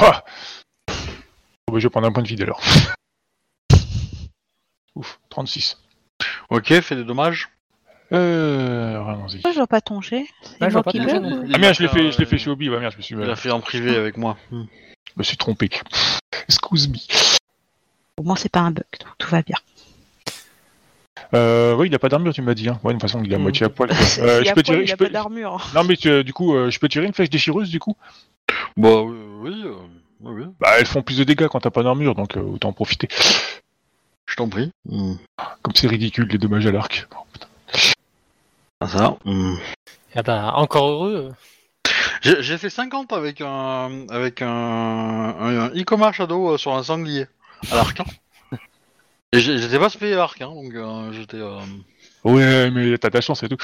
Ah 0.00 0.22
Bon, 0.88 1.72
bah, 1.74 1.78
je 1.78 1.86
vais 1.86 1.90
prendre 1.90 2.06
un 2.06 2.12
point 2.12 2.22
de 2.22 2.28
vide 2.28 2.42
alors. 2.42 2.60
Ouf, 4.94 5.18
36. 5.30 5.78
Ok, 6.50 6.80
fais 6.80 6.96
des 6.96 7.04
dommages. 7.04 7.48
Euh, 8.12 9.02
allons-y. 9.04 9.40
Moi, 9.42 9.50
je 9.52 9.56
vois 9.56 9.66
pas 9.66 9.80
ton 9.80 10.00
jet. 10.00 10.24
C'est 10.42 10.50
Ouais, 10.62 10.68
je 10.70 10.72
vois 10.72 10.72
moi 10.74 10.82
pas 10.84 10.90
qui 10.92 10.98
ton 10.98 11.04
l'ai 11.04 11.10
jet 11.10 11.18
ou- 11.18 11.22
non 11.22 11.42
plus. 11.44 11.50
Ah 11.54 11.58
merde, 11.58 11.74
je 11.74 11.82
l'ai 11.82 11.88
fait, 11.88 12.00
euh, 12.06 12.10
je 12.12 12.18
l'ai 12.18 12.24
fait 12.26 12.38
chez 12.38 12.50
Obi, 12.50 12.68
bah 12.68 12.78
merde, 12.78 12.92
je 12.92 12.98
me 12.98 13.02
suis, 13.02 13.14
Il 13.16 13.22
a 13.30 13.36
fait 13.36 13.50
en 13.50 13.60
privé 13.60 13.96
avec 13.96 14.16
moi. 14.16 14.36
Je 14.52 14.56
me 15.16 15.22
suis 15.22 15.36
trompé. 15.36 15.68
Excuse 16.48 16.88
me. 16.88 16.96
Au 18.18 18.22
moins, 18.22 18.36
c'est 18.36 18.48
pas 18.48 18.60
un 18.60 18.70
bug, 18.70 18.84
donc 19.00 19.10
tout 19.18 19.28
va 19.28 19.42
bien. 19.42 19.56
Euh, 21.34 21.74
oui, 21.74 21.88
il 21.88 21.94
a 21.94 21.98
pas 21.98 22.08
d'armure, 22.08 22.32
tu 22.34 22.42
m'as 22.42 22.54
dit. 22.54 22.68
Hein. 22.68 22.78
Ouais, 22.84 22.92
de 22.92 22.98
toute 22.98 23.02
façon, 23.08 23.22
il 23.24 23.32
est 23.32 23.34
à 23.34 23.38
Mm. 23.38 23.42
moitié 23.42 23.66
à 23.66 23.68
poil. 23.68 23.88
quoi. 23.88 23.96
Euh, 24.18 24.44
je 24.44 24.50
a 24.50 24.54
peux 24.54 24.62
tirer, 24.62 24.82
il 24.82 24.86
je 24.86 24.92
a 24.94 24.96
peux... 24.96 25.06
pas 25.06 25.10
d'armure. 25.12 25.66
Non, 25.74 25.84
mais 25.84 25.96
tu- 25.96 26.08
euh, 26.08 26.22
du 26.22 26.32
coup, 26.32 26.54
euh, 26.54 26.70
je 26.70 26.78
peux 26.78 26.88
tirer 26.88 27.06
une 27.06 27.12
flèche 27.14 27.30
déchireuse, 27.30 27.70
du 27.70 27.78
coup? 27.80 27.96
Bah 28.76 29.00
oui, 29.02 29.16
oui, 29.40 29.62
euh, 29.64 29.74
oui, 30.20 30.32
oui. 30.42 30.44
Bah, 30.60 30.70
elles 30.78 30.86
font 30.86 31.02
plus 31.02 31.18
de 31.18 31.24
dégâts 31.24 31.48
quand 31.48 31.60
t'as 31.60 31.70
pas 31.70 31.82
d'armure, 31.82 32.14
donc 32.14 32.36
euh, 32.36 32.40
autant 32.40 32.68
en 32.68 32.72
profiter. 32.72 33.08
je 34.26 34.36
t'en 34.36 34.48
prie. 34.48 34.70
Hmm. 34.88 35.14
Comme 35.62 35.74
c'est 35.74 35.88
ridicule, 35.88 36.28
les 36.30 36.38
dommages 36.38 36.66
à 36.66 36.70
l'arc. 36.72 37.06
Oh. 37.14 37.24
Ah, 38.80 38.88
ça. 38.88 39.16
hmm. 39.24 39.56
Ah 40.14 40.22
bah, 40.22 40.52
encore 40.56 40.88
heureux. 40.90 41.32
J'ai 42.22 42.42
j'ai 42.42 42.58
fait 42.58 42.70
50 42.70 43.12
avec 43.12 43.40
un 43.40 44.06
avec 44.10 44.42
un, 44.42 44.48
un, 44.48 45.60
un 45.66 45.70
Ikoma 45.74 46.12
Shadow 46.12 46.52
euh, 46.54 46.58
sur 46.58 46.74
un 46.74 46.82
sanglier 46.82 47.26
à 47.70 47.76
l'arc. 47.76 48.00
hein. 48.00 48.04
Et 49.36 49.40
j'étais 49.40 49.78
pas 49.78 49.88
spé 49.88 50.14
arc, 50.14 50.40
hein, 50.40 50.48
donc 50.54 50.74
euh, 50.74 51.12
j'étais. 51.12 51.36
euh, 51.36 51.58
Ouais, 52.24 52.70
mais 52.70 52.96
t'as 52.98 53.10
ta 53.10 53.20
chance 53.20 53.42
et 53.42 53.48
tout. 53.48 53.56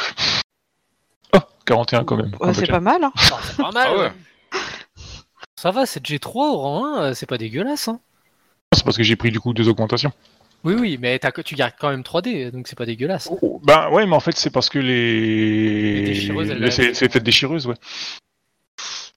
Oh, 1.35 1.39
41 1.67 2.05
quand 2.05 2.17
même. 2.17 2.33
Ouais, 2.33 2.49
Ah, 2.49 2.55
c'est 2.55 2.67
bah, 2.67 2.73
pas 2.75 2.81
mal. 2.81 3.05
Hein. 3.05 3.13
Ah, 3.17 3.39
c'est 3.43 3.57
pas 3.57 3.71
mal. 3.73 3.89
Ah 3.91 3.97
ouais. 3.99 4.13
Ça 5.57 5.71
va, 5.71 5.87
c'est 5.87 6.05
G3 6.05 6.31
au 6.53 6.57
rang 6.59 6.87
1, 6.97 7.03
euh, 7.03 7.15
c'est 7.15 7.27
pas 7.27 7.39
dégueulasse. 7.39 7.89
Hein. 7.89 8.01
C'est 8.75 8.85
parce 8.85 8.97
que 8.97 9.03
j'ai 9.03 9.17
pris 9.17 9.31
du 9.31 9.41
coup 9.41 9.53
deux 9.55 9.69
augmentations. 9.69 10.13
Oui, 10.65 10.75
oui, 10.75 10.99
mais 11.01 11.19
t'as 11.19 11.33
que- 11.33 11.41
tu 11.43 11.55
gardes 11.57 11.75
quand 11.79 11.91
même 11.91 12.03
3D, 12.03 12.51
donc 12.53 12.69
c'est 12.69 12.77
pas 12.79 12.87
dégueulasse. 12.87 13.29
Oh, 13.43 13.61
Ben 13.65 13.89
ouais, 13.91 14.07
mais 14.07 14.15
en 14.15 14.21
fait, 14.21 14.37
c'est 14.37 14.51
parce 14.51 14.69
que 14.69 14.79
les. 14.79 15.95
Les 15.95 16.03
déchireuses, 16.05 16.51
elles- 16.51 16.59
les- 16.59 16.71
C'est 16.71 16.95
c'est 16.95 17.09
peut-être 17.09 17.25
déchireuse, 17.25 17.67
ouais. 17.67 17.75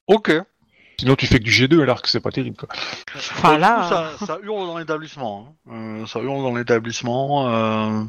Ok. 0.07 0.31
Sinon, 0.99 1.15
tu 1.15 1.27
fais 1.27 1.39
que 1.39 1.43
du 1.43 1.51
G2 1.51 1.81
à 1.81 1.85
l'arc, 1.85 2.07
c'est 2.07 2.19
pas 2.19 2.31
terrible, 2.31 2.57
quoi. 2.57 2.69
Enfin, 3.15 3.57
là. 3.57 3.81
coup, 3.81 3.89
ça, 3.89 4.25
ça 4.25 4.37
hurle 4.43 4.65
dans 4.67 4.77
l'établissement. 4.77 5.55
hein. 5.69 5.73
Euh, 5.73 6.05
ça 6.07 6.19
hurle 6.19 6.41
dans 6.41 6.55
l'établissement. 6.55 7.49
Euh, 7.49 8.03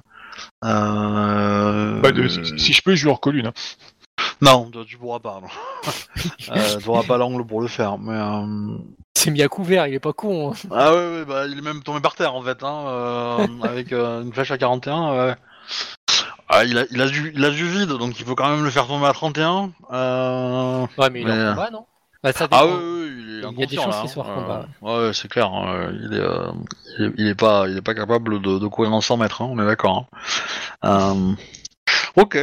euh, 0.65 2.01
Bah, 2.01 2.11
si, 2.29 2.59
si 2.59 2.73
je 2.73 2.83
peux, 2.83 2.95
je 2.95 3.05
lui 3.05 3.11
en 3.11 3.15
recolle 3.15 3.37
une. 3.37 3.47
hein. 3.49 3.53
Non, 4.41 4.71
tu 4.87 4.97
pourras 4.99 5.19
pas. 5.19 5.41
non. 5.43 5.49
euh, 6.57 6.79
tu 6.79 6.89
auras 6.89 7.03
pas 7.03 7.17
l'angle 7.19 7.45
pour 7.47 7.61
le 7.61 7.69
faire. 7.69 7.99
Mais 7.99 8.15
euh, 8.15 8.77
s'est 9.17 9.31
mis 9.31 9.43
à 9.43 9.49
couvert, 9.49 9.87
il 9.87 9.95
est 9.95 9.99
pas 10.01 10.13
con. 10.13 10.53
hein. 10.53 10.69
ah 10.71 10.93
ouais, 10.95 10.99
ouais, 11.19 11.25
bah 11.25 11.47
il 11.47 11.59
est 11.59 11.63
même 11.63 11.83
tombé 11.83 12.01
par 12.01 12.15
terre 12.15 12.35
en 12.35 12.43
fait, 12.43 12.63
hein, 12.63 12.85
euh, 12.87 13.47
avec 13.63 13.93
euh, 13.93 14.23
une 14.23 14.33
flèche 14.33 14.51
à 14.51 14.59
41. 14.59 15.13
ouais. 15.29 15.35
Ah, 16.49 16.65
il 16.65 16.79
a, 16.79 16.85
il 16.91 17.03
a 17.03 17.07
du, 17.09 17.33
il 17.35 17.45
a 17.45 17.51
du 17.51 17.67
vide, 17.69 17.89
donc 17.89 18.21
il 18.21 18.25
faut 18.25 18.35
quand 18.37 18.49
même 18.49 18.63
le 18.63 18.71
faire 18.71 18.87
tomber 18.87 19.07
à 19.07 19.13
31. 19.13 19.73
Euh... 19.93 20.87
Ouais, 20.97 21.11
mais 21.11 21.23
il 21.23 21.29
est 21.29 21.35
Mais, 21.35 21.49
en 21.49 21.55
combat, 21.55 21.71
non? 21.71 21.87
Bah, 22.27 22.33
ça 22.33 22.49
Ah 22.51 22.67
oui, 22.67 22.73
oui, 22.73 22.79
il 23.19 23.45
est 23.45 23.49
Il 23.53 23.61
y 23.61 23.63
a 23.63 23.67
des 23.67 23.77
chances 23.77 24.01
qu'il 24.01 24.11
soit 24.11 24.25
hein. 24.25 24.29
hors 24.29 24.35
combat. 24.43 24.67
Euh, 24.85 25.07
ouais, 25.09 25.13
c'est 25.15 25.29
clair. 25.29 25.47
hein, 25.53 25.91
il, 26.03 26.13
est, 26.15 26.21
euh, 26.21 26.51
il, 27.17 27.29
est, 27.29 27.35
pas, 27.35 27.67
il 27.69 27.77
est 27.77 27.83
pas 27.83 27.95
capable 27.95 28.41
de, 28.41 28.59
de 28.59 28.67
courir 28.67 28.93
en 28.93 29.01
100 29.01 29.17
mètres. 29.19 29.43
hein, 29.43 29.49
on 29.51 29.59
est 29.63 29.67
d'accord. 29.67 30.07
hein. 30.83 30.89
Euh, 31.29 31.33
Ok. 32.17 32.39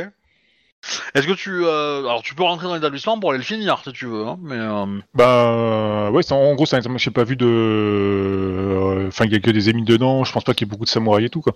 Est-ce 1.15 1.25
que 1.27 1.31
tu, 1.33 1.63
euh, 1.65 1.99
alors 2.01 2.21
tu 2.23 2.35
peux 2.35 2.43
rentrer 2.43 2.67
dans 2.67 2.75
l'établissement 2.75 3.17
pour 3.17 3.29
aller 3.31 3.37
le 3.39 3.43
finir 3.45 3.79
si 3.85 3.93
tu 3.93 4.05
veux, 4.05 4.27
hein, 4.27 4.37
mais 4.41 4.57
euh, 4.57 4.85
Bah 5.13 6.09
ouais, 6.11 6.29
en 6.33 6.55
gros, 6.55 6.65
c'est 6.65 6.75
un- 6.75 6.89
moi, 6.89 6.97
j'ai 6.97 7.09
pas 7.11 7.23
vu 7.23 7.37
de. 7.37 9.05
Enfin, 9.07 9.25
il 9.25 9.31
y 9.31 9.35
a 9.35 9.39
que 9.39 9.49
des 9.51 9.69
émites 9.69 9.87
dedans. 9.87 10.23
Je 10.25 10.31
pense 10.33 10.43
pas 10.43 10.53
qu'il 10.53 10.67
y 10.67 10.69
ait 10.69 10.71
beaucoup 10.71 10.83
de 10.85 10.89
samouraïs 10.89 11.27
et 11.27 11.29
tout, 11.29 11.41
quoi. 11.41 11.53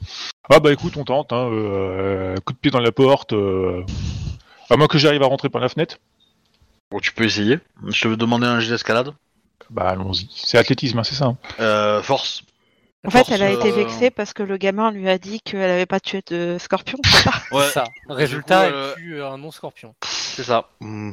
Ah 0.50 0.60
bah 0.60 0.72
écoute, 0.72 0.96
on 0.98 1.04
tente. 1.04 1.34
Hein, 1.34 1.50
euh, 1.52 2.36
coup 2.46 2.54
de 2.54 2.58
pied 2.58 2.72
dans 2.72 2.80
la 2.80 2.92
porte. 2.94 3.34
euh, 3.34 3.84
À 4.70 4.78
moins 4.78 4.88
que 4.88 4.98
j'arrive 4.98 5.24
à 5.24 5.28
rentrer 5.28 5.50
par 5.50 5.62
la 5.62 5.70
fenêtre. 5.70 5.98
Bon, 6.92 7.00
tu 7.00 7.12
peux 7.14 7.24
essayer. 7.24 7.60
Je 7.88 8.02
te 8.02 8.08
vais 8.08 8.18
demander 8.18 8.46
un 8.48 8.60
jet 8.60 8.72
d'escalade. 8.72 9.12
Bah 9.70 9.90
allons-y. 9.90 10.30
C'est 10.34 10.58
athlétisme, 10.58 11.00
hein, 11.00 11.04
c'est 11.04 11.16
ça. 11.16 11.26
hein. 11.26 11.38
Euh, 11.60 12.02
force. 12.02 12.42
En 13.06 13.10
fait, 13.10 13.20
Force, 13.20 13.32
elle 13.32 13.44
a 13.44 13.52
été 13.52 13.70
euh, 13.72 13.76
vexée 13.76 14.10
parce 14.12 14.34
que 14.34 14.44
le 14.44 14.58
gamin 14.58 14.92
lui 14.92 15.08
a 15.10 15.18
dit 15.18 15.40
qu'elle 15.42 15.70
avait 15.70 15.86
pas 15.86 16.00
tué 16.00 16.22
de 16.28 16.58
scorpion. 16.60 16.98
c'est 17.06 17.24
ça 17.24 17.32
Ouais, 17.52 17.70
Ça. 17.70 17.84
Résultat, 18.10 18.66
Du 18.68 18.72
coup, 18.72 18.78
euh, 18.78 18.94
elle 18.98 19.04
tue 19.04 19.22
un 19.24 19.38
non-scorpion. 19.38 19.96
c'est 20.04 20.44
ça. 20.44 20.70
Hmm. 20.82 21.12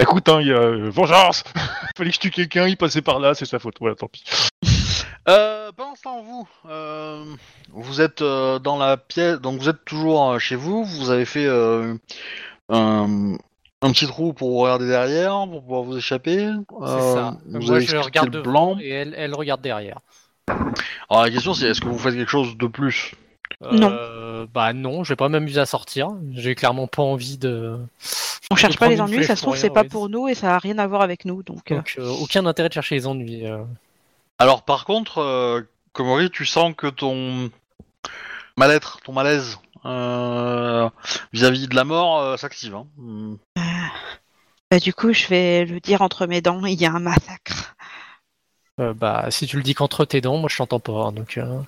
Écoute, 0.00 0.28
hein, 0.28 0.40
il 0.40 0.48
y 0.48 0.52
a 0.52 0.56
euh, 0.58 0.90
vengeance. 0.90 1.42
Fallait 1.96 2.10
que 2.10 2.14
je 2.16 2.20
tue 2.20 2.30
quelqu'un, 2.30 2.68
il 2.68 2.76
passait 2.76 3.02
par 3.02 3.18
là, 3.20 3.34
c'est 3.34 3.46
sa 3.46 3.58
faute. 3.58 3.76
Voilà, 3.80 3.96
tant 3.96 4.06
pis. 4.08 4.22
Euh, 5.28 5.72
pendant 5.76 5.94
ce 5.94 6.02
temps, 6.02 6.22
vous, 6.22 6.48
euh, 6.70 7.24
vous 7.72 8.00
êtes 8.00 8.22
euh, 8.22 8.58
dans 8.58 8.78
la 8.78 8.96
pièce, 8.96 9.40
donc 9.40 9.60
vous 9.60 9.68
êtes 9.68 9.84
toujours 9.84 10.30
euh, 10.32 10.38
chez 10.38 10.56
vous. 10.56 10.84
Vous 10.84 11.10
avez 11.10 11.24
fait 11.24 11.46
euh, 11.46 11.94
un, 12.70 13.36
un 13.82 13.92
petit 13.92 14.06
trou 14.06 14.32
pour 14.32 14.60
regarder 14.62 14.88
derrière, 14.88 15.46
pour 15.48 15.62
pouvoir 15.62 15.82
vous 15.82 15.96
échapper. 15.98 16.50
C'est 16.80 16.84
Euh, 16.84 17.14
ça. 17.14 17.36
Vous 17.46 17.60
Moi, 17.60 17.76
avez 17.76 17.86
je 17.86 17.96
regarde 17.96 18.34
le 18.34 18.42
devant 18.42 18.78
et 18.80 18.88
elle, 18.88 19.14
elle 19.16 19.34
regarde 19.34 19.60
derrière. 19.60 20.00
Alors 21.10 21.22
la 21.24 21.30
question, 21.30 21.54
c'est 21.54 21.66
est-ce 21.66 21.80
que 21.80 21.88
vous 21.88 21.98
faites 21.98 22.14
quelque 22.14 22.30
chose 22.30 22.56
de 22.56 22.66
plus? 22.66 23.14
Non. 23.72 23.90
Euh, 23.90 24.46
bah 24.52 24.72
non, 24.72 25.04
je 25.04 25.10
vais 25.10 25.16
pas 25.16 25.28
m'amuser 25.28 25.60
à 25.60 25.66
sortir. 25.66 26.10
J'ai 26.32 26.54
clairement 26.54 26.86
pas 26.86 27.02
envie 27.02 27.38
de. 27.38 27.78
On 28.50 28.56
cherche 28.56 28.78
pas 28.78 28.88
les 28.88 28.94
une 28.96 29.02
ennuis, 29.02 29.14
flèche 29.16 29.26
ça 29.26 29.36
se 29.36 29.42
pour 29.42 29.52
trouve, 29.52 29.60
c'est 29.60 29.66
rien, 29.68 29.74
pas 29.74 29.82
ouais. 29.82 29.88
pour 29.88 30.08
nous 30.08 30.28
et 30.28 30.34
ça 30.34 30.54
a 30.54 30.58
rien 30.58 30.78
à 30.78 30.86
voir 30.86 31.02
avec 31.02 31.24
nous. 31.24 31.42
Donc, 31.42 31.70
euh, 31.70 31.76
Donc 31.76 31.96
euh, 31.98 32.08
aucun 32.20 32.46
intérêt 32.46 32.68
de 32.68 32.74
chercher 32.74 32.94
les 32.94 33.06
ennuis. 33.06 33.46
euh. 33.46 33.62
Alors 34.38 34.62
par 34.62 34.84
contre, 34.84 35.18
euh, 35.18 35.62
Komori, 35.92 36.30
tu 36.30 36.46
sens 36.46 36.72
que 36.76 36.86
ton 36.86 37.50
mal-être, 38.56 39.00
ton 39.04 39.12
malaise 39.12 39.58
euh, 39.84 40.88
vis-à-vis 41.32 41.68
de 41.68 41.74
la 41.74 41.84
mort 41.84 42.20
euh, 42.20 42.36
s'active. 42.36 42.74
Hein. 42.74 42.86
Hmm. 42.96 43.34
Bah, 44.70 44.78
du 44.78 44.92
coup, 44.92 45.12
je 45.12 45.26
vais 45.28 45.64
le 45.64 45.80
dire 45.80 46.02
entre 46.02 46.26
mes 46.26 46.42
dents 46.42 46.64
il 46.66 46.80
y 46.80 46.86
a 46.86 46.92
un 46.92 47.00
massacre. 47.00 47.74
Euh, 48.80 48.94
bah 48.94 49.26
si 49.30 49.46
tu 49.46 49.56
le 49.56 49.62
dis 49.62 49.74
qu'entre 49.74 50.04
tes 50.04 50.20
dents, 50.20 50.38
moi 50.38 50.48
je 50.50 50.56
t'entends 50.56 50.80
pas. 50.80 50.92
hein, 50.92 51.12
donc 51.12 51.38
euh, 51.38 51.60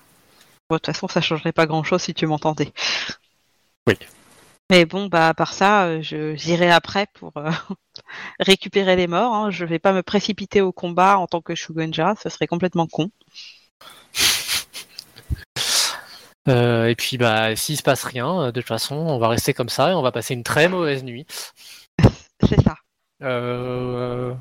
Bon, 0.69 0.75
de 0.75 0.77
toute 0.77 0.85
façon, 0.85 1.07
ça 1.07 1.19
changerait 1.19 1.51
pas 1.51 1.65
grand 1.65 1.83
chose 1.83 2.01
si 2.01 2.13
tu 2.13 2.25
m'entendais. 2.25 2.71
Oui. 3.87 3.97
Mais 4.69 4.85
bon, 4.85 5.07
bah, 5.07 5.29
à 5.29 5.33
part 5.33 5.53
ça, 5.53 5.85
euh, 5.85 6.01
je 6.01 6.35
j'irai 6.35 6.71
après 6.71 7.07
pour 7.13 7.33
euh, 7.35 7.51
récupérer 8.39 8.95
les 8.95 9.07
morts. 9.07 9.33
Hein. 9.33 9.51
Je 9.51 9.65
vais 9.65 9.79
pas 9.79 9.91
me 9.91 10.03
précipiter 10.03 10.61
au 10.61 10.71
combat 10.71 11.17
en 11.17 11.27
tant 11.27 11.41
que 11.41 11.55
Shugonja, 11.55 12.15
ce 12.21 12.29
serait 12.29 12.47
complètement 12.47 12.87
con. 12.87 13.09
et 16.47 16.95
puis 16.97 17.17
bah 17.17 17.55
s'il 17.55 17.77
se 17.77 17.83
passe 17.83 18.03
rien, 18.03 18.47
de 18.47 18.51
toute 18.51 18.67
façon, 18.67 18.95
on 18.95 19.19
va 19.19 19.27
rester 19.27 19.53
comme 19.53 19.69
ça 19.69 19.91
et 19.91 19.93
on 19.93 20.01
va 20.01 20.11
passer 20.11 20.33
une 20.33 20.43
très 20.43 20.69
mauvaise 20.69 21.03
nuit. 21.03 21.25
C'est 22.51 22.61
ça. 22.61 22.75
Euh, 23.23 24.33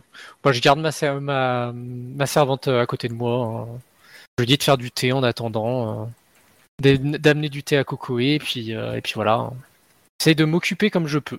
moi 0.42 0.52
je 0.52 0.60
garde 0.60 0.80
ma, 0.80 0.90
ma, 1.20 1.72
ma 1.74 2.26
servante 2.26 2.68
à 2.68 2.86
côté 2.86 3.08
de 3.08 3.14
moi. 3.14 3.66
hein. 3.70 3.78
Je 4.38 4.42
lui 4.42 4.46
dis 4.46 4.56
de 4.56 4.62
faire 4.62 4.78
du 4.78 4.90
thé 4.90 5.12
en 5.12 5.22
attendant, 5.22 6.02
euh, 6.02 6.06
d'am- 6.80 7.18
d'amener 7.18 7.48
du 7.50 7.62
thé 7.62 7.76
à 7.76 7.84
Cocoé 7.84 8.34
et 8.34 8.38
puis 8.38 8.74
euh, 8.74 8.94
et 8.96 9.00
puis 9.02 9.12
voilà. 9.14 9.50
J'essaye 10.20 10.34
de 10.34 10.44
m'occuper 10.44 10.90
comme 10.90 11.06
je 11.06 11.18
peux. 11.18 11.38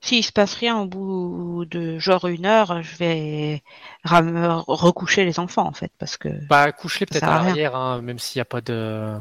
S'il 0.00 0.24
se 0.24 0.32
passe 0.32 0.54
rien 0.54 0.78
au 0.78 0.86
bout 0.86 1.64
de 1.66 1.98
genre 1.98 2.26
une 2.26 2.46
heure, 2.46 2.82
je 2.82 2.96
vais 2.96 3.62
recoucher 4.04 5.24
les 5.24 5.38
enfants 5.38 5.66
en 5.66 5.72
fait, 5.72 5.92
parce 5.98 6.16
que 6.16 6.28
Bah 6.48 6.72
couche-les 6.72 7.06
peut-être 7.06 7.24
à 7.24 7.44
l'arrière, 7.44 7.76
hein, 7.76 8.00
même 8.02 8.18
s'il 8.18 8.38
n'y 8.38 8.42
a 8.42 8.46
pas 8.46 8.60
de. 8.60 9.16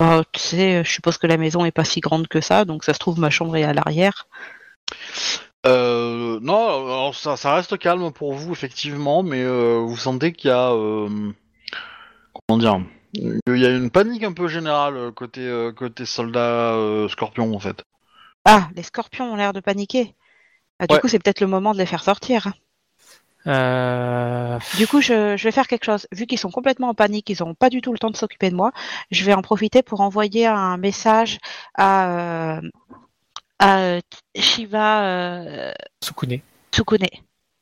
oh, 0.00 0.22
tu 0.32 0.40
sais, 0.40 0.84
je 0.84 0.90
suppose 0.90 1.18
que 1.18 1.26
la 1.26 1.36
maison 1.36 1.64
est 1.64 1.72
pas 1.72 1.84
si 1.84 2.00
grande 2.00 2.28
que 2.28 2.40
ça, 2.40 2.64
donc 2.64 2.84
ça 2.84 2.94
se 2.94 2.98
trouve 2.98 3.18
ma 3.18 3.30
chambre 3.30 3.56
est 3.56 3.64
à 3.64 3.72
l'arrière. 3.72 4.26
Euh, 5.66 6.38
non, 6.42 6.66
alors 6.86 7.14
ça, 7.14 7.36
ça 7.36 7.54
reste 7.54 7.78
calme 7.78 8.12
pour 8.12 8.34
vous 8.34 8.52
effectivement, 8.52 9.22
mais 9.22 9.42
euh, 9.42 9.78
vous 9.78 9.96
sentez 9.96 10.32
qu'il 10.32 10.50
y 10.50 10.52
a, 10.52 10.72
euh, 10.72 11.32
comment 12.46 12.58
dire, 12.58 12.80
il 13.14 13.40
y 13.56 13.64
a 13.66 13.70
une 13.70 13.90
panique 13.90 14.24
un 14.24 14.32
peu 14.32 14.48
générale 14.48 14.96
euh, 14.96 15.10
côté 15.12 15.40
euh, 15.40 15.72
côté 15.72 16.04
soldats 16.04 16.74
euh, 16.74 17.08
scorpions 17.08 17.54
en 17.54 17.58
fait. 17.60 17.82
Ah, 18.44 18.68
les 18.76 18.82
scorpions 18.82 19.32
ont 19.32 19.36
l'air 19.36 19.52
de 19.52 19.60
paniquer. 19.60 20.14
Ah, 20.78 20.86
du 20.86 20.94
Ouais. 20.94 21.00
coup, 21.00 21.08
c'est 21.08 21.18
peut-être 21.18 21.40
le 21.40 21.46
moment 21.46 21.72
de 21.72 21.78
les 21.78 21.86
faire 21.86 22.02
sortir. 22.02 22.52
Euh, 23.46 24.58
Du 24.76 24.86
coup, 24.86 25.00
je, 25.00 25.36
je 25.36 25.44
vais 25.44 25.52
faire 25.52 25.66
quelque 25.66 25.84
chose. 25.84 26.06
Vu 26.12 26.26
qu'ils 26.26 26.38
sont 26.38 26.50
complètement 26.50 26.88
en 26.88 26.94
panique, 26.94 27.30
ils 27.30 27.36
n'ont 27.40 27.54
pas 27.54 27.70
du 27.70 27.80
tout 27.80 27.92
le 27.92 27.98
temps 27.98 28.10
de 28.10 28.16
s'occuper 28.16 28.50
de 28.50 28.56
moi, 28.56 28.72
je 29.10 29.24
vais 29.24 29.34
en 29.34 29.42
profiter 29.42 29.82
pour 29.82 30.00
envoyer 30.00 30.46
un 30.46 30.76
message 30.78 31.38
à, 31.74 32.56
euh, 32.56 32.60
à 33.64 33.78
euh, 33.78 34.00
Shiva 34.36 35.04
euh, 35.06 35.72
Sukune. 36.02 36.40
Tsukune. 36.70 37.08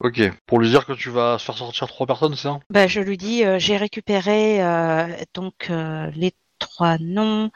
Ok. 0.01 0.21
Pour 0.47 0.59
lui 0.59 0.69
dire 0.69 0.85
que 0.85 0.95
tu 0.95 1.11
vas 1.11 1.39
faire 1.39 1.57
sortir 1.57 1.87
trois 1.87 2.07
personnes, 2.07 2.35
c'est 2.35 2.49
ça? 2.49 2.59
Ben, 2.71 2.89
je 2.89 3.01
lui 3.01 3.17
dis, 3.17 3.45
euh, 3.45 3.61
j'ai 3.61 3.77
récupéré 3.77 4.61
euh, 4.63 5.07
donc 5.33 5.71
euh, 5.71 6.11
les 6.17 6.33
trois 6.59 6.99
noms. 6.99 7.51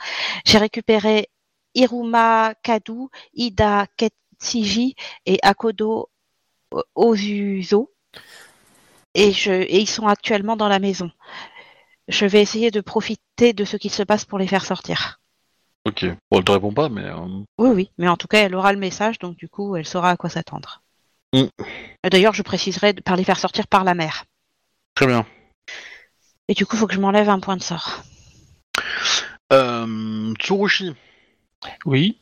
J'ai 0.45 0.59
récupéré 0.59 1.29
Iruma 1.75 2.55
Kadu, 2.63 3.09
Ida 3.35 3.89
Ketsiji 3.97 4.95
et 5.27 5.41
Akodo 5.43 6.09
Ozuzo. 6.95 7.93
Et, 9.15 9.33
je, 9.33 9.51
et 9.51 9.81
ils 9.81 9.89
sont 9.89 10.07
actuellement 10.07 10.57
dans 10.57 10.69
la 10.69 10.79
maison. 10.79 11.11
Je 12.07 12.27
vais 12.27 12.43
essayer 12.43 12.71
de 12.71 12.81
profiter 12.81 13.53
de 13.55 13.65
ce 13.65 13.77
qui 13.77 13.89
se 13.89 14.05
passe 14.05 14.25
pour 14.25 14.39
les 14.39 14.47
faire 14.47 14.65
sortir. 14.65 15.21
Ok. 15.87 16.05
Bon, 16.31 16.39
elle 16.39 16.45
te 16.45 16.51
répond 16.51 16.73
pas, 16.73 16.89
mais. 16.89 17.05
euh, 17.05 17.43
Oui, 17.59 17.71
oui, 17.71 17.91
mais 17.97 18.09
en 18.09 18.17
tout 18.17 18.27
cas, 18.27 18.41
elle 18.41 18.57
aura 18.57 18.73
le 18.73 18.79
message, 18.79 19.21
donc 19.21 19.37
du 19.37 19.49
coup, 19.49 19.77
elle 19.77 19.87
saura 19.87 20.11
à 20.11 20.17
quoi 20.17 20.29
s'attendre. 20.29 20.83
Mm. 21.33 21.45
Et 22.05 22.11
D'ailleurs, 22.11 22.35
je 22.35 22.43
préciserai 22.43 22.93
de- 22.93 23.01
par 23.01 23.15
les 23.15 23.23
faire 23.23 23.39
sortir 23.39 23.69
par 23.69 23.85
la 23.85 23.95
mer. 23.95 24.25
Très 24.95 25.07
bien. 25.07 25.25
Et 26.49 26.55
du 26.55 26.67
coup, 26.67 26.75
il 26.75 26.81
faut 26.81 26.87
que 26.89 26.95
je 26.95 27.01
m'enlève 27.01 27.29
un 27.29 27.39
point 27.39 27.57
de 27.57 27.63
sort. 27.63 28.03
Euh, 29.53 30.35
Tsurushi. 30.35 30.93
Oui. 31.85 32.21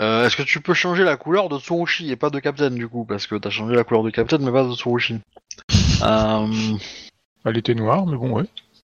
Euh, 0.00 0.26
Est-ce 0.26 0.36
que 0.36 0.42
tu 0.44 0.60
peux 0.60 0.74
changer 0.74 1.02
la 1.02 1.16
couleur 1.16 1.48
de 1.48 1.58
Tsurushi 1.58 2.12
et 2.12 2.16
pas 2.16 2.30
de 2.30 2.38
Captain 2.38 2.70
du 2.70 2.86
coup? 2.88 3.04
Parce 3.04 3.26
que 3.26 3.34
t'as 3.34 3.50
changé 3.50 3.74
la 3.74 3.82
couleur 3.82 4.04
de 4.04 4.10
Captain 4.10 4.38
mais 4.38 4.52
pas 4.52 4.64
de 4.64 4.74
Tsurushi. 4.74 5.18
Euh... 6.02 6.46
Elle 7.44 7.56
était 7.56 7.74
noire, 7.74 8.06
mais 8.06 8.16
bon, 8.16 8.30
ouais. 8.30 8.44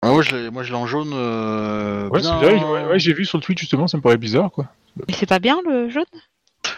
Ah, 0.08 0.12
moi 0.14 0.22
je 0.22 0.36
l'ai 0.36 0.50
moi, 0.50 0.64
je 0.64 0.70
l'ai 0.72 0.78
en 0.78 0.88
jaune. 0.88 1.12
Euh... 1.14 2.10
Ouais, 2.10 2.22
bien- 2.22 2.40
c'est 2.40 2.46
vrai, 2.46 2.64
ouais, 2.64 2.86
ouais, 2.86 3.00
j'ai 3.00 3.14
vu 3.14 3.26
sur 3.26 3.38
le 3.38 3.44
tweet 3.44 3.58
justement, 3.60 3.88
ça 3.88 3.98
me 3.98 4.02
paraît 4.02 4.18
bizarre, 4.18 4.52
quoi. 4.52 4.66
Mais 4.96 5.14
c'est 5.14 5.26
pas 5.28 5.40
bien 5.40 5.60
le 5.66 5.90
jaune? 5.90 6.06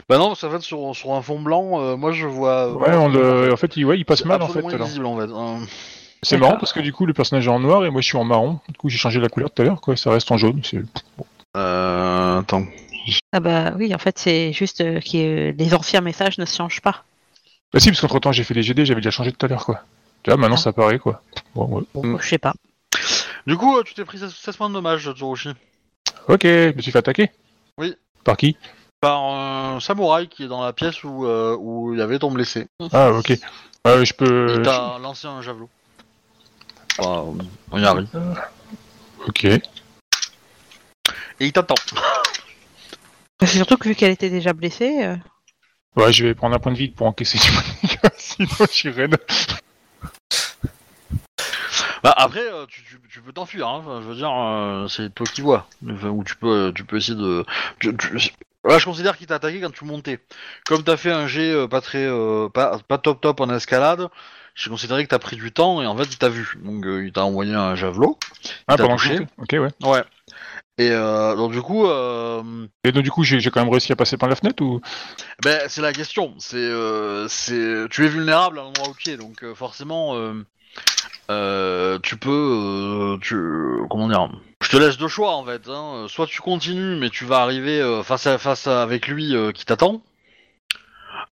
Bah 0.07 0.17
non, 0.17 0.29
qu'en 0.35 0.49
fait 0.49 0.61
sur, 0.61 0.95
sur 0.95 1.13
un 1.13 1.21
fond 1.21 1.39
blanc, 1.39 1.79
euh, 1.81 1.95
moi 1.95 2.11
je 2.11 2.25
vois. 2.27 2.71
Ouais, 2.73 2.95
on 2.95 3.09
le... 3.09 3.51
en 3.53 3.57
fait, 3.57 3.75
il, 3.77 3.85
ouais, 3.85 3.97
il 3.97 4.05
passe 4.05 4.19
C'est 4.19 4.25
mal, 4.25 4.41
en 4.41 4.47
fait. 4.47 4.59
absolument 4.59 4.69
alors. 4.75 4.87
illisible, 4.87 5.05
en 5.05 5.17
fait. 5.17 5.31
Euh, 5.63 5.65
C'est 6.21 6.35
D'accord. 6.35 6.49
marrant 6.49 6.59
parce 6.59 6.73
que 6.73 6.79
du 6.79 6.91
coup, 6.93 7.05
le 7.05 7.13
personnage 7.13 7.47
est 7.47 7.51
en 7.51 7.59
noir 7.59 7.85
et 7.85 7.89
moi 7.89 8.01
je 8.01 8.07
suis 8.07 8.17
en 8.17 8.23
marron. 8.25 8.59
Du 8.69 8.75
coup, 8.77 8.89
j'ai 8.89 8.97
changé 8.97 9.19
la 9.19 9.29
couleur 9.29 9.51
tout 9.51 9.61
à 9.61 9.65
l'heure, 9.65 9.81
quoi. 9.81 9.95
Ça 9.95 10.11
reste 10.11 10.31
en 10.31 10.37
jaune. 10.37 10.61
c'est- 10.63 10.81
euh, 11.57 12.39
Attends. 12.39 12.63
Ah 13.31 13.39
bah 13.39 13.73
oui, 13.77 13.93
en 13.95 13.97
fait, 13.97 14.19
c'est 14.19 14.53
juste 14.53 14.81
euh, 14.81 14.99
que 14.99 15.51
les 15.57 15.73
anciens 15.73 16.01
messages 16.01 16.37
ne 16.37 16.45
se 16.45 16.55
changent 16.55 16.81
pas. 16.81 17.03
Bah 17.73 17.79
si, 17.79 17.89
parce 17.89 18.01
qu'entre 18.01 18.19
temps, 18.19 18.31
j'ai 18.31 18.43
fait 18.43 18.53
les 18.53 18.63
GD, 18.63 18.85
j'avais 18.85 19.01
déjà 19.01 19.11
changé 19.11 19.31
tout 19.31 19.45
à 19.45 19.49
l'heure, 19.49 19.65
quoi. 19.65 19.81
Tu 20.23 20.29
vois, 20.31 20.37
maintenant 20.37 20.55
Ah. 20.57 20.61
ça 20.61 20.69
apparaît, 20.71 20.99
quoi. 20.99 21.21
Bon, 21.55 21.65
ouais. 21.67 21.83
Bon, 21.93 22.03
Mm. 22.05 22.17
je 22.21 22.27
sais 22.27 22.37
pas. 22.37 22.53
Du 23.49 23.57
coup, 23.57 23.79
euh, 23.79 23.83
tu 23.83 23.95
t'es 23.95 24.05
pris 24.05 24.19
16 24.19 24.31
16 24.31 24.57
points 24.57 24.69
de 24.69 24.75
dommage, 24.75 25.11
Tsurushi. 25.11 25.49
Ok, 26.27 26.43
je 26.43 26.75
me 26.75 26.81
suis 26.83 26.91
fait 26.91 26.99
attaquer. 26.99 27.31
Oui. 27.79 27.95
Par 28.23 28.37
qui? 28.37 28.55
Par 29.01 29.23
un 29.23 29.79
samouraï 29.79 30.27
qui 30.27 30.43
est 30.43 30.47
dans 30.47 30.63
la 30.63 30.71
pièce 30.71 31.03
où 31.03 31.25
euh, 31.25 31.57
où 31.59 31.91
il 31.91 31.97
y 31.97 32.01
avait 32.03 32.19
ton 32.19 32.29
blessé. 32.29 32.67
Ah, 32.91 33.11
ok. 33.11 33.33
Euh, 33.87 34.05
je 34.05 34.13
peux. 34.13 34.53
Il 34.55 34.61
t'a 34.61 34.99
lancé 34.99 35.25
un 35.25 35.41
javelot. 35.41 35.67
Enfin, 36.99 37.43
on 37.71 37.81
y 37.81 37.85
arrive. 37.85 38.07
Ok. 39.27 39.45
Et 39.45 39.59
il 41.39 41.51
t'attend. 41.51 41.73
C'est 43.39 43.47
surtout 43.47 43.77
que 43.77 43.89
vu 43.89 43.95
qu'elle 43.95 44.11
était 44.11 44.29
déjà 44.29 44.53
blessée, 44.53 45.05
euh, 45.05 45.15
Ouais, 45.95 46.13
je 46.13 46.23
vais 46.23 46.35
prendre 46.35 46.55
un 46.55 46.59
point 46.59 46.71
de 46.71 46.77
vie 46.77 46.89
pour 46.89 47.07
encaisser 47.07 47.39
du 47.39 47.97
sinon 48.19 48.47
je 48.59 48.65
suis 48.67 48.89
raide. 48.91 49.17
Bah 52.03 52.13
après, 52.17 52.41
euh, 52.51 52.65
tu, 52.67 52.83
tu- 52.83 52.99
tu 53.09 53.21
peux 53.21 53.31
t'enfuir. 53.33 53.67
Hein. 53.67 53.81
Enfin, 53.83 54.01
je 54.01 54.07
veux 54.07 54.15
dire, 54.15 54.31
euh, 54.31 54.87
c'est 54.87 55.13
toi 55.13 55.25
qui 55.25 55.41
vois. 55.41 55.67
Enfin, 55.89 56.09
ou 56.09 56.23
tu 56.23 56.35
peux, 56.35 56.71
tu 56.75 56.83
peux 56.85 56.97
essayer 56.97 57.17
de. 57.17 57.45
tu- 57.79 57.95
tu- 57.97 58.31
Là, 58.65 58.77
je 58.77 58.85
considère 58.85 59.17
qu'il 59.17 59.25
t'a 59.27 59.35
attaqué 59.35 59.61
quand 59.61 59.71
tu 59.73 59.85
montais. 59.85 60.19
Comme 60.65 60.83
t'as 60.83 60.97
fait 60.97 61.11
un 61.11 61.27
jet 61.27 61.49
euh, 61.51 61.67
pas 61.67 61.79
très, 61.81 62.03
euh, 62.05 62.49
pas, 62.49 62.77
pas 62.87 62.97
top 62.97 63.21
top 63.21 63.39
en 63.39 63.49
escalade, 63.49 64.09
j'ai 64.53 64.69
considéré 64.69 65.03
que 65.05 65.09
t'as 65.09 65.17
pris 65.19 65.37
du 65.37 65.51
temps 65.53 65.81
et 65.81 65.87
en 65.87 65.95
fait 65.95 66.03
il 66.03 66.17
t'a 66.17 66.27
vu. 66.27 66.57
Donc 66.63 66.85
euh, 66.85 67.05
il 67.05 67.13
t'a 67.13 67.23
envoyé 67.23 67.53
un 67.53 67.75
javelot. 67.75 68.17
Ah, 68.67 68.75
pendant 68.75 68.97
que 68.97 69.01
touché 69.01 69.19
Ok, 69.37 69.53
ouais. 69.53 69.69
Ouais. 69.87 70.03
Et 70.77 70.91
euh, 70.91 71.35
donc 71.37 71.51
du 71.53 71.61
coup, 71.61 71.85
euh, 71.87 72.67
Et 72.83 72.91
donc, 72.91 73.03
du 73.03 73.11
coup, 73.11 73.23
j'ai 73.23 73.39
j'ai 73.39 73.49
quand 73.49 73.61
même 73.61 73.69
réussi 73.71 73.91
à 73.93 73.95
passer 73.95 74.17
par 74.17 74.27
la 74.29 74.35
fenêtre 74.35 74.61
ou? 74.63 74.81
Ben 75.43 75.61
c'est 75.69 75.81
la 75.81 75.93
question. 75.93 76.35
C'est, 76.37 76.57
euh, 76.57 77.27
c'est, 77.29 77.85
tu 77.89 78.05
es 78.05 78.09
vulnérable 78.09 78.59
à 78.59 78.63
l'endroit 78.63 78.89
où 78.89 78.95
tu 78.97 79.09
es, 79.09 79.17
donc 79.17 79.43
euh, 79.43 79.55
forcément, 79.55 80.15
euh, 80.15 80.33
euh, 81.29 81.99
tu 82.01 82.17
peux, 82.17 82.29
euh, 82.31 83.17
tu, 83.21 83.35
comment 83.89 84.07
dire, 84.07 84.29
je 84.61 84.69
te 84.69 84.77
laisse 84.77 84.97
deux 84.97 85.07
choix 85.07 85.35
en 85.35 85.45
fait. 85.45 85.67
Hein. 85.67 86.07
Soit 86.09 86.25
tu 86.25 86.41
continues, 86.41 86.95
mais 86.95 87.09
tu 87.09 87.25
vas 87.25 87.39
arriver 87.39 87.79
euh, 87.79 88.01
face 88.01 88.25
à 88.25 88.37
face 88.37 88.67
avec 88.67 89.07
lui 89.07 89.35
qui 89.53 89.65
t'attend. 89.65 90.01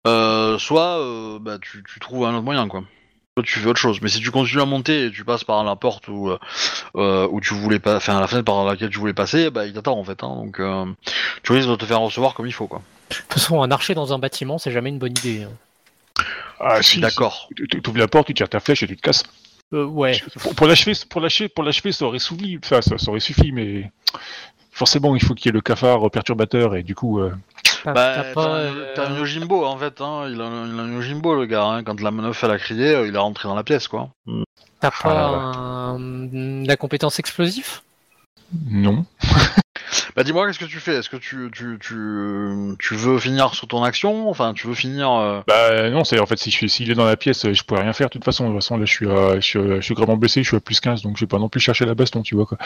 Soit 0.06 1.40
bah, 1.42 1.58
tu, 1.62 1.84
trouves 2.00 2.26
un 2.26 2.34
autre 2.34 2.44
moyen 2.44 2.68
quoi. 2.68 2.84
Soit 3.38 3.44
tu 3.44 3.60
fais 3.60 3.68
autre 3.68 3.80
chose. 3.80 4.02
Mais 4.02 4.10
si 4.10 4.20
tu 4.20 4.32
continues 4.32 4.62
à 4.62 4.66
monter 4.66 5.06
et 5.06 5.12
tu 5.12 5.24
passes 5.24 5.44
par 5.44 5.64
la 5.64 5.76
porte 5.76 6.08
où, 6.08 6.32
où 6.96 7.42
tu 7.42 7.54
voulais 7.54 7.80
pas, 7.80 7.98
enfin 7.98 8.20
la 8.20 8.28
fenêtre 8.28 8.46
par 8.46 8.66
laquelle 8.66 8.90
tu 8.90 9.00
voulais 9.00 9.14
passer, 9.14 9.52
bah 9.52 9.68
il 9.68 9.74
t'attend 9.74 9.98
en 10.00 10.04
fait. 10.04 10.24
Hein. 10.24 10.36
Donc 10.36 10.60
tu 11.44 11.52
risques 11.52 11.70
de 11.70 11.76
te 11.76 11.86
faire 11.86 12.00
recevoir 12.00 12.34
comme 12.34 12.48
il 12.48 12.54
faut 12.54 12.68
quoi. 12.68 12.82
De 13.12 13.16
toute 13.16 13.34
façon, 13.34 13.62
un 13.62 13.70
archer 13.70 13.94
dans 13.94 14.12
un 14.12 14.18
bâtiment, 14.18 14.58
c'est 14.58 14.72
jamais 14.72 14.90
une 14.90 14.98
bonne 14.98 15.12
idée. 15.12 15.44
hein. 15.44 15.52
Ah, 16.60 16.82
si. 16.82 17.00
D'accord. 17.00 17.50
Tu 17.70 17.82
ouvres 17.88 17.98
la 17.98 18.08
porte, 18.08 18.28
tu 18.28 18.34
tires 18.34 18.50
ta 18.50 18.60
flèche 18.60 18.84
et 18.84 18.88
tu 18.88 18.96
te 18.96 19.02
casses. 19.02 19.24
Euh, 19.74 19.86
ouais. 19.86 20.22
Pour, 20.40 20.54
pour 20.56 20.68
l'achever, 20.68 20.94
pour 21.10 21.20
l'achever, 21.22 21.50
pour 21.50 21.64
l'achever, 21.64 21.92
ça 21.92 22.06
aurait 22.06 22.20
suffi. 22.20 22.60
Enfin, 22.64 22.82
ça, 22.82 22.98
ça 22.98 23.10
aurait 23.10 23.20
suffi, 23.20 23.52
mais 23.52 23.92
forcément, 24.72 25.16
il 25.16 25.24
faut 25.24 25.34
qu'il 25.34 25.48
y 25.48 25.50
ait 25.50 25.54
le 25.54 25.62
cafard 25.62 26.10
perturbateur 26.12 26.76
et 26.76 26.84
du 26.84 26.96
coup, 26.96 27.20
euh, 27.20 27.34
T'as- 27.84 27.92
Bah, 27.92 28.14
t'as 28.16 28.34
pas, 28.34 28.46
un, 28.46 28.60
euh, 28.60 28.94
t'as 28.96 29.08
un 29.10 29.18
Yojimbo 29.18 29.66
en 29.66 29.78
fait, 29.78 30.00
hein. 30.00 30.28
il, 30.30 30.40
a, 30.40 30.46
il 30.46 30.80
a 30.80 30.84
un 30.84 30.94
Yojimbo 30.94 31.36
le 31.36 31.46
gars, 31.48 31.66
hein. 31.66 31.84
quand 31.84 32.00
la 32.00 32.12
meuf 32.12 32.42
elle 32.42 32.52
a 32.52 32.58
crié, 32.58 32.88
euh, 32.96 33.08
il 33.10 33.14
est 33.16 33.18
rentré 33.18 33.50
dans 33.50 33.56
la 33.56 33.64
pièce 33.66 33.90
quoi. 33.90 34.10
t'as 34.80 34.88
Ah, 34.88 35.04
pas 35.04 35.28
un- 35.28 36.64
la 36.66 36.78
compétence 36.78 37.20
explosif 37.20 37.84
non. 38.70 39.06
Bah 40.16 40.24
dis-moi 40.24 40.48
qu'est-ce 40.48 40.60
que 40.60 40.66
tu 40.66 40.80
fais? 40.80 40.96
Est-ce 40.96 41.10
que 41.10 41.18
tu, 41.18 41.50
tu, 41.52 41.78
tu, 41.80 42.76
tu 42.80 42.96
veux 42.96 43.20
finir 43.20 43.54
sous 43.54 43.66
ton 43.66 43.84
action? 43.84 44.30
Enfin 44.30 44.54
tu 44.54 44.68
veux 44.68 44.74
finir... 44.74 45.12
euh, 45.12 45.42
Bah 45.48 45.90
non, 45.90 46.04
c'est 46.04 46.20
en 46.20 46.26
fait 46.26 46.38
si 46.38 46.52
je 46.52 46.56
suis 46.56 46.70
s'il 46.70 46.92
est 46.92 46.96
dans 46.96 47.06
la 47.06 47.18
pièce, 47.18 47.52
je 47.52 47.64
pourrais 47.64 47.82
rien 47.84 47.94
faire 47.94 48.08
de 48.08 48.14
toute 48.14 48.24
façon. 48.26 48.46
De 48.46 48.54
toute 48.54 48.62
façon 48.64 48.78
là, 48.78 48.86
je 48.86 48.92
suis, 48.92 49.06
je 49.08 49.40
suis, 49.42 49.60
je 49.60 49.82
suis 49.82 49.94
gravement 49.94 50.18
blessé, 50.18 50.44
je 50.44 50.48
suis 50.48 50.58
à 50.58 50.60
plus 50.60 50.80
15, 50.80 51.02
donc 51.02 51.18
je 51.18 51.22
vais 51.22 51.28
pas 51.28 51.40
non 51.40 51.50
plus 51.50 51.60
chercher 51.60 51.86
la 51.86 51.96
baston, 51.96 52.22
tu 52.22 52.36
vois 52.36 52.46
quoi. 52.46 52.58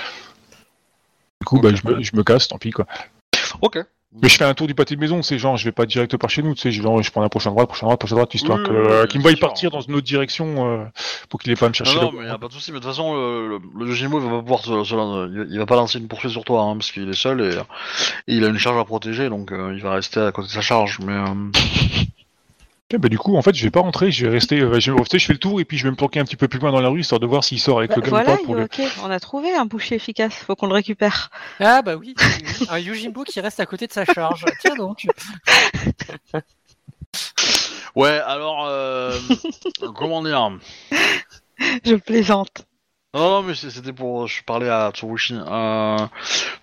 Du 1.41 1.45
coup, 1.45 1.59
bah 1.59 1.69
je 1.73 1.87
me, 1.87 2.01
je 2.01 2.15
me 2.15 2.23
casse, 2.23 2.47
tant 2.47 2.57
pis 2.57 2.71
quoi. 2.71 2.87
Ok. 3.61 3.77
Mais 4.13 4.29
je 4.29 4.37
fais 4.37 4.45
un 4.45 4.53
tour 4.53 4.67
du 4.67 4.73
pâté 4.73 4.95
de 4.95 4.99
maison, 5.01 5.21
c'est 5.21 5.37
genre 5.37 5.57
je 5.57 5.65
vais 5.65 5.71
pas 5.73 5.85
direct 5.85 6.15
par 6.17 6.29
chez 6.29 6.41
nous, 6.41 6.55
tu 6.55 6.61
sais, 6.61 6.71
je, 6.71 6.81
vais- 6.81 7.03
je 7.03 7.11
prends 7.11 7.21
la 7.21 7.29
prochaine 7.29 7.51
droite, 7.51 7.67
prochaine 7.67 7.87
droite, 7.87 7.99
prochaine 7.99 8.15
droite, 8.15 8.33
histoire 8.33 8.57
Oui, 8.59 8.63
que, 8.65 8.71
oui, 8.71 8.77
euh, 8.77 9.01
oui, 9.03 9.07
qu'il 9.09 9.19
me 9.19 9.23
voie 9.23 9.35
partir 9.39 9.69
dans 9.69 9.81
une 9.81 9.93
autre 9.95 10.05
direction 10.07 10.65
euh, 10.81 10.85
pour 11.29 11.39
qu'il 11.41 11.51
ait 11.51 11.55
pas 11.55 11.65
à 11.65 11.69
me 11.69 11.73
chercher. 11.73 11.99
Non, 11.99 12.11
mais 12.17 12.27
a 12.27 12.37
pas 12.37 12.47
de 12.47 12.53
souci. 12.53 12.71
Mais 12.71 12.79
de 12.79 12.83
toute 12.83 12.91
façon, 12.91 13.13
le, 13.15 13.49
le, 13.49 13.59
le 13.79 13.87
Yojimbo 13.89 14.19
il 14.19 14.23
va 14.25 14.37
pas 14.37 14.41
pouvoir 14.41 14.59
se, 14.61 14.83
se- 14.85 15.27
il- 15.45 15.47
il 15.51 15.59
va 15.59 15.65
pas 15.65 15.75
lancer 15.75 15.99
une 15.99 16.07
poursuite 16.07 16.31
sur 16.31 16.45
toi, 16.45 16.61
hein, 16.61 16.73
parce 16.77 16.91
qu'il 16.91 17.07
est 17.07 17.13
seul 17.13 17.41
et, 17.41 17.55
et 18.31 18.35
il 18.37 18.43
a 18.45 18.47
une 18.47 18.57
charge 18.57 18.79
à 18.79 18.85
protéger, 18.85 19.27
donc 19.29 19.51
euh, 19.51 19.73
il 19.75 19.81
va 19.83 19.91
rester 19.93 20.21
à 20.21 20.31
côté 20.31 20.47
de 20.47 20.53
sa 20.53 20.61
charge. 20.61 20.99
Mais 21.05 21.13
euh, 21.13 21.25
Ok, 22.93 23.01
bah 23.01 23.09
du 23.09 23.17
coup, 23.17 23.35
en 23.35 23.41
fait, 23.41 23.53
je 23.53 23.61
vais 23.63 23.69
pas 23.69 23.81
rentrer, 23.81 24.11
je 24.11 24.25
vais 24.25 24.31
rester, 24.31 24.61
euh, 24.61 24.79
je, 24.79 24.93
vais- 24.93 25.19
fais 25.19 25.33
le 25.33 25.39
tour 25.39 25.59
et 25.59 25.65
puis 25.65 25.77
je 25.77 25.83
vais 25.83 25.91
me 25.91 25.97
planquer 25.97 26.21
un 26.21 26.23
petit 26.23 26.37
peu 26.37 26.47
plus 26.47 26.57
loin 26.57 26.71
dans 26.71 26.79
la 26.79 26.87
rue 26.87 27.01
histoire 27.01 27.19
de 27.19 27.25
voir 27.25 27.43
s'il 27.43 27.59
sort 27.59 27.79
avec 27.79 27.89
bah, 27.89 27.97
le 27.97 28.01
gars 28.01 28.09
voilà, 28.09 28.33
ou 28.33 28.37
pas 28.37 28.43
pour 28.43 28.55
le... 28.55 28.63
ok, 28.63 28.81
on 29.03 29.11
a 29.11 29.19
trouvé 29.19 29.53
un 29.53 29.65
boucher 29.65 29.95
efficace, 29.95 30.33
faut 30.33 30.55
qu'on 30.55 30.67
le 30.67 30.73
récupère. 30.73 31.29
Ah 31.59 31.81
bah 31.81 31.95
oui, 31.97 32.15
un 32.69 32.79
Yojimbo 32.79 33.25
qui 33.25 33.41
reste 33.41 33.59
à 33.59 33.65
côté 33.65 33.87
de 33.87 33.91
sa 33.91 34.05
charge. 34.05 34.45
Tiens 34.61 34.75
donc. 34.75 35.05
ouais, 37.97 38.21
alors 38.25 38.65
euh, 38.69 39.19
comment 39.95 40.23
dire? 40.23 40.57
Je 41.83 41.95
plaisante. 41.95 42.67
Non, 43.13 43.29
non, 43.29 43.43
mais 43.43 43.55
c'était 43.55 43.93
pour. 43.93 44.27
Je 44.27 44.43
parlais 44.43 44.69
à 44.69 44.91
Tsurushi. 44.93 45.35
Euh, 45.35 45.97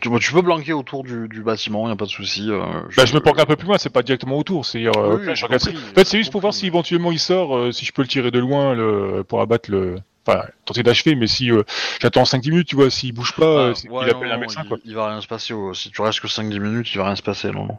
tu, 0.01 0.09
bon, 0.09 0.19
tu 0.19 0.33
peux 0.33 0.43
blanquer 0.43 0.73
autour 0.73 1.03
du, 1.03 1.27
du 1.29 1.43
bâtiment, 1.43 1.89
y 1.89 1.93
a 1.93 1.97
pas 1.97 2.05
de 2.05 2.11
souci. 2.11 2.51
euh, 2.51 2.63
Bah, 2.97 3.07
je 3.07 3.15
me 3.15 3.21
planque 3.21 3.39
un 3.41 3.47
peu 3.47 3.57
plus 3.57 3.67
loin, 3.67 3.79
c'est 3.79 3.91
pas 3.91 4.03
directement 4.03 4.39
autour, 4.39 4.65
c'est 4.67 4.87
euh, 4.87 5.17
Oui, 5.17 5.35
je 5.35 5.47
En 5.47 5.49
fait, 5.49 6.05
c'est 6.05 6.19
juste 6.19 6.31
pour 6.31 6.41
voir 6.43 6.53
si 6.55 6.67
éventuellement 6.67 7.11
il 7.11 7.19
sort, 7.19 7.57
euh, 7.57 7.73
si 7.73 7.85
je 7.85 7.93
peux 7.93 8.03
le 8.03 8.09
tirer 8.09 8.31
de 8.31 8.39
loin 8.39 8.75
le... 8.75 9.25
pour 9.27 9.41
abattre 9.41 9.71
le. 9.71 9.97
Enfin, 10.27 10.45
tenter 10.65 10.83
d'achever, 10.83 11.15
mais 11.17 11.27
si 11.27 11.51
euh, 11.51 11.65
j'attends 12.01 12.23
5-10 12.23 12.51
minutes, 12.51 12.69
tu 12.69 12.77
vois, 12.77 12.89
s'il 12.91 13.13
bouge 13.13 13.33
pas, 13.35 13.45
Ah, 13.45 13.47
euh, 13.47 13.71
ouais, 13.73 13.77
il 13.85 13.91
non, 13.91 13.99
appelle 14.19 14.31
un 14.31 14.35
non, 14.37 14.41
médecin, 14.41 14.63
il, 14.65 14.69
quoi. 14.69 14.79
il 14.85 14.95
va 14.95 15.09
rien 15.11 15.21
se 15.21 15.27
passer. 15.27 15.53
oh, 15.53 15.75
Si 15.75 15.91
tu 15.91 16.01
restes 16.01 16.21
que 16.21 16.29
5-10 16.29 16.59
minutes, 16.61 16.91
il 16.95 16.99
va 16.99 17.05
rien 17.05 17.17
se 17.17 17.23
passer. 17.23 17.51
Non, 17.51 17.67
non. 17.67 17.77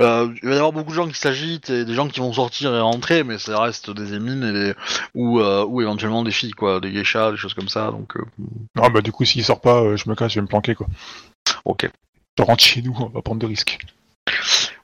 euh, 0.00 0.28
il 0.42 0.48
va 0.48 0.54
y 0.54 0.58
avoir 0.58 0.72
beaucoup 0.72 0.90
de 0.90 0.94
gens 0.94 1.08
qui 1.08 1.18
s'agitent 1.18 1.70
et 1.70 1.84
des 1.86 1.94
gens 1.94 2.08
qui 2.08 2.20
vont 2.20 2.32
sortir 2.34 2.74
et 2.74 2.80
rentrer, 2.80 3.24
mais 3.24 3.38
ça 3.38 3.58
reste 3.60 3.90
des 3.90 4.12
émines 4.12 4.44
et 4.44 4.52
des... 4.52 4.74
ou, 5.14 5.40
euh, 5.40 5.64
ou 5.64 5.80
éventuellement 5.80 6.22
des 6.22 6.32
filles, 6.32 6.52
quoi, 6.52 6.80
des 6.80 6.92
geishas, 6.92 7.30
des 7.30 7.36
choses 7.38 7.54
comme 7.54 7.68
ça. 7.68 7.90
Donc, 7.90 8.12
Ah 8.78 8.90
bah 8.90 9.00
du 9.00 9.10
coup, 9.12 9.24
s'il 9.24 9.42
sort 9.44 9.60
pas, 9.62 9.96
je 9.96 10.08
me 10.10 10.14
casse, 10.14 10.32
je 10.32 10.36
vais 10.40 10.42
me 10.42 10.48
planquer 10.48 10.74
quoi. 10.74 10.86
ok. 11.64 11.88
Je 12.38 12.42
rentre 12.44 12.62
chez 12.62 12.82
nous, 12.82 12.94
on 13.00 13.06
va 13.08 13.22
prendre 13.22 13.40
de 13.40 13.46
risques. 13.46 13.78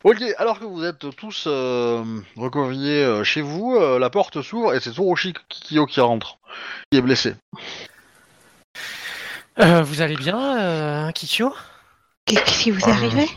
Ok, 0.04 0.20
alors 0.38 0.58
que 0.58 0.64
vous 0.64 0.84
êtes 0.84 1.14
tous 1.16 1.44
euh, 1.46 2.02
euh, 2.36 3.24
chez 3.24 3.40
vous, 3.40 3.76
euh, 3.76 3.98
la 4.00 4.10
porte 4.10 4.42
s'ouvre 4.42 4.74
et 4.74 4.80
c'est 4.80 4.90
Tsurushi 4.92 5.32
Kikyo 5.48 5.86
qui 5.86 6.00
rentre, 6.00 6.38
qui 6.90 6.98
est 6.98 7.02
blessé. 7.02 7.34
Euh, 9.60 9.82
vous 9.82 10.00
allez 10.00 10.16
bien, 10.16 10.58
euh, 10.60 11.10
Kikyo? 11.12 11.54
Qu'est-ce 12.26 12.62
qui 12.64 12.70
vous 12.72 12.80
Ah. 12.86 12.90
arrivait 12.90 13.28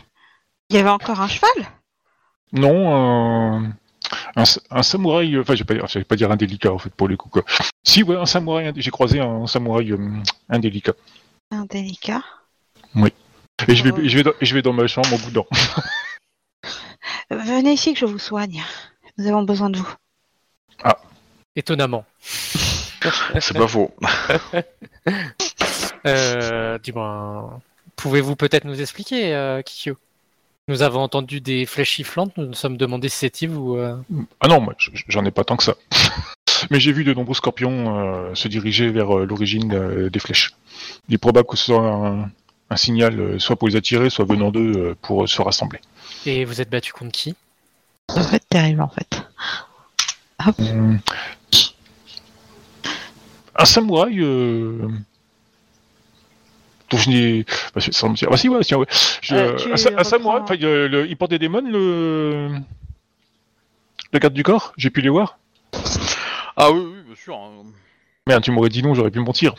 Il 0.70 0.76
y 0.76 0.78
avait 0.80 0.88
encore 0.90 1.20
un 1.20 1.28
cheval? 1.28 1.50
Non, 2.52 3.60
euh, 3.60 3.60
un, 4.70 4.82
samouraï, 4.82 5.36
euh, 5.36 5.42
enfin, 5.42 5.54
je 5.54 5.60
vais 5.60 5.64
pas, 5.66 5.74
dire- 5.74 5.86
je 5.86 5.98
vais 6.00 6.04
pas 6.04 6.16
dire 6.16 6.30
indélicat 6.32 6.72
en 6.72 6.78
fait 6.78 6.90
pour 6.90 7.06
le 7.06 7.16
coup 7.16 7.28
quoi. 7.28 7.42
Si 7.84 8.02
ouais, 8.02 8.16
un 8.16 8.26
samouraï, 8.26 8.66
indé- 8.68 8.80
j'ai 8.80 8.90
croisé 8.90 9.20
un 9.20 9.46
samouraï 9.46 9.92
euh, 9.92 9.98
indélicat. 10.48 10.94
Indélicat. 11.52 12.22
Et 13.68 13.74
je 13.76 13.82
vais, 13.84 13.92
Oh. 13.92 14.00
je 14.02 14.16
vais, 14.16 14.22
dans, 14.24 14.32
et 14.40 14.44
je 14.46 14.54
vais 14.54 14.62
dans 14.62 14.72
ma 14.72 14.86
chambre 14.86 15.12
au 15.14 15.18
bout 15.18 15.30
d'un. 15.30 15.40
Euh, 15.40 15.44
Venez 17.30 17.72
ici 17.72 17.92
que 17.94 18.00
je 18.00 18.06
vous 18.06 18.18
soigne. 18.18 18.62
Nous 19.18 19.26
avons 19.26 19.42
besoin 19.42 19.70
de 19.70 19.78
vous. 19.78 19.94
Étonnamment. 21.56 22.04
C'est 23.40 23.56
pas 23.56 23.68
faux. 23.68 23.90
Euh, 26.06 26.78
Dis-moi, 26.84 27.60
pouvez-vous 27.96 28.36
peut-être 28.36 28.64
nous 28.64 28.80
expliquer, 28.80 29.34
euh, 29.34 29.60
Kikyo? 29.62 29.96
Nous 30.68 30.82
avons 30.82 31.00
entendu 31.00 31.40
des 31.40 31.66
flèches 31.66 31.90
chifflantes, 31.90 32.36
nous 32.36 32.46
nous 32.46 32.54
sommes 32.54 32.76
demandé 32.76 33.08
si 33.08 33.18
c'était 33.18 33.48
vous. 33.48 33.74
euh. 33.76 33.96
Ah 34.38 34.46
non, 34.46 34.60
moi, 34.60 34.74
j'en 35.08 35.24
ai 35.24 35.32
pas 35.32 35.42
tant 35.42 35.56
que 35.56 35.64
ça. 35.64 35.74
Mais 36.70 36.78
j'ai 36.78 36.92
vu 36.92 37.02
de 37.02 37.12
nombreux 37.12 37.34
scorpions 37.34 37.98
euh, 37.98 38.34
se 38.36 38.46
diriger 38.46 38.88
vers 38.90 39.16
euh, 39.18 39.26
l'origine 39.26 39.72
euh, 39.74 40.08
des 40.10 40.20
flèches. 40.20 40.52
Il 41.08 41.14
est 41.14 41.18
probable 41.18 41.48
que 41.48 41.56
ce 41.56 41.64
soit 41.66 41.80
un, 41.82 42.30
un 42.70 42.76
signal, 42.76 43.18
euh, 43.18 43.38
soit 43.40 43.56
pour 43.56 43.66
les 43.66 43.74
attirer, 43.74 44.08
soit 44.08 44.24
venant 44.26 44.52
d'eux 44.52 44.72
euh, 44.76 44.94
pour 45.02 45.24
euh, 45.24 45.26
se 45.26 45.42
rassembler. 45.42 45.80
Et 46.26 46.44
vous 46.44 46.60
êtes 46.60 46.70
battu 46.70 46.92
contre 46.92 47.12
qui? 47.12 47.34
Ça 48.08 48.20
va 48.20 48.36
être 48.36 48.48
terrible 48.48 48.82
en 48.82 48.88
fait. 48.88 49.22
Hum. 50.58 51.00
Un 53.56 53.64
samouraï. 53.64 54.20
Euh... 54.20 54.88
dont 56.90 56.98
je 56.98 57.10
n'ai. 57.10 57.44
Bah, 57.74 57.80
c'est- 57.80 57.92
sans 57.92 58.10
me 58.10 58.14
dire- 58.16 58.30
bah, 58.30 58.36
si, 58.36 58.48
ouais, 58.48 58.62
si, 58.62 58.74
ouais. 58.74 58.86
Je- 59.22 59.34
Euh, 59.34 59.56
un, 59.72 59.76
sa- 59.76 59.98
un 59.98 60.04
samouraï, 60.04 60.42
euh, 60.64 60.88
le- 60.88 61.06
il 61.08 61.16
porte 61.16 61.30
des 61.30 61.38
démons, 61.38 61.62
le. 61.62 62.50
Le 64.12 64.18
garde 64.18 64.34
du 64.34 64.42
corps? 64.44 64.72
J'ai 64.76 64.90
pu 64.90 65.00
les 65.00 65.08
voir? 65.08 65.38
Ah 66.56 66.70
oui, 66.70 66.80
oui, 66.80 67.02
bien 67.06 67.14
sûr. 67.16 67.36
hein. 67.36 67.64
Merde, 68.26 68.42
tu 68.44 68.50
m'aurais 68.50 68.68
dit 68.68 68.82
non, 68.82 68.94
j'aurais 68.94 69.10
pu 69.10 69.20
mentir. 69.20 69.54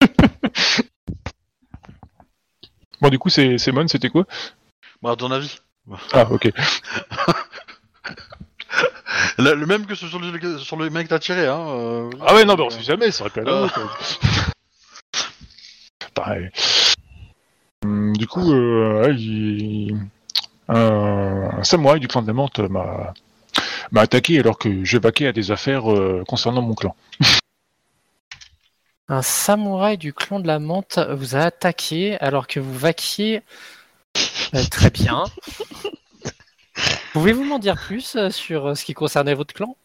bon, 3.00 3.08
du 3.08 3.18
coup, 3.18 3.28
c'est 3.28 3.58
c'est 3.58 3.72
Mon, 3.72 3.86
c'était 3.88 4.08
quoi? 4.10 4.26
Bah, 5.02 5.12
à 5.12 5.16
ton 5.16 5.30
avis 5.30 5.58
Ah, 6.12 6.26
ok. 6.30 6.50
Le, 9.38 9.54
le 9.54 9.66
même 9.66 9.86
que 9.86 9.94
ce- 9.94 10.06
sur 10.08 10.18
le, 10.18 10.58
sur 10.58 10.76
le 10.76 10.90
mec 10.90 11.04
que 11.04 11.08
t'as 11.10 11.18
tiré, 11.18 11.46
hein. 11.46 11.58
euh, 11.68 12.10
Ah 12.26 12.34
ouais, 12.34 12.44
non, 12.44 12.54
mais 12.56 12.64
on 12.64 12.70
sait 12.70 12.82
jamais, 12.82 13.10
ça 13.10 13.22
aurait 13.24 13.30
pu 13.30 13.40
aller 13.40 13.50
à 13.50 13.60
l'autre. 13.60 13.80
Pareil. 16.14 16.50
Hum, 17.84 18.16
Du 18.16 18.26
coup, 18.26 18.52
euh, 18.52 19.02
ouais, 19.06 19.14
il- 19.14 19.96
un, 20.68 21.50
un 21.58 21.64
samouraï 21.64 22.00
du 22.00 22.08
clan 22.08 22.22
de 22.22 22.26
la 22.26 22.32
menthe 22.32 22.58
m'a 22.58 23.14
m'a 23.92 24.00
attaqué 24.00 24.40
alors 24.40 24.58
que 24.58 24.84
je 24.84 24.98
vaquais 24.98 25.28
à 25.28 25.32
des 25.32 25.52
affaires 25.52 25.90
euh, 25.92 26.24
concernant 26.26 26.60
mon 26.62 26.74
clan. 26.74 26.96
Un 29.08 29.22
samouraï 29.22 29.96
du 29.96 30.12
clan 30.12 30.40
de 30.40 30.48
la 30.48 30.58
menthe 30.58 30.98
vous 31.12 31.36
a 31.36 31.40
attaqué 31.40 32.18
alors 32.20 32.48
que 32.48 32.58
vous 32.58 32.76
vaquiez. 32.76 33.42
Euh, 34.54 34.62
très 34.70 34.90
bien. 34.90 35.24
Pouvez-vous 37.12 37.44
m'en 37.44 37.58
dire 37.58 37.76
plus 37.76 38.16
euh, 38.16 38.30
sur 38.30 38.66
euh, 38.66 38.74
ce 38.74 38.84
qui 38.84 38.94
concernait 38.94 39.34
votre 39.34 39.54
clan? 39.54 39.76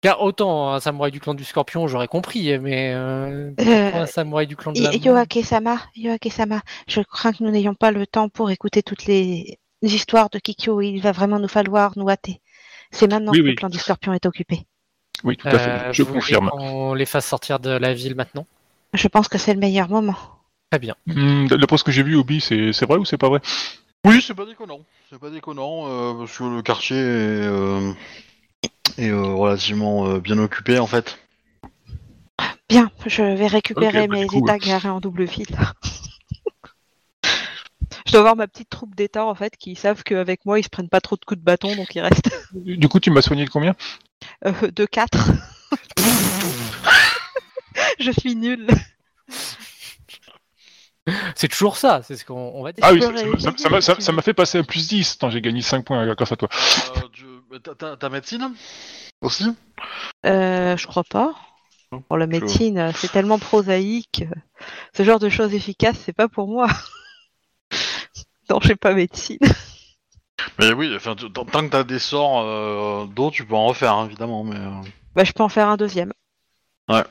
Car 0.00 0.22
autant 0.22 0.72
un 0.72 0.80
samouraï 0.80 1.10
du 1.10 1.20
clan 1.20 1.34
du 1.34 1.44
scorpion, 1.44 1.86
j'aurais 1.86 2.08
compris, 2.08 2.58
mais 2.58 2.92
euh, 2.94 3.50
Euh, 3.60 3.90
un 3.94 4.06
samouraï 4.06 4.46
du 4.46 4.56
clan 4.56 4.72
de 4.72 4.80
la. 4.80 4.94
Yoake-sama, 4.94 5.78
Yoake-sama, 5.94 6.62
je 6.88 7.02
crains 7.02 7.32
que 7.32 7.44
nous 7.44 7.50
n'ayons 7.50 7.74
pas 7.74 7.90
le 7.90 8.06
temps 8.06 8.30
pour 8.30 8.50
écouter 8.50 8.82
toutes 8.82 9.04
les 9.04 9.58
histoires 9.82 10.30
de 10.30 10.38
Kikyo. 10.38 10.80
Il 10.80 11.00
va 11.00 11.12
vraiment 11.12 11.38
nous 11.38 11.48
falloir 11.48 11.92
nous 11.98 12.08
hâter. 12.08 12.40
C'est 12.92 13.10
maintenant 13.10 13.32
Oui, 13.32 13.38
que 13.38 13.44
oui. 13.44 13.50
le 13.50 13.56
clan 13.56 13.68
du 13.68 13.78
scorpion 13.78 14.14
est 14.14 14.24
occupé. 14.24 14.62
Oui, 15.22 15.36
tout 15.36 15.48
à 15.48 15.58
fait, 15.58 15.70
Euh, 15.70 15.92
je 15.92 16.02
vous 16.02 16.08
voulez 16.08 16.20
confirme. 16.20 16.48
qu'on 16.50 16.94
les 16.94 17.04
fasse 17.06 17.26
sortir 17.26 17.60
de 17.60 17.68
la 17.70 17.92
ville 17.92 18.14
maintenant? 18.14 18.46
Je 18.94 19.06
pense 19.06 19.28
que 19.28 19.36
c'est 19.36 19.52
le 19.52 19.60
meilleur 19.60 19.90
moment. 19.90 20.16
Très 20.70 20.78
bien. 20.78 20.94
D'après 21.06 21.78
ce 21.78 21.84
que 21.84 21.90
j'ai 21.90 22.04
vu, 22.04 22.16
Obi, 22.16 22.40
c'est 22.40 22.84
vrai 22.84 22.96
ou 22.96 23.04
c'est 23.04 23.18
pas 23.18 23.28
vrai? 23.28 23.40
Oui, 24.04 24.22
c'est 24.22 24.34
pas 24.34 24.46
déconnant. 24.46 24.80
C'est 25.10 25.18
pas 25.18 25.30
déconnant 25.30 25.88
euh, 25.88 26.14
parce 26.18 26.38
que 26.38 26.44
le 26.44 26.62
quartier 26.62 26.96
est, 26.96 27.00
euh, 27.00 27.92
est, 28.96 29.10
euh, 29.10 29.34
relativement 29.34 30.06
euh, 30.06 30.20
bien 30.20 30.38
occupé 30.38 30.78
en 30.78 30.86
fait. 30.86 31.18
Bien, 32.68 32.90
je 33.04 33.22
vais 33.22 33.48
récupérer 33.48 34.06
bah, 34.06 34.14
mes 34.14 34.26
coup, 34.26 34.38
états 34.38 34.58
garés 34.58 34.88
en 34.88 35.00
double 35.00 35.26
fil. 35.26 35.48
je 38.06 38.12
dois 38.12 38.20
avoir 38.20 38.36
ma 38.36 38.46
petite 38.46 38.70
troupe 38.70 38.94
d'états 38.94 39.26
en 39.26 39.34
fait 39.34 39.56
qui 39.56 39.74
savent 39.74 40.04
qu'avec 40.04 40.46
moi 40.46 40.60
ils 40.60 40.64
se 40.64 40.70
prennent 40.70 40.88
pas 40.88 41.00
trop 41.00 41.16
de 41.16 41.24
coups 41.24 41.40
de 41.40 41.44
bâton 41.44 41.74
donc 41.74 41.92
ils 41.94 42.00
restent 42.00 42.30
Du 42.54 42.88
coup, 42.88 43.00
tu 43.00 43.10
m'as 43.10 43.22
soigné 43.22 43.44
de 43.44 43.50
combien? 43.50 43.74
Euh, 44.46 44.70
de 44.70 44.86
4. 44.86 45.32
je 47.98 48.12
suis 48.12 48.36
nulle. 48.36 48.68
C'est 51.34 51.48
toujours 51.48 51.76
ça, 51.76 52.02
c'est 52.02 52.16
ce 52.16 52.24
qu'on 52.24 52.52
on 52.54 52.62
va 52.62 52.72
dire. 52.72 52.84
Ah 52.86 52.92
oui, 52.92 53.00
ça- 53.00 53.06
ça- 53.06 53.12
réessayer, 53.12 53.80
ça 53.80 54.00
ça 54.00 54.12
m'a 54.12 54.22
fait 54.22 54.34
passer 54.34 54.58
à 54.58 54.62
plus 54.62 54.88
10. 54.88 55.14
Attends, 55.14 55.30
j'ai 55.30 55.40
gagné 55.40 55.62
5 55.62 55.84
points 55.84 56.14
grâce 56.14 56.32
à 56.32 56.36
toi. 56.36 56.48
Euh, 56.96 57.00
bah, 57.50 57.56
t'as- 57.62 57.74
t'as- 57.74 57.96
ta 57.96 58.08
médecine? 58.08 58.52
Aussi? 59.22 59.46
Euh, 60.26 60.76
je 60.76 60.86
crois 60.86 61.04
pas. 61.04 61.34
Pour 62.08 62.16
la 62.18 62.26
médecine, 62.28 62.78
euh, 62.78 62.92
c'est 62.94 63.10
tellement 63.10 63.38
prosaïque. 63.38 64.22
euh, 64.22 64.64
Ce 64.96 65.02
genre 65.02 65.18
de 65.18 65.28
choses 65.28 65.54
efficaces, 65.54 65.98
c'est 66.04 66.12
pas 66.12 66.28
pour 66.28 66.46
moi. 66.48 66.68
non, 68.50 68.60
j'ai 68.62 68.76
pas 68.76 68.94
médecine. 68.94 69.38
Mais 70.58 70.72
oui, 70.72 70.92
enfin, 70.94 71.14
tant 71.16 71.44
que 71.44 71.68
t'as 71.68 71.84
des 71.84 71.98
sorts 71.98 72.40
euh, 72.42 73.06
d'eau, 73.06 73.30
tu 73.30 73.44
peux 73.44 73.54
en 73.54 73.66
refaire 73.66 73.94
hein, 73.94 74.06
évidemment. 74.06 74.44
Mais 74.44 74.56
euh, 74.56 74.70
Bah, 75.14 75.24
je 75.24 75.32
peux 75.32 75.42
en 75.42 75.48
faire 75.48 75.68
un 75.68 75.76
deuxième. 75.76 76.12
Ouais. 76.90 77.04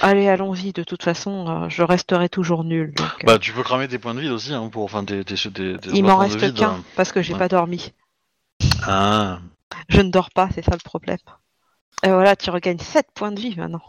Allez, 0.00 0.28
allons-y. 0.28 0.72
De 0.72 0.82
toute 0.82 1.02
façon, 1.02 1.46
euh, 1.64 1.68
je 1.68 1.82
resterai 1.82 2.28
toujours 2.28 2.64
nul. 2.64 2.94
donc, 2.94 3.06
euh, 3.06 3.26
bah, 3.26 3.38
tu 3.38 3.52
peux 3.52 3.62
cramer 3.62 3.86
tes 3.86 3.98
points 3.98 4.14
de 4.14 4.20
vie 4.20 4.30
aussi 4.30 4.54
hein, 4.54 4.68
pour 4.70 4.82
enfin 4.84 5.04
tes, 5.04 5.24
tes, 5.24 5.34
tes- 5.34 5.50
tes 5.78 5.90
il 5.92 6.02
m'en 6.04 6.16
reste 6.16 6.36
vide, 6.40 6.54
qu'un 6.54 6.70
hein. 6.70 6.84
parce 6.96 7.12
que 7.12 7.20
j'ai 7.22 7.34
Ouais. 7.34 7.38
pas 7.38 7.48
dormi. 7.48 7.92
Ah. 8.86 9.40
Je 9.88 10.00
ne 10.00 10.10
dors 10.10 10.30
pas, 10.30 10.48
c'est 10.54 10.64
ça 10.64 10.72
le 10.72 10.78
problème. 10.82 11.18
Et 12.02 12.08
voilà, 12.08 12.34
tu 12.36 12.50
regagnes 12.50 12.78
7 12.78 13.06
points 13.14 13.32
de 13.32 13.40
vie 13.40 13.54
maintenant. 13.56 13.82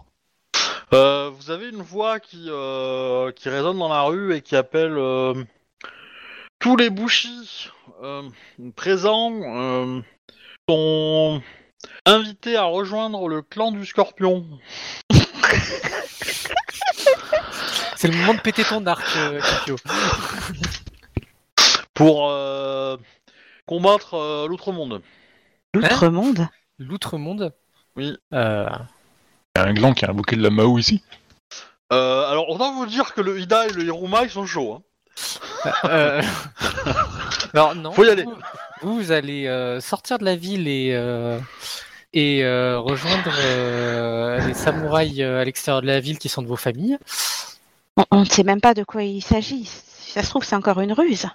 Euh, 0.94 1.30
vous 1.34 1.50
avez 1.52 1.70
une 1.70 1.82
voix 1.82 2.20
qui, 2.20 2.46
euh, 2.48 3.32
qui 3.32 3.50
résonne 3.50 3.78
dans 3.78 3.90
la 3.90 4.02
rue 4.04 4.34
et 4.36 4.42
qui 4.42 4.56
appelle 4.56 4.96
euh, 4.98 5.34
tous 6.60 6.76
les 6.78 6.90
bouchis 6.90 7.70
euh, 8.04 8.24
présents 8.76 9.32
euh, 9.44 10.02
sont 10.70 11.42
invités 12.06 12.56
à 12.56 12.64
rejoindre 12.64 13.28
le 13.28 13.42
clan 13.42 13.72
du 13.72 13.86
scorpion. 13.86 14.46
C'est 17.96 18.08
le 18.10 18.18
moment 18.18 18.34
de 18.36 18.42
péter 18.42 18.64
ton 18.64 18.86
arc, 18.86 19.04
euh, 19.18 19.40
Kikyo. 19.42 19.76
pour 21.94 22.30
euh, 22.30 22.98
combattre 23.66 24.14
euh, 24.16 24.48
l'outre-monde. 24.48 25.02
L'outre-monde 25.74 26.48
L'outre-monde 26.80 27.54
Oui. 27.96 28.16
Euh, 28.34 28.70
Il 29.56 29.60
y 29.60 29.62
a 29.62 29.66
un 29.68 29.74
gland 29.74 29.94
qui 29.94 30.06
a 30.06 30.10
invoqué 30.12 30.36
de 30.36 30.44
la 30.44 30.50
Mao 30.52 30.78
ici. 30.78 31.04
Euh, 31.92 32.30
alors, 32.30 32.50
autant 32.50 32.74
vous 32.74 32.86
dire 32.86 33.14
que 33.14 33.22
le 33.22 33.40
Ida 33.40 33.68
et 33.68 33.72
le 33.72 33.84
Hiruma, 33.84 34.24
ils 34.24 34.30
sont 34.30 34.46
chauds. 34.46 34.84
Hein. 35.66 35.72
euh, 35.86 36.22
Alors 37.54 37.74
non. 37.76 37.92
Faut 37.94 38.04
y 38.04 38.10
aller. 38.10 38.26
Vous, 38.82 38.96
vous 38.96 39.12
allez 39.12 39.48
euh, 39.48 39.80
sortir 39.80 40.20
de 40.20 40.26
la 40.26 40.36
ville 40.36 40.68
et 40.68 40.92
euh, 40.94 41.40
et 42.20 42.44
euh, 42.44 42.80
rejoindre 42.80 43.32
euh, 43.42 44.40
les 44.48 44.56
samouraïs 44.56 45.20
euh, 45.20 45.40
à 45.40 45.46
l'extérieur 45.46 45.84
de 45.84 45.88
la 45.88 46.00
ville 46.00 46.18
qui 46.18 46.30
sont 46.30 46.42
de 46.42 46.48
vos 46.48 46.56
familles. 46.56 46.98
on, 48.10 48.22
ne 48.22 48.26
sait 48.26 48.42
même 48.44 48.60
pas 48.60 48.74
de 48.74 48.84
quoi 48.84 49.04
il 49.04 49.22
s'agit. 49.22 49.66
Si 49.66 50.12
ça 50.14 50.24
se 50.24 50.30
trouve, 50.30 50.44
c'est 50.44 50.56
encore 50.56 50.80
une 50.82 50.94
ruse. 50.94 51.28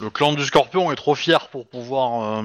Le 0.00 0.08
clan 0.08 0.32
du 0.32 0.42
scorpion 0.44 0.90
est 0.90 0.96
trop 0.96 1.14
fier 1.14 1.48
pour 1.48 1.66
pouvoir 1.68 2.38
euh, 2.38 2.42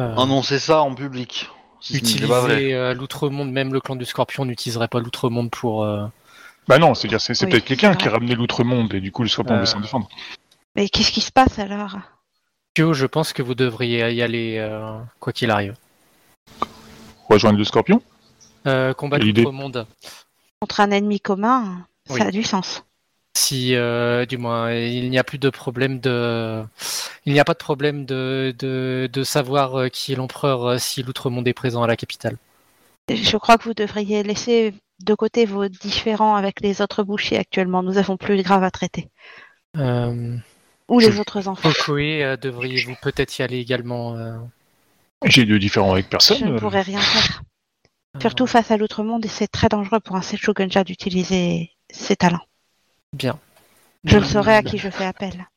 Euh, 0.00 0.16
annoncer 0.16 0.58
ça 0.58 0.80
en 0.82 0.94
public. 0.94 1.50
Si 1.80 1.96
utiliser 1.98 2.74
euh, 2.74 2.94
l'outre-monde, 2.94 3.52
même 3.52 3.72
le 3.74 3.80
clan 3.80 3.94
du 3.96 4.04
Scorpion 4.04 4.44
n'utiliserait 4.44 4.88
pas 4.88 4.98
l'outre-monde 5.00 5.50
pour. 5.50 5.84
euh, 5.84 6.06
Bah 6.68 6.78
non, 6.78 6.94
c'est-à-dire 6.94 7.20
c'est 7.20 7.34
c'est 7.34 7.44
Oui, 7.46 7.50
peut-être 7.52 7.64
quelqu'un 7.66 7.94
qui 7.94 8.08
a 8.08 8.12
ramené 8.12 8.34
l'outre-monde 8.34 8.94
et 8.94 9.00
du 9.00 9.12
coup 9.12 9.22
le 9.22 9.28
scorpion 9.28 9.56
Euh. 9.56 9.60
veut 9.60 9.66
s'en 9.66 9.80
défendre. 9.80 10.08
Mais 10.74 10.88
qu'est-ce 10.88 11.12
qui 11.12 11.20
se 11.20 11.32
passe 11.32 11.58
alors? 11.58 11.96
Je 12.76 13.06
pense 13.06 13.32
que 13.32 13.42
vous 13.42 13.54
devriez 13.56 14.10
y 14.12 14.22
aller, 14.22 14.56
euh, 14.58 14.98
quoi 15.18 15.32
qu'il 15.32 15.50
arrive. 15.50 15.74
Rejoindre 17.28 17.58
le 17.58 17.64
scorpion 17.64 18.02
Euh, 18.66 18.92
combattre 18.94 19.26
idée. 19.26 19.42
l'autre 19.42 19.52
monde. 19.54 19.86
Contre 20.60 20.80
un 20.80 20.90
ennemi 20.90 21.20
commun, 21.20 21.86
ça 22.06 22.14
Oui. 22.14 22.22
a 22.22 22.30
du 22.30 22.42
sens. 22.42 22.84
Si, 23.36 23.74
euh, 23.76 24.26
du 24.26 24.36
moins, 24.36 24.72
il 24.72 25.10
n'y 25.10 25.18
a 25.18 25.24
plus 25.24 25.38
de 25.38 25.48
problème 25.48 26.00
de, 26.00 26.64
il 27.24 27.32
n'y 27.32 27.38
a 27.40 27.44
pas 27.44 27.52
de 27.52 27.58
problème 27.58 28.04
de, 28.04 28.54
de, 28.58 29.08
de 29.12 29.22
savoir 29.22 29.76
euh, 29.78 29.88
qui 29.88 30.12
est 30.12 30.16
l'empereur 30.16 30.64
euh, 30.66 30.78
si 30.78 31.02
l'outre-monde 31.04 31.46
est 31.46 31.52
présent 31.52 31.82
à 31.82 31.86
la 31.86 31.96
capitale. 31.96 32.36
Je 33.08 33.36
crois 33.36 33.56
que 33.56 33.64
vous 33.64 33.74
devriez 33.74 34.22
laisser 34.24 34.74
de 35.04 35.14
côté 35.14 35.46
vos 35.46 35.68
différends 35.68 36.34
avec 36.34 36.60
les 36.60 36.82
autres 36.82 37.04
bouchers 37.04 37.38
actuellement. 37.38 37.82
Nous 37.84 37.96
avons 37.96 38.16
plus 38.16 38.42
grave 38.42 38.64
à 38.64 38.70
traiter. 38.72 39.08
Euh, 39.76 40.36
Ou 40.88 40.98
les 40.98 41.12
Je- 41.12 41.20
autres 41.20 41.46
enfants. 41.46 41.70
Kokoe, 41.70 42.22
euh, 42.22 42.36
devriez-vous 42.36 42.96
peut-être 43.00 43.38
y 43.38 43.42
aller 43.42 43.58
également 43.58 44.16
euh, 44.16 44.36
J'ai 45.24 45.44
de 45.44 45.58
différents 45.58 45.92
avec 45.92 46.06
Je 46.06 46.10
personne. 46.10 46.44
ne 46.44 46.52
euh, 46.54 46.58
pourrais 46.58 46.82
rien 46.82 47.00
faire. 47.00 47.42
euh, 48.16 48.20
Surtout 48.20 48.46
face 48.46 48.70
à 48.70 48.76
l'outre-monde, 48.76 49.24
et 49.24 49.28
c'est 49.28 49.48
très 49.48 49.68
dangereux 49.68 50.00
pour 50.00 50.16
un 50.16 50.22
Setshogunja 50.22 50.84
d'utiliser 50.84 51.72
ses 51.90 52.16
talents. 52.16 52.44
Bien. 53.12 53.38
Je 54.04 54.16
le 54.18 54.24
saurai 54.24 54.54
à 54.54 54.62
qui 54.62 54.78
je 54.78 54.88
fais 54.90 55.04
appel. 55.04 55.48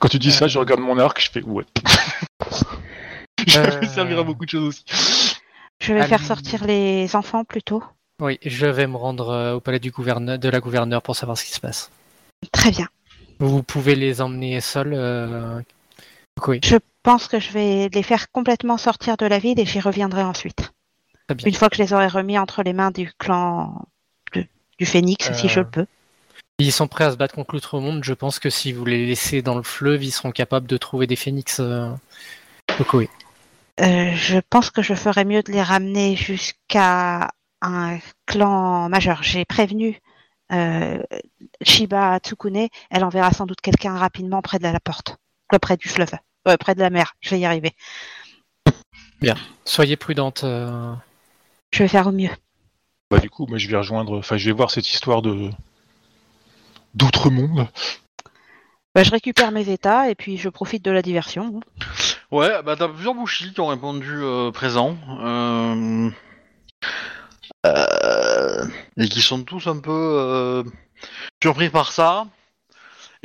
Quand 0.00 0.08
tu 0.08 0.18
dis 0.18 0.32
ça, 0.32 0.46
Euh. 0.46 0.48
je 0.48 0.58
regarde 0.58 0.80
mon 0.80 0.98
arc, 0.98 1.20
je 1.22 1.30
fais 1.30 1.42
ouais. 1.42 1.64
je 3.46 3.58
Euh. 3.58 3.80
vais 3.80 3.86
servir 3.86 4.18
à 4.18 4.22
beaucoup 4.24 4.44
de 4.44 4.50
choses 4.50 4.68
aussi. 4.68 5.36
Je 5.80 5.92
vais 5.92 6.06
faire 6.06 6.22
sortir 6.22 6.64
les 6.64 7.14
enfants 7.14 7.44
plutôt. 7.44 7.82
Oui, 8.20 8.38
je 8.44 8.66
vais 8.66 8.86
me 8.86 8.96
rendre 8.96 9.28
euh, 9.30 9.54
au 9.54 9.60
palais 9.60 9.78
du 9.80 9.90
gouverneur, 9.90 10.38
de 10.38 10.48
la 10.48 10.60
gouverneure 10.60 11.02
pour 11.02 11.14
savoir 11.16 11.36
ce 11.36 11.44
qui 11.44 11.50
se 11.52 11.60
passe. 11.60 11.90
Très 12.52 12.70
bien. 12.70 12.88
Vous 13.38 13.62
pouvez 13.62 13.94
les 13.96 14.20
emmener 14.20 14.60
seuls. 14.60 14.92
Euh... 14.94 15.60
Kokoe. 16.36 16.58
Je 16.64 16.76
pense 17.04 17.28
que 17.28 17.38
je 17.38 17.52
vais 17.52 17.88
les 17.92 18.02
faire 18.02 18.32
complètement 18.32 18.78
sortir 18.78 19.16
de 19.16 19.26
la 19.26 19.38
ville 19.38 19.60
et 19.60 19.66
j'y 19.66 19.78
reviendrai 19.78 20.22
ensuite. 20.22 20.72
Très 21.28 21.36
bien. 21.36 21.46
Une 21.46 21.54
fois 21.54 21.68
que 21.70 21.76
je 21.76 21.82
les 21.82 21.92
aurai 21.92 22.08
remis 22.08 22.38
entre 22.38 22.62
les 22.64 22.72
mains 22.72 22.90
du 22.90 23.12
clan 23.18 23.86
de- 24.34 24.46
du 24.78 24.86
Phénix, 24.86 25.32
si 25.32 25.46
Euh. 25.46 25.48
je 25.48 25.60
le 25.60 25.70
peux. 25.70 25.86
Ils 26.58 26.72
sont 26.72 26.88
prêts 26.88 27.04
à 27.04 27.10
se 27.10 27.16
battre 27.16 27.34
contre 27.34 27.54
l'outre-monde. 27.54 28.02
Je 28.04 28.14
pense 28.14 28.38
que 28.38 28.48
si 28.50 28.72
vous 28.72 28.84
les 28.84 29.06
laissez 29.06 29.42
dans 29.42 29.56
le 29.56 29.62
fleuve, 29.62 30.02
ils 30.04 30.12
seront 30.12 30.30
capables 30.30 30.66
de 30.66 30.76
trouver 30.76 31.06
des 31.06 31.16
phénix. 31.16 31.60
Euh... 31.60 31.90
Euh, 33.80 34.10
je 34.14 34.38
pense 34.50 34.70
que 34.70 34.82
je 34.82 34.94
ferais 34.94 35.24
mieux 35.24 35.42
de 35.42 35.52
les 35.52 35.62
ramener 35.62 36.16
jusqu'à 36.16 37.30
un 37.60 37.98
clan 38.26 38.88
majeur. 38.88 39.22
J'ai 39.22 39.44
prévenu 39.44 40.00
euh, 40.52 41.02
Shiba 41.62 42.18
Tsukune. 42.18 42.68
Elle 42.90 43.04
enverra 43.04 43.32
sans 43.32 43.46
doute 43.46 43.60
quelqu'un 43.60 43.96
rapidement 43.96 44.42
près 44.42 44.58
de 44.58 44.64
la, 44.64 44.78
porte, 44.80 45.16
près 45.60 45.76
du 45.76 45.88
fleuve, 45.88 46.12
Euh, 46.46 46.56
près 46.56 46.74
de 46.74 46.80
la 46.80 46.90
mer. 46.90 47.14
Je 47.20 47.30
vais 47.30 47.40
y 47.40 47.44
arriver. 47.46 47.72
Soyez 49.64 49.96
prudente. 49.96 50.44
euh, 50.44 50.92
Je 51.72 51.82
vais 51.82 51.88
faire 51.88 52.06
au 52.06 52.12
mieux. 52.12 52.30
Bah 53.10 53.18
du 53.18 53.30
coup, 53.30 53.46
moi 53.46 53.58
je 53.58 53.68
vais 53.68 53.76
rejoindre, 53.76 54.18
enfin 54.18 54.36
je 54.36 54.44
vais 54.46 54.52
voir 54.52 54.70
cette 54.70 54.90
histoire 54.90 55.22
de 55.22 55.50
d'outre-monde. 56.94 57.68
Bah, 58.94 59.02
je 59.02 59.10
récupère 59.10 59.50
mes 59.50 59.68
états 59.70 60.10
et 60.10 60.14
puis 60.14 60.36
je 60.36 60.48
profite 60.48 60.84
de 60.84 60.90
la 60.90 61.00
diversion. 61.02 61.60
Ouais, 62.30 62.62
bah 62.62 62.76
t'as 62.76 62.88
plusieurs 62.88 63.14
bouchis 63.14 63.52
qui 63.54 63.60
ont 63.60 63.68
répondu 63.68 64.12
euh, 64.22 64.50
présent. 64.50 64.96
Euh, 65.20 66.10
euh, 67.66 68.66
et 68.96 69.08
qui 69.08 69.22
sont 69.22 69.42
tous 69.42 69.66
un 69.66 69.78
peu 69.78 69.90
euh, 69.92 70.62
surpris 71.42 71.70
par 71.70 71.92
ça. 71.92 72.26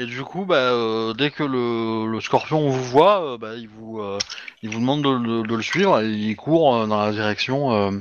Et 0.02 0.06
du 0.06 0.24
coup, 0.24 0.46
bah, 0.46 0.56
euh, 0.56 1.14
dès 1.14 1.30
que 1.30 1.44
le, 1.44 2.10
le 2.10 2.22
scorpion 2.22 2.70
vous 2.70 2.84
voit, 2.86 3.34
euh, 3.34 3.38
bah, 3.38 3.56
il, 3.56 3.68
vous, 3.68 4.00
euh, 4.00 4.18
il 4.64 4.70
vous 4.70 4.80
demande 4.80 5.04
de, 5.04 5.42
de- 5.42 5.46
de 5.46 5.56
le 5.56 5.62
suivre 5.62 6.00
et 6.00 6.10
il 6.10 6.38
court 6.38 6.74
euh, 6.74 6.88
dans 6.88 7.02
la 7.06 7.12
direction 7.12 7.74
euh, 7.74 7.92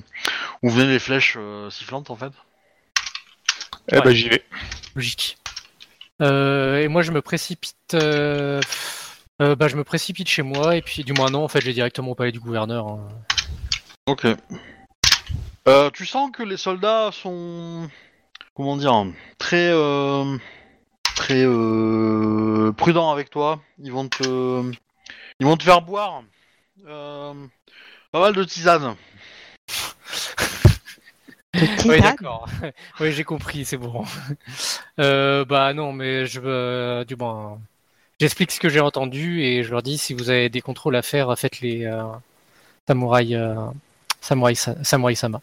où 0.62 0.70
venaient 0.70 0.92
les 0.92 1.00
flèches 1.00 1.34
euh, 1.36 1.68
sifflantes 1.70 2.10
en 2.10 2.14
fait. 2.16 2.30
Eh 3.90 3.96
Ouais. 3.96 4.02
bah 4.04 4.12
j'y 4.14 4.28
vais. 4.28 4.44
logique. 4.94 5.38
Euh, 6.22 6.78
et 6.78 6.86
moi, 6.86 7.02
je 7.02 7.10
me 7.10 7.20
précipite. 7.20 7.74
euh, 7.94 8.60
euh, 9.42 9.56
bah, 9.56 9.66
je 9.66 9.74
me 9.74 9.82
précipite 9.82 10.28
chez 10.28 10.42
moi 10.42 10.76
et 10.76 10.82
puis, 10.82 11.02
du 11.02 11.12
moins 11.14 11.30
non, 11.30 11.42
en 11.42 11.48
fait, 11.48 11.60
je 11.60 11.66
vais 11.66 11.72
directement 11.72 12.12
au 12.12 12.14
palais 12.14 12.30
du 12.32 12.38
gouverneur. 12.38 12.86
hein. 12.86 13.08
Ok. 14.06 14.24
Euh, 15.66 15.90
tu 15.90 16.06
sens 16.06 16.30
que 16.32 16.44
les 16.44 16.56
soldats 16.56 17.10
sont, 17.12 17.88
comment 18.54 18.76
dire, 18.76 19.04
très, 19.38 19.68
euh, 19.72 20.36
très 21.18 21.42
euh, 21.44 22.72
prudents 22.72 23.10
avec 23.10 23.28
toi. 23.28 23.60
Ils 23.82 23.92
vont 23.92 24.08
te, 24.08 24.72
ils 25.40 25.46
vont 25.46 25.56
te 25.56 25.64
faire 25.64 25.82
boire 25.82 26.22
euh, 26.86 27.34
pas 28.12 28.20
mal 28.20 28.34
de 28.34 28.44
tisane. 28.44 28.94
Oui, 31.86 32.00
d'accord. 32.00 32.46
oui, 33.00 33.10
j'ai 33.10 33.24
compris, 33.24 33.64
c'est 33.64 33.76
bon. 33.76 34.04
Euh, 35.00 35.44
bah 35.44 35.72
non, 35.74 35.92
mais 35.92 36.26
je 36.26 36.40
veux, 36.40 37.04
du 37.04 37.14
moins, 37.14 37.58
j'explique 38.20 38.50
ce 38.50 38.58
que 38.58 38.68
j'ai 38.68 38.80
entendu 38.80 39.42
et 39.42 39.62
je 39.62 39.70
leur 39.70 39.82
dis 39.82 39.96
si 39.96 40.12
vous 40.12 40.28
avez 40.28 40.48
des 40.48 40.60
contrôles 40.60 40.96
à 40.96 41.02
faire, 41.02 41.36
faites 41.38 41.60
les 41.60 41.84
euh, 41.84 42.02
samouraï, 42.88 43.36
euh, 43.36 43.54
samouraï, 44.20 44.56
sa- 44.56 44.82
samouraï 44.82 45.14
sama. 45.14 45.40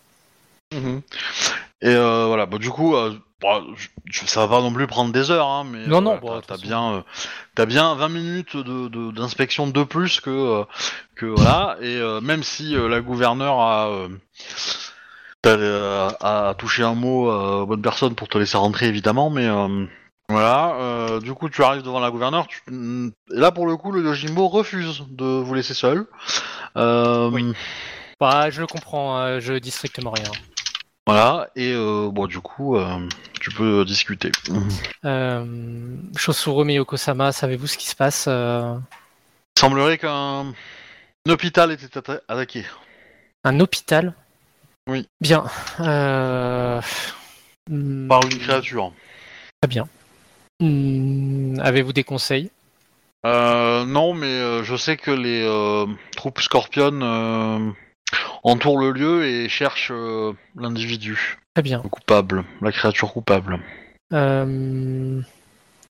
Et 0.73 1.87
euh, 1.87 2.25
voilà. 2.27 2.45
Bah, 2.45 2.57
du 2.57 2.69
coup, 2.69 2.95
euh, 2.95 3.17
bon, 3.45 3.75
je- 3.75 3.87
je- 4.05 4.25
ça 4.25 4.45
va 4.45 4.55
pas 4.57 4.61
non 4.61 4.73
plus 4.73 4.87
prendre 4.87 5.11
des 5.13 5.29
heures, 5.31 5.47
hein, 5.47 5.63
mais 5.69 5.85
Non, 5.87 5.97
euh, 5.97 6.01
non, 6.01 6.15
de 6.15 6.19
toute 6.19 6.47
t'as 6.47 6.57
bien, 6.57 6.93
euh, 6.95 7.01
t'as 7.55 7.65
bien 7.65 7.95
20 7.95 8.09
minutes 8.09 8.57
de, 8.57 8.87
de- 8.87 9.11
d'inspection 9.11 9.67
de 9.67 9.83
plus 9.83 10.19
que, 10.19 10.29
euh, 10.29 10.63
que 11.15 11.25
voilà. 11.25 11.77
Et 11.81 11.95
euh, 11.97 12.21
même 12.21 12.43
si 12.43 12.75
euh, 12.75 12.87
la 12.89 13.01
gouverneure 13.01 13.59
a, 13.59 13.87
euh, 13.89 14.09
euh, 15.45 16.09
a 16.21 16.55
touché 16.57 16.83
un 16.83 16.95
mot 16.95 17.29
euh, 17.29 17.61
aux 17.61 17.65
bonnes 17.67 17.81
personnes 17.81 18.15
pour 18.15 18.27
te 18.27 18.37
laisser 18.37 18.57
rentrer, 18.57 18.87
évidemment, 18.87 19.29
mais 19.29 19.45
euh, 19.45 19.85
voilà. 20.29 20.75
euh, 20.79 21.19
du 21.19 21.33
coup, 21.33 21.49
tu 21.49 21.63
arrives 21.63 21.83
devant 21.83 21.99
la 21.99 22.09
gouverneure. 22.09 22.47
Tu... 22.47 22.59
Et 22.67 23.39
là, 23.39 23.51
pour 23.51 23.67
le 23.67 23.77
coup, 23.77 23.91
le 23.91 24.01
Yojimbo 24.03 24.47
refuse 24.47 25.03
de 25.09 25.25
vous 25.25 25.53
laisser 25.53 25.73
seul. 25.75 26.07
Euh, 26.77 27.29
Oui. 27.31 27.53
Bah, 28.19 28.49
je 28.49 28.61
le 28.61 28.67
comprends, 28.67 29.19
euh, 29.19 29.39
je 29.41 29.53
dis 29.53 29.71
strictement 29.71 30.11
rien. 30.11 30.31
Voilà. 31.07 31.49
Et 31.55 31.71
euh, 31.71 32.09
bon, 32.11 32.25
du 32.27 32.39
coup, 32.39 32.75
euh, 32.77 33.07
tu 33.39 33.51
peux 33.51 33.85
discuter. 33.85 34.31
Euh, 35.05 35.45
Chosuro 36.17 36.63
Miyoko-sama, 36.63 37.31
savez-vous 37.31 37.67
ce 37.67 37.77
qui 37.77 37.87
se 37.87 37.95
passe 37.95 38.25
euh, 38.27 38.75
Il 39.55 39.59
semblerait 39.59 39.97
qu'un 39.97 40.53
un 41.27 41.31
hôpital 41.31 41.71
était 41.71 41.97
atta- 41.99 42.21
attaqué. 42.27 42.65
Un 43.43 43.59
hôpital? 43.59 44.13
Oui. 44.87 45.07
Bien. 45.21 45.45
Euh... 45.79 46.81
hmm, 47.69 48.07
Par 48.07 48.23
une 48.23 48.37
créature. 48.39 48.91
Très 49.61 49.67
bien. 49.69 49.87
Hmm, 50.59 51.59
Avez-vous 51.59 51.93
des 51.93 52.03
conseils? 52.03 52.51
Euh, 53.25 53.85
non, 53.85 54.13
mais 54.13 54.27
euh, 54.27 54.63
je 54.63 54.75
sais 54.75 54.97
que 54.97 55.09
les 55.09 55.41
euh, 55.43 55.87
troupes 56.15 56.39
Scorpion 56.41 57.73
entourent 58.45 58.79
le 58.79 58.91
lieu 58.91 59.25
et 59.25 59.49
cherchent 59.49 59.91
euh, 59.91 60.31
l'individu 60.55 61.37
Très 61.55 61.63
bien. 61.63 61.81
le 61.83 61.89
coupable, 61.89 62.45
la 62.61 62.71
créature 62.71 63.11
coupable. 63.11 63.59
Euh, 64.13 65.21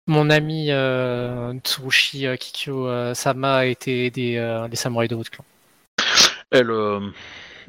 Mon 0.08 0.30
ami 0.30 0.68
euh, 0.70 1.54
Tsurushi 1.64 2.26
Kikyo 2.40 3.14
Sama 3.14 3.56
a 3.58 3.66
été 3.66 4.12
euh, 4.38 4.68
les 4.68 4.76
samouraïs 4.76 5.10
de 5.10 5.16
votre 5.16 5.32
clan. 5.32 5.44
Elle, 6.52 6.72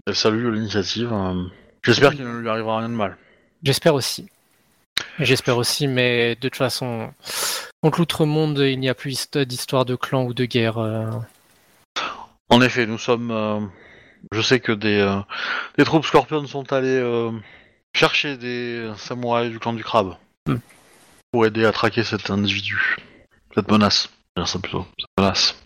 elle 0.07 0.15
salue 0.15 0.53
l'initiative. 0.53 1.11
euh. 1.13 1.45
J'espère 1.83 2.11
qu'il 2.15 2.25
ne 2.25 2.39
lui 2.39 2.49
arrivera 2.49 2.79
rien 2.79 2.89
de 2.89 2.95
mal. 2.95 3.17
J'espère 3.63 3.95
aussi. 3.95 4.29
J'espère 5.19 5.57
aussi, 5.57 5.87
mais 5.89 6.35
de 6.35 6.41
toute 6.41 6.57
façon, 6.57 7.13
contre 7.83 7.99
l'outre-monde, 8.01 8.59
il 8.59 8.79
n'y 8.79 8.89
a 8.89 8.95
plus 8.95 9.13
hist- 9.13 9.39
d'histoire 9.39 9.85
de 9.85 9.97
clan 9.97 10.25
ou 10.25 10.35
de 10.35 10.45
guerre. 10.45 10.77
En 12.51 12.61
effet, 12.61 12.87
nous 12.87 12.99
sommes. 12.99 13.71
Je 14.33 14.41
sais 14.41 14.61
que 14.61 14.73
des, 14.73 14.99
euh, 15.01 15.21
des 15.79 15.85
troupes 15.85 16.05
Scorpion 16.05 16.47
sont 16.47 16.73
allées 16.73 16.89
euh, 17.01 17.31
chercher 17.95 18.37
des 18.37 18.91
samouraïs 18.97 19.51
du 19.51 19.59
clan 19.59 19.73
du 19.73 19.85
crabe 19.85 20.17
Hmm. 20.47 20.57
pour 21.33 21.47
aider 21.47 21.65
à 21.65 21.73
traquer 21.73 22.05
cet 22.05 22.29
individu, 22.31 22.97
cette 23.55 23.71
menace. 23.71 24.11
Je 24.37 24.41
vais 24.41 24.45
dire 24.45 24.49
ça 24.53 24.59
plutôt, 24.59 24.87
cette 24.99 25.09
menace. 25.19 25.57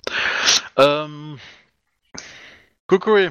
Euh... 0.79 1.35
Kokoe, 2.87 3.31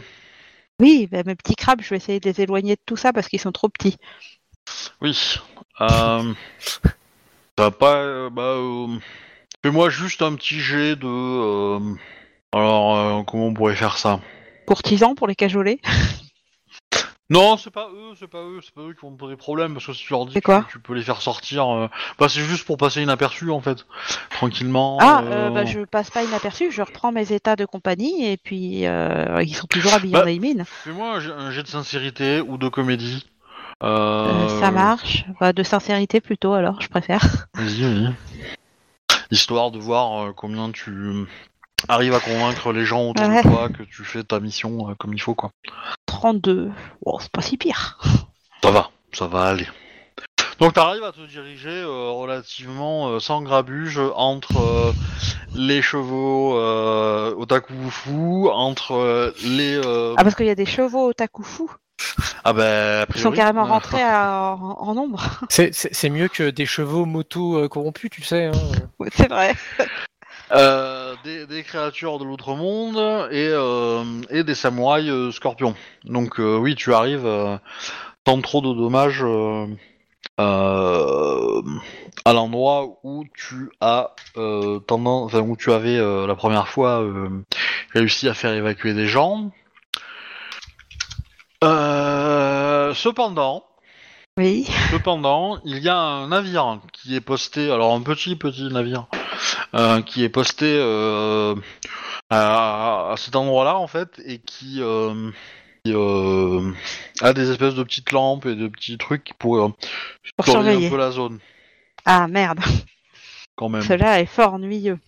Oui, 0.81 1.07
bah, 1.09 1.23
mes 1.25 1.35
petits 1.35 1.55
crabes, 1.55 1.81
je 1.81 1.89
vais 1.89 1.95
essayer 1.97 2.19
de 2.19 2.29
les 2.29 2.41
éloigner 2.41 2.75
de 2.75 2.81
tout 2.85 2.97
ça 2.97 3.13
parce 3.13 3.27
qu'ils 3.29 3.39
sont 3.39 3.51
trop 3.53 3.69
petits. 3.69 3.97
oui. 5.01 5.35
Euh... 5.79 6.33
ça 6.59 7.63
va 7.63 7.71
pas. 7.71 7.95
euh, 7.95 8.29
bah, 8.29 8.41
euh, 8.57 8.87
Fais-moi 9.63 9.89
juste 9.89 10.21
un 10.21 10.35
petit 10.35 10.59
jet 10.59 10.95
de. 10.95 11.05
euh, 11.07 11.79
Alors, 12.51 12.95
euh, 12.97 13.23
comment 13.23 13.47
on 13.47 13.53
pourrait 13.53 13.75
faire 13.75 13.97
ça? 13.97 14.19
Courtisans 14.67 15.15
pour 15.15 15.27
les 15.27 15.35
cajoler? 15.35 15.79
Non, 17.29 17.57
c'est 17.57 17.71
pas 17.71 17.89
eux, 17.89 18.13
c'est 18.19 18.27
pas 18.27 18.41
eux, 18.43 18.59
c'est 18.61 18.73
pas 18.73 18.81
eux 18.81 18.93
qui 18.93 19.01
vont 19.01 19.11
te 19.11 19.17
poser 19.17 19.35
problème 19.35 19.73
parce 19.73 19.85
que 19.85 19.93
si 19.93 20.03
tu 20.05 20.13
leur 20.13 20.25
dis 20.25 20.39
quoi? 20.41 20.63
tu, 20.67 20.73
tu 20.73 20.79
peux 20.79 20.93
les 20.93 21.01
faire 21.03 21.21
sortir, 21.21 21.67
euh, 21.69 21.87
bah 22.19 22.27
c'est 22.29 22.39
juste 22.41 22.65
pour 22.65 22.77
passer 22.77 23.01
inaperçu 23.01 23.49
en 23.49 23.59
fait, 23.59 23.85
tranquillement. 24.29 24.97
Ah, 25.01 25.23
euh, 25.25 25.31
euh, 25.31 25.49
bah, 25.51 25.65
je 25.65 25.79
passe 25.81 26.09
pas 26.09 26.23
inaperçu, 26.23 26.71
je 26.71 26.81
reprends 26.81 27.11
mes 27.11 27.33
états 27.33 27.55
de 27.57 27.65
compagnie 27.65 28.25
et 28.25 28.37
puis 28.37 28.83
ils 28.83 29.55
sont 29.55 29.67
toujours 29.67 29.93
habillés 29.93 30.13
Bah, 30.13 30.23
en 30.23 30.27
Aimine. 30.27 30.63
Fais-moi 30.65 31.15
un 31.15 31.51
jet- 31.51 31.63
de 31.63 31.67
sincérité 31.67 32.39
ou 32.41 32.57
de 32.57 32.69
comédie. 32.69 33.25
Ça 33.81 34.71
marche. 34.71 35.25
Bah, 35.41 35.51
de 35.53 35.63
sincérité 35.63 36.21
plutôt 36.21 36.53
alors, 36.53 36.81
je 36.81 36.87
préfère. 36.87 37.47
Vas-y, 37.55 37.81
vas-y. 37.81 38.13
Histoire 39.31 39.71
de 39.71 39.79
voir 39.79 40.33
combien 40.35 40.71
tu 40.71 41.25
arrives 41.87 42.13
à 42.13 42.19
convaincre 42.19 42.71
les 42.73 42.85
gens 42.85 43.09
autour 43.09 43.27
Ouais. 43.27 43.43
de 43.43 43.49
toi 43.49 43.69
que 43.69 43.83
tu 43.83 44.03
fais 44.03 44.23
ta 44.23 44.39
mission 44.39 44.89
euh, 44.89 44.95
comme 44.95 45.13
il 45.13 45.21
faut 45.21 45.35
quoi. 45.35 45.51
32. 46.07 46.71
Bon, 47.05 47.19
c'est 47.19 47.31
pas 47.31 47.41
si 47.41 47.57
pire. 47.57 47.97
Ça 48.63 48.71
va, 48.71 48.89
ça 49.13 49.27
va 49.27 49.43
aller. 49.45 49.67
Donc 50.59 50.73
tu 50.73 50.79
arrives 50.79 51.03
à 51.03 51.11
te 51.11 51.25
diriger 51.27 51.69
euh, 51.69 52.09
relativement 52.09 53.09
euh, 53.09 53.19
sans 53.19 53.41
grabuge 53.43 53.99
entre 54.15 54.57
euh, 54.59 54.91
les 55.55 55.83
chevaux 55.83 56.57
euh, 56.57 57.33
otakufu, 57.37 58.49
entre 58.49 58.93
euh, 58.93 59.31
les... 59.43 59.75
euh, 59.77 60.15
Ah, 60.17 60.23
parce 60.23 60.33
qu'il 60.35 60.47
y 60.47 60.51
a 60.51 60.55
des 60.55 60.65
chevaux 60.65 61.05
fous. 61.43 61.71
Ah 62.43 62.53
bah... 62.53 63.03
a 63.03 63.05
Ils 63.13 63.21
sont 63.21 63.31
carrément 63.31 63.65
euh, 63.65 63.69
rentrés 63.69 64.01
à- 64.01 64.55
en, 64.59 64.89
en 64.89 64.93
nombre. 64.95 65.21
C'est- 65.49 65.73
mieux 66.09 66.27
que 66.27 66.49
des 66.49 66.65
chevaux 66.65 67.05
moto 67.05 67.57
euh, 67.59 67.67
corrompus, 67.67 68.09
tu 68.09 68.23
sais. 68.23 68.45
Hein. 68.45 68.51
Ouais, 68.99 69.09
c'est 69.15 69.29
vrai. 69.29 69.53
Euh, 70.51 71.15
des, 71.23 71.63
créatures 71.63 72.19
de 72.19 72.25
l'autre 72.25 72.55
monde 72.55 72.97
et, 73.31 73.49
euh, 73.51 74.03
des 74.31 74.55
samouraïs 74.55 75.09
euh, 75.09 75.31
scorpions. 75.31 75.75
Donc 76.05 76.37
oui, 76.37 76.75
tu 76.75 76.93
arrives 76.93 77.27
sans 78.25 78.41
trop 78.41 78.61
de 78.61 78.73
dommages 78.73 79.25
à 80.37 82.33
l'endroit 82.33 82.99
où 83.03 83.25
tu 83.33 83.69
as 83.81 84.15
où 84.37 85.55
tu 85.57 85.71
avais 85.71 86.27
la 86.27 86.35
première 86.35 86.69
fois 86.69 87.03
réussi 87.93 88.29
à 88.29 88.33
faire 88.33 88.53
évacuer 88.53 88.93
des 88.93 89.07
gens. 89.07 89.51
Cependant, 91.61 93.66
Oui. 94.37 94.67
Cependant, 94.91 95.59
il 95.65 95.79
y 95.79 95.89
a 95.89 95.97
un 95.97 96.27
navire 96.27 96.79
qui 96.93 97.15
est 97.15 97.21
posté, 97.21 97.71
alors 97.71 97.95
un 97.95 98.01
petit 98.01 98.35
petit 98.35 98.71
navire, 98.71 99.07
euh, 99.73 100.03
qui 100.03 100.23
est 100.23 100.29
posté 100.29 100.65
euh, 100.67 101.55
à, 102.29 103.13
à 103.13 103.17
cet 103.17 103.35
endroit-là 103.35 103.77
en 103.77 103.87
fait, 103.87 104.21
et 104.25 104.37
qui, 104.37 104.77
euh, 104.79 105.31
qui, 105.83 105.91
a 107.21 107.33
des 107.33 107.49
espèces 107.49 107.73
de 107.73 107.81
petites 107.81 108.11
lampes 108.11 108.45
et 108.45 108.53
de 108.55 108.67
petits 108.67 108.99
trucs 108.99 109.33
pour, 109.39 109.75
Pour 110.35 110.45
surveiller 110.45 110.85
un 110.85 110.91
peu 110.91 110.97
la 110.97 111.09
zone, 111.09 111.39
Ah, 112.05 112.27
merde. 112.27 112.59
quand 113.55 113.69
même. 113.69 113.81
Cela 113.81 114.19
est 114.19 114.27
fort 114.27 114.53
ennuyeux. 114.53 114.99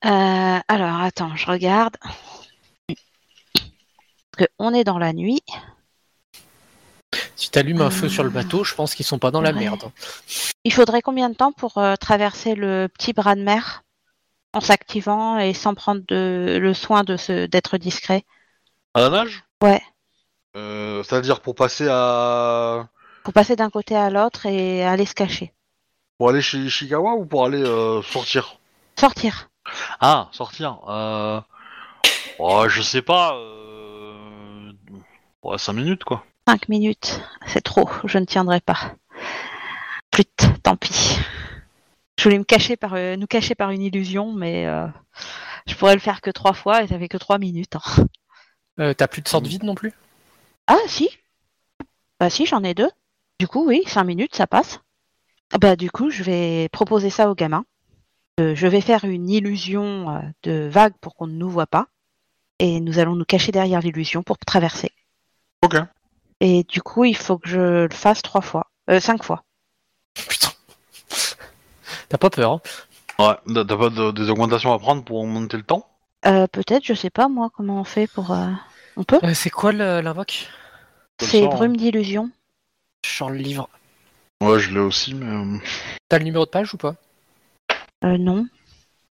Alors, 0.00 1.00
attends, 1.00 1.36
je 1.36 1.44
regarde. 1.46 1.96
Parce 4.32 4.48
qu'on 4.56 4.72
est 4.72 4.84
dans 4.84 4.98
la 4.98 5.12
nuit. 5.12 5.42
Si 7.36 7.50
t'allumes 7.50 7.80
un 7.80 7.90
feu 7.90 8.08
sur 8.08 8.22
le 8.24 8.30
bateau, 8.30 8.64
je 8.64 8.74
pense 8.74 8.94
qu'ils 8.94 9.06
sont 9.06 9.18
pas 9.18 9.30
dans 9.30 9.40
la 9.40 9.50
Ouais. 9.52 9.60
merde. 9.60 9.90
Il 10.64 10.72
faudrait 10.72 11.02
combien 11.02 11.30
de 11.30 11.34
temps 11.34 11.52
pour 11.52 11.78
euh, 11.78 11.94
traverser 11.96 12.54
le 12.54 12.88
petit 12.88 13.12
bras 13.12 13.34
de 13.34 13.42
mer 13.42 13.82
en 14.52 14.60
s'activant 14.60 15.38
et 15.38 15.54
sans 15.54 15.74
prendre 15.74 16.02
de, 16.08 16.58
le 16.60 16.74
soin 16.74 17.04
de 17.04 17.16
se 17.16 17.46
d'être 17.46 17.78
discret? 17.78 18.24
À 18.94 19.00
la 19.00 19.08
nage? 19.10 19.44
Ouais. 19.62 19.80
Euh, 20.56 21.02
C'est-à-dire 21.02 21.40
pour 21.40 21.54
passer 21.54 21.86
à, 21.88 22.88
Pour 23.24 23.32
passer 23.32 23.56
d'un 23.56 23.70
côté 23.70 23.94
à 23.96 24.10
l'autre 24.10 24.46
et 24.46 24.84
aller 24.84 25.06
se 25.06 25.14
cacher. 25.14 25.52
pour 26.18 26.28
aller 26.30 26.42
chez 26.42 26.58
Ishikawa 26.58 27.14
ou 27.14 27.24
pour 27.24 27.44
aller 27.46 27.62
euh, 27.62 28.02
sortir? 28.02 28.58
Sortir. 28.98 29.48
Ah, 30.00 30.28
sortir. 30.32 30.78
Euh... 30.88 31.40
Oh, 32.38 32.64
je 32.68 32.82
sais 32.82 33.02
pas. 33.02 33.34
Euh... 33.36 34.72
Ouais, 35.42 35.58
5 35.58 35.72
minutes 35.74 36.04
quoi. 36.04 36.24
5 36.48 36.70
minutes. 36.70 37.20
C'est 37.46 37.60
trop. 37.60 37.90
Je 38.04 38.16
ne 38.16 38.24
tiendrai 38.24 38.60
pas. 38.62 38.94
Flûte, 40.14 40.46
tant 40.62 40.76
pis. 40.76 41.18
Je 42.18 42.24
voulais 42.24 42.38
me 42.38 42.44
cacher 42.44 42.76
par, 42.78 42.94
euh, 42.94 43.16
nous 43.16 43.26
cacher 43.26 43.54
par 43.54 43.70
une 43.70 43.82
illusion, 43.82 44.32
mais 44.32 44.66
euh, 44.66 44.86
je 45.66 45.74
pourrais 45.74 45.92
le 45.92 46.00
faire 46.00 46.22
que 46.22 46.30
trois 46.30 46.54
fois 46.54 46.82
et 46.82 46.86
ça 46.86 46.98
fait 46.98 47.08
que 47.08 47.18
3 47.18 47.36
minutes. 47.38 47.76
hein. 47.76 48.06
Euh, 48.80 48.94
T'as 48.94 49.08
plus 49.08 49.20
de 49.20 49.28
sorte 49.28 49.46
vide 49.46 49.62
non 49.62 49.74
plus? 49.74 49.92
Ah, 50.66 50.78
si. 50.86 51.10
Bah, 52.18 52.30
si, 52.30 52.46
j'en 52.46 52.64
ai 52.64 52.72
deux. 52.72 52.90
Du 53.38 53.46
coup, 53.46 53.66
oui, 53.68 53.82
5 53.86 54.04
minutes, 54.04 54.34
ça 54.34 54.46
passe. 54.46 54.80
Ah 55.52 55.58
Bah, 55.58 55.76
du 55.76 55.90
coup, 55.90 56.08
je 56.08 56.22
vais 56.22 56.70
proposer 56.72 57.10
ça 57.10 57.30
aux 57.30 57.34
gamins. 57.34 57.66
Euh, 58.40 58.54
je 58.54 58.66
vais 58.66 58.80
faire 58.80 59.04
une 59.04 59.28
illusion 59.28 60.32
de 60.44 60.66
vague 60.66 60.94
pour 61.02 61.14
qu'on 61.14 61.26
ne 61.26 61.34
nous 61.34 61.50
voit 61.50 61.66
pas. 61.66 61.88
Et 62.58 62.80
nous 62.80 62.98
allons 62.98 63.16
nous 63.16 63.26
cacher 63.26 63.52
derrière 63.52 63.80
l'illusion 63.80 64.22
pour 64.22 64.38
traverser. 64.38 64.92
Ok. 65.62 65.76
Et 66.40 66.64
du 66.64 66.82
coup, 66.82 67.04
il 67.04 67.16
faut 67.16 67.38
que 67.38 67.48
je 67.48 67.60
le 67.86 67.94
fasse 67.94 68.22
trois 68.22 68.40
fois. 68.40 68.66
Euh, 68.90 69.00
cinq 69.00 69.24
fois. 69.24 69.42
Putain. 70.28 70.48
T'as 72.08 72.18
pas 72.18 72.30
peur, 72.30 72.52
hein? 72.52 72.60
Ouais, 73.18 73.64
t'as 73.64 73.76
pas 73.76 73.90
de- 73.90 74.12
des 74.12 74.30
augmentations 74.30 74.72
à 74.72 74.78
prendre 74.78 75.02
pour 75.04 75.18
augmenter 75.18 75.56
le 75.56 75.62
temps? 75.64 75.88
Euh, 76.26 76.46
Peut-être, 76.46 76.84
je 76.84 76.94
sais 76.94 77.10
pas 77.10 77.28
moi 77.28 77.50
comment 77.54 77.80
on 77.80 77.84
fait 77.84 78.06
pour. 78.06 78.30
euh, 78.32 78.50
On 78.96 79.04
peut? 79.04 79.20
Euh, 79.22 79.34
C'est 79.34 79.50
quoi 79.50 79.72
le- 79.72 80.00
l'invoque? 80.00 80.48
C'est 81.20 81.42
ça, 81.42 81.46
brume 81.48 81.76
d'illusion. 81.76 82.30
Sur 83.04 83.30
le 83.30 83.36
livre. 83.38 83.68
Ouais, 84.40 84.60
je 84.60 84.70
l'ai 84.72 84.78
aussi, 84.80 85.14
mais. 85.14 85.26
euh, 85.26 85.58
T'as 86.08 86.18
le 86.18 86.24
numéro 86.24 86.44
de 86.44 86.50
page 86.50 86.72
ou 86.74 86.76
pas? 86.76 86.94
Euh, 88.04 88.16
non. 88.18 88.46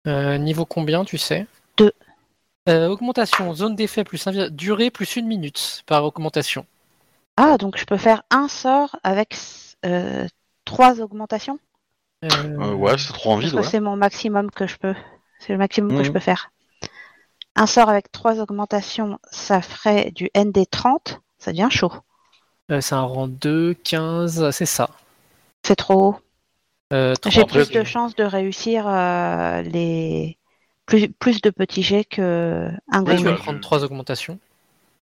Euh, 0.06 0.36
Niveau 0.36 0.66
combien, 0.66 1.04
tu 1.04 1.16
sais? 1.16 1.46
Deux. 1.78 1.92
Euh, 2.68 2.88
augmentation, 2.88 3.54
zone 3.54 3.74
d'effet 3.74 4.04
plus 4.04 4.26
invi- 4.26 4.50
durée 4.50 4.90
plus 4.90 5.16
une 5.16 5.26
minute 5.26 5.82
par 5.86 6.04
augmentation. 6.04 6.66
Ah, 7.36 7.58
donc 7.58 7.76
je 7.78 7.84
peux 7.84 7.96
faire 7.96 8.22
un 8.30 8.48
sort 8.48 8.96
avec 9.04 9.36
euh, 9.86 10.26
trois 10.64 11.00
augmentations? 11.00 11.58
Euh, 12.24 12.28
euh, 12.60 12.74
ouais, 12.74 12.96
c'est 12.98 13.12
trop 13.12 13.32
en 13.32 13.36
vide, 13.38 13.54
ouais. 13.54 13.70
c'est 13.70 13.80
mon 13.80 13.96
maximum 13.96 14.50
que 14.50 14.66
je 14.66 14.76
peux. 14.76 14.94
C'est 15.38 15.52
le 15.52 15.58
maximum 15.58 15.92
que 15.94 16.02
je 16.04 16.10
Mhm. 16.10 16.12
peux 16.12 16.20
faire. 16.20 16.50
Un 17.56 17.66
sort 17.66 17.88
avec 17.88 18.12
trois 18.12 18.38
augmentations, 18.38 19.18
ça 19.32 19.60
ferait 19.60 20.12
du 20.12 20.30
ND 20.34 20.66
30. 20.70 21.20
Ça 21.40 21.50
devient 21.50 21.66
chaud. 21.68 21.90
euh, 22.70 22.80
c'est 22.80 22.94
un 22.94 23.02
rang 23.02 23.28
2, 23.28 23.74
15, 23.74 24.50
c'est 24.50 24.66
ça. 24.66 24.90
C'est 25.64 25.74
trop 25.74 25.94
haut. 26.10 26.16
Euh, 26.92 27.14
J'ai 27.26 27.44
plus 27.44 27.70
de 27.70 27.82
chances 27.84 28.14
de 28.14 28.24
réussir 28.24 28.86
euh, 28.86 29.62
les 29.62 30.38
plus, 30.86 31.08
plus 31.10 31.40
de 31.40 31.50
petits 31.50 31.82
jets 31.82 32.04
que 32.04 32.70
un 32.88 33.02
Oui, 33.06 33.14
gros 33.14 33.16
tu 33.16 33.24
vas 33.28 33.32
jet. 33.32 33.36
prendre 33.36 33.60
je- 33.60 33.60
trois 33.60 33.82
augmentations. 33.82 34.38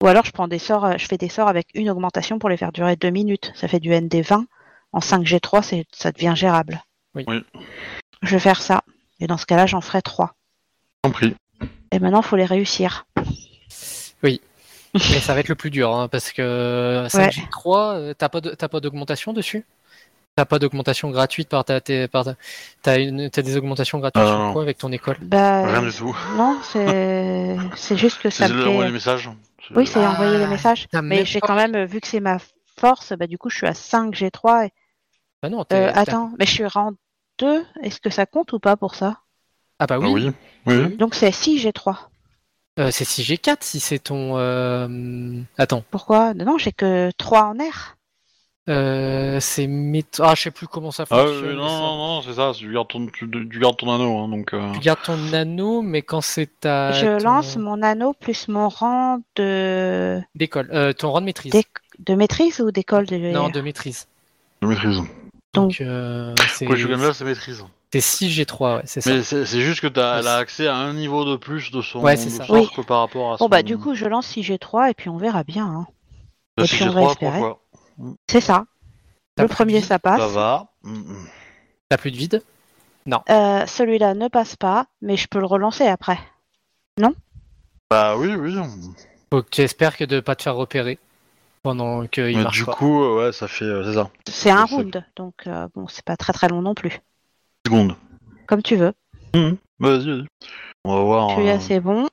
Ou 0.04 0.06
alors 0.06 0.26
je 0.26 0.32
prends 0.32 0.48
des 0.48 0.58
sorts, 0.58 0.84
euh, 0.84 0.94
je 0.98 1.06
fais 1.06 1.16
des 1.16 1.30
sorts 1.30 1.48
avec 1.48 1.68
une 1.72 1.88
augmentation 1.88 2.38
pour 2.38 2.50
les 2.50 2.58
faire 2.58 2.72
durer 2.72 2.94
deux 2.94 3.08
minutes. 3.08 3.52
Ça 3.54 3.68
fait 3.68 3.80
du 3.80 3.88
ND 3.90 4.16
20. 4.20 4.44
En 4.92 4.98
5G3, 4.98 5.62
c'est, 5.62 5.86
ça 5.92 6.12
devient 6.12 6.34
gérable. 6.36 6.82
Oui. 7.14 7.24
Oui. 7.26 7.42
Je 8.22 8.30
vais 8.32 8.38
faire 8.38 8.60
ça. 8.60 8.82
Et 9.18 9.26
dans 9.26 9.38
ce 9.38 9.46
cas-là, 9.46 9.64
j'en 9.64 9.80
ferai 9.80 10.02
trois. 10.02 10.34
Compris. 11.02 11.34
Et 11.90 11.98
maintenant, 12.00 12.20
il 12.20 12.26
faut 12.26 12.36
les 12.36 12.44
réussir. 12.44 13.06
Mais 14.22 14.38
ça 15.20 15.34
va 15.34 15.40
être 15.40 15.48
le 15.48 15.56
plus 15.56 15.70
dur, 15.70 15.92
hein, 15.92 16.06
parce 16.06 16.30
que 16.30 17.06
5G3, 17.08 17.94
euh, 17.96 18.14
t'as 18.16 18.28
pas 18.28 18.40
de- 18.40 18.78
d'augmentation 18.80 19.32
dessus? 19.32 19.64
T'as 20.36 20.44
pas 20.44 20.58
d'augmentation 20.60 21.10
gratuite 21.10 21.48
par 21.48 21.64
ta. 21.64 21.80
tes- 21.80 22.06
par 22.08 22.24
ta- 22.24 22.34
T'as 22.82 22.98
des 23.42 23.56
augmentations 23.56 23.98
gratuites 23.98 24.22
Euh, 24.22 24.28
sur 24.28 24.38
non. 24.38 24.52
quoi 24.52 24.62
avec 24.62 24.78
ton 24.78 24.92
école? 24.92 25.16
Bah, 25.22 25.66
Rien 25.66 25.82
du 25.82 25.92
tout. 25.92 26.16
Non, 26.36 26.58
c'est, 26.62 27.96
juste 27.96 28.20
que 28.20 28.30
ça 28.30 28.46
C'est 28.46 28.52
me 28.54 28.62
de 28.62 28.68
envoyer 28.68 28.90
fait. 29.00 29.10
Oui, 29.74 29.86
c'est 29.86 30.04
Ah, 30.04 30.10
envoyer 30.12 30.38
les 30.38 30.46
messages. 30.46 30.86
Mais 31.02 31.24
j'ai 31.24 31.40
quand 31.40 31.54
même, 31.54 31.84
vu 31.84 32.00
que 32.00 32.06
c'est 32.06 32.20
ma 32.20 32.38
force, 32.76 33.12
bah 33.12 33.26
du 33.26 33.38
coup, 33.38 33.50
je 33.50 33.56
suis 33.56 33.66
à 33.66 33.74
5 33.74 34.14
G3. 34.14 34.66
Et... 34.66 34.72
Bah 35.42 35.48
non, 35.50 35.64
Euh, 35.72 35.90
attends, 35.94 36.32
mais 36.38 36.46
je 36.46 36.50
suis 36.52 36.66
rang 36.66 36.92
2. 37.38 37.64
Est-ce 37.82 38.00
que 38.00 38.10
ça 38.10 38.26
compte 38.26 38.52
ou 38.52 38.58
pas 38.58 38.76
pour 38.76 38.94
ça? 38.94 39.20
Ah 39.78 39.86
bah 39.86 39.96
Ah 40.00 40.08
oui, 40.08 40.30
oui. 40.66 40.96
Donc 40.96 41.14
c'est 41.14 41.32
6 41.32 41.58
G3. 41.58 42.10
Euh, 42.80 42.90
c'est 42.90 43.04
6G4 43.04 43.58
si 43.60 43.78
c'est 43.78 44.00
ton. 44.00 44.36
euh, 44.36 45.40
Attends, 45.58 45.84
Pourquoi? 45.90 46.34
Non, 46.34 46.58
j'ai 46.58 46.72
que 46.72 47.10
3 47.18 47.44
en 47.44 47.58
air. 47.58 47.96
Euh, 48.68 49.38
c'est 49.40 49.66
méth... 49.66 50.20
Ah, 50.22 50.34
je 50.34 50.42
sais 50.42 50.50
plus 50.50 50.66
comment 50.66 50.90
ça 50.90 51.04
Ah 51.10 51.16
fonctionne. 51.16 51.50
oui, 51.50 51.54
non, 51.56 51.68
ça. 51.68 51.78
non, 51.78 51.96
non, 51.96 52.22
c'est 52.22 52.32
ça. 52.34 52.52
Tu 52.56 52.72
gardes 52.72 52.88
ton, 52.88 53.06
tu, 53.06 53.28
tu 53.30 53.58
gardes 53.60 53.76
ton 53.76 53.94
anneau, 53.94 54.18
hein, 54.18 54.28
donc. 54.28 54.54
euh, 54.54 54.72
Tu 54.72 54.80
gardes 54.80 55.02
ton 55.04 55.32
anneau, 55.32 55.82
mais 55.82 56.02
quand 56.02 56.20
c'est 56.22 56.48
ta. 56.60 56.92
je 56.92 57.18
ton- 57.18 57.24
lance 57.24 57.56
mon 57.56 57.82
anneau 57.82 58.14
plus 58.14 58.48
mon 58.48 58.68
rang 58.68 59.20
de, 59.36 60.20
D'école. 60.34 60.68
Euh, 60.72 60.92
ton 60.92 61.10
rang 61.12 61.20
de 61.20 61.26
maîtrise. 61.26 61.52
De 61.98 62.14
maîtrise 62.14 62.60
ou 62.60 62.70
d'école 62.70 63.06
de... 63.06 63.16
Non, 63.32 63.50
de 63.50 63.60
maîtrise. 63.60 64.06
Je 64.62 64.66
maîtrise. 64.66 64.98
Donc, 65.52 65.80
euh, 65.80 66.34
c'est 66.48 66.64
Pourquoi 66.64 66.76
je 66.76 66.88
gagne 66.88 67.00
là, 67.02 67.12
c'est 67.12 67.24
maîtrise. 67.24 67.64
c'est 67.92 68.00
6G3, 68.00 68.76
ouais, 68.76 68.82
c'est 68.86 69.00
ça. 69.02 69.10
Mais 69.14 69.22
c'est 69.22 69.44
c'est 69.46 69.60
juste 69.60 69.80
que 69.80 69.86
t'as, 69.86 70.14
Ouais, 70.14 70.20
elle 70.20 70.26
a 70.26 70.36
accès 70.38 70.66
à 70.66 70.74
un 70.74 70.92
niveau 70.94 71.24
de 71.24 71.36
plus 71.36 71.70
de 71.70 71.80
son 71.80 72.00
Ouais, 72.00 72.16
c'est 72.16 72.30
de 72.30 72.44
ça. 72.44 72.46
Oui. 72.48 72.66
que 72.74 72.80
par 72.80 73.00
rapport 73.00 73.28
à 73.34 73.36
Bon 73.36 73.44
son... 73.44 73.48
bah 73.48 73.62
du 73.62 73.78
coup 73.78 73.94
je 73.94 74.06
lance 74.06 74.26
6 74.26 74.40
G3 74.42 74.90
et 74.90 74.94
puis 74.94 75.10
on 75.10 75.16
verra 75.16 75.44
bien. 75.44 75.66
hein. 75.66 75.86
Et 76.58 76.64
puis 76.64 76.76
j'ai 76.78 76.88
on 76.88 76.92
va 76.92 77.02
espérer. 77.04 77.38
fois. 77.38 77.60
C'est 78.30 78.40
ça. 78.40 78.66
Le 79.38 79.48
premier, 79.48 79.80
ça 79.80 79.98
passe. 79.98 80.20
Ça 80.20 80.28
va. 80.28 80.66
T'as 81.88 81.98
plus 81.98 82.10
de 82.10 82.16
vide? 82.16 82.42
Euh, 83.28 83.66
Celui-là 83.66 84.14
ne 84.14 84.28
passe 84.28 84.56
pas, 84.56 84.86
mais 85.02 85.16
je 85.16 85.28
peux 85.28 85.38
le 85.40 85.46
relancer 85.46 85.86
après. 85.86 86.18
Bah 87.90 88.16
oui, 88.16 88.34
oui. 88.34 88.56
Faut 89.32 89.42
que 89.42 89.50
tu 89.50 89.60
espères 89.62 89.96
que 89.96 90.04
de 90.04 90.20
pas 90.20 90.36
te 90.36 90.42
faire 90.42 90.54
repérer 90.56 90.98
pendant 91.62 92.06
qu'il 92.06 92.38
marche 92.38 92.58
du 92.58 92.64
pas. 92.64 92.72
coup, 92.74 93.02
euh, 93.02 93.26
ouais, 93.26 93.32
ça 93.32 93.48
fait. 93.48 93.64
euh, 93.64 93.84
c'est 93.84 93.94
ça. 93.94 94.10
C'est 94.28 94.50
un 94.50 94.64
round, 94.64 95.04
donc 95.16 95.34
euh, 95.46 95.68
bon, 95.74 95.86
c'est 95.88 96.04
pas 96.04 96.16
très 96.16 96.32
très 96.32 96.48
long 96.48 96.62
non 96.62 96.74
plus. 96.74 97.00
Seconde. 97.66 97.96
Comme 98.46 98.62
tu 98.62 98.76
veux. 98.76 98.92
Mhm. 99.34 99.56
Vas-y, 99.78 100.06
vas-y. 100.10 100.26
On 100.84 100.96
va 100.96 101.02
voir. 101.02 101.30
Celui-là, 101.30 101.54
euh, 101.56 101.60
c'est 101.60 101.80
bon. 101.80 102.08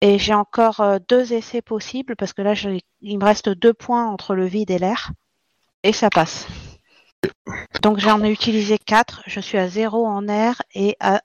Et 0.00 0.18
j'ai 0.18 0.34
encore 0.34 0.80
euh, 0.80 0.98
deux 1.08 1.32
essais 1.32 1.62
possibles 1.62 2.14
parce 2.16 2.32
que 2.32 2.42
là, 2.42 2.54
il 3.00 3.18
me 3.18 3.24
reste 3.24 3.48
deux 3.48 3.74
points 3.74 4.06
entre 4.06 4.34
le 4.34 4.46
vide 4.46 4.70
et 4.70 4.78
l'air. 4.78 5.10
Et 5.82 5.92
ça 5.92 6.10
passe. 6.10 6.46
Donc 7.82 7.98
j'en 7.98 8.22
ai 8.22 8.30
utilisé 8.30 8.78
quatre. 8.78 9.22
Je 9.26 9.40
suis 9.40 9.58
à 9.58 9.68
zéro 9.68 10.06
en 10.06 10.28
air 10.28 10.62
et 10.74 10.96
à 11.00 11.22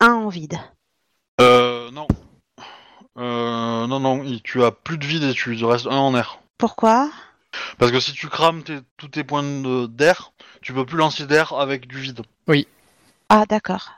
1 0.00 0.12
en 0.12 0.28
vide. 0.28 0.58
Euh, 1.40 1.90
non. 1.90 2.06
Euh, 3.18 3.86
non, 3.86 4.00
non, 4.00 4.24
tu 4.42 4.62
as 4.62 4.70
plus 4.70 4.98
de 4.98 5.04
vide 5.04 5.24
et 5.24 5.34
tu 5.34 5.56
te 5.56 5.64
restes 5.64 5.86
un 5.86 5.98
en 5.98 6.14
air. 6.14 6.38
Pourquoi? 6.58 7.10
Parce 7.78 7.92
que 7.92 8.00
si 8.00 8.12
tu 8.12 8.28
crames 8.28 8.62
tes- 8.62 8.80
tous 8.96 9.08
tes 9.08 9.24
points 9.24 9.42
de- 9.42 9.86
d'air, 9.86 10.32
tu 10.62 10.72
peux 10.72 10.86
plus 10.86 10.96
lancer 10.96 11.26
d'air 11.26 11.52
avec 11.52 11.86
du 11.86 11.98
vide. 11.98 12.22
Ah, 13.28 13.44
d'accord. 13.46 13.90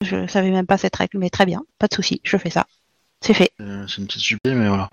Je 0.00 0.26
savais 0.26 0.50
même 0.50 0.66
pas 0.66 0.78
cette 0.78 0.96
règle, 0.96 1.18
mais 1.18 1.30
très 1.30 1.46
bien. 1.46 1.62
Pas 1.78 1.86
de 1.88 1.94
souci, 1.94 2.20
je 2.24 2.36
fais 2.36 2.50
ça. 2.50 2.66
C'est 3.22 3.34
fait. 3.34 3.50
Euh, 3.60 3.86
C'est 3.88 3.98
une 3.98 4.06
petite 4.06 4.20
stupide, 4.20 4.54
mais 4.54 4.68
voilà. 4.68 4.88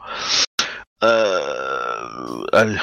Euh, 1.04 2.44
allez. 2.54 2.78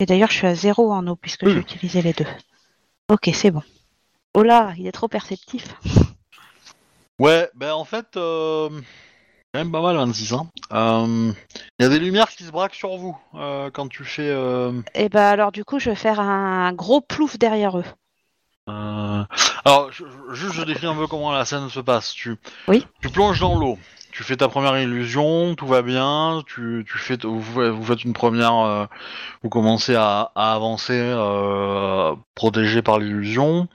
Et 0.00 0.06
d'ailleurs, 0.06 0.30
je 0.30 0.36
suis 0.36 0.46
à 0.46 0.54
zéro 0.54 0.92
en 0.92 1.06
eau 1.06 1.16
puisque 1.16 1.46
j'ai 1.46 1.54
Hmm. 1.56 1.60
utilisé 1.60 2.02
les 2.02 2.12
deux. 2.12 2.26
Ok, 3.08 3.30
c'est 3.32 3.50
bon. 3.50 3.62
Oh 4.34 4.42
là, 4.42 4.72
il 4.78 4.86
est 4.86 4.92
trop 4.92 5.08
perceptif. 5.08 5.74
Ouais, 7.18 7.48
ben 7.54 7.72
en 7.72 7.86
fait, 7.86 8.18
euh, 8.18 8.68
quand 8.68 9.60
même 9.60 9.72
pas 9.72 9.80
mal 9.80 9.96
26. 9.96 10.34
hein. 10.34 10.48
Euh, 10.74 11.32
Il 11.78 11.82
y 11.82 11.86
a 11.86 11.88
des 11.88 11.98
lumières 11.98 12.28
qui 12.28 12.44
se 12.44 12.50
braquent 12.50 12.74
sur 12.74 12.98
vous 12.98 13.16
euh, 13.34 13.70
quand 13.70 13.88
tu 13.88 14.04
fais. 14.04 14.30
Et 14.94 15.08
bah 15.08 15.30
alors 15.30 15.50
du 15.50 15.64
coup, 15.64 15.78
je 15.78 15.88
vais 15.88 15.96
faire 15.96 16.20
un 16.20 16.74
gros 16.74 17.00
plouf 17.00 17.38
derrière 17.38 17.78
eux. 17.78 17.84
Euh, 18.68 19.22
Alors, 19.64 19.92
je, 19.92 20.04
je- 20.04 20.34
juste 20.34 20.54
je 20.54 20.62
décris 20.64 20.86
un 20.86 20.94
peu 20.94 21.06
comment 21.06 21.32
la 21.32 21.44
scène 21.44 21.68
se 21.68 21.80
passe. 21.80 22.12
Tu, 22.12 22.36
Oui. 22.68 22.86
tu 23.00 23.08
plonges 23.10 23.40
dans 23.40 23.56
l'eau, 23.58 23.78
tu 24.12 24.22
fais 24.24 24.36
ta 24.36 24.48
première 24.48 24.76
illusion, 24.78 25.54
tout 25.54 25.66
va 25.66 25.82
bien, 25.82 26.42
tu, 26.46 26.84
tu 26.90 26.98
fais, 26.98 27.16
vous 27.24 27.84
faites 27.84 28.02
une 28.04 28.12
première, 28.12 28.56
euh, 28.58 28.86
vous 29.42 29.48
commencez 29.48 29.94
à, 29.94 30.32
à 30.34 30.54
avancer, 30.54 30.98
euh, 30.98 32.14
protégé 32.34 32.82
par 32.82 32.98
l'illusion. 32.98 33.68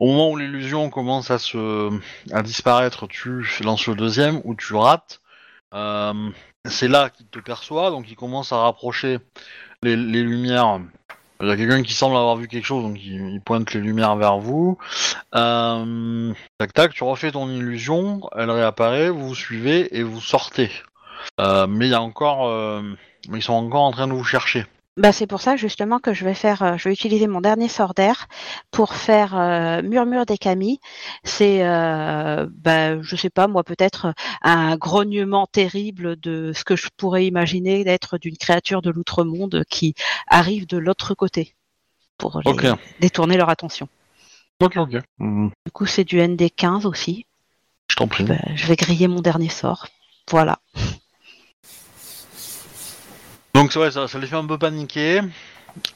Au 0.00 0.06
moment 0.08 0.30
où 0.30 0.36
l'illusion 0.36 0.90
commence 0.90 1.30
à 1.30 1.38
se, 1.38 1.90
à 2.32 2.42
disparaître, 2.42 3.06
tu 3.06 3.46
lances 3.62 3.86
le 3.86 3.94
deuxième 3.94 4.40
ou 4.44 4.54
tu 4.54 4.74
rates. 4.74 5.20
Euh, 5.74 6.12
c'est 6.66 6.88
là 6.88 7.08
qu'il 7.08 7.26
te 7.26 7.38
perçoit, 7.38 7.90
donc 7.90 8.10
il 8.10 8.16
commence 8.16 8.52
à 8.52 8.58
rapprocher 8.58 9.18
les, 9.82 9.96
les 9.96 10.22
lumières. 10.22 10.80
Il 11.42 11.48
y 11.48 11.50
a 11.50 11.56
quelqu'un 11.56 11.82
qui 11.82 11.92
semble 11.92 12.16
avoir 12.16 12.36
vu 12.36 12.46
quelque 12.46 12.64
chose, 12.64 12.84
donc 12.84 13.02
il, 13.02 13.40
pointe 13.40 13.74
les 13.74 13.80
lumières 13.80 14.14
vers 14.14 14.38
vous. 14.38 14.78
Euh, 15.34 16.32
tac 16.58 16.72
tac, 16.72 16.92
tu 16.92 17.02
refais 17.02 17.32
ton 17.32 17.50
illusion, 17.50 18.20
elle 18.36 18.50
réapparaît, 18.50 19.10
vous 19.10 19.28
vous 19.28 19.34
suivez 19.34 19.98
et 19.98 20.04
vous 20.04 20.20
sortez. 20.20 20.70
Euh, 21.40 21.66
mais 21.66 21.86
il 21.88 21.90
y 21.90 21.94
a 21.94 22.00
encore, 22.00 22.48
euh, 22.48 22.82
mais 23.28 23.38
ils 23.38 23.42
sont 23.42 23.54
encore 23.54 23.82
en 23.82 23.90
train 23.90 24.06
de 24.06 24.12
vous 24.12 24.22
chercher. 24.22 24.66
Bah 24.98 25.10
c'est 25.10 25.26
pour 25.26 25.40
ça 25.40 25.56
justement 25.56 26.00
que 26.00 26.12
je 26.12 26.22
vais 26.26 26.34
faire, 26.34 26.62
euh, 26.62 26.76
je 26.76 26.86
vais 26.88 26.92
utiliser 26.92 27.26
mon 27.26 27.40
dernier 27.40 27.68
sort 27.68 27.94
d'air 27.94 28.26
pour 28.70 28.94
faire 28.94 29.34
euh, 29.34 29.80
murmure 29.80 30.26
des 30.26 30.36
camis. 30.36 30.80
C'est, 31.24 31.66
euh, 31.66 32.46
bah, 32.52 33.00
je 33.00 33.16
sais 33.16 33.30
pas 33.30 33.48
moi 33.48 33.64
peut-être 33.64 34.12
un 34.42 34.76
grognement 34.76 35.46
terrible 35.46 36.16
de 36.16 36.52
ce 36.54 36.62
que 36.64 36.76
je 36.76 36.88
pourrais 36.94 37.26
imaginer 37.26 37.84
d'être 37.84 38.18
d'une 38.18 38.36
créature 38.36 38.82
de 38.82 38.90
l'outre-monde 38.90 39.64
qui 39.70 39.94
arrive 40.28 40.66
de 40.66 40.76
l'autre 40.76 41.14
côté 41.14 41.54
pour 42.18 42.40
les- 42.44 42.50
détourner 43.00 43.38
leur 43.38 43.48
attention. 43.48 43.88
Ok 44.60 44.76
ok. 44.76 44.96
Mhm. 45.18 45.50
Du 45.64 45.72
coup 45.72 45.86
c'est 45.86 46.04
du 46.04 46.18
ND 46.20 46.50
15 46.50 46.84
aussi. 46.84 47.24
Je 47.88 47.96
t'en 47.96 48.08
prie. 48.08 48.24
Bah, 48.24 48.36
je 48.54 48.66
vais 48.66 48.76
griller 48.76 49.08
mon 49.08 49.22
dernier 49.22 49.48
sort. 49.48 49.86
Voilà. 50.30 50.58
Donc 53.62 53.72
c'est 53.72 53.78
vrai, 53.78 53.92
ça, 53.92 54.08
ça 54.08 54.18
les 54.18 54.26
fait 54.26 54.34
un 54.34 54.44
peu 54.44 54.58
paniquer. 54.58 55.20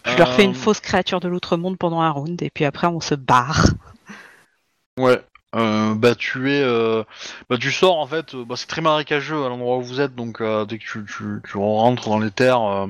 Je 0.05 0.16
leur 0.16 0.32
fais 0.34 0.44
une 0.44 0.52
Euh, 0.52 0.55
fausse 0.55 0.78
créature 0.78 1.18
de 1.18 1.26
l'outre-monde 1.26 1.76
pendant 1.76 2.01
un 2.01 2.10
round 2.10 2.40
et 2.40 2.48
puis 2.48 2.64
après 2.64 2.86
on 2.86 3.01
se 3.01 3.16
barre. 3.16 3.66
Ouais. 5.01 5.20
Euh, 5.56 5.94
bah 5.97 6.14
tu 6.14 6.52
es, 6.52 6.62
euh, 6.62 7.02
bah 7.51 7.59
tu 7.59 7.72
sors 7.72 7.98
en 7.98 8.06
fait. 8.06 8.36
Bah, 8.36 8.55
c'est 8.56 8.68
très 8.68 8.82
marécageux 8.82 9.44
à 9.44 9.48
l'endroit 9.48 9.78
où 9.78 9.82
vous 9.82 10.01
êtes, 10.01 10.14
donc 10.14 10.40
dès 10.40 10.78
que 10.78 10.84
tu, 10.84 11.05
tu, 11.05 11.43
tu 11.44 11.59
rentres 11.59 12.09
dans 12.09 12.20
les 12.20 12.30
terres, 12.30 12.86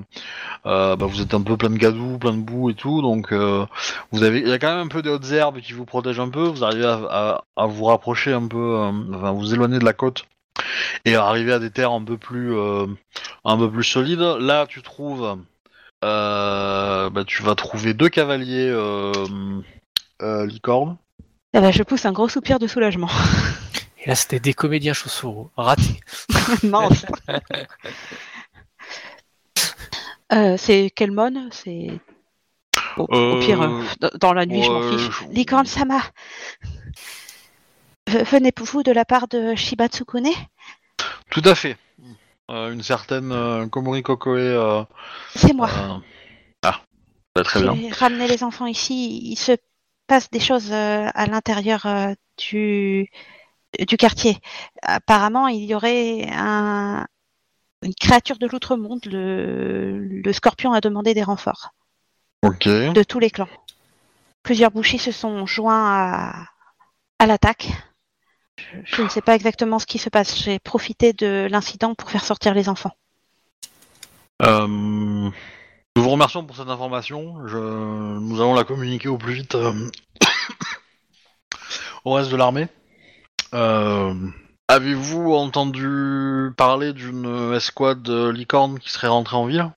bah, 0.65 0.97
vous 1.01 1.23
êtes 1.23 1.33
un 1.33 1.41
peu 1.43 1.57
plein 1.57 1.71
de 1.71 1.79
gadou, 1.79 2.19
plein 2.19 2.35
de 2.35 2.43
boue 2.43 2.69
et 2.69 2.75
tout, 2.75 3.01
donc 3.01 3.33
vous 3.33 4.23
avez, 4.23 4.41
il 4.41 4.49
y 4.49 4.53
a 4.53 4.59
quand 4.59 4.69
même 4.77 4.87
un 4.87 4.89
peu 4.89 5.01
de 5.01 5.09
hautes 5.11 5.33
herbes 5.33 5.61
qui 5.61 5.73
vous 5.73 5.87
protègent 5.87 6.21
un 6.21 6.29
peu. 6.29 6.45
Vous 6.49 6.65
arrivez 6.65 6.85
à, 6.85 7.01
à, 7.11 7.45
à 7.57 7.67
vous 7.67 7.85
rapprocher 7.87 8.35
un 8.35 8.47
peu, 8.47 8.77
enfin 9.15 9.33
vous 9.33 9.55
éloigner 9.55 9.79
de 9.79 9.85
la 9.85 9.95
côte 9.95 10.27
et 11.05 11.15
arriver 11.17 11.53
à 11.53 11.59
des 11.59 11.71
terres 11.71 11.93
un 11.93 12.03
peu 12.03 12.17
plus, 12.19 12.55
euh, 12.57 12.87
un 13.45 13.57
peu 13.59 13.71
plus 13.71 13.85
solides. 13.85 14.21
Là, 14.21 14.67
tu 14.69 14.83
trouves, 14.83 15.39
euh, 16.05 17.11
bah, 17.11 17.25
tu 17.27 17.43
vas 17.43 17.55
trouver 17.55 17.95
deux 17.95 18.09
cavaliers 18.09 18.69
euh, 18.71 19.13
euh, 20.23 20.47
licornes. 20.47 20.97
Eh 21.55 21.61
ben, 21.61 21.71
je 21.73 21.83
pousse 21.83 22.05
un 22.07 22.13
gros 22.13 22.29
soupir 22.29 22.59
de 22.59 22.67
soulagement. 22.67 23.09
Et 24.05 24.09
là, 24.09 24.15
c'était 24.15 24.41
des 24.41 24.55
comédiens 24.55 24.93
chaussures. 24.93 25.51
Raté. 25.57 26.01
Mince. 26.63 27.07
Euh, 30.33 30.57
c'est 30.59 30.91
quel 30.95 31.13
mon 31.13 31.49
C'est 31.53 32.01
au, 32.97 33.05
au 33.05 33.39
pire 33.39 33.63
euh, 33.63 33.85
dans 34.21 34.33
la 34.33 34.45
nuit, 34.45 34.63
je 34.63 34.71
m'en 34.71 34.83
fiche. 34.83 35.09
je- 35.23 35.33
Licorne 35.33 35.67
Sama. 35.67 36.01
Venez-vous 38.07 38.83
de 38.83 38.93
la 38.93 39.05
part 39.05 39.29
de 39.29 39.55
Shiba 39.55 39.89
Tsukune 39.89 40.29
Tout 41.31 41.43
à 41.45 41.55
fait. 41.55 41.77
Euh, 42.51 42.73
une 42.73 42.83
certaine 42.83 43.33
euh, 43.33 43.67
Komori 43.67 44.03
Kokoe. 44.03 44.37
euh, 44.39 44.85
C'est 45.35 45.53
moi. 45.53 45.69
euh, 45.69 45.99
Ah, 46.63 46.81
bah, 47.35 47.43
très 47.43 47.61
bien. 47.63 47.75
J'ai 47.75 47.91
ramené 47.91 48.29
les 48.29 48.45
enfants 48.45 48.67
ici. 48.67 49.21
Il 49.25 49.37
se 49.37 49.53
passe 50.07 50.31
des 50.31 50.39
choses 50.39 50.71
euh, 50.71 51.09
à 51.13 51.27
l'intérieur 51.27 51.87
euh, 51.87 52.13
du 52.39 53.09
du 53.81 53.97
quartier. 53.97 54.39
Apparemment, 54.83 55.49
il 55.49 55.65
y 55.65 55.75
aurait 55.75 56.29
un 56.33 57.05
une 57.83 57.95
créature 57.95 58.39
de 58.39 58.47
l'outre-monde. 58.47 59.05
Le... 59.07 59.99
le 59.99 60.33
scorpion 60.33 60.73
a 60.73 60.81
demandé 60.81 61.13
des 61.15 61.25
renforts. 61.25 61.71
Ok. 62.45 62.67
de 62.69 63.03
tous 63.03 63.19
les 63.19 63.31
clans. 63.31 63.49
Plusieurs 64.45 64.71
bouchis 64.71 64.99
se 64.99 65.11
sont 65.11 65.45
joints 65.47 65.85
à, 65.85 66.47
à 67.19 67.27
l'attaque. 67.27 67.69
Je, 68.59 68.97
je 68.97 69.03
ne 69.03 69.09
sais 69.09 69.21
pas 69.21 69.35
exactement 69.35 69.79
ce 69.79 69.87
qui 69.87 69.99
se 69.99 70.09
passe. 70.11 70.37
J'ai 70.39 70.59
profité 70.59 71.13
de 71.13 71.47
l'incident 71.51 71.95
pour 71.95 72.11
faire 72.11 72.25
sortir 72.25 72.55
les 72.55 72.69
enfants. 72.69 72.93
Euh, 74.43 74.67
nous 74.67 75.33
vous 75.97 76.11
remercions 76.11 76.45
pour 76.45 76.57
cette 76.57 76.69
information. 76.69 77.47
Je... 77.47 77.57
Nous 77.57 78.41
allons 78.41 78.55
la 78.55 78.65
communiquer 78.65 79.09
au 79.09 79.19
plus 79.19 79.35
vite 79.35 79.55
euh, 79.55 79.91
au 82.05 82.13
reste 82.13 82.31
de 82.31 82.37
l'armée. 82.37 82.69
Euh, 83.55 84.15
Avez-vous 84.69 85.33
entendu 85.33 86.51
parler 86.57 86.93
d'une 86.93 87.53
escouade 87.55 88.09
licorne 88.09 88.81
qui 88.81 88.91
serait 88.91 89.07
rentrée 89.07 89.37
en 89.37 89.47
ville? 89.47 89.71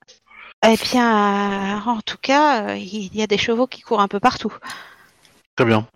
Eh 0.66 0.76
bien, 0.76 1.80
en 1.86 2.00
tout 2.00 2.18
cas, 2.20 2.74
il 2.74 3.14
y 3.14 3.22
a 3.22 3.28
des 3.28 3.38
chevaux 3.38 3.68
qui 3.68 3.82
courent 3.82 4.00
un 4.00 4.08
peu 4.08 4.18
partout. 4.18 4.52
Très 5.54 5.64
bien. 5.64 5.86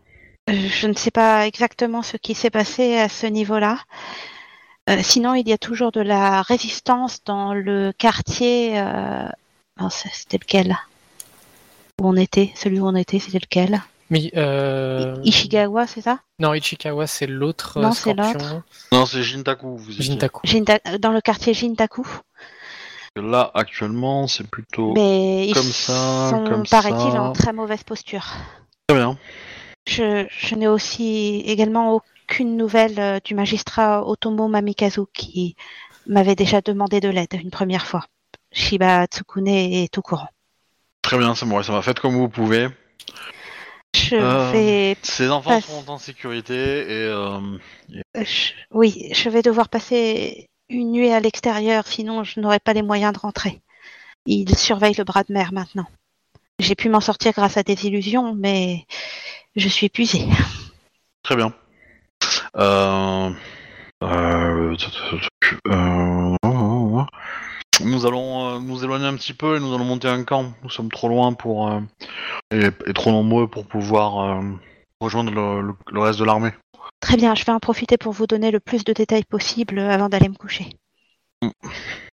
Je 0.49 0.87
ne 0.87 0.95
sais 0.95 1.11
pas 1.11 1.47
exactement 1.47 2.03
ce 2.03 2.17
qui 2.17 2.35
s'est 2.35 2.51
passé 2.51 2.97
à 2.99 3.09
ce 3.09 3.27
niveau-là. 3.27 3.79
Euh, 4.91 4.99
sinon, 5.03 5.35
il 5.35 5.49
y 5.49 5.53
a 5.53 5.59
toujours 5.59 5.91
de 5.93 6.01
la 6.03 6.43
résistance 6.43 7.25
dans 7.25 7.55
le 7.55 7.93
quartier. 7.97 8.79
Euh... 8.79 9.27
c'était 9.91 10.37
lequel? 10.39 10.77
Où 12.01 12.09
on 12.09 12.17
était 12.17 12.53
Celui 12.57 12.81
où 12.81 12.87
on 12.87 12.95
était, 12.95 13.19
c'était 13.19 13.39
lequel? 13.39 13.81
Mais, 14.11 14.31
euh... 14.37 15.17
I- 15.25 15.29
Ishigawa, 15.29 15.87
c'est 15.87 16.03
ça? 16.03 16.19
Non, 16.39 16.53
Ichikawa, 16.53 17.07
c'est 17.07 17.27
l'autre 17.27 17.81
Non, 17.81 17.93
c'est 17.93 18.11
scorpion. 18.13 18.63
Non, 18.93 19.07
c'est 19.07 19.23
Jintaku. 19.23 19.79
Vous. 19.79 19.93
Jintaku. 19.93 20.47
Jinta- 20.47 20.99
Dans 20.99 21.13
le 21.13 21.23
quartier 21.23 21.55
Jintaku. 21.55 22.07
Là, 23.17 23.51
actuellement, 23.55 24.27
c'est 24.27 24.47
plutôt. 24.47 24.93
Mais 24.95 25.47
ils 25.49 25.55
comme 25.55 25.63
ça, 25.63 26.29
sont, 26.31 26.45
comme 26.45 26.67
paraît-il, 26.67 27.17
en 27.17 27.33
très 27.33 27.53
mauvaise 27.55 27.83
posture. 27.85 28.27
Très 28.89 28.99
bien. 28.99 29.17
Je, 29.87 30.27
je 30.31 30.55
n'ai 30.55 30.67
aussi 30.69 31.43
également 31.47 31.95
aucune 32.29 32.57
nouvelle 32.57 32.99
euh, 32.99 33.21
du 33.23 33.35
magistrat 33.35 34.07
Otomo 34.09 34.49
Mamikazu 34.49 35.03
qui 35.13 35.57
m'avait 36.07 36.35
déjà 36.35 36.61
demandé 36.61 37.01
de 37.01 37.09
l'aide 37.09 37.35
une 37.35 37.51
première 37.51 37.87
fois. 37.87 38.05
Shiba 38.53 39.07
Tsukune 39.07 39.49
est 39.49 39.97
au 39.99 40.03
courant. 40.03 40.29
Très 41.03 41.19
bien, 41.19 41.35
c'est 41.35 41.47
bon, 41.47 41.63
ça 41.63 41.73
va. 41.73 41.83
Faites 41.83 42.01
comme 42.01 42.15
vous 42.17 42.29
pouvez. 42.29 42.69
Je 43.95 44.17
Euh, 44.17 44.51
vais. 44.53 44.97
Ces 45.03 45.29
enfants 45.31 45.51
passe- 45.51 45.67
sont 45.67 45.91
en 45.91 45.99
sécurité 45.99 46.55
et 46.55 47.07
euh, 47.09 47.39
je- 48.15 48.53
Oui, 48.71 49.11
je 49.13 49.29
vais 49.29 49.43
devoir 49.43 49.69
passer 49.69 50.49
une 50.69 50.93
nuit 50.93 51.11
à 51.13 51.21
l'extérieur, 51.21 51.87
sinon 51.87 52.25
je 52.25 52.41
n'aurai 52.41 52.59
pas 52.59 52.73
les 52.73 52.83
moyens 52.83 53.13
de 53.13 53.19
rentrer. 53.19 53.61
Il 54.27 54.57
surveille 54.57 54.95
le 54.97 55.05
bras 55.05 55.23
de 55.25 55.33
mer 55.33 55.53
maintenant. 55.53 55.87
J'ai 56.59 56.75
pu 56.75 56.89
m'en 56.89 57.01
sortir 57.01 57.33
grâce 57.33 57.57
à 57.57 57.63
des 57.63 57.87
illusions, 57.87 58.35
mais 58.35 58.87
je 59.57 59.69
suis 59.69 59.87
épuisée. 59.87 60.27
très 61.23 61.37
bien. 61.37 61.53
Euh, 62.57 63.31
euh, 64.03 64.77
nous 67.85 68.07
allons 68.07 68.57
euh, 68.57 68.59
nous 68.61 68.85
éloigner 68.85 69.07
un 69.07 69.17
petit 69.17 69.35
peu 69.35 69.57
et 69.57 69.61
nous 69.61 69.75
allons 69.75 69.85
monter 69.85 70.09
un 70.09 70.25
camp. 70.25 70.53
Nous 70.63 70.71
sommes 70.71 70.91
trop 70.91 71.09
loin 71.09 71.33
pour 71.33 71.71
et, 72.51 72.69
et 72.87 72.93
trop 72.93 73.11
nombreux 73.11 73.49
pour 73.49 73.67
pouvoir 73.67 74.43
rejoindre 75.01 75.33
le, 75.33 75.61
le- 75.69 75.75
le 75.93 76.01
reste 76.01 76.19
de 76.21 76.25
l'armée. 76.25 76.53
Très 77.01 77.17
bien, 77.17 77.35
je 77.35 77.45
vais 77.45 77.53
en 77.53 77.61
profiter 77.61 77.99
pour 77.99 78.13
vous 78.13 78.27
donner 78.27 78.51
le 78.51 78.61
plus 78.61 78.85
de 78.85 78.93
détails 78.93 79.25
possible 79.25 79.79
avant 79.79 80.09
d'aller 80.09 80.29
me 80.29 80.35
coucher. 80.35 80.71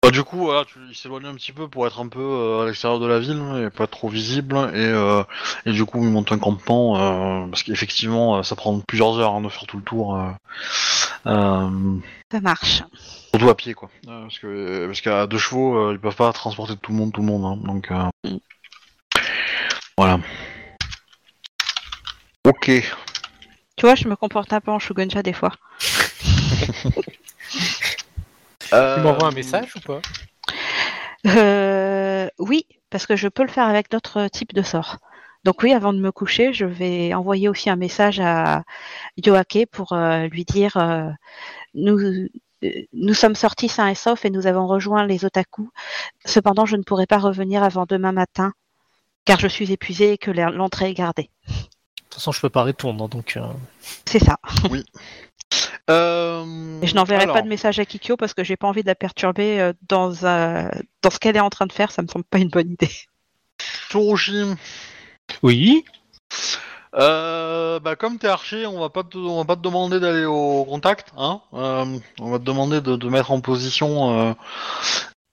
Bah, 0.03 0.09
du 0.11 0.23
coup, 0.23 0.37
voilà, 0.37 0.65
tu, 0.65 0.79
il 0.89 0.95
s'éloigne 0.95 1.25
un 1.27 1.35
petit 1.35 1.51
peu 1.51 1.67
pour 1.67 1.85
être 1.87 1.99
un 1.99 2.07
peu 2.07 2.19
euh, 2.19 2.63
à 2.63 2.65
l'extérieur 2.65 2.99
de 2.99 3.05
la 3.07 3.19
ville 3.19 3.39
et 3.65 3.69
pas 3.69 3.87
trop 3.87 4.09
visible. 4.09 4.55
Et, 4.73 4.77
euh, 4.79 5.23
et 5.65 5.71
du 5.71 5.85
coup, 5.85 6.03
il 6.03 6.09
monte 6.09 6.31
un 6.31 6.39
campement 6.39 6.97
euh, 7.43 7.47
parce 7.47 7.63
qu'effectivement, 7.63 8.41
ça 8.43 8.55
prend 8.55 8.79
plusieurs 8.79 9.19
heures 9.19 9.33
hein, 9.33 9.41
de 9.41 9.49
faire 9.49 9.65
tout 9.67 9.77
le 9.77 9.83
tour. 9.83 10.19
Ça 11.23 12.39
marche. 12.41 12.83
surtout 13.29 13.49
à 13.49 13.55
pied, 13.55 13.73
quoi. 13.73 13.89
Parce 14.05 14.39
que 14.39 14.87
parce 14.87 15.01
qu'à 15.01 15.27
deux 15.27 15.37
chevaux, 15.37 15.91
ils 15.91 15.99
peuvent 15.99 16.15
pas 16.15 16.33
transporter 16.33 16.75
tout 16.77 16.91
le 16.91 16.97
monde, 16.97 17.11
tout 17.13 17.21
le 17.21 17.27
monde. 17.27 17.45
hein, 17.45 17.57
donc 17.65 17.89
Mm. 18.25 18.37
voilà. 19.97 20.19
Ok. 22.47 22.65
Tu 23.77 23.85
vois, 23.85 23.95
je 23.95 24.07
me 24.07 24.15
comporte 24.15 24.51
un 24.53 24.61
peu 24.61 24.71
en 24.71 24.79
Shugunja 24.79 25.21
des 25.23 25.33
fois. 25.33 25.51
Euh, 28.73 28.95
Tu 28.95 29.01
m'envoies 29.01 29.27
un 29.27 29.31
message 29.31 29.75
ou 29.75 29.79
pas? 29.79 30.01
Euh, 31.27 32.27
oui, 32.39 32.65
parce 32.89 33.05
que 33.05 33.15
je 33.15 33.27
peux 33.27 33.43
le 33.43 33.49
faire 33.49 33.67
avec 33.67 33.89
d'autres 33.91 34.27
types 34.27 34.53
de 34.53 34.61
sorts. 34.61 34.97
Donc 35.43 35.63
oui, 35.63 35.73
avant 35.73 35.93
de 35.93 35.99
me 35.99 36.11
coucher, 36.11 36.53
je 36.53 36.65
vais 36.65 37.13
envoyer 37.13 37.49
aussi 37.49 37.69
un 37.69 37.75
message 37.75 38.19
à 38.19 38.63
Yoake 39.17 39.65
pour 39.71 39.93
euh, 39.93 40.27
lui 40.27 40.45
dire 40.45 40.77
euh, 40.77 41.09
nous, 41.73 41.97
euh, 41.99 42.27
nous 42.93 43.13
sommes 43.13 43.33
sortis 43.35 43.67
sains 43.69 43.87
et 43.87 43.95
saufs 43.95 44.23
et 44.23 44.29
nous 44.29 44.45
avons 44.45 44.67
rejoint 44.67 45.05
les 45.05 45.25
otaku. 45.25 45.69
Cependant, 46.25 46.65
je 46.65 46.75
ne 46.75 46.83
pourrai 46.83 47.07
pas 47.07 47.17
revenir 47.17 47.63
avant 47.63 47.85
demain 47.87 48.11
matin 48.11 48.53
car 49.25 49.39
je 49.39 49.47
suis 49.47 49.71
épuisée 49.71 50.13
et 50.13 50.17
que 50.17 50.31
l'entrée 50.31 50.91
est 50.91 50.95
gardée. 50.95 51.29
De 51.47 51.53
toute 52.05 52.15
façon, 52.15 52.31
je 52.31 52.41
peux 52.41 52.49
pas 52.49 52.63
répondre, 52.63 53.07
donc. 53.07 53.37
euh, 53.37 53.41
C'est 54.05 54.19
ça. 54.19 54.37
euh, 54.71 54.83
Et 55.89 56.87
je 56.87 56.95
n'enverrai 56.95 57.23
alors, 57.23 57.35
pas 57.35 57.41
de 57.41 57.49
message 57.49 57.79
à 57.79 57.85
Kikyo 57.85 58.15
parce 58.17 58.33
que 58.33 58.43
j'ai 58.43 58.55
pas 58.55 58.67
envie 58.67 58.81
de 58.81 58.87
la 58.87 58.95
perturber 58.95 59.59
euh, 59.59 59.73
dans, 59.89 60.25
un- 60.25 60.71
dans 61.01 61.09
ce 61.09 61.19
qu'elle 61.19 61.35
est 61.35 61.41
en 61.41 61.49
train 61.49 61.65
de 61.65 61.73
faire. 61.73 61.91
Ça 61.91 62.01
me 62.01 62.07
semble 62.07 62.23
pas 62.25 62.37
une 62.37 62.49
bonne 62.49 62.71
idée. 62.71 62.91
Tsurushi, 63.89 64.55
Oui. 65.43 65.83
Euh, 66.93 67.79
bah 67.79 67.95
comme 67.95 68.17
t'es 68.17 68.27
archer, 68.27 68.65
on 68.67 68.79
va 68.79 68.89
pas 68.89 69.03
te, 69.03 69.17
on 69.17 69.37
va 69.37 69.45
pas 69.45 69.55
te 69.55 69.61
demander 69.61 69.99
d'aller 70.01 70.25
au 70.25 70.65
contact, 70.65 71.13
hein. 71.17 71.39
Euh, 71.53 71.85
on 72.19 72.31
va 72.31 72.37
te 72.39 72.43
demander 72.43 72.81
de 72.81 72.97
te 72.97 73.05
mettre 73.05 73.31
en 73.31 73.39
position 73.39 74.19
euh, 74.29 74.33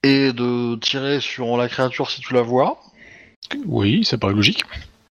et 0.03 0.31
de 0.31 0.77
tirer 0.77 1.19
sur 1.19 1.57
la 1.57 1.67
créature 1.67 2.09
si 2.09 2.21
tu 2.21 2.33
la 2.33 2.41
vois. 2.43 2.79
Oui, 3.65 4.05
ça 4.05 4.17
paraît 4.17 4.33
logique. 4.33 4.63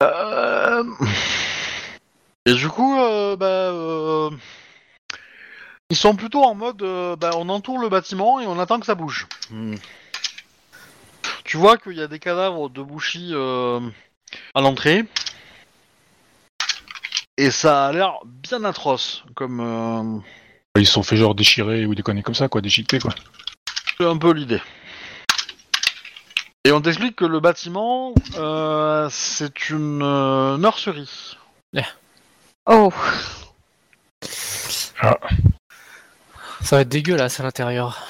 Euh, 0.04 0.84
Et 2.46 2.54
du 2.54 2.68
coup, 2.70 2.96
euh, 3.00 3.36
bah, 3.36 3.46
euh, 3.48 4.30
ils 5.90 5.98
sont 5.98 6.16
plutôt 6.16 6.44
en 6.44 6.56
mode, 6.56 6.82
euh, 6.82 7.16
bah, 7.16 7.32
on 7.36 7.50
entoure 7.50 7.80
le 7.80 7.90
bâtiment 7.90 8.40
et 8.40 8.48
on 8.48 8.60
attend 8.60 8.80
que 8.80 8.86
ça 8.86 8.96
bouge. 8.96 9.28
Hmm. 9.50 9.76
Tu 11.44 11.58
vois 11.58 11.78
qu'il 11.78 11.94
y 11.94 12.02
a 12.02 12.08
des 12.08 12.20
cadavres 12.20 12.70
de 12.70 12.82
Bushi 12.82 13.30
euh, 13.32 13.80
à 14.54 14.62
l'entrée. 14.62 15.06
Et 17.38 17.52
ça 17.52 17.88
a 17.88 17.92
l'air 17.92 18.20
bien 18.26 18.64
atroce, 18.64 19.24
comme 19.36 19.60
euh, 19.60 20.20
Ils 20.80 20.88
se 20.88 20.94
sont 20.94 21.04
fait 21.04 21.18
genre 21.18 21.36
déchirer 21.36 21.86
ou 21.86 21.94
déconner 21.94 22.24
comme 22.24 22.34
ça, 22.34 22.48
quoi, 22.48 22.62
déchiqueter, 22.62 23.00
quoi. 23.00 23.14
c'est 23.98 24.06
un 24.06 24.18
peu 24.18 24.32
l'idée. 24.32 24.62
Et 26.64 26.72
on 26.72 26.82
t'explique 26.82 27.18
que 27.18 27.26
le 27.26 27.40
bâtiment, 27.40 28.14
euh, 28.38 29.08
c'est 29.12 29.70
une 29.70 30.02
euh, 30.02 30.58
nurserie. 30.58 31.38
Oh, 32.68 32.92
Ça 36.66 36.78
va 36.78 36.82
être 36.82 36.90
dégueulasse 36.90 37.40
à 37.40 37.44
l'intérieur. 37.44 38.08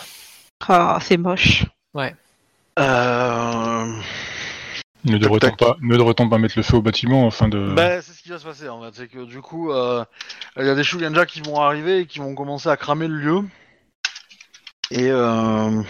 oh 0.69 0.95
c'est 1.01 1.17
moche. 1.17 1.65
Euh... 2.79 3.85
Ne 5.03 5.17
devrait-on 5.17 5.51
pas, 5.51 5.75
pas 6.29 6.37
mettre 6.37 6.53
le 6.55 6.63
feu 6.63 6.77
au 6.77 6.81
bâtiment 6.81 7.27
afin 7.27 7.49
de. 7.49 7.73
Bah, 7.75 8.01
c'est 8.01 8.13
ce 8.13 8.23
qui 8.23 8.29
va 8.29 8.39
se 8.39 8.45
passer 8.45 8.69
en 8.69 8.81
fait, 8.81 8.91
c'est 8.93 9.07
que 9.09 9.25
du 9.25 9.41
coup, 9.41 9.73
euh, 9.73 10.05
il 10.55 10.65
y 10.65 10.69
a 10.69 10.75
des 10.75 10.85
Shuganja 10.85 11.25
qui 11.25 11.41
vont 11.41 11.59
arriver 11.59 11.99
et 11.99 12.05
qui 12.05 12.19
vont 12.19 12.33
commencer 12.33 12.69
à 12.69 12.77
cramer 12.77 13.09
le 13.09 13.15
lieu. 13.15 13.41
Et 14.89 15.09
euh, 15.09 15.81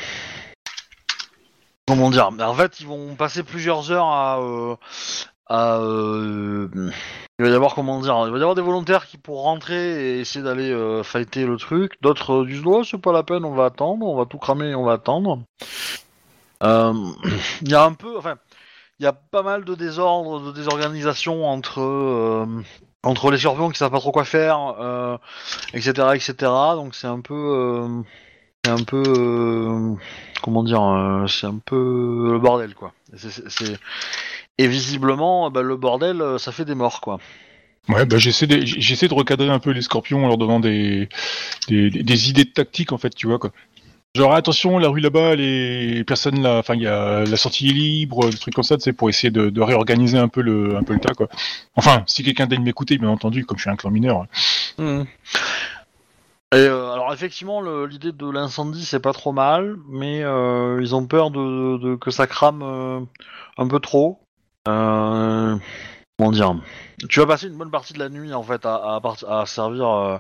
comment 1.88 2.10
dire? 2.10 2.32
En 2.40 2.56
fait, 2.56 2.80
ils 2.80 2.88
vont 2.88 3.16
passer 3.16 3.44
plusieurs 3.44 3.92
heures 3.92 4.08
à, 4.08 4.40
euh, 4.42 4.76
euh, 5.52 6.68
il 7.38 7.46
va 7.46 7.52
y 7.52 7.54
avoir 7.54 7.76
comment 7.76 8.00
dire 8.00 8.16
Il 8.26 8.32
va 8.32 8.38
y 8.38 8.42
avoir 8.42 8.56
des 8.56 8.62
volontaires 8.62 9.06
qui 9.06 9.18
pour 9.18 9.44
rentrer 9.44 10.16
et 10.16 10.20
essayer 10.22 10.44
d'aller 10.44 10.72
euh, 10.72 11.04
fighter 11.04 11.46
le 11.46 11.58
truc. 11.58 11.94
D'autres 12.02 12.44
euh, 12.44 12.46
disent 12.46 12.64
c'est 12.90 12.98
pas 12.98 13.12
la 13.12 13.24
peine, 13.24 13.46
on 13.46 13.54
va 13.54 13.66
attendre, 13.66 14.06
on 14.06 14.16
va 14.16 14.26
tout 14.26 14.38
cramer, 14.38 14.70
et 14.70 14.76
on 14.76 14.86
va 14.86 14.94
attendre. 14.94 15.42
Euh, 16.64 16.94
Il 17.62 17.70
y 17.70 17.76
a 17.76 17.84
un 17.84 17.94
peu, 17.94 18.18
enfin 18.18 18.36
il 19.00 19.04
y 19.04 19.08
a 19.08 19.12
pas 19.12 19.44
mal 19.44 19.66
de 19.66 19.76
désordre, 19.76 20.40
de 20.40 20.52
désorganisation 20.54 21.46
entre 21.46 22.48
entre 23.04 23.30
les 23.30 23.38
scorpions 23.38 23.70
qui 23.70 23.78
savent 23.78 23.92
pas 23.92 24.00
trop 24.00 24.14
quoi 24.14 24.24
faire, 24.24 25.20
etc., 25.74 25.92
etc. 26.14 26.34
Donc 26.76 26.96
c'est 26.96 27.08
un 27.08 27.20
peu, 27.20 27.86
c'est 28.64 28.72
un 28.72 28.86
peu, 28.86 29.98
comment 30.42 30.64
dire, 30.64 31.26
c'est 31.28 31.46
un 31.46 31.58
peu 31.58 32.30
le 32.32 32.40
bordel 32.40 32.74
quoi. 32.74 32.94
Et 34.58 34.68
visiblement, 34.68 35.50
bah, 35.52 35.62
le 35.62 35.76
bordel, 35.78 36.22
euh, 36.22 36.38
ça 36.38 36.52
fait 36.52 36.66
des 36.66 36.76
morts 36.76 37.02
quoi. 37.02 37.20
Ouais, 37.88 38.06
bah 38.06 38.18
j'essaie 38.18 38.48
de, 38.48 38.66
j'essaie 38.66 39.08
de 39.08 39.14
recadrer 39.14 39.50
un 39.50 39.60
peu 39.60 39.70
les 39.70 39.84
scorpions 39.84 40.26
en 40.26 40.28
leur 40.28 40.38
donnant 40.40 40.60
des, 40.60 41.08
des, 41.68 41.92
des 41.92 42.30
idées 42.32 42.46
de 42.46 42.50
tactique 42.50 42.92
en 42.92 42.98
fait, 42.98 43.14
tu 43.14 43.28
vois 43.28 43.38
quoi. 43.38 43.52
Genre 44.16 44.34
attention, 44.34 44.80
la 44.80 44.88
rue 44.88 45.02
là-bas, 45.02 45.36
les 45.36 46.04
personnes 46.06 46.42
là, 46.42 46.58
enfin 46.60 46.74
il 46.76 46.82
y 46.82 46.88
a 46.88 47.26
la 47.26 47.38
sortie 47.38 47.70
est 47.70 47.74
libre, 47.74 48.30
des 48.30 48.38
trucs 48.38 48.56
comme 48.56 48.64
ça, 48.64 48.80
sais, 48.80 48.94
pour 48.94 49.10
essayer 49.10 49.30
de, 49.30 49.50
de 49.50 49.62
réorganiser 49.62 50.18
un 50.18 50.30
peu 50.30 50.42
le, 50.42 50.78
un 50.78 50.84
peu 50.84 50.94
le 50.94 51.00
tas 51.00 51.14
quoi. 51.14 51.28
Enfin, 51.76 52.04
si 52.08 52.24
quelqu'un 52.24 52.48
daigne 52.48 52.64
m'écouter, 52.64 52.98
bien 52.98 53.10
entendu, 53.10 53.46
comme 53.46 53.58
je 53.58 53.64
suis 53.64 53.70
un 53.70 53.76
clan 53.76 53.92
mineur. 53.92 54.26
Et 56.54 56.58
euh, 56.58 56.92
alors 56.92 57.14
effectivement, 57.14 57.62
l'idée 57.86 58.14
de 58.14 58.30
l'incendie 58.30 58.86
c'est 58.86 59.00
pas 59.02 59.14
trop 59.14 59.32
mal, 59.34 59.76
mais 59.90 60.24
euh, 60.24 60.80
ils 60.82 60.96
ont 60.96 61.06
peur 61.06 61.30
de, 61.30 61.78
de- 61.78 61.96
que 61.96 62.10
ça 62.12 62.26
crame 62.28 62.62
euh, 62.64 63.02
un 63.58 63.68
peu 63.68 63.80
trop. 63.80 64.25
Euh, 64.68 65.58
comment 66.18 66.32
dire 66.32 66.56
Tu 67.10 67.20
vas 67.20 67.28
passer 67.28 67.48
une 67.48 67.58
bonne 67.58 67.72
partie 67.72 67.94
de 67.94 68.00
la 68.00 68.10
nuit 68.10 68.34
en 68.34 68.44
fait 68.44 68.66
à, 68.66 69.00
à, 69.28 69.46
servir 69.46 69.88
euh, 69.88 70.18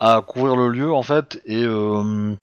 à 0.00 0.22
couvrir 0.26 0.56
le 0.56 0.68
lieu 0.68 0.92
en 0.92 1.02
fait, 1.02 1.40
et, 1.44 1.64
euh, 1.64 2.34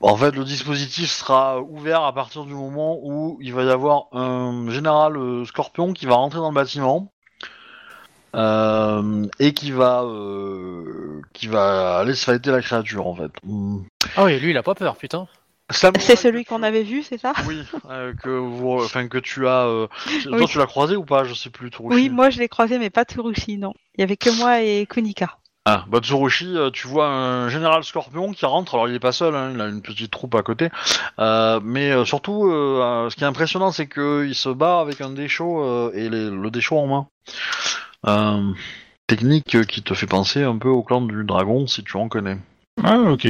en 0.00 0.16
fait 0.16 0.34
le 0.34 0.44
dispositif 0.44 1.10
sera 1.10 1.60
ouvert 1.60 2.02
à 2.02 2.12
partir 2.12 2.44
du 2.44 2.54
moment 2.54 2.98
où 3.02 3.38
il 3.40 3.54
va 3.54 3.62
y 3.62 3.70
avoir 3.70 4.06
un 4.12 4.68
général 4.70 5.16
Scorpion 5.46 5.92
qui 5.92 6.06
va 6.06 6.14
rentrer 6.14 6.40
dans 6.40 6.50
le 6.50 6.54
bâtiment. 6.54 7.10
Et 9.38 9.52
qui 9.54 9.70
va 9.70 10.04
qui 11.32 11.46
va 11.46 11.98
aller 11.98 12.14
se 12.14 12.24
fighter 12.24 12.50
la 12.50 12.60
créature 12.62 13.06
en 13.06 13.14
fait. 13.14 13.30
Ah 14.16 14.24
oui, 14.24 14.40
lui, 14.40 14.50
il 14.50 14.56
a 14.56 14.64
pas 14.64 14.74
peur, 14.74 14.96
putain. 14.96 15.28
C'est 15.70 16.16
celui 16.16 16.44
tu- 16.44 16.50
qu'on 16.50 16.62
avait 16.62 16.82
vu, 16.82 17.02
c'est 17.02 17.18
ça? 17.18 17.32
Oui, 17.48 17.56
euh, 17.88 18.12
que 18.22 18.28
vous, 18.28 18.72
enfin 18.82 19.08
que 19.08 19.18
tu 19.18 19.46
as. 19.48 19.64
euh, 19.66 19.86
Toi, 20.24 20.46
tu 20.46 20.58
l'as 20.58 20.66
croisé 20.66 20.94
ou 20.96 21.04
pas? 21.04 21.24
Je 21.24 21.34
sais 21.34 21.50
plus. 21.50 21.70
Tsurushi. 21.70 21.94
Oui, 21.94 22.08
moi 22.10 22.30
je 22.30 22.38
l'ai 22.38 22.48
croisé, 22.48 22.78
mais 22.78 22.90
pas 22.90 23.04
Tsurushi, 23.04 23.56
non. 23.58 23.72
Il 23.96 24.00
y 24.02 24.04
avait 24.04 24.16
que 24.16 24.30
moi 24.30 24.60
et 24.62 24.86
Kunika. 24.86 25.38
Ah, 25.66 25.86
bah 25.88 26.00
Tsurushi, 26.00 26.58
euh, 26.58 26.70
tu 26.70 26.86
vois 26.86 27.06
un 27.08 27.48
général 27.48 27.82
Scorpion 27.84 28.32
qui 28.32 28.44
rentre. 28.44 28.74
Alors 28.74 28.88
il 28.88 28.94
est 28.94 29.00
pas 29.00 29.12
seul, 29.12 29.34
hein, 29.34 29.52
il 29.54 29.60
a 29.62 29.66
une 29.68 29.80
petite 29.80 30.10
troupe 30.10 30.34
à 30.34 30.42
côté. 30.42 30.68
Euh, 31.18 31.58
mais 31.64 31.90
euh, 31.90 32.04
surtout, 32.04 32.46
euh, 32.50 32.80
euh, 32.82 33.10
ce 33.10 33.16
qui 33.16 33.24
est 33.24 33.26
impressionnant, 33.26 33.72
c'est 33.72 33.86
qu'il 33.88 34.34
se 34.34 34.50
bat 34.50 34.80
avec 34.80 35.00
un 35.00 35.10
déchaud 35.10 35.62
euh, 35.64 35.90
et 35.94 36.10
les- 36.10 36.28
le 36.28 36.50
déchaud 36.50 36.76
en 36.76 36.86
main. 36.86 37.06
Euh, 38.06 38.52
technique 39.06 39.66
qui 39.66 39.82
te 39.82 39.94
fait 39.94 40.06
penser 40.06 40.42
un 40.42 40.58
peu 40.58 40.68
au 40.68 40.82
clan 40.82 41.00
du 41.00 41.24
dragon, 41.24 41.66
si 41.66 41.82
tu 41.82 41.96
en 41.96 42.08
connais. 42.10 42.36
Ah 42.82 42.98
ok. 42.98 43.28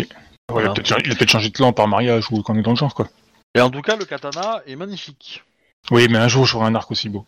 Ouais, 0.53 0.63
il 0.63 0.67
a 0.69 0.73
peut-être 0.73 0.87
changé- 0.89 1.03
il 1.07 1.13
a 1.13 1.15
peut-être 1.15 1.31
changé 1.31 1.49
de 1.49 1.55
clan 1.55 1.73
par 1.73 1.89
mariage 1.89 2.27
ou 2.31 2.43
qu'on 2.43 2.57
est 2.57 2.63
dans 2.63 2.71
le 2.73 2.77
genre 2.77 2.95
quoi. 2.95 3.09
Et 3.55 3.61
en 3.61 3.71
tout 3.71 3.81
cas, 3.83 3.97
le 3.97 4.05
katana 4.05 4.63
est 4.67 4.77
magnifique. 4.77 5.43
Oui, 5.91 6.07
mais 6.11 6.19
un 6.19 6.29
jour 6.29 6.45
j'aurai 6.45 6.67
un 6.67 6.75
arc 6.75 6.91
aussi 6.91 7.09
beau. 7.09 7.25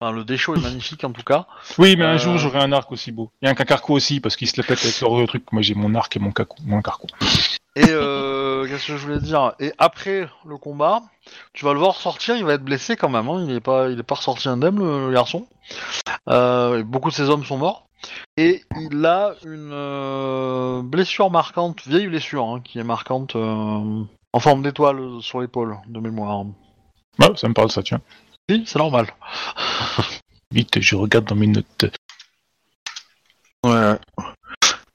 Enfin, 0.00 0.12
le 0.12 0.24
déchaud 0.24 0.54
est 0.56 0.60
magnifique 0.60 1.04
en 1.04 1.12
tout 1.12 1.22
cas. 1.22 1.46
Oui, 1.78 1.94
mais 1.96 2.04
un 2.04 2.14
Euh. 2.14 2.18
jour 2.18 2.38
j'aurai 2.38 2.58
un 2.60 2.72
arc 2.72 2.90
aussi 2.92 3.12
beau. 3.12 3.30
Il 3.42 3.46
y 3.46 3.48
a 3.48 3.50
un 3.50 3.54
carco 3.54 3.92
aussi, 3.94 4.20
parce 4.20 4.36
qu'il 4.36 4.48
se 4.48 4.54
la 4.60 4.66
pète 4.66 4.82
avec 4.82 5.00
leur 5.00 5.26
truc. 5.26 5.52
Moi 5.52 5.62
j'ai 5.62 5.74
mon 5.74 5.94
arc 5.94 6.14
et 6.16 6.18
mon, 6.18 6.32
caco, 6.32 6.56
mon 6.64 6.80
carco. 6.82 7.06
Et 7.76 7.84
euh, 7.88 8.33
qu'est-ce 8.66 8.86
que 8.88 8.96
je 8.96 9.06
voulais 9.06 9.20
dire? 9.20 9.54
Et 9.60 9.72
après 9.78 10.28
le 10.46 10.56
combat, 10.56 11.02
tu 11.52 11.64
vas 11.64 11.72
le 11.72 11.78
voir 11.78 11.96
sortir, 11.96 12.36
il 12.36 12.44
va 12.44 12.54
être 12.54 12.64
blessé 12.64 12.96
quand 12.96 13.08
même. 13.08 13.28
hein. 13.28 13.44
Il 13.48 13.54
est 13.54 13.60
pas, 13.60 13.88
il 13.90 13.98
est 13.98 14.02
pas 14.04 14.14
ressorti 14.16 14.48
indemne 14.48 14.78
le, 14.78 15.08
le 15.08 15.12
garçon. 15.12 15.46
Euh, 16.28 16.78
et 16.80 16.82
beaucoup 16.82 17.10
de 17.10 17.14
ses 17.14 17.30
hommes 17.30 17.44
sont 17.44 17.58
morts. 17.58 17.86
Et 18.36 18.62
il 18.80 19.04
a 19.06 19.34
une 19.44 19.70
euh, 19.72 20.82
blessure 20.82 21.30
marquante, 21.30 21.86
vieille 21.86 22.06
blessure, 22.08 22.44
hein, 22.44 22.60
qui 22.62 22.78
est 22.78 22.84
marquante 22.84 23.34
euh, 23.36 24.02
en 24.32 24.40
forme 24.40 24.62
d'étoile 24.62 25.22
sur 25.22 25.40
l'épaule 25.40 25.78
de 25.86 26.00
mémoire. 26.00 26.44
Ouais, 27.18 27.34
ça 27.36 27.48
me 27.48 27.54
parle 27.54 27.70
ça, 27.70 27.82
tiens. 27.82 28.00
Oui, 28.50 28.64
c'est 28.66 28.78
normal. 28.78 29.06
Vite, 30.50 30.80
je 30.80 30.96
regarde 30.96 31.24
dans 31.24 31.34
mes 31.34 31.46
notes. 31.46 31.86
Ouais. 33.64 33.96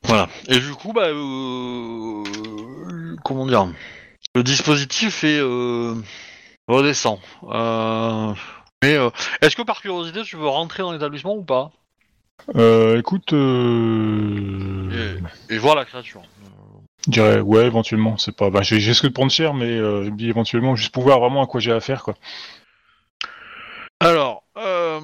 Voilà. 0.03 0.27
Et 0.47 0.59
du 0.59 0.73
coup, 0.73 0.93
bah, 0.93 1.07
euh, 1.07 2.23
comment 3.29 3.45
dire, 3.45 3.67
le 4.33 4.43
dispositif 4.43 5.23
est 5.23 5.39
euh, 5.39 5.93
redescend. 6.67 7.19
Euh, 7.43 8.33
mais 8.83 8.95
euh, 8.95 9.11
est-ce 9.41 9.55
que 9.55 9.61
par 9.61 9.81
curiosité, 9.81 10.23
tu 10.23 10.35
veux 10.35 10.47
rentrer 10.47 10.81
dans 10.81 10.91
l'établissement 10.91 11.35
ou 11.35 11.43
pas? 11.43 11.71
Euh, 12.55 12.97
écoute, 12.97 13.33
euh... 13.33 15.19
et, 15.49 15.53
et 15.53 15.57
voir 15.59 15.75
la 15.75 15.85
créature. 15.85 16.23
je 17.05 17.11
dirais 17.11 17.39
ouais, 17.39 17.65
éventuellement. 17.65 18.17
C'est 18.17 18.35
pas. 18.35 18.49
Bah, 18.49 18.61
j'ai 18.63 18.79
ce 18.93 19.01
que 19.01 19.07
de 19.07 19.13
prendre 19.13 19.31
cher, 19.31 19.53
mais 19.53 19.77
euh, 19.77 20.09
éventuellement 20.19 20.75
juste 20.75 20.91
pour 20.91 21.03
voir 21.03 21.19
vraiment 21.19 21.43
à 21.43 21.45
quoi 21.45 21.59
j'ai 21.59 21.71
affaire, 21.71 22.01
quoi. 22.01 22.15
Alors, 23.99 24.43
euh, 24.57 25.01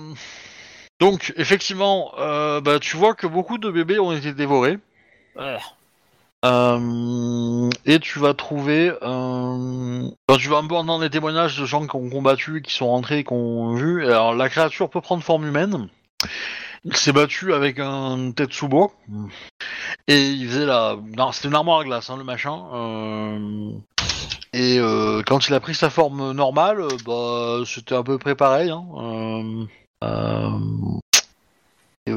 donc 1.00 1.32
effectivement, 1.38 2.14
euh, 2.18 2.60
bah, 2.62 2.80
tu 2.80 2.98
vois 2.98 3.14
que 3.14 3.28
beaucoup 3.28 3.60
de 3.60 3.70
bébés 3.70 4.00
ont 4.00 4.14
été 4.14 4.34
dévorés. 4.34 4.80
Euh, 6.46 7.70
et 7.86 8.00
tu 8.00 8.20
vas 8.20 8.34
trouver, 8.34 8.92
tu 9.02 10.50
vas 10.50 10.58
un 10.58 10.68
peu 10.68 10.76
entendre 10.76 11.02
des 11.02 11.10
témoignages 11.10 11.60
de 11.60 11.66
gens 11.66 11.88
qui 11.88 11.96
ont 11.96 12.10
combattu, 12.10 12.62
qui 12.62 12.74
sont 12.74 12.88
rentrés, 12.88 13.24
qui 13.24 13.34
ont 13.34 13.74
vu. 13.74 14.06
Alors 14.06 14.34
la 14.36 14.48
créature 14.50 14.90
peut 14.90 15.02
prendre 15.02 15.24
forme 15.24 15.48
humaine. 15.48 15.90
Il 16.86 16.96
s'est 16.96 17.12
battu 17.12 17.52
avec 17.54 17.80
un 17.80 18.32
Tetsubo 18.32 18.94
et 20.08 20.30
il 20.30 20.48
faisait 20.48 20.68
la, 20.68 20.98
non, 21.18 21.32
c'était 21.32 21.48
une 21.48 21.56
armoire 21.56 21.80
à 21.80 21.84
glace, 21.84 22.12
hein, 22.12 22.18
le 22.18 22.24
machin. 22.24 22.64
Euh, 22.74 23.72
Et 24.54 24.78
euh, 24.80 25.24
quand 25.26 25.48
il 25.48 25.56
a 25.56 25.60
pris 25.60 25.74
sa 25.74 25.90
forme 25.90 26.32
normale, 26.34 26.84
bah 27.04 27.64
c'était 27.66 27.96
à 27.96 28.04
peu 28.04 28.20
près 28.20 28.36
pareil. 28.36 28.70
Hein. 28.70 28.86
Euh, 30.04 30.60
et, 32.06 32.12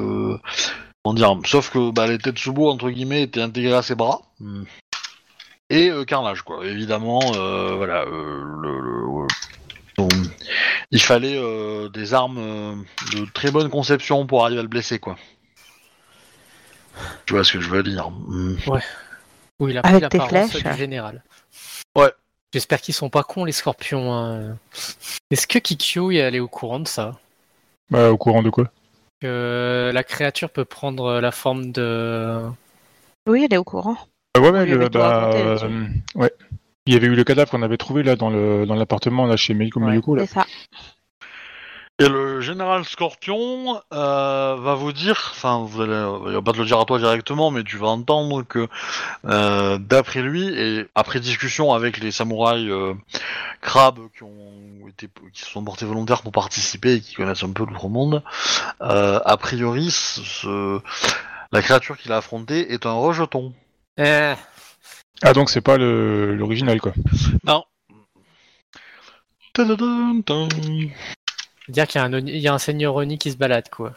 comment 1.08 1.14
dire 1.14 1.48
Sauf 1.48 1.70
que 1.70 1.90
bah, 1.90 2.06
les 2.06 2.18
Tetsubo 2.18 2.70
entre 2.70 2.90
guillemets 2.90 3.22
étaient 3.22 3.40
intégrés 3.40 3.74
à 3.74 3.82
ses 3.82 3.94
bras. 3.94 4.20
Hmm. 4.40 4.64
Et 5.70 5.90
euh, 5.90 6.04
carnage 6.04 6.42
quoi. 6.42 6.64
Évidemment, 6.66 7.20
euh, 7.34 7.74
voilà. 7.76 8.02
euh, 8.02 8.42
le, 8.62 8.80
le- 8.80 9.26
donc, 9.96 10.12
il 10.92 11.02
fallait 11.02 11.36
euh, 11.36 11.88
des 11.88 12.14
armes 12.14 12.38
euh, 12.38 12.74
de 13.14 13.26
très 13.34 13.50
bonne 13.50 13.68
conception 13.68 14.26
pour 14.26 14.44
arriver 14.44 14.60
à 14.60 14.62
le 14.62 14.68
blesser 14.68 14.98
quoi. 15.00 15.16
Tu 17.26 17.34
vois 17.34 17.42
ce 17.44 17.52
que 17.54 17.60
je 17.60 17.68
veux 17.68 17.82
dire 17.82 18.08
Hmm. 18.10 18.56
Où 19.60 19.68
il 19.68 19.76
a 19.76 19.80
Avec 19.80 20.08
pris 20.08 20.18
l'apparence 20.18 20.54
du 20.54 20.74
général. 20.76 21.22
Ouais. 21.96 22.12
J'espère 22.52 22.80
qu'ils 22.80 22.94
sont 22.94 23.10
pas 23.10 23.24
cons 23.24 23.44
les 23.44 23.52
scorpions. 23.52 24.14
hein. 24.14 24.56
Est-ce 25.30 25.46
que 25.48 25.58
Kikyo 25.58 26.12
est 26.12 26.22
allé 26.22 26.38
au 26.40 26.48
courant 26.48 26.78
de 26.80 26.86
ça? 26.88 27.18
Bah, 27.90 28.10
au 28.10 28.16
courant 28.16 28.42
de 28.42 28.50
quoi? 28.50 28.70
Que 29.20 29.90
la 29.92 30.04
créature 30.04 30.50
peut 30.50 30.64
prendre 30.64 31.20
la 31.20 31.32
forme 31.32 31.72
de. 31.72 32.40
Oui, 33.28 33.44
elle 33.44 33.54
est 33.54 33.58
au 33.58 33.64
courant. 33.64 33.96
Ouais, 34.38 34.64
le- 34.66 34.88
bah, 34.88 35.30
euh, 35.34 35.58
ouais. 36.14 36.32
Il 36.86 36.94
y 36.94 36.96
avait 36.96 37.08
eu 37.08 37.14
le 37.14 37.24
cadavre 37.24 37.50
qu'on 37.50 37.62
avait 37.62 37.76
trouvé 37.76 38.02
là 38.02 38.14
dans 38.16 38.30
le 38.30 38.64
dans 38.64 38.74
l'appartement 38.76 39.26
là 39.26 39.36
chez 39.36 39.52
Meiko 39.54 39.80
Ouais. 39.80 40.00
Là. 40.16 40.26
C'est 40.26 40.34
ça. 40.34 40.46
Et 42.00 42.08
le 42.08 42.40
général 42.40 42.84
Scorpion 42.84 43.82
euh, 43.92 44.56
va 44.56 44.74
vous 44.76 44.92
dire, 44.92 45.30
enfin, 45.32 45.64
vous 45.66 45.80
allez, 45.80 45.92
il 46.28 46.32
va 46.34 46.42
pas 46.42 46.52
te 46.52 46.58
le 46.58 46.64
dire 46.64 46.78
à 46.78 46.84
toi 46.84 46.98
directement, 47.00 47.50
mais 47.50 47.64
tu 47.64 47.76
vas 47.76 47.88
entendre 47.88 48.44
que, 48.44 48.68
euh, 49.24 49.78
d'après 49.78 50.22
lui, 50.22 50.46
et 50.46 50.86
après 50.94 51.18
discussion 51.18 51.72
avec 51.72 51.98
les 51.98 52.12
samouraïs 52.12 52.70
euh, 52.70 52.94
crabes 53.62 53.98
qui 54.16 54.22
ont 54.22 54.86
été, 54.88 55.08
qui 55.32 55.42
se 55.42 55.50
sont 55.50 55.64
portés 55.64 55.86
volontaires 55.86 56.22
pour 56.22 56.30
participer 56.30 56.94
et 56.94 57.00
qui 57.00 57.14
connaissent 57.14 57.42
un 57.42 57.50
peu 57.50 57.64
l'outre-monde, 57.64 58.22
euh, 58.80 59.18
a 59.24 59.36
priori, 59.36 59.90
ce- 59.90 60.80
la 61.50 61.62
créature 61.62 61.96
qu'il 61.98 62.12
a 62.12 62.18
affrontée 62.18 62.72
est 62.72 62.86
un 62.86 62.92
rejeton. 62.92 63.52
Eh, 63.96 64.34
Ah 65.22 65.32
donc 65.32 65.50
c'est 65.50 65.60
pas 65.62 65.76
l'original 65.76 66.80
quoi. 66.80 66.92
Non. 67.42 67.64
Dire 71.68 71.86
qu'il 71.86 72.00
y, 72.00 72.02
a 72.02 72.06
un 72.06 72.12
Oni- 72.12 72.30
il 72.32 72.38
y 72.40 72.48
a 72.48 72.54
un 72.54 72.58
seigneur 72.58 72.94
Oni 72.96 73.18
qui 73.18 73.30
se 73.30 73.36
balade, 73.36 73.68
quoi. 73.70 73.92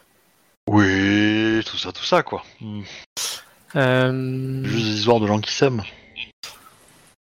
Oui, 0.70 1.62
tout 1.66 1.78
ça, 1.78 1.92
tout 1.92 2.04
ça, 2.04 2.22
quoi. 2.24 2.44
Hmm. 2.60 2.82
Euh, 3.76 4.64
Juste 4.66 4.86
des 4.86 4.98
histoires 5.00 5.20
de 5.20 5.28
gens 5.28 5.40
qui 5.40 5.52
s'aiment. 5.54 5.84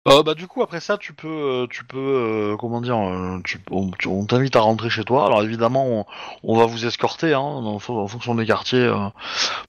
Euh, 0.09 0.23
bah 0.23 0.35
du 0.35 0.47
coup 0.47 0.63
après 0.63 0.81
ça 0.81 0.97
tu 0.97 1.13
peux 1.13 1.29
euh, 1.29 1.67
tu 1.69 1.85
peux 1.85 1.99
euh, 1.99 2.57
comment 2.57 2.81
dire 2.81 2.97
euh, 2.97 3.39
tu, 3.45 3.61
on, 3.71 3.91
tu- 3.91 4.09
on 4.09 4.25
t'invite 4.25 4.57
à 4.57 4.61
rentrer 4.61 4.89
chez 4.89 5.05
toi 5.05 5.27
alors 5.27 5.43
évidemment 5.43 5.87
on, 5.87 6.07
on 6.43 6.57
va 6.57 6.65
vous 6.65 6.87
escorter 6.87 7.35
hein, 7.35 7.39
en, 7.41 7.79
fon- 7.79 7.99
en 7.99 8.09
fonction 8.09 8.35
des 8.35 8.47
quartiers 8.47 8.79
euh, 8.79 8.97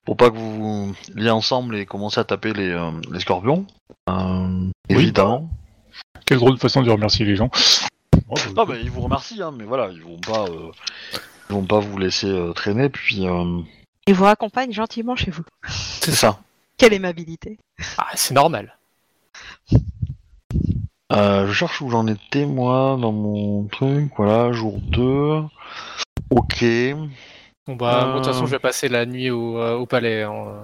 pour 0.05 0.15
pas 0.15 0.29
que 0.29 0.37
vous 0.37 0.87
vous 0.87 0.95
liez 1.15 1.29
ensemble 1.29 1.75
et 1.75 1.85
commencez 1.85 2.17
à 2.21 2.23
taper 2.23 2.53
les, 2.53 2.69
euh, 2.69 2.91
les 3.11 3.19
scorpions 3.19 3.65
Euh, 4.09 4.69
Oui. 4.89 4.95
évidemment 5.03 5.49
Quelle 6.25 6.37
drôle 6.37 6.55
de 6.55 6.59
façon 6.61 6.81
de 6.81 6.89
remercier 6.89 7.25
les 7.25 7.35
gens. 7.35 7.49
Oh, 8.31 8.35
bah, 8.35 8.51
non 8.55 8.65
mais 8.73 8.81
ils 8.81 8.89
vous 8.89 9.01
remercient 9.01 9.41
hein, 9.41 9.51
mais 9.55 9.65
voilà 9.65 9.89
ils 9.91 10.01
vont 10.01 10.17
pas 10.19 10.45
euh, 10.45 10.71
ils 11.49 11.53
vont 11.53 11.65
pas 11.65 11.79
vous 11.79 11.97
laisser 11.97 12.27
euh, 12.29 12.53
traîner 12.53 12.87
puis 12.89 13.27
euh, 13.27 13.59
Il 14.07 14.13
vous 14.15 14.23
raccompagne 14.23 14.71
gentiment 14.71 15.15
chez 15.17 15.31
vous. 15.31 15.43
c'est 15.67 16.11
ça 16.13 16.39
Quelle 16.77 16.93
aimabilité. 16.93 17.59
ah, 17.97 18.07
c'est 18.15 18.33
normal. 18.33 18.77
Euh, 21.11 21.45
je 21.45 21.51
cherche 21.51 21.81
où 21.81 21.89
j'en 21.89 22.07
étais 22.07 22.45
moi 22.45 22.97
dans 22.99 23.11
mon 23.11 23.65
truc 23.65 24.11
voilà 24.15 24.53
jour 24.53 24.79
2 24.79 25.41
ok 26.29 26.65
Bon, 27.67 27.75
bah, 27.75 28.05
moi, 28.05 28.13
de 28.13 28.17
toute 28.23 28.25
façon, 28.33 28.45
je 28.47 28.51
vais 28.51 28.59
passer 28.59 28.89
la 28.89 29.05
nuit 29.05 29.29
au, 29.29 29.59
euh, 29.59 29.75
au 29.75 29.85
palais. 29.85 30.23
hein. 30.23 30.63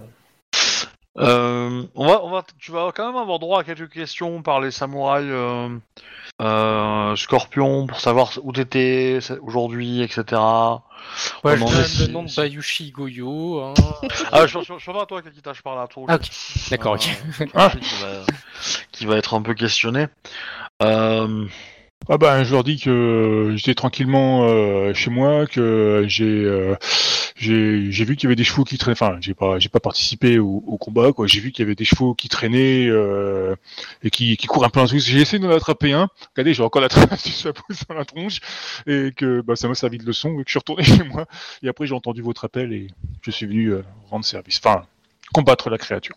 Euh, 1.20 1.84
on 1.94 2.08
va, 2.08 2.24
on 2.24 2.32
va, 2.32 2.44
tu 2.58 2.72
vas 2.72 2.92
quand 2.96 3.06
même 3.08 3.22
avoir 3.22 3.38
droit 3.38 3.60
à 3.62 3.64
quelques 3.64 3.90
questions 3.92 4.42
par 4.42 4.60
les 4.62 4.72
samouraïs 4.72 5.28
euh, 5.30 5.78
euh, 6.42 7.16
scorpions 7.16 7.88
pour 7.88 8.00
savoir 8.00 8.32
où 8.44 8.52
t'étais 8.52 9.20
aujourd'hui, 9.42 10.02
etc. 10.02 10.24
Ouais, 11.44 11.56
je 11.58 11.62
donne 11.72 11.84
si- 11.86 12.06
le 12.08 12.12
nom 12.14 12.24
de 12.24 12.36
Bayushi 12.36 12.92
Goyo. 12.92 13.62
hein. 13.62 13.74
Ah, 14.32 14.46
je, 14.46 14.60
je, 14.60 14.74
je, 14.78 14.92
pas 14.92 15.06
toi 15.06 15.22
qui 15.22 15.30
je 15.54 15.62
parle 15.62 15.82
à 15.82 15.88
toi. 15.88 16.06
Ah, 16.08 16.16
ok. 16.16 16.30
D'accord, 16.70 16.94
ok. 16.94 17.10
Euh, 17.42 17.46
Ah. 17.56 17.70
qui, 17.72 17.96
va, 18.02 18.08
qui 18.92 19.06
va 19.06 19.16
être 19.18 19.34
un 19.34 19.42
peu 19.42 19.54
questionné. 19.54 20.08
Euh, 20.84 21.46
Ah 22.10 22.18
bah 22.18 22.44
je 22.46 22.54
leur 22.54 22.64
dis 22.64 22.80
que 22.80 23.54
j'étais 23.58 23.76
tranquillement 23.76 24.46
euh, 24.46 24.94
chez 24.94 25.10
moi, 25.10 25.46
que 25.46 26.06
j'ai 26.08 26.24
euh, 26.46 26.76
j'ai 27.36 28.06
vu 28.06 28.16
qu'il 28.16 28.24
y 28.24 28.28
avait 28.28 28.36
des 28.38 28.46
chevaux 28.46 28.64
qui 28.64 28.78
traînaient. 28.78 28.94
Enfin, 28.94 29.18
j'ai 29.20 29.34
pas 29.34 29.60
j'ai 29.60 29.68
pas 29.68 29.82
participé 29.82 30.40
au, 30.40 30.78
combat 30.80 31.12
quoi. 31.12 31.28
J'ai 31.28 31.42
vu 31.42 31.52
qu'il 31.52 31.64
y 31.64 31.66
avait 31.66 31.76
des 31.76 31.84
chevaux 31.84 32.14
qui 32.14 32.30
traînaient 32.30 32.88
euh, 32.88 33.56
et 34.04 34.10
qui 34.10 34.38
qui 34.38 34.48
courent 34.48 34.64
un 34.64 34.70
peu 34.70 34.80
en 34.80 34.86
J'ai 34.86 35.20
essayé 35.20 35.40
d'en 35.40 35.50
attraper 35.50 35.92
un. 35.92 36.08
Regardez, 36.34 36.54
j'ai 36.54 36.64
encore 36.64 36.82
la 36.82 36.88
trace 36.90 37.24
du 37.26 37.32
chapeau 37.34 37.64
sur 37.74 37.94
la 37.94 38.06
tronche 38.06 38.40
et 38.88 39.12
que 39.14 39.42
bah 39.42 39.58
ça 39.58 39.68
m'a 39.68 39.76
servi 39.76 39.98
de 39.98 40.06
leçon. 40.06 40.40
Et 40.40 40.44
que 40.44 40.50
je 40.50 40.52
suis 40.52 40.60
retourné 40.60 40.84
chez 40.86 41.04
moi. 41.04 41.26
Et 41.62 41.68
après 41.68 41.88
j'ai 41.88 41.94
entendu 41.94 42.22
votre 42.22 42.46
appel 42.46 42.72
et 42.72 42.88
je 43.22 43.32
suis 43.32 43.46
venu 43.46 43.68
euh, 43.68 43.84
rendre 44.10 44.24
service. 44.24 44.62
Enfin, 44.64 44.86
combattre 45.34 45.70
la 45.70 45.78
créature. 45.78 46.16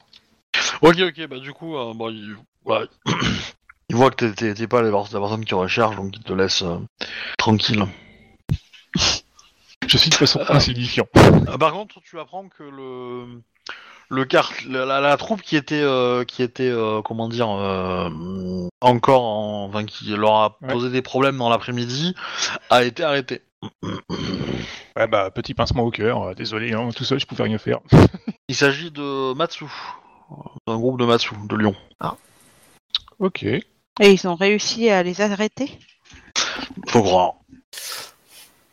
Ok, 0.82 0.98
ok, 1.00 1.26
bah 1.26 1.38
du 1.38 1.52
coup, 1.52 1.76
euh, 1.76 1.92
bon, 1.94 2.10
il, 2.10 2.36
voilà. 2.64 2.86
il 3.90 3.96
voit 3.96 4.10
que 4.10 4.24
t'es- 4.24 4.32
t'es 4.32 4.54
t'es 4.54 4.66
pas 4.66 4.80
la 4.82 4.90
personne 4.90 5.44
qui 5.44 5.54
recherche, 5.54 5.96
donc 5.96 6.16
il 6.16 6.22
te 6.22 6.32
laisse 6.32 6.62
euh, 6.62 6.78
tranquille. 7.38 7.84
Je 9.86 9.98
suis 9.98 10.10
de 10.10 10.14
façon 10.14 10.40
insignifiant. 10.48 11.06
Euh, 11.16 11.58
par 11.58 11.72
contre, 11.72 12.00
tu 12.02 12.18
apprends 12.18 12.48
que 12.48 12.62
le 12.62 13.42
le 14.12 14.24
quart, 14.24 14.52
la, 14.68 14.84
la- 14.86 15.00
la 15.00 15.16
troupe 15.16 15.42
qui 15.42 15.56
était 15.56 15.80
euh, 15.82 16.24
qui 16.24 16.42
était 16.42 16.68
euh, 16.68 17.00
comment 17.02 17.28
dire 17.28 17.48
euh, 17.50 18.08
encore 18.80 19.22
en, 19.22 19.64
enfin 19.68 19.84
qui 19.84 20.10
leur 20.16 20.34
a 20.34 20.56
Ouais. 20.62 20.68
posé 20.72 20.90
des 20.90 21.02
problèmes 21.02 21.36
dans 21.38 21.48
l'après-midi 21.48 22.14
a 22.70 22.84
été 22.84 23.02
arrêtée. 23.04 23.42
Ouais 24.96 25.06
bah 25.06 25.30
petit 25.30 25.54
pincement 25.54 25.82
au 25.84 25.90
cœur. 25.90 26.22
euh, 26.22 26.34
Désolé, 26.34 26.72
hein, 26.72 26.90
tout 26.94 27.04
seul 27.04 27.18
je 27.20 27.26
pouvais 27.26 27.44
rien 27.44 27.58
faire. 27.58 27.78
Il 28.48 28.54
s'agit 28.56 28.90
de 28.90 29.32
Matsu, 29.34 29.64
d'un 30.66 30.76
groupe 30.76 30.98
de 31.00 31.04
Matsu 31.06 31.30
de 31.48 31.56
Lyon. 31.56 31.74
Ok. 33.18 33.44
Et 34.00 34.12
ils 34.12 34.26
ont 34.26 34.34
réussi 34.34 34.88
à 34.90 35.02
les 35.02 35.20
arrêter 35.20 35.78
Faut 36.88 37.02
croire. 37.02 37.34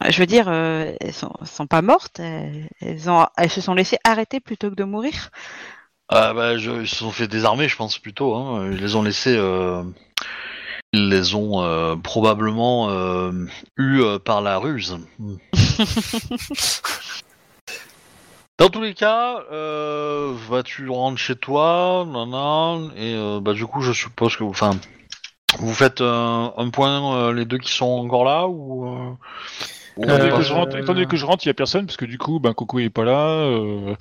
Je 0.09 0.19
veux 0.19 0.25
dire, 0.27 0.47
euh, 0.47 0.93
elles 1.01 1.13
sont, 1.13 1.33
sont 1.43 1.67
pas 1.67 1.81
mortes, 1.81 2.19
elles, 2.19 2.69
elles 2.81 3.09
ont, 3.09 3.25
elles 3.35 3.49
se 3.49 3.61
sont 3.61 3.73
laissées 3.73 3.97
arrêter 4.03 4.39
plutôt 4.39 4.69
que 4.69 4.75
de 4.75 4.83
mourir. 4.83 5.29
Ah 6.09 6.33
bah, 6.33 6.57
je, 6.57 6.71
ils 6.81 6.87
se 6.87 6.97
sont 6.97 7.11
fait 7.11 7.27
désarmer, 7.27 7.67
je 7.67 7.75
pense 7.75 7.97
plutôt. 7.99 8.35
Hein. 8.35 8.69
Ils 8.71 8.77
les 8.77 8.95
ont 8.95 9.03
laissés. 9.03 9.35
euh, 9.35 9.83
Ils 10.93 11.09
les 11.09 11.35
ont 11.35 11.61
euh, 11.63 11.95
probablement 11.97 12.89
euh, 12.89 13.31
eus 13.77 14.01
euh, 14.01 14.19
par 14.19 14.41
la 14.41 14.57
ruse. 14.57 14.97
Dans 18.59 18.69
tous 18.69 18.81
les 18.81 18.93
cas, 18.95 19.43
euh, 19.51 20.33
bah, 20.49 20.63
tu 20.63 20.89
rentres 20.89 21.19
chez 21.19 21.35
toi, 21.35 22.05
nana, 22.07 22.77
et 22.95 23.13
euh, 23.15 23.39
bah, 23.39 23.53
du 23.53 23.65
coup, 23.67 23.81
je 23.81 23.91
suppose 23.91 24.35
que, 24.35 24.43
enfin, 24.43 24.71
vous 25.59 25.73
faites 25.73 26.01
un, 26.01 26.53
un 26.57 26.69
point 26.69 27.17
euh, 27.17 27.33
les 27.33 27.45
deux 27.45 27.57
qui 27.57 27.71
sont 27.71 27.85
encore 27.85 28.25
là 28.25 28.47
ou. 28.47 28.85
euh, 28.87 29.11
ou 29.95 30.03
Étant 30.03 30.17
donné 30.17 30.31
Euh, 30.31 30.37
que 30.37 30.43
je 30.43 30.53
rentre, 30.53 30.77
étant 30.77 30.93
donné 30.93 31.05
que 31.07 31.17
je 31.17 31.25
rentre, 31.25 31.45
il 31.45 31.47
y 31.47 31.49
a 31.49 31.53
personne 31.55 31.85
parce 31.87 31.97
que 31.97 32.05
du 32.05 32.17
coup, 32.19 32.39
ben 32.39 32.53
Coco 32.53 32.77
est 32.79 32.89
pas 32.89 33.03
là. 33.05 33.29
euh, 33.29 33.95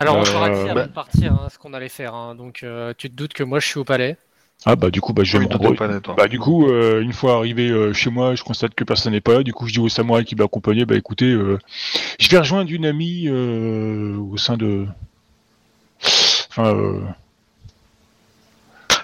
Alors, 0.00 0.16
on 0.16 0.22
Euh, 0.22 0.24
t'aura 0.24 0.48
dit 0.50 0.60
avant 0.60 0.74
bah- 0.74 0.86
de 0.86 0.92
partir 0.92 1.32
hein, 1.32 1.48
ce 1.50 1.58
qu'on 1.58 1.74
allait 1.74 1.88
faire. 1.90 2.14
hein. 2.14 2.34
Donc, 2.34 2.62
euh, 2.62 2.94
tu 2.96 3.10
te 3.10 3.14
doutes 3.14 3.34
que 3.34 3.42
moi, 3.42 3.60
je 3.60 3.66
suis 3.66 3.78
au 3.78 3.84
palais. 3.84 4.16
Ah 4.64 4.76
bah 4.76 4.90
du 4.90 5.00
coup, 5.00 5.12
bah 5.12 5.24
je 5.24 5.32
vais 5.32 5.38
Oui, 5.40 5.44
me 5.46 5.50
toi, 5.50 5.58
rendre- 5.58 5.70
t'es 5.72 5.76
pas 5.76 5.88
net, 5.88 6.02
toi. 6.02 6.14
Bah 6.16 6.28
du 6.28 6.38
coup, 6.38 6.68
euh, 6.68 7.02
une 7.02 7.12
fois 7.12 7.34
arrivé 7.34 7.68
euh, 7.68 7.92
chez 7.92 8.10
moi, 8.10 8.36
je 8.36 8.44
constate 8.44 8.74
que 8.74 8.84
personne 8.84 9.12
n'est 9.12 9.20
pas 9.20 9.32
là. 9.34 9.42
Du 9.42 9.52
coup, 9.52 9.66
je 9.66 9.72
dis 9.72 9.80
au 9.80 9.88
samouraï 9.88 10.24
qui 10.24 10.36
m'accompagnait, 10.36 10.84
bah 10.86 10.94
écoutez, 10.96 11.26
euh, 11.32 11.58
je 12.20 12.28
vais 12.30 12.38
rejoindre 12.38 12.70
une 12.70 12.86
amie 12.86 13.24
euh, 13.26 14.16
au 14.16 14.36
sein 14.36 14.56
de... 14.56 14.86
Enfin, 16.50 16.66
euh... 16.76 17.00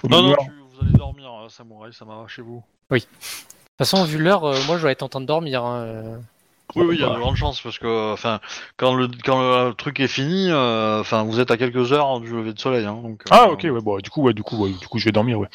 au 0.03 0.07
Non, 0.07 0.21
non, 0.21 0.29
manoir. 0.29 0.39
tu- 0.45 0.51
vous 0.73 0.81
allez 0.87 0.93
dormir, 0.97 1.18
euh, 1.18 1.18
samouraï, 1.49 1.93
ça 1.93 2.05
va 2.05 2.25
chez 2.27 2.41
vous. 2.41 2.63
De 2.91 2.97
toute 2.99 3.07
façon, 3.77 4.03
vu 4.03 4.17
l'heure, 4.17 4.43
euh, 4.45 4.57
moi, 4.67 4.77
je 4.77 4.81
dois 4.81 4.91
être 4.91 5.03
en 5.03 5.09
train 5.09 5.21
de 5.21 5.25
dormir. 5.25 5.63
hein, 5.63 5.81
euh. 5.81 6.17
Oui, 6.75 6.85
oui, 6.85 6.95
il 6.97 7.01
y 7.01 7.03
a 7.03 7.09
de 7.09 7.17
grandes 7.17 7.35
chances 7.35 7.59
parce 7.61 7.79
que, 7.79 8.13
enfin, 8.13 8.39
quand 8.77 8.93
le 8.93 9.07
quand 9.25 9.39
le 9.67 9.73
truc 9.73 9.99
est 9.99 10.07
fini, 10.07 10.51
euh, 10.51 10.99
enfin, 10.99 11.23
vous 11.23 11.39
êtes 11.39 11.49
à 11.49 11.57
quelques 11.57 11.93
heures 11.93 12.19
du 12.19 12.29
lever 12.31 12.53
de 12.53 12.59
soleil, 12.59 12.85
hein, 12.85 12.99
donc. 13.01 13.23
Ah 13.31 13.45
euh, 13.47 13.53
ok, 13.53 13.61
ouais, 13.63 13.81
bon, 13.81 13.97
du 13.97 14.09
coup, 14.11 14.21
ouais, 14.21 14.33
du 14.33 14.43
coup, 14.43 14.55
ouais, 14.57 14.69
du 14.71 14.87
coup, 14.87 14.99
je 14.99 15.05
vais 15.05 15.11
dormir, 15.11 15.39
ouais. 15.39 15.47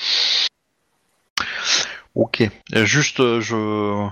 Ok. 2.16 2.40
Et 2.40 2.86
juste, 2.86 3.18
je, 3.40 4.06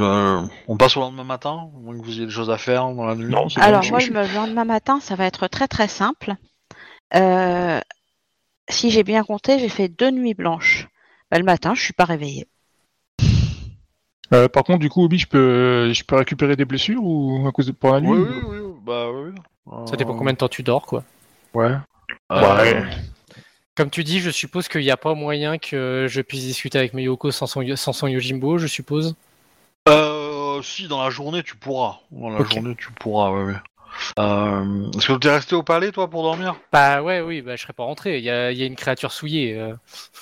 euh, 0.00 0.42
on 0.68 0.76
passe 0.76 0.96
au 0.96 1.00
lendemain 1.00 1.24
matin, 1.24 1.70
à 1.74 1.78
moins 1.80 1.98
que 1.98 2.04
vous 2.04 2.12
ayez 2.12 2.26
des 2.26 2.32
choses 2.32 2.50
à 2.50 2.58
faire 2.58 2.88
dans 2.92 3.04
la 3.04 3.14
nuit. 3.14 3.26
Non, 3.30 3.46
bon, 3.46 3.60
Alors 3.60 3.82
je- 3.82 3.90
moi, 3.90 3.98
je- 4.00 4.12
le 4.12 4.26
lendemain 4.34 4.64
matin, 4.64 5.00
ça 5.00 5.14
va 5.16 5.24
être 5.26 5.48
très 5.48 5.68
très 5.68 5.88
simple. 5.88 6.34
Euh, 7.14 7.80
si 8.68 8.90
j'ai 8.90 9.02
bien 9.02 9.22
compté, 9.24 9.58
j'ai 9.58 9.68
fait 9.68 9.88
deux 9.88 10.10
nuits 10.10 10.34
blanches. 10.34 10.88
Bah, 11.32 11.38
le 11.38 11.44
matin, 11.44 11.74
je 11.74 11.80
suis 11.80 11.94
pas 11.94 12.04
réveillée. 12.04 12.46
Euh, 14.34 14.48
par 14.48 14.64
contre, 14.64 14.80
du 14.80 14.90
coup, 14.90 15.02
Obi, 15.02 15.16
je 15.16 15.26
peux, 15.26 15.90
je 15.90 16.04
peux 16.04 16.16
récupérer 16.16 16.56
des 16.56 16.66
blessures 16.66 17.02
ou 17.02 17.46
à 17.48 17.52
cause 17.52 17.64
de 17.64 17.72
pour 17.72 17.90
la 17.94 18.02
nuit 18.02 18.10
Oui, 18.10 18.20
oui, 18.20 18.40
oui, 18.46 18.58
oui, 18.58 18.74
bah 18.84 19.06
oui. 19.10 19.32
Ça 19.88 19.96
dépend 19.96 20.14
combien 20.14 20.34
de 20.34 20.38
temps 20.38 20.48
tu 20.48 20.62
dors, 20.62 20.84
quoi. 20.84 21.04
Ouais. 21.54 21.70
Ouais. 22.30 22.74
Euh, 22.74 22.84
Comme 23.74 23.88
tu 23.88 24.04
dis, 24.04 24.20
je 24.20 24.28
suppose 24.28 24.68
qu'il 24.68 24.82
n'y 24.82 24.90
a 24.90 24.98
pas 24.98 25.14
moyen 25.14 25.56
que 25.56 26.04
je 26.06 26.20
puisse 26.20 26.42
discuter 26.42 26.78
avec 26.78 26.92
Miyoko 26.92 27.30
sans 27.30 27.46
son, 27.46 27.64
sans 27.76 27.94
son 27.94 28.08
Yojimbo, 28.08 28.58
je 28.58 28.66
suppose. 28.66 29.16
Euh, 29.88 30.60
si, 30.60 30.86
dans 30.86 31.02
la 31.02 31.08
journée, 31.08 31.42
tu 31.42 31.56
pourras. 31.56 32.00
Dans 32.10 32.28
la 32.28 32.44
journée, 32.44 32.74
tu 32.76 32.92
pourras, 32.92 33.30
ouais, 33.30 33.44
ouais. 33.44 33.60
Euh, 34.18 34.90
Est-ce 34.96 35.06
que 35.08 35.18
t'es 35.18 35.30
resté 35.30 35.54
au 35.54 35.62
palais, 35.62 35.92
toi, 35.92 36.08
pour 36.08 36.22
dormir? 36.22 36.56
Bah 36.72 37.02
ouais, 37.02 37.20
oui, 37.20 37.42
bah, 37.42 37.56
je 37.56 37.62
serais 37.62 37.72
pas 37.72 37.84
rentré. 37.84 38.18
Il 38.18 38.24
y 38.24 38.30
a, 38.30 38.50
il 38.52 38.58
y 38.58 38.62
a 38.62 38.66
une 38.66 38.76
créature 38.76 39.12
souillée. 39.12 39.58
euh. 39.58 39.74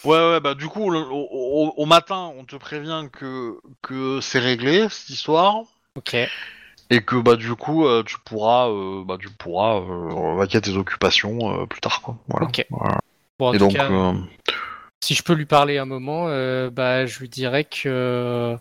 Ouais, 0.04 0.16
ouais, 0.18 0.40
bah 0.40 0.54
du 0.54 0.68
coup, 0.68 0.90
le- 0.90 1.00
au, 1.00 1.28
au- 1.30 1.74
au 1.76 1.86
matin, 1.86 2.32
on 2.36 2.44
te 2.44 2.56
prévient 2.56 3.08
que, 3.12 3.58
que 3.82 4.20
c'est 4.20 4.38
réglé, 4.38 4.88
cette 4.90 5.10
histoire, 5.10 5.62
Ok. 5.94 6.14
et 6.90 7.02
que, 7.02 7.16
bah 7.16 7.36
du 7.36 7.54
coup, 7.54 7.86
euh, 7.86 8.02
tu 8.04 8.16
pourras, 8.24 8.68
euh, 8.68 9.04
bah, 9.04 9.16
tu 9.18 9.30
pourras 9.30 9.76
euh, 9.80 10.34
vaquer 10.36 10.58
à 10.58 10.60
tes 10.60 10.76
occupations 10.76 11.62
euh, 11.62 11.66
plus 11.66 11.80
tard, 11.80 12.02
quoi. 12.02 12.16
Voilà. 12.28 12.46
Ok. 12.46 12.66
Voilà. 12.70 12.98
Bon, 13.38 13.48
en 13.48 13.54
Et 13.54 13.58
tout 13.58 13.66
donc, 13.66 13.74
cas, 13.74 13.90
euh, 13.90 14.12
si 15.02 15.14
je 15.14 15.22
peux 15.22 15.32
lui 15.34 15.46
parler 15.46 15.78
un 15.78 15.84
moment, 15.86 16.26
euh, 16.28 16.70
bah, 16.70 17.06
je 17.06 17.18
lui 17.20 17.28
dirais 17.28 17.64
que 17.64 17.88
euh, 17.88 18.56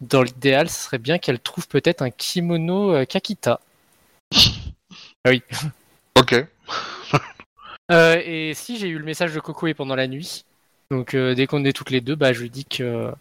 dans 0.00 0.22
l'idéal, 0.22 0.68
ce 0.68 0.84
serait 0.84 0.98
bien 0.98 1.18
qu'elle 1.18 1.38
trouve 1.40 1.68
peut-être 1.68 2.02
un 2.02 2.10
kimono 2.10 2.94
euh, 2.94 3.04
Kakita. 3.04 3.60
Ok. 6.16 6.46
Euh, 7.90 8.22
et 8.24 8.54
si 8.54 8.78
j'ai 8.78 8.88
eu 8.88 8.98
le 8.98 9.04
message 9.04 9.34
de 9.34 9.40
Kokoe 9.40 9.74
pendant 9.74 9.96
la 9.96 10.06
nuit, 10.06 10.44
donc 10.90 11.14
euh, 11.14 11.34
dès 11.34 11.46
qu'on 11.46 11.64
est 11.64 11.72
toutes 11.72 11.90
les 11.90 12.00
deux, 12.00 12.14
bah, 12.14 12.32
je 12.32 12.40
lui 12.40 12.50
dis 12.50 12.64
que 12.64 13.12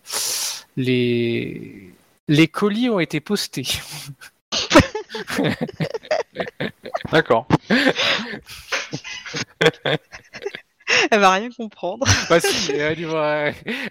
les, 0.78 1.94
les 2.28 2.48
colis 2.48 2.90
ont 2.90 3.00
été 3.00 3.20
postés. 3.20 3.68
D'accord. 7.12 7.48
Elle 11.10 11.20
va 11.20 11.32
rien 11.32 11.50
comprendre. 11.50 12.06
bah 12.30 12.40
si, 12.40 12.72
elle, 12.72 13.06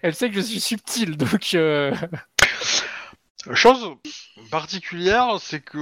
elle 0.03 0.15
sait 0.15 0.29
que 0.29 0.37
je 0.37 0.41
suis 0.41 0.61
subtil, 0.61 1.17
donc 1.17 1.55
euh, 1.55 1.93
Chose 3.55 3.89
particulière, 4.51 5.37
c'est 5.41 5.61
que 5.61 5.79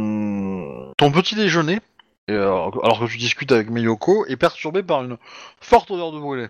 euh, 0.00 0.92
ton 0.96 1.10
petit 1.12 1.34
déjeuner, 1.34 1.80
euh, 2.30 2.46
alors 2.82 3.00
que 3.00 3.06
tu 3.06 3.18
discutes 3.18 3.52
avec 3.52 3.68
Miyoko, 3.70 4.24
est 4.26 4.36
perturbé 4.36 4.82
par 4.82 5.02
une 5.04 5.16
forte 5.60 5.90
odeur 5.90 6.12
de 6.12 6.18
brûlé. 6.18 6.46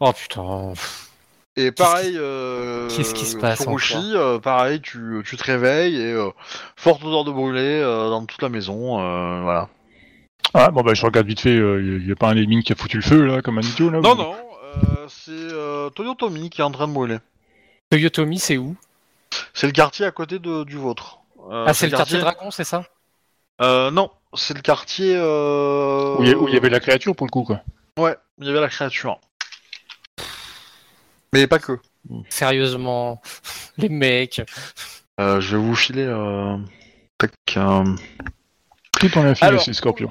oh 0.00 0.12
putain. 0.12 0.72
Et 1.56 1.72
pareil, 1.72 2.14
euh, 2.16 2.88
qu'est-ce 2.88 3.12
qui 3.12 3.26
se 3.26 3.36
passe 3.36 3.62
Furushi, 3.64 4.12
euh, 4.14 4.38
pareil, 4.38 4.80
tu, 4.80 5.20
tu 5.26 5.36
te 5.36 5.44
réveilles 5.44 5.96
et 6.00 6.12
euh, 6.12 6.30
forte 6.76 7.04
odeur 7.04 7.24
de 7.24 7.32
brûlé 7.32 7.60
euh, 7.82 8.08
dans 8.08 8.24
toute 8.24 8.40
la 8.40 8.48
maison, 8.48 9.00
euh, 9.00 9.42
voilà. 9.42 9.68
Ah, 10.54 10.70
bon, 10.70 10.80
bah, 10.82 10.94
je 10.94 11.04
regarde 11.04 11.26
vite 11.26 11.40
fait, 11.40 11.54
il 11.56 12.06
y 12.08 12.12
a 12.12 12.16
pas 12.16 12.28
un 12.30 12.34
Lemming 12.34 12.62
qui 12.62 12.72
a 12.72 12.76
foutu 12.76 12.96
le 12.96 13.02
feu, 13.02 13.26
là, 13.26 13.42
comme 13.42 13.58
un 13.58 13.62
idiot, 13.62 13.90
là 13.90 14.00
Non, 14.00 14.12
ou- 14.12 14.16
non, 14.16 14.32
euh, 14.64 15.06
c'est 15.08 15.30
euh, 15.32 15.90
Toyotomi 15.90 16.48
qui 16.48 16.60
est 16.62 16.64
en 16.64 16.70
train 16.70 16.88
de 16.88 16.92
brûler. 16.94 17.18
Toyotomi, 17.90 18.38
c'est 18.38 18.56
où? 18.56 18.76
C'est 19.54 19.66
le 19.66 19.72
quartier 19.72 20.06
à 20.06 20.10
côté 20.10 20.38
de, 20.38 20.64
du 20.64 20.76
vôtre. 20.76 21.18
Euh, 21.50 21.64
Ah, 21.66 21.74
c'est 21.74 21.86
le 21.88 21.96
quartier 21.96 22.18
dragon, 22.18 22.50
c'est 22.50 22.64
ça? 22.64 22.84
Euh, 23.60 23.90
non, 23.90 24.10
c'est 24.34 24.54
le 24.54 24.62
quartier. 24.62 25.14
Euh... 25.16 26.16
Où 26.18 26.22
il 26.22 26.28
y 26.28 26.32
a- 26.32 26.36
où 26.38 26.48
il 26.48 26.54
y 26.54 26.56
avait 26.56 26.70
la 26.70 26.80
créature, 26.80 27.14
pour 27.14 27.26
le 27.26 27.30
coup, 27.30 27.42
quoi. 27.44 27.60
Ouais, 27.98 28.16
il 28.38 28.46
y 28.46 28.50
avait 28.50 28.60
la 28.60 28.68
créature. 28.68 29.20
Mais 31.32 31.46
pas 31.46 31.58
que. 31.58 31.78
Sérieusement, 32.28 33.20
les 33.76 33.88
mecs. 33.88 34.40
Euh, 35.20 35.40
je 35.40 35.56
vais 35.56 35.62
vous 35.62 35.74
filer. 35.76 36.06
Euh... 36.06 36.56
tac, 37.18 37.32
euh, 37.56 37.84
Tout 38.98 39.18
en 39.18 39.24
infini, 39.24 39.48
Alors- 39.48 39.62
c'est 39.62 39.72
Scorpion. 39.72 40.10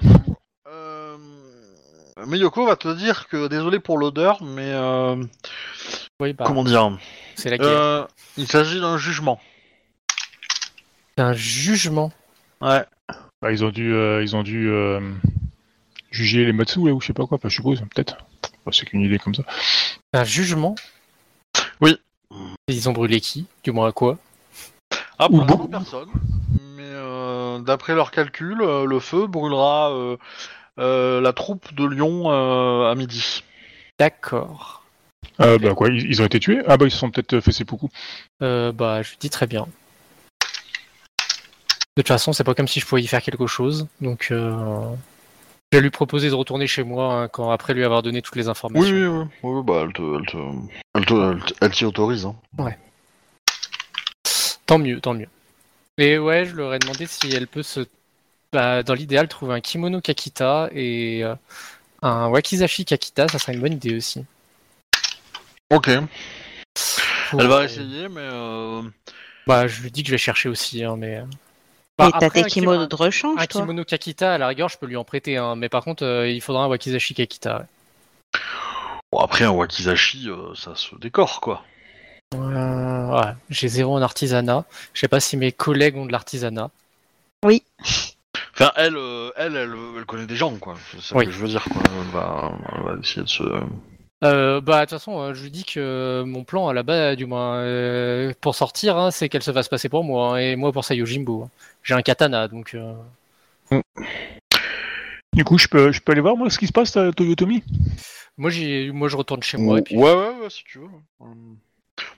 Euh, 2.20 2.26
Miyoko 2.26 2.66
va 2.66 2.76
te 2.76 2.94
dire 2.96 3.28
que 3.28 3.48
désolé 3.48 3.80
pour 3.80 3.98
l'odeur, 3.98 4.44
mais 4.44 4.72
euh, 4.74 5.16
Oui, 6.20 6.34
bah, 6.34 6.44
comment 6.48 6.64
dire 6.64 6.98
c'est 7.36 7.50
la 7.50 7.58
guerre. 7.58 7.68
euh, 7.68 8.06
Il 8.38 8.48
s'agit 8.48 8.80
d'un 8.82 8.98
jugement. 8.98 9.40
C'est 11.18 11.24
un 11.24 11.34
jugement. 11.34 12.12
Ouais. 12.62 12.84
Bah, 13.42 13.52
ils 13.52 13.64
ont 13.64 13.70
dû, 13.70 13.94
euh, 13.94 14.22
ils 14.22 14.36
ont 14.36 14.44
dû 14.44 14.70
euh, 14.70 15.00
juger 16.12 16.46
les 16.46 16.54
Matsu, 16.54 16.86
là, 16.86 16.94
ou 16.94 17.00
je 17.02 17.08
sais 17.08 17.14
pas 17.14 17.26
quoi, 17.26 17.38
enfin, 17.38 17.50
je 17.50 17.56
suppose, 17.56 17.80
peut-être. 17.94 18.18
Bah, 18.66 18.72
c'est 18.74 18.86
qu'une 18.86 19.02
idée 19.02 19.20
comme 19.20 19.36
ça. 19.36 19.44
Un 20.14 20.24
jugement 20.24 20.76
Oui. 21.82 21.98
Et 22.68 22.74
ils 22.74 22.90
ont 22.90 22.94
brûlé 22.94 23.22
qui 23.22 23.48
Du 23.64 23.72
moins 23.72 23.88
à 23.90 23.92
quoi 23.92 24.18
Ah, 25.18 25.28
Ou 25.30 25.38
pour 25.38 25.46
beaucoup. 25.46 25.70
l'instant, 25.72 26.00
personne. 26.00 26.10
Mais 26.76 26.84
euh, 26.86 27.60
d'après 27.60 27.96
leurs 27.96 28.12
calculs, 28.12 28.58
le 28.60 29.00
feu 29.00 29.28
brûlera 29.28 29.92
la 30.80 31.34
troupe 31.34 31.74
de 31.74 31.86
Lyon 31.86 32.32
euh, 32.32 32.90
à 32.92 32.96
midi. 32.96 33.44
D'accord. 34.00 34.84
Euh, 35.42 35.58
bah, 35.58 35.74
quoi, 35.74 35.90
ils, 35.90 36.08
ils 36.08 36.22
ont 36.22 36.26
été 36.26 36.40
tués? 36.40 36.62
Ah, 36.68 36.78
bah, 36.78 36.86
ils 36.86 36.92
se 36.92 36.98
sont 36.98 37.12
peut-être 37.12 37.40
fait 37.40 37.52
seppuku. 37.52 37.88
Euh, 38.42 38.72
bah, 38.72 39.02
je 39.02 39.10
lui 39.12 39.18
dis 39.20 39.30
très 39.30 39.48
bien. 39.48 39.68
De 41.98 42.02
toute 42.02 42.08
façon, 42.08 42.32
c'est 42.32 42.44
pas 42.44 42.54
comme 42.54 42.68
si 42.68 42.80
je 42.80 42.86
pouvais 42.86 43.02
y 43.02 43.08
faire 43.08 43.22
quelque 43.22 43.48
chose. 43.48 43.88
Donc, 44.00 44.30
euh, 44.32 44.84
je 45.72 45.78
vais 45.78 45.82
lui 45.82 45.90
proposer 45.90 46.30
de 46.30 46.34
retourner 46.34 46.66
chez 46.66 46.84
moi 46.84 47.14
hein, 47.14 47.28
quand 47.28 47.52
après 47.52 47.74
lui 47.74 47.84
avoir 47.84 48.02
donné 48.02 48.22
toutes 48.22 48.38
les 48.38 48.48
informations. 48.48 48.96
Oui, 48.96 49.06
oui, 49.06 49.28
oui. 49.44 49.50
oui 49.56 49.64
bah, 49.64 49.84
elle 49.86 49.94
te, 49.94 50.18
elle 50.18 50.26
te, 50.26 50.38
elle 50.96 51.06
te- 51.06 51.14
elle 51.14 51.44
te- 51.44 51.54
elle 51.62 51.72
t'y 51.72 51.86
autorise. 51.86 52.26
Hein. 52.26 52.36
Tant 54.66 54.78
mieux, 54.78 55.02
tant 55.02 55.14
mieux. 55.14 55.28
Et 55.98 56.18
ouais, 56.18 56.46
je 56.46 56.56
leur 56.56 56.74
ai 56.74 56.80
demandé 56.80 57.06
si 57.06 57.34
elle 57.34 57.48
peut 57.48 57.64
se, 57.64 57.82
bah, 58.52 58.84
dans 58.84 58.94
l'idéal, 58.94 59.28
trouver 59.28 59.54
un 59.56 59.62
kimono 59.62 60.02
Kakita 60.02 60.70
et 60.74 61.24
euh, 61.24 61.36
un 62.02 62.28
wakizashi 62.28 62.86
Kakita, 62.86 63.28
ça 63.28 63.40
serait 63.40 63.54
une 63.54 63.62
bonne 63.62 63.74
idée 63.74 63.96
aussi. 63.96 64.26
Ok. 65.72 65.90
Pour- 67.30 67.42
Elle 67.42 67.48
va 67.48 67.66
essayer, 67.66 68.10
mais 68.10 68.22
euh, 68.22 68.82
Bah, 69.46 69.68
je 69.68 69.82
lui 69.82 69.92
dis 69.92 70.02
que 70.04 70.08
je 70.08 70.14
vais 70.14 70.18
chercher 70.18 70.50
aussi, 70.50 70.84
hein, 70.84 70.96
mais. 70.98 71.18
euh, 71.18 71.24
Et 71.24 71.26
bah, 71.98 72.12
t'as 72.20 72.30
tes 72.30 72.40
un 72.40 72.44
kimonos 72.48 72.86
kimo- 72.86 72.88
de 72.88 72.96
rechange, 72.96 73.40
Un 73.40 73.46
toi 73.46 73.62
kimono 73.62 73.84
Kakita, 73.84 74.34
à 74.34 74.38
la 74.38 74.48
rigueur, 74.48 74.70
je 74.70 74.78
peux 74.78 74.88
lui 74.88 74.96
en 74.96 75.04
prêter 75.04 75.38
un, 75.38 75.56
mais 75.56 75.70
par 75.70 75.84
contre, 75.84 76.04
euh, 76.04 76.28
il 76.28 76.42
faudra 76.42 76.64
un 76.64 76.68
wakizashi 76.68 77.14
Kakita. 77.14 77.60
ouais. 77.60 77.66
Bon, 79.12 79.20
après, 79.20 79.44
un 79.46 79.52
wakizashi, 79.52 80.30
euh, 80.30 80.56
ça 80.56 80.76
se 80.76 80.96
décore, 80.96 81.42
quoi. 81.42 81.64
Euh, 82.36 83.08
ouais, 83.10 83.34
j'ai 83.50 83.68
zéro 83.68 83.96
en 83.96 84.02
artisanat. 84.04 84.66
Je 84.94 85.00
sais 85.02 85.08
pas 85.08 85.20
si 85.20 85.36
mes 85.36 85.52
collègues 85.52 85.98
ont 85.98 86.06
de 86.06 86.12
l'artisanat. 86.12 86.70
Enfin, 88.60 88.72
elle, 88.76 88.98
euh, 88.98 89.32
elle, 89.38 89.56
elle, 89.56 89.74
elle 89.98 90.06
connaît 90.06 90.26
des 90.26 90.36
gens, 90.36 90.54
quoi. 90.58 90.76
C'est 90.92 91.02
ça 91.02 91.16
Oui. 91.16 91.26
que 91.26 91.32
je 91.32 91.38
veux 91.40 91.48
dire, 91.48 91.64
quoi. 91.64 91.82
Elle 91.86 92.12
va, 92.12 92.52
elle 92.76 92.84
va 92.84 93.00
essayer 93.02 93.22
de 93.24 93.28
se... 93.28 93.44
Euh, 94.22 94.60
bah, 94.60 94.80
de 94.80 94.82
toute 94.82 94.90
façon, 95.00 95.18
euh, 95.22 95.34
je 95.34 95.44
lui 95.44 95.50
dis 95.50 95.64
que 95.64 96.24
mon 96.26 96.44
plan, 96.44 96.68
à 96.68 96.74
la 96.74 96.84
base, 96.84 97.16
du 97.16 97.26
moins, 97.26 97.56
euh, 97.60 98.34
pour 98.42 98.54
sortir, 98.54 98.98
hein, 98.98 99.12
c'est 99.12 99.30
qu'elle 99.30 99.44
se 99.44 99.54
fasse 99.54 99.70
passer 99.70 99.88
pour 99.88 100.04
moi, 100.04 100.34
hein, 100.34 100.38
et 100.40 100.56
moi 100.58 100.74
pour 100.74 100.84
ça 100.84 100.94
Yojimbo. 100.94 101.44
hein. 101.44 101.50
J'ai 101.84 101.94
un 101.94 102.02
katana, 102.02 102.50
donc. 102.50 102.76
euh, 102.76 102.94
Du 105.32 105.46
coup, 105.46 105.58
je 105.58 105.70
peux, 105.70 105.94
je 105.94 106.02
peux 106.02 106.12
aller 106.12 106.20
voir 106.20 106.36
moi 106.36 106.50
ce 106.50 106.60
qui 106.60 106.68
se 106.68 106.74
passe 106.74 106.98
à 106.98 107.14
Toyotomi? 107.14 107.64
Moi, 108.38 108.50
j'ai, 108.50 108.92
moi, 108.92 109.08
je 109.08 109.16
retourne 109.16 109.42
chez 109.42 109.58
moi. 109.58 109.80
Et 109.80 109.84
puis... 109.84 109.96
Ouais, 109.96 110.14
ouais, 110.14 110.34
ouais, 110.42 110.50
si 110.50 110.66
tu 110.66 110.80
veux. 110.80 110.88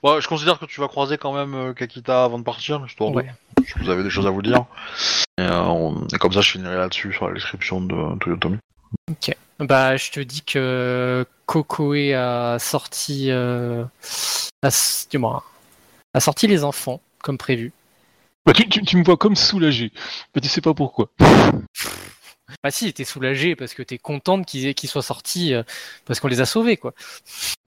Je 0.04 0.28
considère 0.28 0.60
que 0.60 0.66
tu 0.66 0.80
vas 0.80 0.88
croiser 0.88 1.18
quand 1.18 1.34
même 1.34 1.54
euh, 1.56 1.74
Kakita 1.74 2.24
avant 2.24 2.40
de 2.40 2.44
partir, 2.44 2.84
histoire 2.86 3.12
de... 3.12 3.16
Ouais. 3.18 3.32
si 3.66 3.74
vous 3.80 3.90
avez 3.90 4.04
des 4.04 4.10
choses 4.10 4.28
à 4.28 4.30
vous 4.30 4.42
dire. 4.42 4.66
Et, 5.38 5.42
euh, 5.44 5.62
on- 5.64 6.08
et 6.14 6.18
comme 6.18 6.34
ça, 6.34 6.42
je 6.42 6.52
finirai 6.52 6.76
là-dessus, 6.76 7.14
sur 7.14 7.28
la 7.28 7.34
description 7.34 7.82
de 7.82 8.18
Toyotomi. 8.20 8.58
Bah, 9.60 9.96
je 9.96 10.12
te 10.12 10.20
dis 10.20 10.42
que 10.42 11.26
Kokoe 11.46 12.14
a 12.16 12.58
sorti, 12.60 13.28
euh, 13.30 13.84
a, 14.64 14.68
s- 14.68 15.08
du 15.10 15.18
moins, 15.20 15.44
a 16.14 16.20
sorti 16.20 16.48
les 16.48 16.64
enfants 16.64 17.00
comme 17.22 17.38
prévu. 17.38 17.72
bah, 18.46 18.54
tu, 18.54 18.68
tu- 18.68 18.82
tu 18.84 18.98
me 18.98 19.04
vois 19.04 19.18
comme 19.18 19.36
soulagé. 19.36 19.92
Bah, 20.34 20.42
tu 20.42 20.50
sais 20.50 20.62
pas 20.62 20.74
pourquoi. 20.74 21.10
Bah 22.64 22.70
si, 22.70 22.92
t'es 22.94 23.06
soulagé 23.06 23.56
parce 23.56 23.74
que 23.74 23.82
t'es 23.82 23.98
contente 23.98 24.46
qu'ils 24.46 24.66
aient- 24.68 24.74
qu'ils 24.74 24.90
soient 24.90 25.02
sortis 25.02 25.54
euh, 25.54 25.64
parce 26.06 26.20
qu'on 26.20 26.28
les 26.28 26.42
a 26.42 26.46
sauvés, 26.46 26.76
quoi. 26.78 26.94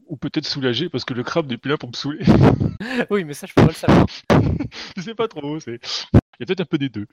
Ou 0.09 0.17
peut-être 0.17 0.47
soulagé 0.47 0.89
parce 0.89 1.05
que 1.05 1.15
le 1.15 1.23
crabe 1.23 1.49
n'est 1.49 1.57
plus 1.57 1.71
là 1.71 1.79
pour 1.79 1.89
me 1.89 1.95
saouler. 1.95 2.25
Oui, 3.11 3.25
mais 3.25 3.35
ça, 3.35 3.47
je 3.47 3.53
peux 3.55 3.63
pas 3.63 3.69
le 3.69 3.75
savoir. 3.75 4.07
je 4.97 5.03
sais 5.03 5.15
pas 5.15 5.29
trop. 5.29 5.59
c'est- 5.61 5.81
Il 6.13 6.41
y 6.41 6.43
a 6.43 6.47
peut-être 6.47 6.61
un 6.61 6.65
peu 6.65 6.79
des 6.79 6.89
deux. 6.89 7.07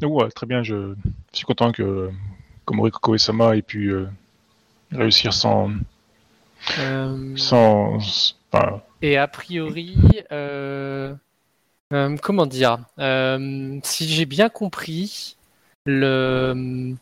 Donc, 0.00 0.14
ouais, 0.20 0.30
très 0.30 0.46
bien. 0.46 0.62
Je, 0.62 0.94
je 1.32 1.36
suis 1.36 1.46
content 1.46 1.72
que 1.72 2.10
Komori 2.64 2.90
Kokoe-sama 2.90 3.56
ait 3.56 3.62
pu 3.62 3.90
euh, 3.92 4.06
réussir 4.92 5.32
sans. 5.32 5.70
Euh, 6.78 7.36
sans 7.36 8.34
enfin, 8.52 8.82
Et 9.02 9.16
a 9.16 9.28
priori, 9.28 9.96
euh, 10.32 11.14
comment 12.22 12.46
dire, 12.46 12.78
si 13.84 14.08
j'ai 14.08 14.26
bien 14.26 14.48
compris, 14.48 15.36
le, 15.86 16.94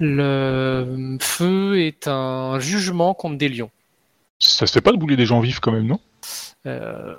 le 0.00 1.18
feu 1.20 1.80
est 1.80 2.08
un 2.08 2.58
jugement 2.60 3.14
contre 3.14 3.38
des 3.38 3.48
lions. 3.48 3.70
Ça 4.38 4.66
se 4.66 4.72
fait 4.72 4.80
pas 4.80 4.92
de 4.92 4.96
bouler 4.96 5.16
des 5.16 5.26
gens 5.26 5.40
vifs 5.40 5.60
quand 5.60 5.72
même, 5.72 5.86
non? 5.86 6.00
Euh, 6.66 7.14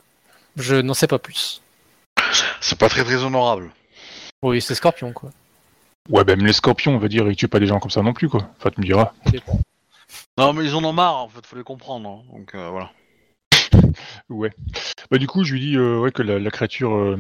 je 0.56 0.76
n'en 0.76 0.94
sais 0.94 1.08
pas 1.08 1.20
plus. 1.20 1.62
C'est 2.62 2.78
pas 2.78 2.90
très 2.90 3.04
très 3.04 3.24
honorable. 3.24 3.72
Oui, 4.44 4.62
c'est 4.62 4.76
Scorpion, 4.76 5.14
quoi. 5.14 5.32
Ouais, 6.10 6.24
même 6.24 6.46
les 6.46 6.54
scorpions, 6.54 6.96
on 6.96 7.00
va 7.00 7.10
dire, 7.10 7.28
ils 7.30 7.36
tuent 7.36 7.48
pas 7.50 7.60
des 7.60 7.68
gens 7.68 7.80
comme 7.80 7.92
ça 7.92 8.02
non 8.02 8.14
plus, 8.14 8.30
quoi. 8.30 8.50
Enfin, 8.58 8.70
tu 8.70 8.80
me 8.80 8.86
diras. 8.86 9.12
Non, 10.38 10.54
mais 10.54 10.64
ils 10.64 10.74
en 10.76 10.84
ont 10.86 10.94
marre, 10.94 11.18
en 11.18 11.28
fait, 11.28 11.46
faut 11.46 11.58
les 11.58 11.64
comprendre. 11.64 12.08
hein. 12.10 12.24
Donc, 12.34 12.56
euh, 12.56 12.70
voilà. 12.70 12.92
Ouais. 14.30 14.52
Bah, 15.12 15.18
du 15.18 15.28
coup, 15.28 15.44
je 15.44 15.54
lui 15.54 15.60
dis 15.60 15.76
euh, 15.78 16.00
ouais, 16.00 16.12
que 16.12 16.22
la, 16.22 16.40
la 16.40 16.52
créature 16.52 16.94
euh, 16.96 17.18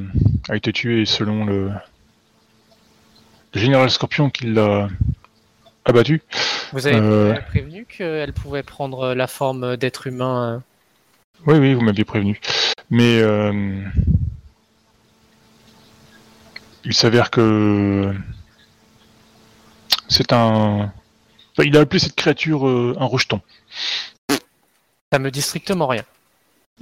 a 0.49 0.56
été 0.56 0.72
tuée 0.74 1.06
selon 1.06 1.44
le, 1.45 1.72
le 3.53 3.60
général 3.60 3.90
Scorpion 3.90 4.30
qui 4.30 4.45
l'a 4.48 4.88
abattu. 5.88 6.22
Vous 6.73 6.85
avez 6.88 6.97
Euh. 6.97 7.34
prévenu 7.49 7.85
qu'elle 7.85 8.34
pouvait 8.34 8.64
prendre 8.64 9.14
la 9.14 9.27
forme 9.27 9.77
d'être 9.77 10.07
humain. 10.07 10.55
euh, 10.55 10.59
Oui, 11.51 11.57
oui, 11.59 11.73
vous 11.73 11.81
m'aviez 11.81 12.03
prévenu. 12.05 12.39
Mais 12.89 13.19
euh, 13.22 13.81
il 16.84 16.93
s'avère 16.93 17.30
que 17.31 18.14
c'est 20.07 20.31
un. 20.34 20.91
Enfin, 21.53 21.64
il 21.68 21.76
a 21.77 21.81
appelé 21.81 21.99
cette 21.99 22.15
créature 22.15 22.68
euh, 22.68 22.95
un 22.99 23.05
rejeton. 23.05 23.41
Ça 25.11 25.19
me 25.19 25.31
dit 25.31 25.41
strictement 25.41 25.88
rien. 25.88 26.03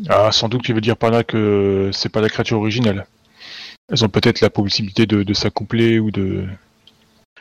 Ah, 0.10 0.32
sans 0.32 0.50
doute 0.50 0.64
tu 0.64 0.74
veux 0.74 0.82
dire 0.82 0.98
par 0.98 1.10
là 1.10 1.24
que 1.24 1.90
c'est 1.94 2.10
pas 2.10 2.22
la 2.22 2.30
créature 2.30 2.58
originelle. 2.60 3.06
Elles 3.92 4.04
ont 4.04 4.10
peut-être 4.10 4.42
la 4.42 4.50
possibilité 4.50 5.06
de, 5.06 5.24
de 5.24 5.34
s'accoupler 5.34 6.00
ou 6.00 6.12
de. 6.12 6.46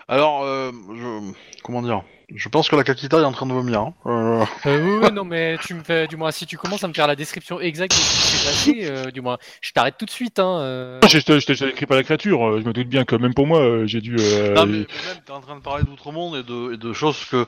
Alors, 0.09 0.43
euh, 0.45 0.71
je... 0.95 1.33
comment 1.63 1.83
dire? 1.83 2.03
Je 2.35 2.49
pense 2.49 2.69
que 2.69 2.77
la 2.77 2.85
Kakita 2.85 3.19
est 3.21 3.25
en 3.25 3.33
train 3.33 3.47
de 3.47 3.53
vomir. 3.53 3.81
hein. 3.81 3.95
Euh, 4.07 4.45
Euh, 4.67 4.83
oui, 4.83 5.07
oui, 5.07 5.13
non, 5.13 5.25
mais 5.25 5.59
tu 5.67 5.75
me 5.75 5.83
fais, 5.83 6.07
du 6.07 6.17
moins, 6.17 6.31
si 6.31 6.47
tu 6.47 6.57
commences 6.57 6.83
à 6.83 6.89
me 6.89 6.95
faire 6.95 7.07
la 7.07 7.17
description 7.17 7.61
exacte 7.61 7.93
de 7.93 7.97
ce 7.97 8.11
qui 8.11 8.37
s'est 8.37 8.47
passé, 8.47 8.87
euh, 8.91 9.11
du 9.11 9.21
moins, 9.21 9.37
je 9.61 9.73
t'arrête 9.73 9.97
tout 9.99 10.07
de 10.07 10.11
suite. 10.11 10.39
Hein, 10.39 10.59
euh. 10.61 11.01
Je 11.07 11.19
je- 11.19 11.39
je 11.39 11.47
t'ai 11.47 11.69
écrit 11.69 11.87
pas 11.87 11.97
la 11.97 12.03
créature, 12.03 12.47
euh, 12.47 12.61
je 12.61 12.67
me 12.67 12.73
doute 12.73 12.89
bien 12.89 13.05
que 13.05 13.15
même 13.17 13.35
pour 13.35 13.47
moi, 13.47 13.61
euh, 13.61 13.87
j'ai 13.87 14.01
dû. 14.01 14.17
euh, 14.19 14.55
Non, 14.55 14.65
mais, 14.67 14.73
mais 14.73 14.79
même, 14.79 15.23
t'es 15.25 15.33
en 15.33 15.41
train 15.41 15.57
de 15.57 15.61
parler 15.63 15.85
d'outre-monde 15.85 16.37
et 16.37 16.43
de, 16.43 16.75
et 16.75 16.77
de 16.79 16.93
choses 16.95 17.23
que 17.27 17.47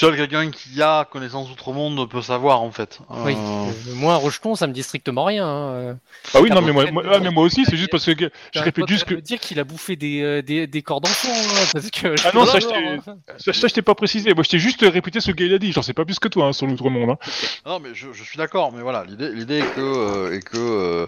seul 0.00 0.16
quelqu'un 0.16 0.50
qui 0.50 0.82
a 0.82 1.04
connaissance 1.10 1.48
d'outre-monde 1.48 2.08
peut 2.10 2.20
savoir, 2.20 2.62
en 2.62 2.70
fait. 2.72 2.98
Oui, 3.10 3.34
Euh, 3.36 3.70
moi, 3.94 4.14
un 4.14 4.16
rejeton, 4.16 4.54
ça 4.56 4.66
me 4.66 4.72
dit 4.72 4.82
strictement 4.82 5.24
rien. 5.24 5.46
hein, 5.46 5.68
euh. 5.72 5.94
Ah 6.34 6.40
oui, 6.40 6.50
non, 6.50 6.62
mais 6.62 6.72
moi, 6.72 6.84
ah, 7.12 7.20
mais 7.20 7.30
moi 7.30 7.44
aussi, 7.44 7.64
c'est 7.64 7.76
juste 7.76 7.90
parce 7.90 8.04
que 8.04 8.30
je 8.52 8.60
répète 8.60 8.88
juste 8.88 9.04
que. 9.04 9.14
dire 9.14 9.38
qu'il 9.38 9.60
a 9.60 9.64
bouffé 9.64 9.94
des, 9.96 10.20
euh, 10.22 10.42
des, 10.42 10.66
des 10.66 10.82
corps 10.82 11.00
d'enfant, 11.00 11.28
hein, 11.32 11.64
parce 11.72 11.90
que. 11.90 12.14
Ah 12.26 12.32
non, 12.34 12.44
ça, 12.44 12.58
je 12.58 12.64
je 12.64 12.68
t'ai- 12.68 13.00
Ça, 13.38 13.52
ça, 13.52 13.68
je 13.68 13.74
t'ai 13.74 13.82
pas 13.82 13.94
précisé. 13.94 14.34
Moi, 14.34 14.42
je 14.42 14.50
t'ai 14.50 14.58
juste 14.58 14.80
répété 14.82 15.20
ce 15.20 15.30
que 15.30 15.36
Gaël 15.36 15.54
a 15.54 15.58
dit. 15.58 15.72
J'en 15.72 15.82
sais 15.82 15.94
pas 15.94 16.04
plus 16.04 16.18
que 16.18 16.28
toi 16.28 16.46
hein, 16.46 16.52
sur 16.52 16.66
l'outre-monde. 16.66 17.10
Hein. 17.10 17.18
Non, 17.64 17.78
mais 17.78 17.90
je, 17.94 18.08
je 18.12 18.24
suis 18.24 18.36
d'accord, 18.36 18.72
mais 18.72 18.82
voilà, 18.82 19.04
l'idée, 19.04 19.30
l'idée 19.32 19.58
est 19.58 19.74
que, 19.74 19.80
euh, 19.80 20.36
est 20.36 20.40
que 20.42 20.56
euh, 20.58 21.06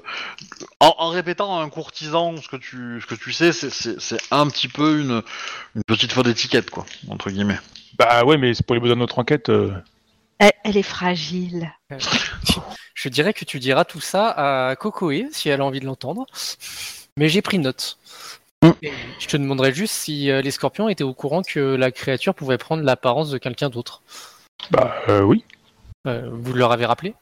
en, 0.80 0.94
en 0.98 1.08
répétant 1.10 1.58
à 1.58 1.62
un 1.62 1.68
courtisan 1.70 2.36
ce 2.40 2.48
que 2.48 2.56
tu, 2.56 3.00
ce 3.00 3.06
que 3.06 3.14
tu 3.16 3.32
sais, 3.32 3.52
c'est, 3.52 3.70
c'est, 3.70 4.00
c'est 4.00 4.20
un 4.30 4.46
petit 4.48 4.68
peu 4.68 5.00
une, 5.00 5.22
une 5.74 5.82
petite 5.84 6.12
faute 6.12 6.26
d'étiquette, 6.26 6.70
quoi, 6.70 6.86
entre 7.08 7.30
guillemets. 7.30 7.58
Bah 7.98 8.24
ouais, 8.24 8.36
mais 8.36 8.54
c'est 8.54 8.64
pour 8.64 8.74
les 8.74 8.80
besoins 8.80 8.96
de 8.96 9.00
notre 9.00 9.18
enquête. 9.18 9.48
euh, 9.48 9.72
Elle, 10.38 10.52
elle 10.64 10.76
est 10.76 10.82
fragile. 10.82 11.72
Je 12.94 13.08
dirais 13.10 13.32
que 13.34 13.44
tu 13.44 13.58
diras 13.58 13.84
tout 13.84 14.00
ça 14.00 14.30
à 14.70 14.74
Kokoe, 14.76 15.28
si 15.30 15.48
elle 15.48 15.60
a 15.60 15.64
envie 15.64 15.80
de 15.80 15.84
l'entendre. 15.86 16.26
Mais 17.18 17.28
j'ai 17.28 17.42
pris 17.42 17.58
note. 17.58 17.98
Mm. 18.64 18.70
Et 18.82 18.92
je 19.20 19.26
te 19.28 19.36
demanderais 19.36 19.72
juste 19.72 19.92
si 19.94 20.30
euh, 20.30 20.40
les 20.40 20.50
scorpions 20.50 20.88
étaient 20.88 21.04
au 21.04 21.12
courant 21.14 21.42
que 21.42 21.60
la 21.60 21.90
créature 21.90 22.34
pouvait 22.34 22.58
prendre 22.58 22.82
l'apparence 22.82 23.30
de 23.30 23.38
quelqu'un 23.38 23.68
d'autre. 23.68 24.02
Bah 24.70 24.94
euh, 25.08 25.20
oui. 25.20 25.44
Euh, 26.08 26.28
vous 26.32 26.54
leur 26.54 26.72
avez 26.72 26.86
rappelé? 26.86 27.14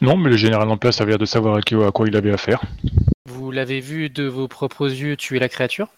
Non, 0.00 0.16
mais 0.16 0.30
le 0.30 0.36
général 0.36 0.70
en 0.70 0.76
place 0.76 1.00
avait 1.00 1.10
l'air 1.12 1.18
de 1.18 1.24
savoir 1.24 1.56
à, 1.56 1.60
qui- 1.62 1.74
à 1.74 1.90
quoi 1.90 2.06
il 2.06 2.16
avait 2.16 2.32
affaire. 2.32 2.62
Vous 3.26 3.50
l'avez 3.50 3.80
vu 3.80 4.10
de 4.10 4.24
vos 4.24 4.48
propres 4.48 4.88
yeux 4.90 5.16
tuer 5.16 5.38
la 5.38 5.48
créature? 5.48 5.88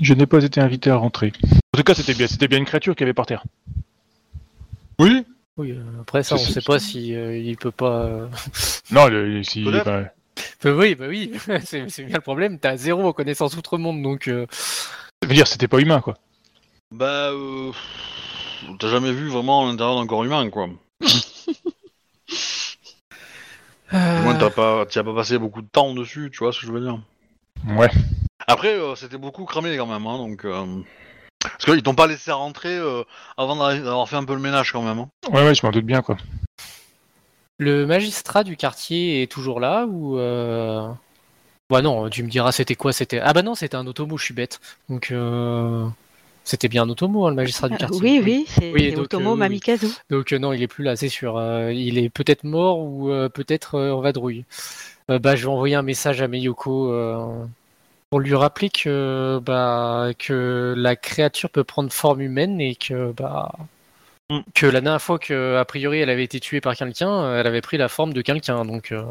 Je 0.00 0.14
n'ai 0.14 0.26
pas 0.26 0.42
été 0.42 0.60
invité 0.60 0.90
à 0.90 0.96
rentrer. 0.96 1.32
En 1.74 1.76
tout 1.76 1.82
cas, 1.82 1.94
c'était 1.94 2.14
bien, 2.14 2.28
c'était 2.28 2.46
bien 2.46 2.58
une 2.58 2.66
créature 2.66 2.94
qui 2.94 3.02
avait 3.02 3.14
par 3.14 3.26
terre. 3.26 3.42
Oui. 5.00 5.26
Oui, 5.56 5.72
euh, 5.72 5.82
après 6.02 6.22
ça, 6.22 6.36
on 6.36 6.38
C'est- 6.38 6.52
sait 6.52 6.60
pas 6.60 6.78
si 6.78 7.16
euh, 7.16 7.36
il 7.36 7.56
peut 7.56 7.72
pas. 7.72 8.02
euh, 8.04 8.28
Non, 8.92 9.08
le, 9.08 9.42
si, 9.42 9.64
Peut-être. 9.64 9.84
bah, 9.84 10.04
Bah 10.62 10.70
oui, 10.72 10.94
bah 10.94 11.06
oui, 11.08 11.32
c'est 11.64 11.88
c'est 11.90 12.04
bien 12.04 12.14
le 12.14 12.20
problème. 12.20 12.60
T'as 12.60 12.76
zéro 12.76 13.12
connaissance 13.12 13.56
outre-monde, 13.56 14.02
donc. 14.04 14.28
euh, 14.28 14.46
ça 14.52 15.26
veut 15.26 15.34
dire 15.34 15.48
c'était 15.48 15.66
pas 15.66 15.80
humain, 15.80 16.00
quoi. 16.00 16.16
Bah, 16.92 17.30
euh, 17.32 17.72
t'as 18.78 18.88
jamais 18.88 19.10
vu 19.12 19.28
vraiment 19.28 19.66
l'intérieur 19.66 19.96
d'un 19.98 20.06
corps 20.06 20.22
humain, 20.22 20.48
quoi. 20.50 20.68
Du 23.90 24.22
moins, 24.22 24.36
t'as 24.38 24.50
pas, 24.50 24.86
t'y 24.86 25.00
as 25.00 25.04
pas 25.04 25.14
passé 25.14 25.38
beaucoup 25.38 25.60
de 25.62 25.66
temps 25.68 25.92
dessus, 25.92 26.30
tu 26.32 26.38
vois 26.38 26.52
ce 26.52 26.60
que 26.60 26.66
je 26.68 26.72
veux 26.72 26.80
dire. 26.82 27.00
Ouais. 27.66 27.90
Après, 28.46 28.74
euh, 28.78 28.94
c'était 28.94 29.18
beaucoup 29.18 29.44
cramé 29.44 29.76
quand 29.76 29.86
même, 29.88 30.06
hein, 30.06 30.18
donc. 30.18 30.44
euh, 30.44 30.64
Parce 31.44 31.64
qu'ils 31.64 31.82
t'ont 31.82 31.94
pas 31.94 32.06
laissé 32.06 32.32
rentrer 32.32 32.74
euh, 32.76 33.02
avant 33.36 33.54
d'avoir 33.56 34.08
fait 34.08 34.16
un 34.16 34.24
peu 34.24 34.34
le 34.34 34.40
ménage 34.40 34.72
quand 34.72 34.82
même. 34.82 34.98
hein. 34.98 35.08
Ouais, 35.30 35.44
ouais, 35.44 35.54
je 35.54 35.64
m'en 35.64 35.70
doute 35.72 35.84
bien, 35.84 36.02
quoi. 36.02 36.16
Le 37.58 37.86
magistrat 37.86 38.42
du 38.44 38.56
quartier 38.56 39.22
est 39.22 39.30
toujours 39.30 39.60
là 39.60 39.86
ou 39.86 40.18
euh... 40.18 40.88
Bah 41.70 41.82
non, 41.82 42.08
tu 42.10 42.22
me 42.24 42.28
diras 42.28 42.50
c'était 42.52 42.74
quoi 42.74 42.92
C'était 42.92 43.20
ah 43.20 43.32
bah 43.32 43.42
non 43.42 43.54
c'était 43.54 43.76
un 43.76 43.86
automo, 43.86 44.18
je 44.18 44.24
suis 44.24 44.34
bête. 44.34 44.60
Donc 44.88 45.10
euh... 45.12 45.86
c'était 46.42 46.68
bien 46.68 46.82
un 46.82 46.88
automo 46.90 47.26
hein, 47.26 47.30
le 47.30 47.36
magistrat 47.36 47.68
du 47.68 47.74
Euh, 47.74 47.78
quartier. 47.78 48.00
oui, 48.02 48.20
oui, 48.24 48.44
c'est 48.48 48.72
Oui, 48.72 48.92
euh, 48.96 49.06
oui. 49.12 49.36
Mamikazu. 49.38 49.86
Donc 50.10 50.32
euh, 50.32 50.38
non 50.38 50.52
il 50.52 50.62
est 50.62 50.66
plus 50.66 50.82
là, 50.84 50.96
c'est 50.96 51.08
sûr. 51.08 51.36
Euh, 51.38 51.72
il 51.72 51.96
est 51.96 52.10
peut-être 52.10 52.42
mort 52.44 52.80
ou 52.80 53.10
euh, 53.10 53.28
peut-être 53.28 53.76
euh, 53.76 53.92
en 53.92 54.00
vadrouille. 54.00 54.44
Euh, 55.10 55.18
bah 55.20 55.36
je 55.36 55.42
vais 55.46 55.52
envoyer 55.52 55.76
un 55.76 55.82
message 55.82 56.20
à 56.22 56.28
Meyoko 56.28 56.90
euh, 56.92 57.44
pour 58.14 58.20
lui 58.20 58.36
rappeler 58.36 58.70
que 58.70 59.40
bah 59.44 60.10
que 60.16 60.72
la 60.76 60.94
créature 60.94 61.50
peut 61.50 61.64
prendre 61.64 61.92
forme 61.92 62.20
humaine 62.20 62.60
et 62.60 62.76
que 62.76 63.10
bah 63.10 63.50
Mm. 64.30 64.38
que 64.54 64.66
la 64.66 64.80
dernière 64.80 65.02
fois 65.02 65.18
que 65.18 65.56
a 65.56 65.64
priori 65.64 65.98
elle 65.98 66.08
avait 66.10 66.22
été 66.22 66.38
tuée 66.38 66.60
par 66.60 66.76
quelqu'un, 66.76 67.34
elle 67.36 67.46
avait 67.48 67.60
pris 67.60 67.76
la 67.76 67.88
forme 67.88 68.12
de 68.12 68.22
quelqu'un. 68.22 68.64
Donc 68.64 68.92
euh, 68.92 69.02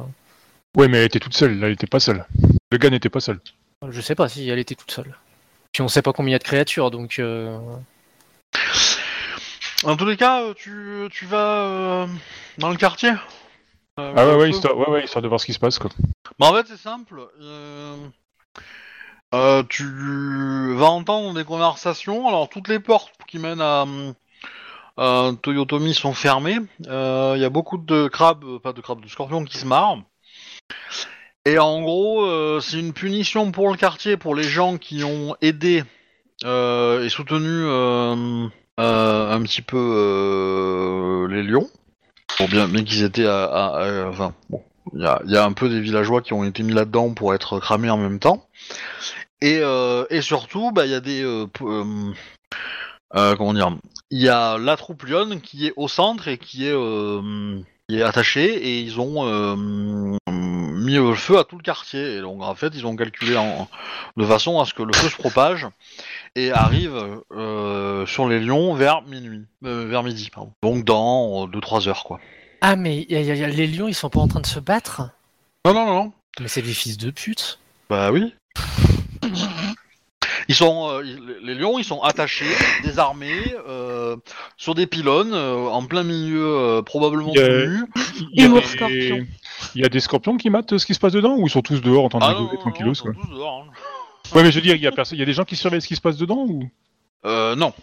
Ouais, 0.78 0.88
mais 0.88 1.00
elle 1.00 1.04
était 1.04 1.20
toute 1.20 1.34
seule, 1.36 1.60
là, 1.60 1.68
elle 1.68 1.74
était 1.74 1.86
pas 1.86 2.00
seule. 2.00 2.26
Le 2.72 2.78
gars 2.78 2.90
n'était 2.90 3.10
pas 3.10 3.20
seul. 3.20 3.42
Je 3.90 4.00
sais 4.00 4.16
pas 4.16 4.30
si 4.30 4.48
elle 4.50 4.58
était 4.58 4.74
toute 4.76 4.90
seule. 4.92 5.14
Puis 5.74 5.82
on 5.84 5.90
sait 5.90 6.02
pas 6.02 6.14
combien 6.14 6.30
il 6.30 6.32
y 6.32 6.36
a 6.36 6.40
de 6.40 6.44
créatures, 6.46 6.90
donc 6.90 7.20
euh, 7.20 7.60
En 9.84 9.98
tous 9.98 10.06
les 10.06 10.16
cas, 10.18 10.44
euh, 10.44 10.54
tu, 10.56 11.10
tu 11.12 11.26
vas 11.26 11.66
euh, 11.66 12.08
dans 12.58 12.70
le 12.70 12.78
quartier? 12.78 13.12
Euh, 14.00 14.14
Ah 14.16 14.26
ouais, 14.28 14.36
ouais, 14.36 14.50
histoire, 14.50 14.78
ouais, 14.78 14.90
ouais, 14.90 15.04
histoire 15.04 15.22
de 15.22 15.28
voir 15.28 15.42
ce 15.42 15.46
qui 15.46 15.54
se 15.54 15.60
passe, 15.60 15.78
quoi. 15.78 15.92
Bah, 16.40 16.48
en 16.48 16.54
fait, 16.56 16.66
c'est 16.68 16.78
simple. 16.78 17.20
euh, 17.42 17.98
euh, 19.34 19.64
tu 19.68 20.74
vas 20.76 20.88
entendre 20.88 21.34
des 21.34 21.44
conversations. 21.44 22.28
Alors, 22.28 22.50
toutes 22.50 22.68
les 22.68 22.80
portes 22.80 23.12
qui 23.28 23.40
mènent 23.40 23.62
à, 23.62 23.86
à 24.98 25.32
Toyotomi 25.42 25.94
sont 25.94 26.14
fermées. 26.14 26.60
Euh, 26.88 27.34
Il 27.36 27.42
y 27.42 27.46
a 27.46 27.50
beaucoup 27.50 27.78
de 27.78 28.08
crabes, 28.08 28.44
euh, 28.46 28.60
pas 28.60 28.74
de 28.74 28.82
crabes, 28.82 29.02
de 29.02 29.10
scorpions 29.10 29.44
qui 29.44 29.58
se 29.58 29.66
marrent. 29.66 30.04
Et 31.46 31.60
en 31.60 31.82
gros, 31.82 32.26
euh, 32.26 32.62
c'est 32.62 32.80
une 32.80 32.94
punition 32.94 33.52
pour 33.52 33.70
le 33.70 33.76
quartier, 33.76 34.16
pour 34.16 34.34
les 34.34 34.44
gens 34.44 34.78
qui 34.78 35.04
ont 35.04 35.36
aidé 35.42 35.84
euh, 36.46 37.04
et 37.04 37.10
soutenu 37.10 37.50
euh, 37.50 38.48
euh, 38.80 39.32
un 39.32 39.42
petit 39.42 39.62
peu 39.62 39.78
euh, 39.78 41.28
les 41.28 41.44
lions. 41.44 41.68
Bon, 42.40 42.46
bien, 42.46 42.68
bien 42.68 42.84
qu'ils 42.84 43.04
étaient 43.04 43.28
à, 43.28 44.08
enfin, 44.10 44.34
il 44.94 45.02
y 45.02 45.38
a 45.38 45.44
un 45.44 45.54
peu 45.54 45.70
des 45.70 45.82
villageois 45.82 46.22
qui 46.22 46.34
ont 46.34 46.44
été 46.44 46.64
mis 46.64 46.74
là-dedans 46.74 47.14
pour 47.14 47.34
être 47.34 47.60
cramés 47.60 47.90
en 47.90 47.98
même 47.98 48.20
temps. 48.20 48.48
Et, 49.44 49.60
euh, 49.62 50.06
et 50.10 50.22
surtout, 50.22 50.72
bah, 50.72 50.86
il 50.86 50.92
y 50.92 50.96
a 50.96 51.02
des. 51.02 51.22
euh, 51.22 51.48
euh, 53.16 53.36
comment 53.36 53.54
dire 53.54 53.76
Il 54.10 54.22
y 54.22 54.30
a 54.30 54.58
la 54.58 54.78
troupe 54.78 55.04
Lyon 55.04 55.40
qui 55.44 55.68
est 55.68 55.74
au 55.76 55.90
centre 55.90 56.30
et 56.30 56.38
qui 56.38 56.66
est, 56.66 56.74
qui 57.90 57.98
est 58.00 58.04
attachée, 58.04 58.54
et 58.56 58.80
ils 58.80 59.02
ont 59.02 59.26
mis 60.30 60.96
le 60.96 61.14
feu 61.14 61.38
à 61.40 61.44
tout 61.44 61.58
le 61.58 61.62
quartier. 61.62 62.16
Et 62.16 62.22
donc, 62.22 62.42
en 62.42 62.56
fait, 62.56 62.72
ils 62.74 62.86
ont 62.88 62.96
calculé 62.96 63.36
en, 63.36 63.68
de 64.16 64.26
façon 64.26 64.62
à 64.62 64.66
ce 64.66 64.74
que 64.74 64.82
le 64.84 64.94
feu 64.94 65.10
se 65.10 65.18
propage 65.18 65.68
et 66.36 66.52
arrive 66.52 67.22
euh, 67.34 68.06
sur 68.06 68.30
les 68.30 68.40
lions 68.40 68.74
vers 68.76 69.02
minuit, 69.02 69.44
euh, 69.66 69.86
vers 69.88 70.04
midi, 70.04 70.30
pardon. 70.34 70.54
Donc, 70.64 70.86
dans 70.86 71.48
2-3 71.48 71.88
heures, 71.90 72.06
quoi. 72.06 72.22
Ah, 72.62 72.78
mais 72.78 73.06
y 73.10 73.16
a- 73.18 73.22
y 73.22 73.30
a- 73.32 73.36
y 73.36 73.44
a- 73.44 73.48
les 73.50 73.68
lions, 73.68 73.90
ils 73.90 73.94
sont 73.94 74.10
pas 74.10 74.22
en 74.22 74.28
train 74.30 74.40
de 74.40 74.46
se 74.48 74.62
battre? 74.62 75.02
Non, 75.66 75.74
non, 75.74 75.86
non, 75.86 75.94
non. 76.06 76.14
Mais 76.40 76.48
c'est 76.48 76.62
des 76.62 76.74
fils 76.74 76.98
de 76.98 77.12
pute. 77.12 77.60
Bah 77.90 78.10
oui. 78.12 78.34
Ils 80.50 80.56
sont, 80.56 80.90
euh, 80.90 81.02
les 81.42 81.56
lions, 81.56 81.80
ils 81.80 81.86
sont 81.86 82.02
attachés, 82.02 82.46
désarmés, 82.84 83.56
euh, 83.68 84.18
sur 84.58 84.76
des 84.76 84.88
pylônes, 84.88 85.34
euh, 85.34 85.68
en 85.68 85.86
plein 85.86 86.04
milieu, 86.04 86.46
euh, 86.46 86.82
probablement 86.82 87.32
Il 87.34 87.40
y 87.40 87.44
a- 87.44 87.48
tout 87.48 87.70
nus. 87.70 87.86
Il 88.34 88.42
y, 88.42 88.44
a 88.44 88.46
Humour 88.48 88.62
des... 88.88 89.24
il 89.76 89.82
y 89.82 89.86
a 89.86 89.90
des 89.90 90.00
scorpions 90.00 90.38
qui 90.38 90.50
matent 90.50 90.78
ce 90.78 90.86
qui 90.86 90.94
se 90.94 91.00
passe 91.00 91.14
dedans 91.14 91.36
ou 91.38 91.48
ils 91.48 91.50
sont 91.50 91.62
tous 91.62 91.82
dehors 91.82 92.06
en 92.06 92.10
train 92.10 92.20
de 92.20 92.26
Ah 92.26 92.34
rigoler 92.38 92.58
tranquillos 92.60 92.92
ils 92.92 92.96
sont 92.96 93.06
quoi 93.06 93.14
tous 93.14 93.30
dehors, 93.34 93.66
hein. 93.68 93.72
Ouais, 94.36 94.44
mais 94.44 94.52
je 94.52 94.56
veux 94.56 94.62
dire, 94.62 94.76
il 94.76 94.82
y 94.82 94.88
a 94.88 94.92
personne, 94.92 95.18
il 95.18 95.20
y 95.20 95.24
a 95.24 95.26
des 95.26 95.34
gens 95.34 95.46
qui 95.46 95.56
surveillent 95.56 95.82
ce 95.82 95.88
qui 95.88 95.96
se 95.96 96.02
passe 96.02 96.18
dedans 96.18 96.46
ou? 96.48 96.70
Euh, 97.26 97.56
non. 97.56 97.74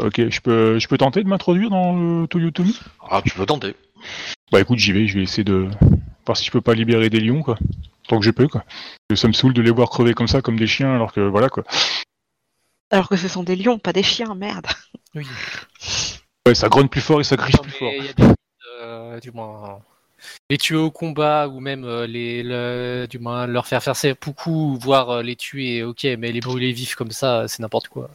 Ok, 0.00 0.28
je 0.28 0.40
peux, 0.40 0.78
je 0.78 0.88
peux 0.88 0.98
tenter 0.98 1.22
de 1.22 1.28
m'introduire 1.28 1.70
dans 1.70 1.94
le 1.94 2.26
Toyotomi 2.26 2.78
Ah, 3.08 3.22
tu 3.24 3.34
peux 3.34 3.46
tenter. 3.46 3.74
Bah 4.52 4.60
écoute, 4.60 4.78
j'y 4.78 4.92
vais, 4.92 5.06
je 5.06 5.16
vais 5.18 5.22
essayer 5.24 5.44
de 5.44 5.68
voir 6.26 6.36
si 6.36 6.44
je 6.44 6.50
peux 6.50 6.60
pas 6.60 6.74
libérer 6.74 7.08
des 7.10 7.20
lions 7.20 7.42
quoi, 7.42 7.56
tant 8.08 8.18
que 8.18 8.24
je 8.24 8.30
peux 8.30 8.48
quoi. 8.48 8.64
Ça 9.14 9.28
me 9.28 9.32
saoule 9.32 9.52
de 9.54 9.62
les 9.62 9.70
voir 9.70 9.88
crever 9.90 10.14
comme 10.14 10.28
ça, 10.28 10.42
comme 10.42 10.58
des 10.58 10.66
chiens, 10.66 10.94
alors 10.94 11.12
que 11.12 11.20
voilà 11.20 11.48
quoi. 11.48 11.64
Alors 12.90 13.08
que 13.08 13.16
ce 13.16 13.28
sont 13.28 13.42
des 13.42 13.56
lions, 13.56 13.78
pas 13.78 13.92
des 13.92 14.02
chiens, 14.02 14.34
merde. 14.34 14.66
Oui. 15.14 15.26
Ouais, 16.46 16.54
ça 16.54 16.68
grogne 16.68 16.88
plus 16.88 17.00
fort 17.00 17.20
et 17.20 17.24
ça 17.24 17.36
griffe 17.36 17.60
plus 17.60 17.72
fort. 17.72 17.92
y 17.92 18.08
a 18.08 18.12
des- 18.12 18.34
euh, 18.80 19.18
du 19.20 19.30
moins, 19.32 19.80
les 20.50 20.58
tuer 20.58 20.76
au 20.76 20.90
combat 20.90 21.48
ou 21.48 21.60
même 21.60 21.84
euh, 21.84 22.06
les, 22.06 22.42
le- 22.42 23.06
du 23.08 23.18
moins 23.18 23.46
leur 23.46 23.66
faire 23.66 23.82
faire 23.82 23.96
ses 23.96 24.14
poucous, 24.14 24.78
voire 24.80 25.10
euh, 25.10 25.22
les 25.22 25.36
tuer, 25.36 25.82
ok, 25.82 26.04
mais 26.18 26.32
les 26.32 26.40
brûler 26.40 26.72
vifs 26.72 26.94
comme 26.94 27.10
ça, 27.10 27.48
c'est 27.48 27.60
n'importe 27.60 27.88
quoi. 27.88 28.10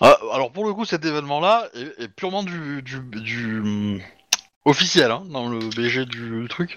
Ah, 0.00 0.16
alors 0.32 0.50
pour 0.50 0.64
le 0.66 0.74
coup, 0.74 0.84
cet 0.84 1.04
événement-là 1.04 1.68
est, 1.74 2.04
est 2.04 2.08
purement 2.08 2.42
du, 2.42 2.82
du, 2.82 3.00
du, 3.20 3.60
hum, 3.60 4.00
officiel, 4.64 5.10
hein, 5.10 5.22
dans 5.30 5.48
le 5.48 5.58
BG 5.58 6.04
du 6.06 6.46
truc. 6.48 6.76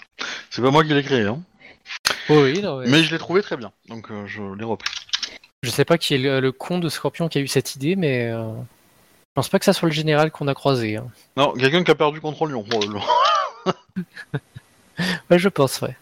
C'est 0.50 0.62
pas 0.62 0.72
moi 0.72 0.84
qui 0.84 0.94
l'ai 0.94 1.04
créé, 1.04 1.24
hein. 1.24 1.42
Oh 2.30 2.44
oui, 2.44 2.62
non, 2.62 2.78
ouais. 2.78 2.86
mais 2.88 3.04
je 3.04 3.12
l'ai 3.12 3.18
trouvé 3.20 3.42
très 3.42 3.58
bien, 3.58 3.72
donc 3.88 4.12
euh, 4.12 4.26
je 4.28 4.42
l'ai 4.56 4.64
repris. 4.64 4.90
Je 5.64 5.70
sais 5.70 5.86
pas 5.86 5.98
qui 5.98 6.14
est 6.16 6.18
le, 6.18 6.40
le 6.40 6.52
con 6.52 6.80
de 6.80 6.88
Scorpion 6.90 7.28
qui 7.28 7.38
a 7.38 7.42
eu 7.42 7.48
cette 7.48 7.76
idée, 7.76 7.96
mais 7.96 8.30
euh, 8.32 8.52
je 8.54 9.34
pense 9.36 9.50
pas 9.50 9.60
que 9.60 9.66
ça 9.66 9.74
soit 9.74 9.90
le 9.90 9.94
général 9.94 10.32
qu'on 10.32 10.48
a 10.48 10.54
croisé. 10.54 10.96
hein. 10.98 11.08
Non, 11.38 11.54
quelqu'un 11.54 11.84
qui 11.84 11.92
a 11.92 11.96
perdu 11.96 12.22
contre 12.22 12.46
Lyon, 12.48 12.64
probablement. 12.68 13.04
Ouais, 15.30 15.40
je 15.40 15.48
pense, 15.50 15.80
ouais. 15.82 15.96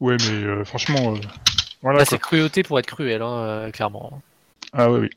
Ouais, 0.00 0.16
mais 0.20 0.44
euh, 0.44 0.64
franchement, 0.64 1.14
euh, 1.14 1.20
voilà 1.82 1.98
Là, 2.00 2.04
quoi. 2.04 2.10
c'est 2.10 2.18
cruauté 2.18 2.62
pour 2.62 2.78
être 2.78 2.86
cruel, 2.86 3.22
hein, 3.22 3.32
euh, 3.38 3.70
clairement. 3.70 4.20
Ah 4.72 4.90
ouais, 4.90 5.00
oui. 5.00 5.10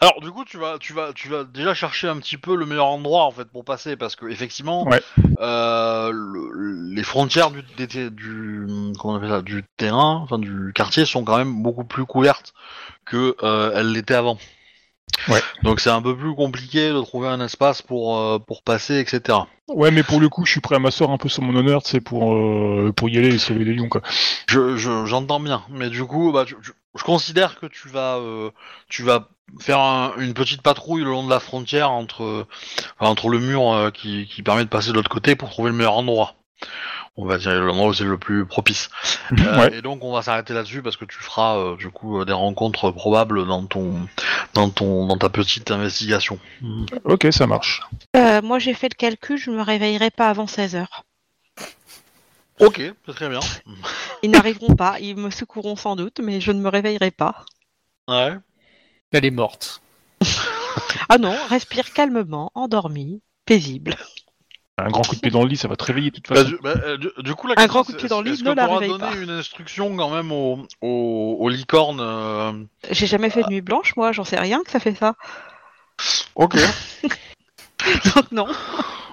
Alors 0.00 0.20
du 0.20 0.30
coup 0.30 0.44
tu 0.44 0.58
vas 0.58 0.78
tu 0.78 0.92
vas 0.92 1.12
tu 1.12 1.28
vas 1.28 1.42
déjà 1.44 1.74
chercher 1.74 2.08
un 2.08 2.18
petit 2.18 2.36
peu 2.36 2.54
le 2.56 2.66
meilleur 2.66 2.86
endroit 2.86 3.24
en 3.24 3.30
fait 3.32 3.46
pour 3.46 3.64
passer 3.64 3.96
parce 3.96 4.14
que 4.16 4.26
effectivement 4.26 4.84
Ouais. 4.88 5.00
euh, 5.40 6.10
le- 6.12 6.94
les 6.94 7.02
frontières 7.02 7.50
du, 7.50 7.62
des 7.76 7.88
ter- 7.88 8.10
du 8.12 8.64
comment 9.00 9.14
on 9.14 9.16
appelle 9.16 9.30
ça 9.30 9.42
du 9.42 9.64
terrain 9.76 10.20
enfin 10.22 10.38
du 10.38 10.72
quartier 10.74 11.04
sont 11.04 11.24
quand 11.24 11.36
même 11.38 11.62
beaucoup 11.62 11.84
plus 11.84 12.04
couvertes 12.06 12.54
que 13.04 13.34
euh, 13.42 13.72
elles 13.74 13.90
l'étaient 13.92 14.14
avant. 14.14 14.38
Ouais. 15.28 15.40
Donc 15.62 15.80
c'est 15.80 15.90
un 15.90 16.02
peu 16.02 16.16
plus 16.16 16.34
compliqué 16.34 16.88
de 16.90 17.00
trouver 17.00 17.28
un 17.28 17.40
espace 17.40 17.82
pour 17.82 18.18
euh, 18.18 18.38
pour 18.38 18.62
passer 18.62 18.98
etc. 18.98 19.38
Ouais, 19.68 19.90
mais 19.90 20.02
pour 20.02 20.20
le 20.20 20.28
coup, 20.28 20.44
je 20.44 20.50
suis 20.52 20.60
prêt 20.60 20.74
à 20.74 20.78
m'asseoir 20.78 21.10
un 21.10 21.16
peu 21.18 21.28
sur 21.28 21.42
mon 21.42 21.54
honneur, 21.54 21.82
c'est 21.84 22.00
pour 22.00 22.34
euh, 22.34 22.92
pour 22.96 23.08
y 23.08 23.18
aller 23.18 23.34
et 23.34 23.38
sauver 23.38 23.64
les 23.64 23.74
lions 23.74 23.88
quoi. 23.88 24.02
Je 24.48 24.76
je- 24.76 25.06
j'entends 25.06 25.40
bien 25.40 25.62
mais 25.70 25.88
du 25.90 26.04
coup 26.04 26.32
bah 26.32 26.44
je 26.46 27.02
considère 27.04 27.58
que 27.60 27.66
tu 27.66 27.88
vas 27.88 28.16
euh, 28.18 28.50
tu 28.88 29.02
vas 29.02 29.28
faire 29.60 29.78
un- 29.78 30.12
une 30.18 30.34
petite 30.34 30.62
patrouille 30.62 31.02
le 31.04 31.10
long 31.10 31.24
de 31.24 31.30
la 31.30 31.40
frontière 31.40 31.90
entre 31.90 32.46
enfin, 32.98 33.10
entre 33.10 33.28
le 33.28 33.38
mur 33.38 33.90
qui, 33.94 34.26
qui 34.26 34.42
permet 34.42 34.64
de 34.64 34.68
passer 34.68 34.88
de 34.88 34.94
l'autre 34.94 35.10
côté 35.10 35.36
pour 35.36 35.50
trouver 35.50 35.70
le 35.70 35.76
meilleur 35.76 35.96
endroit. 35.96 36.34
On 37.16 37.26
va 37.26 37.36
dire 37.36 37.52
l'endroit 37.60 37.88
où 37.88 37.94
c'est 37.94 38.04
le 38.04 38.18
plus 38.18 38.46
propice. 38.46 38.88
Euh, 39.38 39.58
ouais. 39.58 39.78
Et 39.78 39.82
donc 39.82 40.04
on 40.04 40.12
va 40.12 40.20
s'arrêter 40.20 40.52
là-dessus 40.52 40.82
parce 40.82 40.96
que 40.96 41.06
tu 41.06 41.16
feras 41.16 41.56
euh, 41.56 41.76
du 41.76 41.88
coup 41.88 42.20
euh, 42.20 42.24
des 42.26 42.32
rencontres 42.32 42.90
probables 42.90 43.46
dans 43.46 43.64
ton 43.64 44.06
dans 44.52 44.68
ton 44.68 45.06
dans 45.06 45.16
ta 45.16 45.30
petite 45.30 45.70
investigation. 45.70 46.38
Ok, 47.04 47.26
ça 47.30 47.46
marche. 47.46 47.82
Euh, 48.14 48.42
moi, 48.42 48.58
j'ai 48.58 48.74
fait 48.74 48.90
le 48.90 48.96
calcul, 48.96 49.38
je 49.38 49.50
me 49.50 49.62
réveillerai 49.62 50.10
pas 50.10 50.28
avant 50.28 50.44
16h. 50.44 50.86
Ok, 52.60 52.82
c'est 53.06 53.14
très 53.14 53.28
bien. 53.28 53.40
Ils 54.22 54.30
n'arriveront 54.30 54.76
pas, 54.76 55.00
ils 55.00 55.16
me 55.16 55.30
secourront 55.30 55.76
sans 55.76 55.96
doute, 55.96 56.20
mais 56.22 56.40
je 56.40 56.52
ne 56.52 56.60
me 56.60 56.68
réveillerai 56.68 57.10
pas. 57.10 57.44
Ouais. 58.08 58.36
Elle 59.12 59.24
est 59.24 59.30
morte. 59.30 59.82
Ah 61.08 61.18
non, 61.18 61.36
respire 61.48 61.92
calmement, 61.92 62.50
endormi, 62.54 63.22
paisible. 63.46 63.96
Un 64.78 64.90
grand 64.90 65.02
coup 65.02 65.14
de 65.14 65.20
pied 65.20 65.30
dans 65.30 65.42
le 65.42 65.48
lit, 65.48 65.56
ça 65.56 65.68
va 65.68 65.76
te 65.76 65.84
réveiller 65.84 66.10
de 66.10 66.16
toute 66.16 66.28
Bah, 66.28 66.36
façon. 66.42 66.48
du, 66.48 66.58
bah, 66.62 66.74
euh, 66.84 66.96
du- 66.96 67.10
du 67.18 67.34
coup, 67.34 67.46
la 67.46 67.52
Un 67.54 67.56
question, 67.56 67.72
grand 67.72 67.84
coup 67.84 67.92
de 67.92 67.96
pied 67.98 68.08
dans 68.08 68.20
le 68.22 68.26
lit 68.28 68.32
est-ce 68.34 68.44
ne 68.44 68.52
la 68.54 68.66
réveille 68.66 68.98
pas. 68.98 69.14
une 69.16 69.30
instruction 69.30 69.94
quand 69.96 70.10
même 70.10 70.32
aux 70.32 70.66
au, 70.80 71.36
au 71.40 71.48
licornes 71.48 72.00
euh, 72.00 72.52
J'ai 72.90 73.06
jamais 73.06 73.28
fait 73.30 73.42
de 73.44 73.48
nuit 73.50 73.60
blanche, 73.60 73.94
moi, 73.96 74.12
j'en 74.12 74.24
sais 74.24 74.38
rien 74.38 74.62
que 74.64 74.70
ça 74.70 74.80
fait 74.80 74.94
ça. 74.94 75.14
Ok. 76.34 76.56
Donc 78.14 78.32
non, 78.32 78.46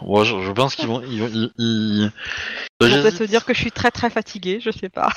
Ouais, 0.02 0.24
je, 0.26 0.42
je 0.42 0.52
pense 0.52 0.76
qu'ils 0.76 0.88
vont. 0.88 1.02
Ils, 1.02 1.22
ils, 1.24 1.52
ils- 1.58 2.12
on 2.82 2.86
peut 2.88 2.88
j'hésite. 2.88 3.18
se 3.18 3.24
dire 3.26 3.44
que 3.44 3.54
je 3.54 3.60
suis 3.60 3.72
très 3.72 3.92
très 3.92 4.10
fatiguée, 4.10 4.60
je 4.62 4.72
sais 4.72 4.90
pas. 4.90 5.10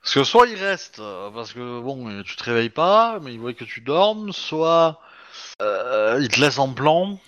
Parce 0.00 0.14
que 0.14 0.24
soit 0.24 0.46
ils 0.48 0.56
restent, 0.56 0.98
euh, 1.00 1.30
parce 1.30 1.52
que 1.52 1.80
bon, 1.80 2.08
euh, 2.08 2.22
tu 2.22 2.34
te 2.36 2.42
réveilles 2.44 2.70
pas, 2.70 3.18
mais 3.22 3.34
ils 3.34 3.38
voient 3.40 3.52
que 3.54 3.64
tu 3.64 3.80
dormes, 3.82 4.32
soit 4.32 5.00
euh, 5.60 6.18
ils 6.20 6.28
te 6.28 6.40
laissent 6.40 6.58
en 6.58 6.72
plan. 6.72 7.18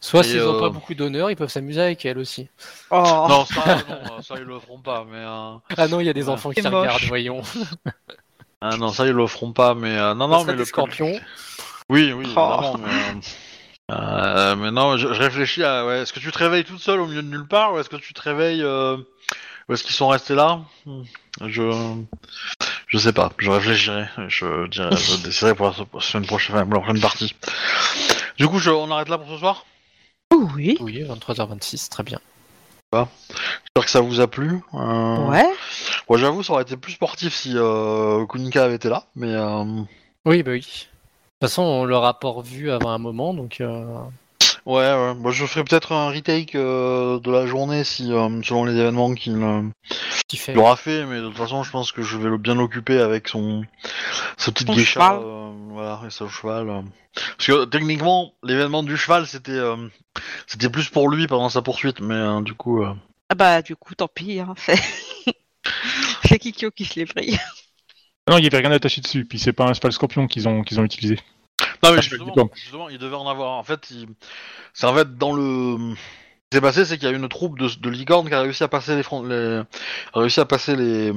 Soit 0.00 0.24
s'ils 0.24 0.42
ont 0.42 0.56
euh, 0.56 0.60
pas 0.60 0.68
beaucoup 0.70 0.94
d'honneur, 0.94 1.30
ils 1.30 1.36
peuvent 1.36 1.50
s'amuser 1.50 1.80
avec 1.80 2.04
elle 2.04 2.18
aussi. 2.18 2.48
Oh, 2.90 3.26
Non, 3.28 3.44
ça, 3.44 3.76
non, 3.88 4.16
euh, 4.18 4.22
ça 4.22 4.34
ils 4.36 4.42
le 4.42 4.58
feront 4.58 4.80
pas, 4.80 5.04
mais. 5.10 5.18
euh, 5.18 5.54
Ah 5.76 5.88
non, 5.88 6.00
il 6.00 6.06
y 6.06 6.08
a 6.08 6.12
des 6.12 6.24
Ouais. 6.24 6.30
enfants 6.34 6.50
qui 6.50 6.60
regardent, 6.60 7.02
voyons. 7.04 7.42
Ah 8.60 8.76
non, 8.76 8.90
ça 8.90 9.06
ils 9.06 9.12
le 9.12 9.26
feront 9.26 9.52
pas, 9.52 9.74
mais 9.74 9.96
euh, 9.96 10.14
non, 10.14 10.26
Ça 10.28 10.32
non, 10.36 10.40
serait 10.42 10.52
mais 10.52 10.58
le 10.58 10.64
scorpions. 10.64 11.20
Oui, 11.88 12.12
oui, 12.12 12.26
Oh. 12.36 12.74
mais. 12.78 12.88
euh, 13.94 13.96
euh, 13.96 14.56
mais 14.56 14.70
non, 14.70 14.96
je, 14.96 15.12
je 15.12 15.20
réfléchis 15.20 15.64
à. 15.64 15.86
Ouais, 15.86 16.00
est-ce 16.00 16.12
que 16.12 16.20
tu 16.20 16.30
te 16.30 16.38
réveilles 16.38 16.64
toute 16.64 16.80
seule 16.80 17.00
au 17.00 17.06
milieu 17.06 17.22
de 17.22 17.28
nulle 17.28 17.46
part, 17.46 17.72
ou 17.74 17.78
est-ce 17.78 17.88
que 17.88 17.96
tu 17.96 18.12
te 18.12 18.22
réveilles. 18.22 18.62
Euh, 18.62 18.96
ou 19.68 19.72
est-ce 19.72 19.82
qu'ils 19.84 19.94
sont 19.94 20.08
restés 20.08 20.34
là? 20.34 20.60
Je. 21.46 21.94
Je 22.86 22.98
sais 22.98 23.12
pas, 23.12 23.30
je 23.38 23.48
réfléchirai. 23.50 24.06
Je 24.28 24.66
déciderai 25.24 25.54
pour 25.54 25.66
la 25.68 25.72
se- 25.72 26.06
semaine 26.10 26.26
prochaine, 26.26 26.56
pour 26.68 26.74
la 26.74 26.80
prochaine 26.80 27.00
partie. 27.00 27.34
Du 28.40 28.48
coup, 28.48 28.58
je- 28.58 28.70
on 28.70 28.90
arrête 28.90 29.10
là 29.10 29.18
pour 29.18 29.28
ce 29.28 29.36
soir 29.36 29.66
Oh 30.32 30.48
oui, 30.56 30.78
Oui, 30.80 31.02
23h26, 31.02 31.90
très 31.90 32.02
bien. 32.02 32.18
J'espère 32.94 33.84
que 33.84 33.90
ça 33.90 34.00
vous 34.00 34.20
a 34.20 34.26
plu. 34.28 34.62
Euh, 34.72 35.28
ouais. 35.28 35.44
Moi, 36.08 36.16
j'avoue, 36.18 36.42
ça 36.42 36.54
aurait 36.54 36.62
été 36.62 36.78
plus 36.78 36.92
sportif 36.92 37.34
si 37.34 37.52
euh, 37.54 38.24
Kunika 38.24 38.64
avait 38.64 38.76
été 38.76 38.88
là, 38.88 39.04
mais. 39.14 39.28
euh, 39.34 39.82
Oui, 40.24 40.42
bah 40.42 40.52
oui. 40.52 40.60
De 40.60 40.64
toute 40.64 41.50
façon, 41.50 41.62
on 41.62 41.84
l'aura 41.84 42.18
pas 42.18 42.30
revu 42.30 42.70
avant 42.70 42.88
un 42.88 42.98
moment, 42.98 43.34
donc... 43.34 43.60
euh, 43.60 43.84
Ouais, 44.70 44.92
ouais. 44.94 45.14
Moi, 45.14 45.32
je 45.32 45.44
ferai 45.46 45.64
peut-être 45.64 45.92
un 45.92 46.10
retake 46.10 46.54
euh, 46.54 47.18
de 47.18 47.30
la 47.30 47.46
journée 47.46 47.82
si, 47.82 48.12
euh, 48.12 48.40
selon 48.42 48.64
les 48.64 48.76
événements 48.76 49.14
qu'il 49.14 49.34
euh, 49.42 49.62
Qui 50.28 50.36
fait. 50.36 50.54
Mais 50.54 51.18
de 51.20 51.26
toute 51.28 51.36
façon, 51.36 51.62
je 51.62 51.70
pense 51.70 51.90
que 51.92 52.02
je 52.02 52.16
vais 52.16 52.28
le 52.28 52.38
bien 52.38 52.54
l'occuper 52.54 52.98
avec 53.00 53.26
son 53.28 53.64
sa 54.36 54.52
petite 54.52 54.68
Son 54.68 54.74
geisha, 54.74 55.00
cheval. 55.00 55.20
euh, 55.22 55.50
voilà, 55.70 56.00
et 56.06 56.10
son 56.10 56.28
cheval. 56.28 56.68
euh. 56.68 56.82
Parce 57.36 57.46
que 57.48 57.64
techniquement, 57.64 58.32
l'événement 58.44 58.82
du 58.84 58.96
cheval, 58.96 59.26
c'était 59.26 59.50
euh, 59.52 59.88
c'était 60.46 60.68
plus 60.70 60.88
pour 60.88 61.08
lui 61.08 61.26
pendant 61.26 61.48
sa 61.48 61.62
poursuite, 61.62 62.00
mais 62.00 62.14
euh, 62.14 62.40
du 62.40 62.54
coup, 62.54 62.84
euh, 62.84 62.94
Ah 63.28 63.34
bah 63.34 63.62
du 63.62 63.74
coup, 63.74 63.94
tant 63.96 64.08
pis. 64.08 64.38
Hein, 64.38 64.54
c'est 64.56 64.78
c'est 66.24 66.38
Kikyo 66.38 66.70
qui 66.70 66.84
se 66.84 67.00
l'est 67.00 67.06
pris. 67.06 67.36
Non, 68.28 68.38
il 68.38 68.44
y 68.44 68.46
avait 68.46 68.58
rien 68.58 68.70
attaché 68.70 69.00
dessus. 69.00 69.24
Puis 69.24 69.40
c'est 69.40 69.52
pas 69.52 69.64
un 69.66 69.72
le 69.82 69.90
scorpion 69.90 70.28
qu'ils 70.28 70.46
ont 70.46 70.62
qu'ils 70.62 70.78
ont 70.78 70.84
utilisé. 70.84 71.18
Non 71.82 71.90
mais 71.92 71.98
Ah, 71.98 72.00
justement, 72.00 72.34
justement, 72.54 72.88
il 72.88 72.98
devait 72.98 73.16
en 73.16 73.28
avoir. 73.28 73.52
En 73.58 73.62
fait, 73.62 73.90
il... 73.90 74.06
c'est 74.74 74.86
en 74.86 74.94
fait 74.94 75.16
dans 75.16 75.32
le. 75.32 75.76
Ce 75.92 75.94
qui 76.50 76.56
s'est 76.56 76.60
passé, 76.60 76.84
c'est 76.84 76.98
qu'il 76.98 77.08
y 77.08 77.12
a 77.12 77.14
une 77.16 77.28
troupe 77.28 77.58
de, 77.60 77.68
de 77.80 77.90
licornes 77.90 78.28
qui 78.28 78.34
a 78.34 78.40
réussi 78.40 78.64
à 78.64 78.68
passer 78.68 78.96
les, 78.96 79.02
fron- 79.04 79.22
les... 79.22 79.62
a 80.12 80.18
réussi 80.20 80.40
à 80.40 80.44
passer 80.46 80.74
les. 80.76 81.12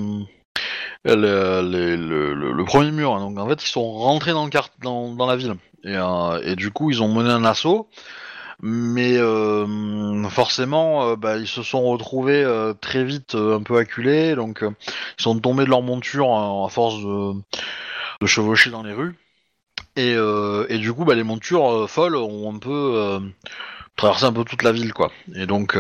les- 1.05 1.15
les- 1.15 1.97
le, 1.97 2.33
le- 2.33 2.51
le 2.53 2.65
premier 2.65 2.91
mur. 2.91 3.17
Donc 3.19 3.37
en 3.39 3.47
fait, 3.47 3.63
ils 3.63 3.67
sont 3.67 3.91
rentrés 3.93 4.31
dans 4.31 4.43
le 4.45 4.49
quart... 4.49 4.69
dans, 4.81 5.13
dans 5.13 5.25
la 5.25 5.35
ville 5.35 5.55
et, 5.83 5.95
euh, 5.97 6.39
et 6.43 6.55
du 6.55 6.71
coup, 6.71 6.91
ils 6.91 7.01
ont 7.03 7.13
mené 7.13 7.29
un 7.29 7.43
assaut. 7.45 7.89
Mais 8.61 9.17
euh, 9.17 10.29
forcément, 10.29 11.09
euh, 11.09 11.15
bah, 11.17 11.37
ils 11.37 11.47
se 11.47 11.63
sont 11.63 11.83
retrouvés 11.83 12.43
euh, 12.43 12.73
très 12.73 13.03
vite 13.03 13.35
euh, 13.35 13.57
un 13.57 13.61
peu 13.63 13.77
acculés, 13.77 14.35
donc 14.35 14.63
euh, 14.63 14.69
ils 15.19 15.21
sont 15.21 15.37
tombés 15.39 15.65
de 15.65 15.69
leur 15.69 15.81
monture 15.81 16.27
euh, 16.33 16.65
à 16.65 16.69
force 16.69 16.95
de, 17.01 17.33
de 18.21 18.25
chevaucher 18.27 18.69
dans 18.69 18.83
les 18.83 18.93
rues. 18.93 19.15
Et, 19.95 20.13
euh, 20.15 20.65
et 20.69 20.79
du 20.79 20.91
coup, 20.93 21.05
bah, 21.05 21.13
les 21.15 21.23
montures 21.23 21.71
euh, 21.71 21.87
folles 21.87 22.15
ont 22.15 22.53
un 22.53 22.57
peu 22.57 22.93
euh, 22.95 23.19
traversé 23.95 24.25
un 24.25 24.33
peu 24.33 24.43
toute 24.43 24.63
la 24.63 24.71
ville, 24.71 24.91
quoi. 24.91 25.11
Et 25.35 25.45
donc, 25.45 25.77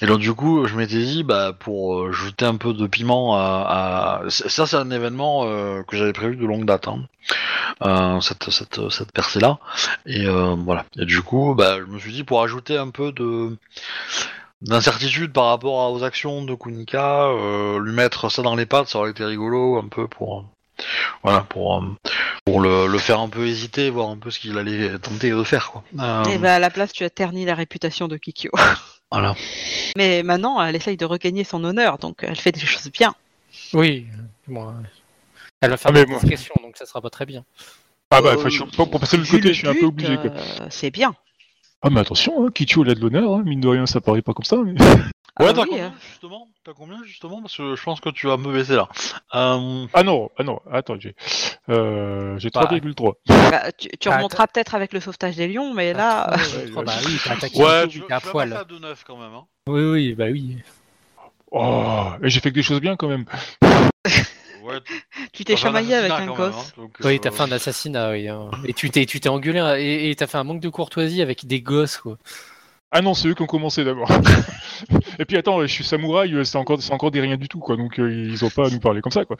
et 0.00 0.06
donc 0.06 0.20
du 0.20 0.32
coup, 0.32 0.66
je 0.66 0.74
m'étais 0.74 1.02
dit, 1.02 1.22
bah, 1.22 1.52
pour 1.52 2.12
jeter 2.12 2.46
un 2.46 2.56
peu 2.56 2.72
de 2.72 2.86
piment 2.86 3.36
à, 3.36 4.22
ça, 4.28 4.66
c'est 4.66 4.76
un 4.76 4.90
événement 4.90 5.44
que 5.84 5.96
j'avais 5.96 6.14
prévu 6.14 6.36
de 6.36 6.46
longue 6.46 6.64
date, 6.64 6.88
hein. 6.88 8.20
Cette 8.22 8.50
cette 8.50 8.88
cette 8.90 9.12
percée 9.12 9.40
là. 9.40 9.58
Et 10.06 10.26
voilà. 10.26 10.86
Et 10.98 11.04
du 11.04 11.20
coup, 11.22 11.54
bah, 11.54 11.76
je 11.78 11.84
me 11.84 11.98
suis 11.98 12.12
dit 12.12 12.24
pour 12.24 12.42
ajouter 12.42 12.78
un 12.78 12.88
peu 12.88 13.12
de 13.12 13.56
d'incertitude 14.62 15.32
par 15.34 15.46
rapport 15.46 15.92
aux 15.92 16.02
actions 16.02 16.42
de 16.42 16.54
Kunika, 16.54 17.28
lui 17.78 17.92
mettre 17.92 18.30
ça 18.30 18.40
dans 18.40 18.56
les 18.56 18.66
pattes, 18.66 18.88
ça 18.88 18.98
aurait 18.98 19.10
été 19.10 19.24
rigolo 19.26 19.76
un 19.76 19.88
peu 19.88 20.08
pour 20.08 20.46
voilà 21.22 21.40
pour 21.42 21.76
euh, 21.82 21.86
pour 22.44 22.60
le, 22.60 22.86
le 22.86 22.98
faire 22.98 23.20
un 23.20 23.28
peu 23.28 23.46
hésiter, 23.46 23.90
voir 23.90 24.08
un 24.10 24.16
peu 24.18 24.30
ce 24.30 24.38
qu'il 24.38 24.56
allait 24.58 24.98
tenter 24.98 25.30
de 25.30 25.42
faire 25.42 25.70
quoi. 25.72 25.84
Euh, 25.98 26.24
Et 26.24 26.38
bah 26.38 26.54
à 26.56 26.58
la 26.58 26.70
place, 26.70 26.92
tu 26.92 27.04
as 27.04 27.10
terni 27.10 27.44
la 27.44 27.54
réputation 27.54 28.08
de 28.08 28.16
Kikyo. 28.16 28.50
Voilà. 29.12 29.36
Mais 29.96 30.24
maintenant, 30.24 30.60
elle 30.60 30.74
essaye 30.74 30.96
de 30.96 31.04
regagner 31.04 31.44
son 31.44 31.62
honneur, 31.62 31.98
donc 31.98 32.18
elle 32.22 32.34
fait 32.34 32.50
des 32.50 32.58
choses 32.66 32.90
bien. 32.90 33.14
Oui. 33.72 34.08
Bon, 34.48 34.68
euh, 34.68 34.72
elle 35.60 35.70
va 35.70 35.76
faire 35.76 35.92
Ah, 35.94 36.04
des 36.04 36.06
moi- 36.06 36.18
questions, 36.20 36.54
donc 36.60 36.76
ça 36.76 36.86
sera 36.86 37.00
pas 37.00 37.08
très 37.08 37.24
bien. 37.24 37.44
Ah 38.10 38.20
bah, 38.20 38.34
Euh, 38.36 38.42
je 38.44 38.48
suis- 38.48 38.64
pour, 38.76 38.90
pour 38.90 38.98
passer 38.98 39.16
de 39.16 39.22
l'autre 39.22 39.30
Vu 39.30 39.38
côté, 39.38 39.48
le 39.48 39.54
je 39.54 39.58
suis 39.60 39.68
un 39.68 39.74
peu 39.74 39.84
obligé. 39.86 40.16
Euh, 40.18 40.66
c'est 40.70 40.90
bien. 40.90 41.14
Ah 41.86 41.90
mais 41.90 42.00
attention, 42.00 42.44
hein, 42.44 42.50
Kichu 42.52 42.80
il 42.82 42.90
a 42.90 42.94
de 42.96 43.00
l'honneur, 43.00 43.32
hein, 43.34 43.42
mine 43.44 43.60
de 43.60 43.68
rien, 43.68 43.86
ça 43.86 44.00
paraît 44.00 44.20
pas 44.22 44.32
comme 44.34 44.44
ça. 44.44 44.56
Mais... 44.64 44.74
Ouais, 45.38 45.48
Ah 45.50 45.52
t'as 45.52 45.62
oui, 45.64 45.68
combien 45.68 45.86
euh. 45.88 45.90
justement 46.08 46.48
T'as 46.64 46.72
combien 46.72 47.04
justement 47.04 47.42
Parce 47.42 47.54
que 47.54 47.76
je 47.76 47.82
pense 47.82 48.00
que 48.00 48.08
tu 48.08 48.26
vas 48.26 48.38
me 48.38 48.50
baisser 48.50 48.74
là. 48.74 48.88
Euh, 49.34 49.86
Ah 49.92 50.02
non, 50.02 50.30
ah 50.38 50.42
non, 50.42 50.60
attends, 50.72 50.96
j'ai 50.98 51.14
euh, 51.68 52.38
j'ai 52.38 52.48
Bah. 52.48 52.62
3,3. 52.62 53.12
Bah, 53.28 53.70
tu 53.76 53.88
tu 54.00 54.08
Ah, 54.08 54.16
remonteras 54.16 54.46
peut-être 54.46 54.74
avec 54.74 54.94
le 54.94 55.00
sauvetage 55.00 55.36
des 55.36 55.46
lions, 55.46 55.74
mais 55.74 55.92
là, 55.92 56.30
Ah, 56.30 56.36
ouais, 56.36 56.70
oh, 56.74 56.82
bah 56.82 56.92
ouais. 56.96 57.02
oui, 57.04 57.20
t'as 57.22 57.34
attaqué 57.34 57.62
Ouais, 57.62 57.82
un 57.82 57.86
tu, 57.86 58.02
à 58.08 58.20
poil. 58.20 58.48
passer 58.48 58.62
à 58.62 58.64
2-9 58.64 58.96
quand 59.06 59.18
même. 59.18 59.34
Hein. 59.34 59.44
Oui, 59.68 59.82
oui, 59.84 60.14
bah 60.14 60.24
oui. 60.32 60.56
Oh, 61.50 62.06
et 62.22 62.30
j'ai 62.30 62.40
fait 62.40 62.48
que 62.48 62.54
des 62.54 62.62
choses 62.62 62.80
bien 62.80 62.96
quand 62.96 63.08
même. 63.08 63.26
Ouais, 64.66 64.78
tu- 65.32 65.44
t'es 65.44 65.56
chamaillé 65.56 65.94
avec 65.94 66.10
un 66.12 66.26
gosse. 66.26 66.74
hein, 66.78 66.88
Oui, 67.04 67.14
euh, 67.16 67.18
t'as 67.18 67.30
fait 67.30 67.42
un 67.42 67.52
assassinat, 67.52 68.10
oui. 68.10 68.28
hein. 68.28 68.50
Et 68.66 68.72
tu 68.72 68.90
t'es, 68.90 69.06
tu 69.06 69.20
t'es 69.20 69.28
engueulé 69.28 69.58
hein, 69.60 69.76
et 69.76 70.10
et 70.10 70.14
t'as 70.16 70.26
fait 70.26 70.38
un 70.38 70.44
manque 70.44 70.60
de 70.60 70.68
courtoisie 70.68 71.22
avec 71.22 71.46
des 71.46 71.60
gosses, 71.60 71.98
quoi. 71.98 72.18
Ah 72.92 73.02
non, 73.02 73.14
c'est 73.14 73.28
eux 73.28 73.34
qui 73.34 73.42
ont 73.42 73.46
commencé 73.46 73.84
d'abord. 73.84 74.08
et 75.18 75.24
puis 75.24 75.36
attends, 75.36 75.60
je 75.62 75.66
suis 75.66 75.84
samouraï, 75.84 76.32
euh, 76.34 76.44
c'est 76.44 76.56
encore, 76.56 76.80
c'est 76.80 76.92
encore 76.92 77.10
des 77.10 77.20
rien 77.20 77.36
du 77.36 77.48
tout, 77.48 77.58
quoi. 77.58 77.76
Donc 77.76 77.98
euh, 77.98 78.10
ils 78.10 78.44
ont 78.44 78.50
pas 78.50 78.66
à 78.66 78.70
nous 78.70 78.80
parler 78.80 79.00
comme 79.00 79.12
ça, 79.12 79.24
quoi. 79.24 79.36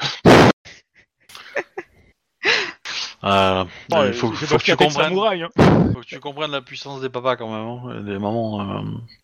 Euh, 3.27 3.65
Oh, 3.93 4.03
il 4.07 4.13
faut, 4.13 4.31
que 4.31 4.57
tu 4.63 4.77
comprennes, 4.77 4.91
samouraï, 4.91 5.43
hein. 5.43 5.49
faut 5.93 6.01
que 6.01 6.07
tu 6.07 6.21
comprennes 6.21 6.53
la 6.53 6.61
puissance 6.61 7.01
des 7.01 7.09
papas 7.09 7.37
quand 7.37 7.49
même, 7.49 7.67
hein, 7.67 8.01
des 8.03 8.19
mamans. 8.19 8.61
euh. 8.61 8.83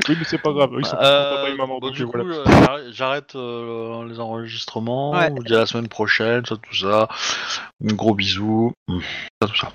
Oui, 0.08 0.16
mais 0.18 0.24
c'est 0.26 0.38
pas 0.38 0.52
grave, 0.52 0.70
ils 0.78 0.84
sont 0.84 0.96
Euh, 1.00 1.36
papa 1.36 1.48
et 1.50 1.56
maman, 1.56 1.78
bon, 1.78 1.86
donc 1.88 1.96
du 1.96 2.04
coup, 2.06 2.12
voilà. 2.18 2.80
j'arrête- 2.90 3.36
euh, 3.36 4.06
les 4.08 4.18
enregistrements. 4.20 5.12
Ouais. 5.12 5.28
On 5.30 5.34
vous 5.36 5.44
dit 5.44 5.54
à 5.54 5.58
la 5.58 5.66
semaine 5.66 5.88
prochaine, 5.88 6.44
ça, 6.46 6.56
tout 6.56 6.74
ça. 6.74 7.08
Un 7.88 7.94
gros 7.94 8.14
bisou. 8.14 8.72
Ça, 8.88 9.48
tout 9.48 9.56
ça. 9.56 9.72